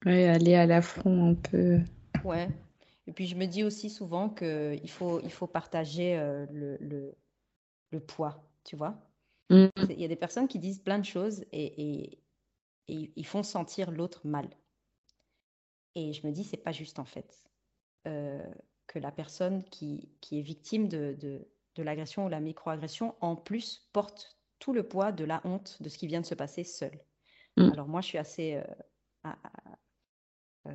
Oui, 0.05 0.23
aller 0.23 0.55
à 0.55 0.65
l'affront 0.65 1.31
un 1.31 1.35
peu. 1.35 1.79
Ouais, 2.25 2.49
et 3.07 3.13
puis 3.13 3.27
je 3.27 3.35
me 3.35 3.45
dis 3.45 3.63
aussi 3.63 3.89
souvent 3.89 4.29
qu'il 4.29 4.89
faut, 4.89 5.19
il 5.21 5.31
faut 5.31 5.47
partager 5.47 6.17
euh, 6.17 6.45
le, 6.51 6.77
le, 6.77 7.15
le, 7.91 7.99
poids, 7.99 8.43
tu 8.63 8.75
vois. 8.75 8.95
Mm. 9.49 9.67
Il 9.89 9.99
y 9.99 10.05
a 10.05 10.07
des 10.07 10.15
personnes 10.15 10.47
qui 10.47 10.59
disent 10.59 10.79
plein 10.79 10.99
de 10.99 11.05
choses 11.05 11.43
et, 11.51 12.11
et, 12.11 12.19
ils 12.87 13.25
font 13.25 13.43
sentir 13.43 13.91
l'autre 13.91 14.25
mal. 14.25 14.47
Et 15.95 16.11
je 16.13 16.25
me 16.27 16.31
dis, 16.31 16.43
c'est 16.43 16.57
pas 16.57 16.71
juste 16.71 16.99
en 16.99 17.05
fait. 17.05 17.43
Euh, 18.07 18.43
que 18.87 18.99
la 18.99 19.11
personne 19.11 19.63
qui, 19.65 20.09
qui 20.19 20.39
est 20.39 20.41
victime 20.41 20.89
de, 20.89 21.15
de, 21.17 21.47
de 21.75 21.83
l'agression 21.83 22.25
ou 22.25 22.29
la 22.29 22.41
microagression, 22.41 23.15
en 23.21 23.37
plus, 23.37 23.87
porte 23.93 24.37
tout 24.59 24.73
le 24.73 24.83
poids 24.83 25.13
de 25.13 25.23
la 25.23 25.41
honte 25.45 25.81
de 25.81 25.87
ce 25.87 25.97
qui 25.97 26.07
vient 26.07 26.19
de 26.19 26.25
se 26.25 26.35
passer 26.35 26.63
seul. 26.63 26.99
Mm. 27.57 27.71
Alors 27.71 27.87
moi, 27.87 28.01
je 28.01 28.07
suis 28.07 28.17
assez... 28.17 28.61
Euh, 30.67 30.71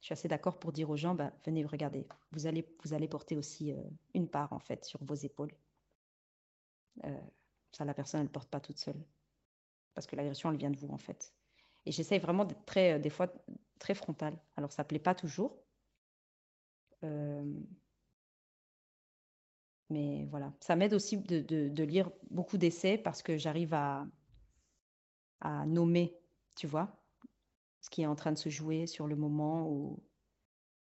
je 0.00 0.06
suis 0.06 0.12
assez 0.12 0.28
d'accord 0.28 0.58
pour 0.58 0.72
dire 0.72 0.90
aux 0.90 0.96
gens, 0.96 1.14
bah, 1.14 1.32
venez 1.44 1.64
regarder, 1.64 2.06
vous 2.32 2.46
allez, 2.46 2.66
vous 2.84 2.94
allez 2.94 3.08
porter 3.08 3.36
aussi 3.36 3.72
euh, 3.72 3.82
une 4.14 4.28
part 4.28 4.52
en 4.52 4.58
fait 4.58 4.84
sur 4.84 5.02
vos 5.02 5.14
épaules. 5.14 5.52
Euh, 7.04 7.20
ça, 7.72 7.84
la 7.84 7.94
personne, 7.94 8.20
elle 8.20 8.26
ne 8.26 8.32
porte 8.32 8.48
pas 8.48 8.60
toute 8.60 8.78
seule. 8.78 9.02
Parce 9.94 10.06
que 10.06 10.16
l'agression, 10.16 10.50
elle 10.50 10.58
vient 10.58 10.70
de 10.70 10.76
vous 10.76 10.90
en 10.90 10.98
fait. 10.98 11.34
Et 11.86 11.92
j'essaye 11.92 12.18
vraiment 12.18 12.44
d'être 12.44 12.64
très, 12.64 12.94
euh, 12.94 12.98
des 12.98 13.10
fois, 13.10 13.32
très 13.78 13.94
frontale. 13.94 14.38
Alors, 14.56 14.72
ça 14.72 14.82
ne 14.82 14.88
plaît 14.88 14.98
pas 14.98 15.14
toujours. 15.14 15.62
Mais 19.88 20.26
voilà, 20.26 20.52
ça 20.58 20.74
m'aide 20.74 20.92
aussi 20.94 21.18
de, 21.18 21.82
lire 21.84 22.10
beaucoup 22.30 22.58
d'essais 22.58 22.98
parce 22.98 23.22
que 23.22 23.36
j'arrive 23.36 23.72
à 23.72 24.04
nommer, 25.66 26.18
tu 26.56 26.66
vois, 26.66 27.05
ce 27.80 27.90
qui 27.90 28.02
est 28.02 28.06
en 28.06 28.16
train 28.16 28.32
de 28.32 28.38
se 28.38 28.48
jouer 28.48 28.86
sur 28.86 29.06
le 29.06 29.16
moment. 29.16 29.68
Ou... 29.68 30.02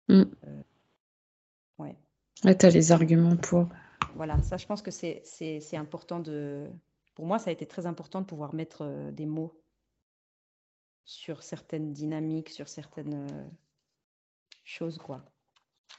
Mm. 0.07 0.23
Euh, 0.43 0.63
ouais. 1.77 1.95
tu 2.41 2.65
as 2.65 2.69
les 2.69 2.91
arguments 2.91 3.35
pour. 3.35 3.67
Voilà, 4.15 4.41
ça, 4.41 4.57
je 4.57 4.65
pense 4.65 4.81
que 4.81 4.91
c'est 4.91 5.77
important 5.77 6.19
de. 6.19 6.67
Pour 7.15 7.25
moi, 7.25 7.37
ça 7.37 7.49
a 7.49 7.53
été 7.53 7.65
très 7.65 7.85
important 7.85 8.21
de 8.21 8.25
pouvoir 8.25 8.55
mettre 8.55 8.83
euh, 8.83 9.11
des 9.11 9.25
mots 9.25 9.61
sur 11.05 11.43
certaines 11.43 11.91
dynamiques, 11.91 12.49
sur 12.49 12.69
certaines 12.69 13.27
euh, 13.29 13.47
choses, 14.63 14.97
quoi. 14.97 15.25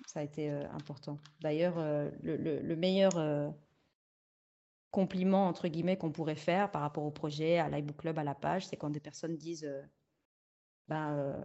Ça 0.07 0.21
a 0.21 0.23
été 0.23 0.49
important. 0.49 1.19
D'ailleurs, 1.41 1.77
le, 2.23 2.37
le, 2.37 2.77
meilleur 2.77 3.53
compliment, 4.91 5.47
entre 5.47 5.69
guillemets, 5.69 5.99
qu'on 5.99 6.11
pourrait 6.11 6.37
faire 6.37 6.71
par 6.71 6.81
rapport 6.81 7.05
au 7.05 7.11
projet, 7.11 7.59
à 7.59 7.69
l'iBook 7.69 7.99
Club, 7.99 8.19
à 8.19 8.25
la 8.25 8.35
page, 8.35 8.67
c'est 8.67 8.77
quand 8.77 8.89
des 8.89 9.01
personnes 9.01 9.37
disent 9.37 9.69
ben, 10.91 11.13
euh, 11.13 11.41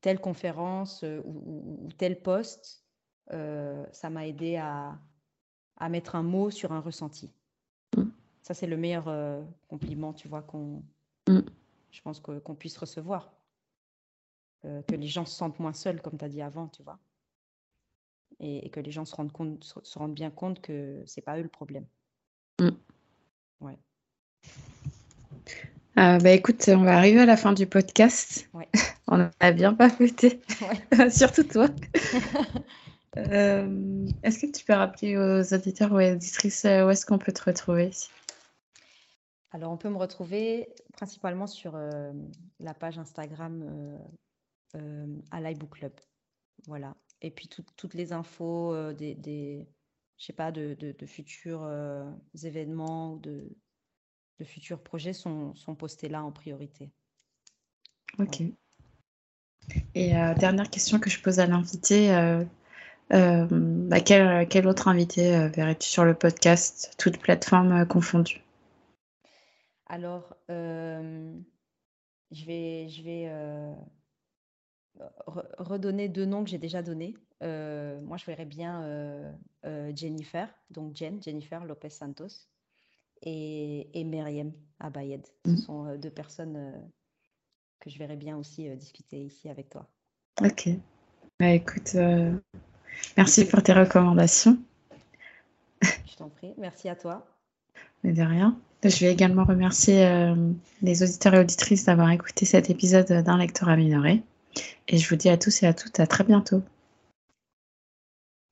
telle 0.00 0.20
conférence 0.20 1.02
euh, 1.02 1.20
ou, 1.24 1.88
tel 1.98 2.22
poste, 2.22 2.84
euh, 3.32 3.84
ça 3.90 4.10
m'a 4.10 4.28
aidé 4.28 4.56
à, 4.56 4.96
à, 5.76 5.88
mettre 5.88 6.14
un 6.14 6.22
mot 6.22 6.50
sur 6.50 6.70
un 6.70 6.78
ressenti. 6.78 7.32
Mm. 7.96 8.04
Ça, 8.42 8.54
c'est 8.54 8.68
le 8.68 8.76
meilleur 8.76 9.06
compliment, 9.68 10.12
tu 10.12 10.28
vois, 10.28 10.42
qu'on, 10.42 10.84
mm. 11.28 11.40
je 11.90 12.00
pense 12.02 12.20
qu'on 12.20 12.54
puisse 12.54 12.78
recevoir. 12.78 13.32
que 14.62 14.94
les 14.94 15.08
gens 15.08 15.26
se 15.26 15.36
sentent 15.36 15.58
moins 15.58 15.72
seuls, 15.72 16.00
comme 16.00 16.16
tu 16.16 16.24
as 16.24 16.28
dit 16.28 16.42
avant, 16.42 16.68
tu 16.68 16.82
vois. 16.84 16.98
Et, 18.38 18.70
que 18.70 18.80
les 18.80 18.92
gens 18.92 19.04
se 19.04 19.14
rendent, 19.16 19.32
compte, 19.32 19.64
se, 19.64 19.98
rendent 19.98 20.14
bien 20.14 20.30
compte 20.30 20.60
que 20.60 21.02
c'est 21.06 21.22
pas 21.22 21.38
eux 21.38 21.42
le 21.42 21.48
problème. 21.48 21.86
Mm. 22.60 22.70
Ouais. 23.60 23.78
Euh, 25.98 26.18
bah, 26.18 26.30
écoute, 26.30 26.68
on 26.68 26.84
va 26.84 26.96
arriver 26.96 27.20
à 27.20 27.26
la 27.26 27.36
fin 27.36 27.52
du 27.52 27.66
podcast. 27.66 28.48
on 29.08 29.28
a 29.40 29.52
bien 29.52 29.74
papoté, 29.74 30.40
surtout 31.10 31.44
toi. 31.44 31.68
Euh, 33.16 34.06
est-ce 34.22 34.38
que 34.38 34.52
tu 34.56 34.64
peux 34.64 34.72
rappeler 34.72 35.16
aux 35.16 35.52
auditeurs 35.52 35.90
ou 35.90 35.96
aux 35.96 36.12
auditrices 36.12 36.64
euh, 36.64 36.86
où 36.86 36.90
est-ce 36.90 37.04
qu'on 37.04 37.18
peut 37.18 37.32
te 37.32 37.42
retrouver? 37.42 37.90
Alors, 39.50 39.72
on 39.72 39.76
peut 39.76 39.88
me 39.88 39.96
retrouver 39.96 40.68
principalement 40.92 41.48
sur 41.48 41.76
la 42.60 42.72
page 42.74 43.00
Instagram 43.00 43.98
à 45.32 45.40
l'iBook 45.40 45.70
Club. 45.70 45.92
Voilà. 46.68 46.94
Et 47.20 47.32
puis 47.32 47.48
toutes 47.48 47.94
les 47.94 48.12
infos 48.12 48.92
des, 48.92 49.16
des 49.16 49.66
je 50.16 50.26
sais 50.26 50.32
pas, 50.32 50.52
de, 50.52 50.76
de 50.80 51.06
futurs 51.06 51.68
événements 52.44 53.14
ou 53.14 53.18
de, 53.18 53.50
de 54.40 54.44
futurs 54.44 54.80
projets 54.80 55.12
sont, 55.12 55.54
sont 55.54 55.74
postés 55.74 56.08
là 56.08 56.24
en 56.24 56.32
priorité. 56.32 56.90
Ok. 58.18 58.42
Et 59.94 60.16
euh, 60.16 60.34
dernière 60.34 60.70
question 60.70 60.98
que 60.98 61.10
je 61.10 61.20
pose 61.20 61.38
à 61.38 61.46
l'invité, 61.46 62.12
euh, 62.12 62.42
euh, 63.12 63.46
bah, 63.50 64.00
quel, 64.00 64.48
quel, 64.48 64.66
autre 64.66 64.88
invité 64.88 65.48
verrais-tu 65.48 65.88
sur 65.88 66.04
le 66.04 66.14
podcast, 66.14 66.94
toutes 66.98 67.18
plateformes 67.18 67.86
confondues 67.86 68.42
Alors, 69.86 70.34
je 70.48 71.34
vais, 72.46 72.88
je 72.88 73.02
vais 73.02 73.32
redonner 75.58 76.08
deux 76.08 76.24
noms 76.24 76.42
que 76.44 76.50
j'ai 76.50 76.58
déjà 76.58 76.82
donnés. 76.82 77.14
moi, 77.42 78.16
je 78.16 78.24
verrais 78.24 78.46
bien 78.46 79.34
Jennifer, 79.94 80.48
donc 80.70 80.96
Jen, 80.96 81.22
Jennifer 81.22 81.64
Lopez 81.64 81.90
Santos 81.90 82.48
et, 83.22 83.88
et 83.98 84.04
Myriam 84.04 84.52
Abayed. 84.78 85.26
Ce 85.46 85.50
mmh. 85.50 85.56
sont 85.58 85.86
euh, 85.86 85.96
deux 85.96 86.10
personnes 86.10 86.56
euh, 86.56 86.78
que 87.80 87.90
je 87.90 87.98
verrais 87.98 88.16
bien 88.16 88.36
aussi 88.36 88.68
euh, 88.68 88.76
discuter 88.76 89.22
ici 89.22 89.48
avec 89.48 89.68
toi. 89.68 89.86
Ok. 90.42 90.68
Bah, 91.38 91.50
écoute, 91.50 91.96
Merci 93.16 93.46
pour 93.46 93.62
tes 93.62 93.72
recommandations. 93.72 94.58
Je 95.82 96.16
t'en 96.16 96.28
prie. 96.28 96.54
Merci 96.58 96.88
à 96.88 96.96
toi. 96.96 97.26
Mais 98.02 98.12
de 98.12 98.22
rien. 98.22 98.58
Je 98.82 98.98
vais 99.00 99.12
également 99.12 99.44
remercier 99.44 100.06
euh, 100.06 100.34
les 100.82 101.02
auditeurs 101.02 101.34
et 101.34 101.40
auditrices 101.40 101.84
d'avoir 101.84 102.10
écouté 102.10 102.46
cet 102.46 102.70
épisode 102.70 103.06
d'un 103.06 103.38
lecteur 103.38 103.74
minoré. 103.76 104.22
Et 104.88 104.96
je 104.96 105.08
vous 105.08 105.16
dis 105.16 105.28
à 105.28 105.36
tous 105.36 105.62
et 105.62 105.66
à 105.66 105.74
toutes 105.74 106.00
à 106.00 106.06
très 106.06 106.24
bientôt. 106.24 106.62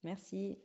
Merci. 0.05 0.59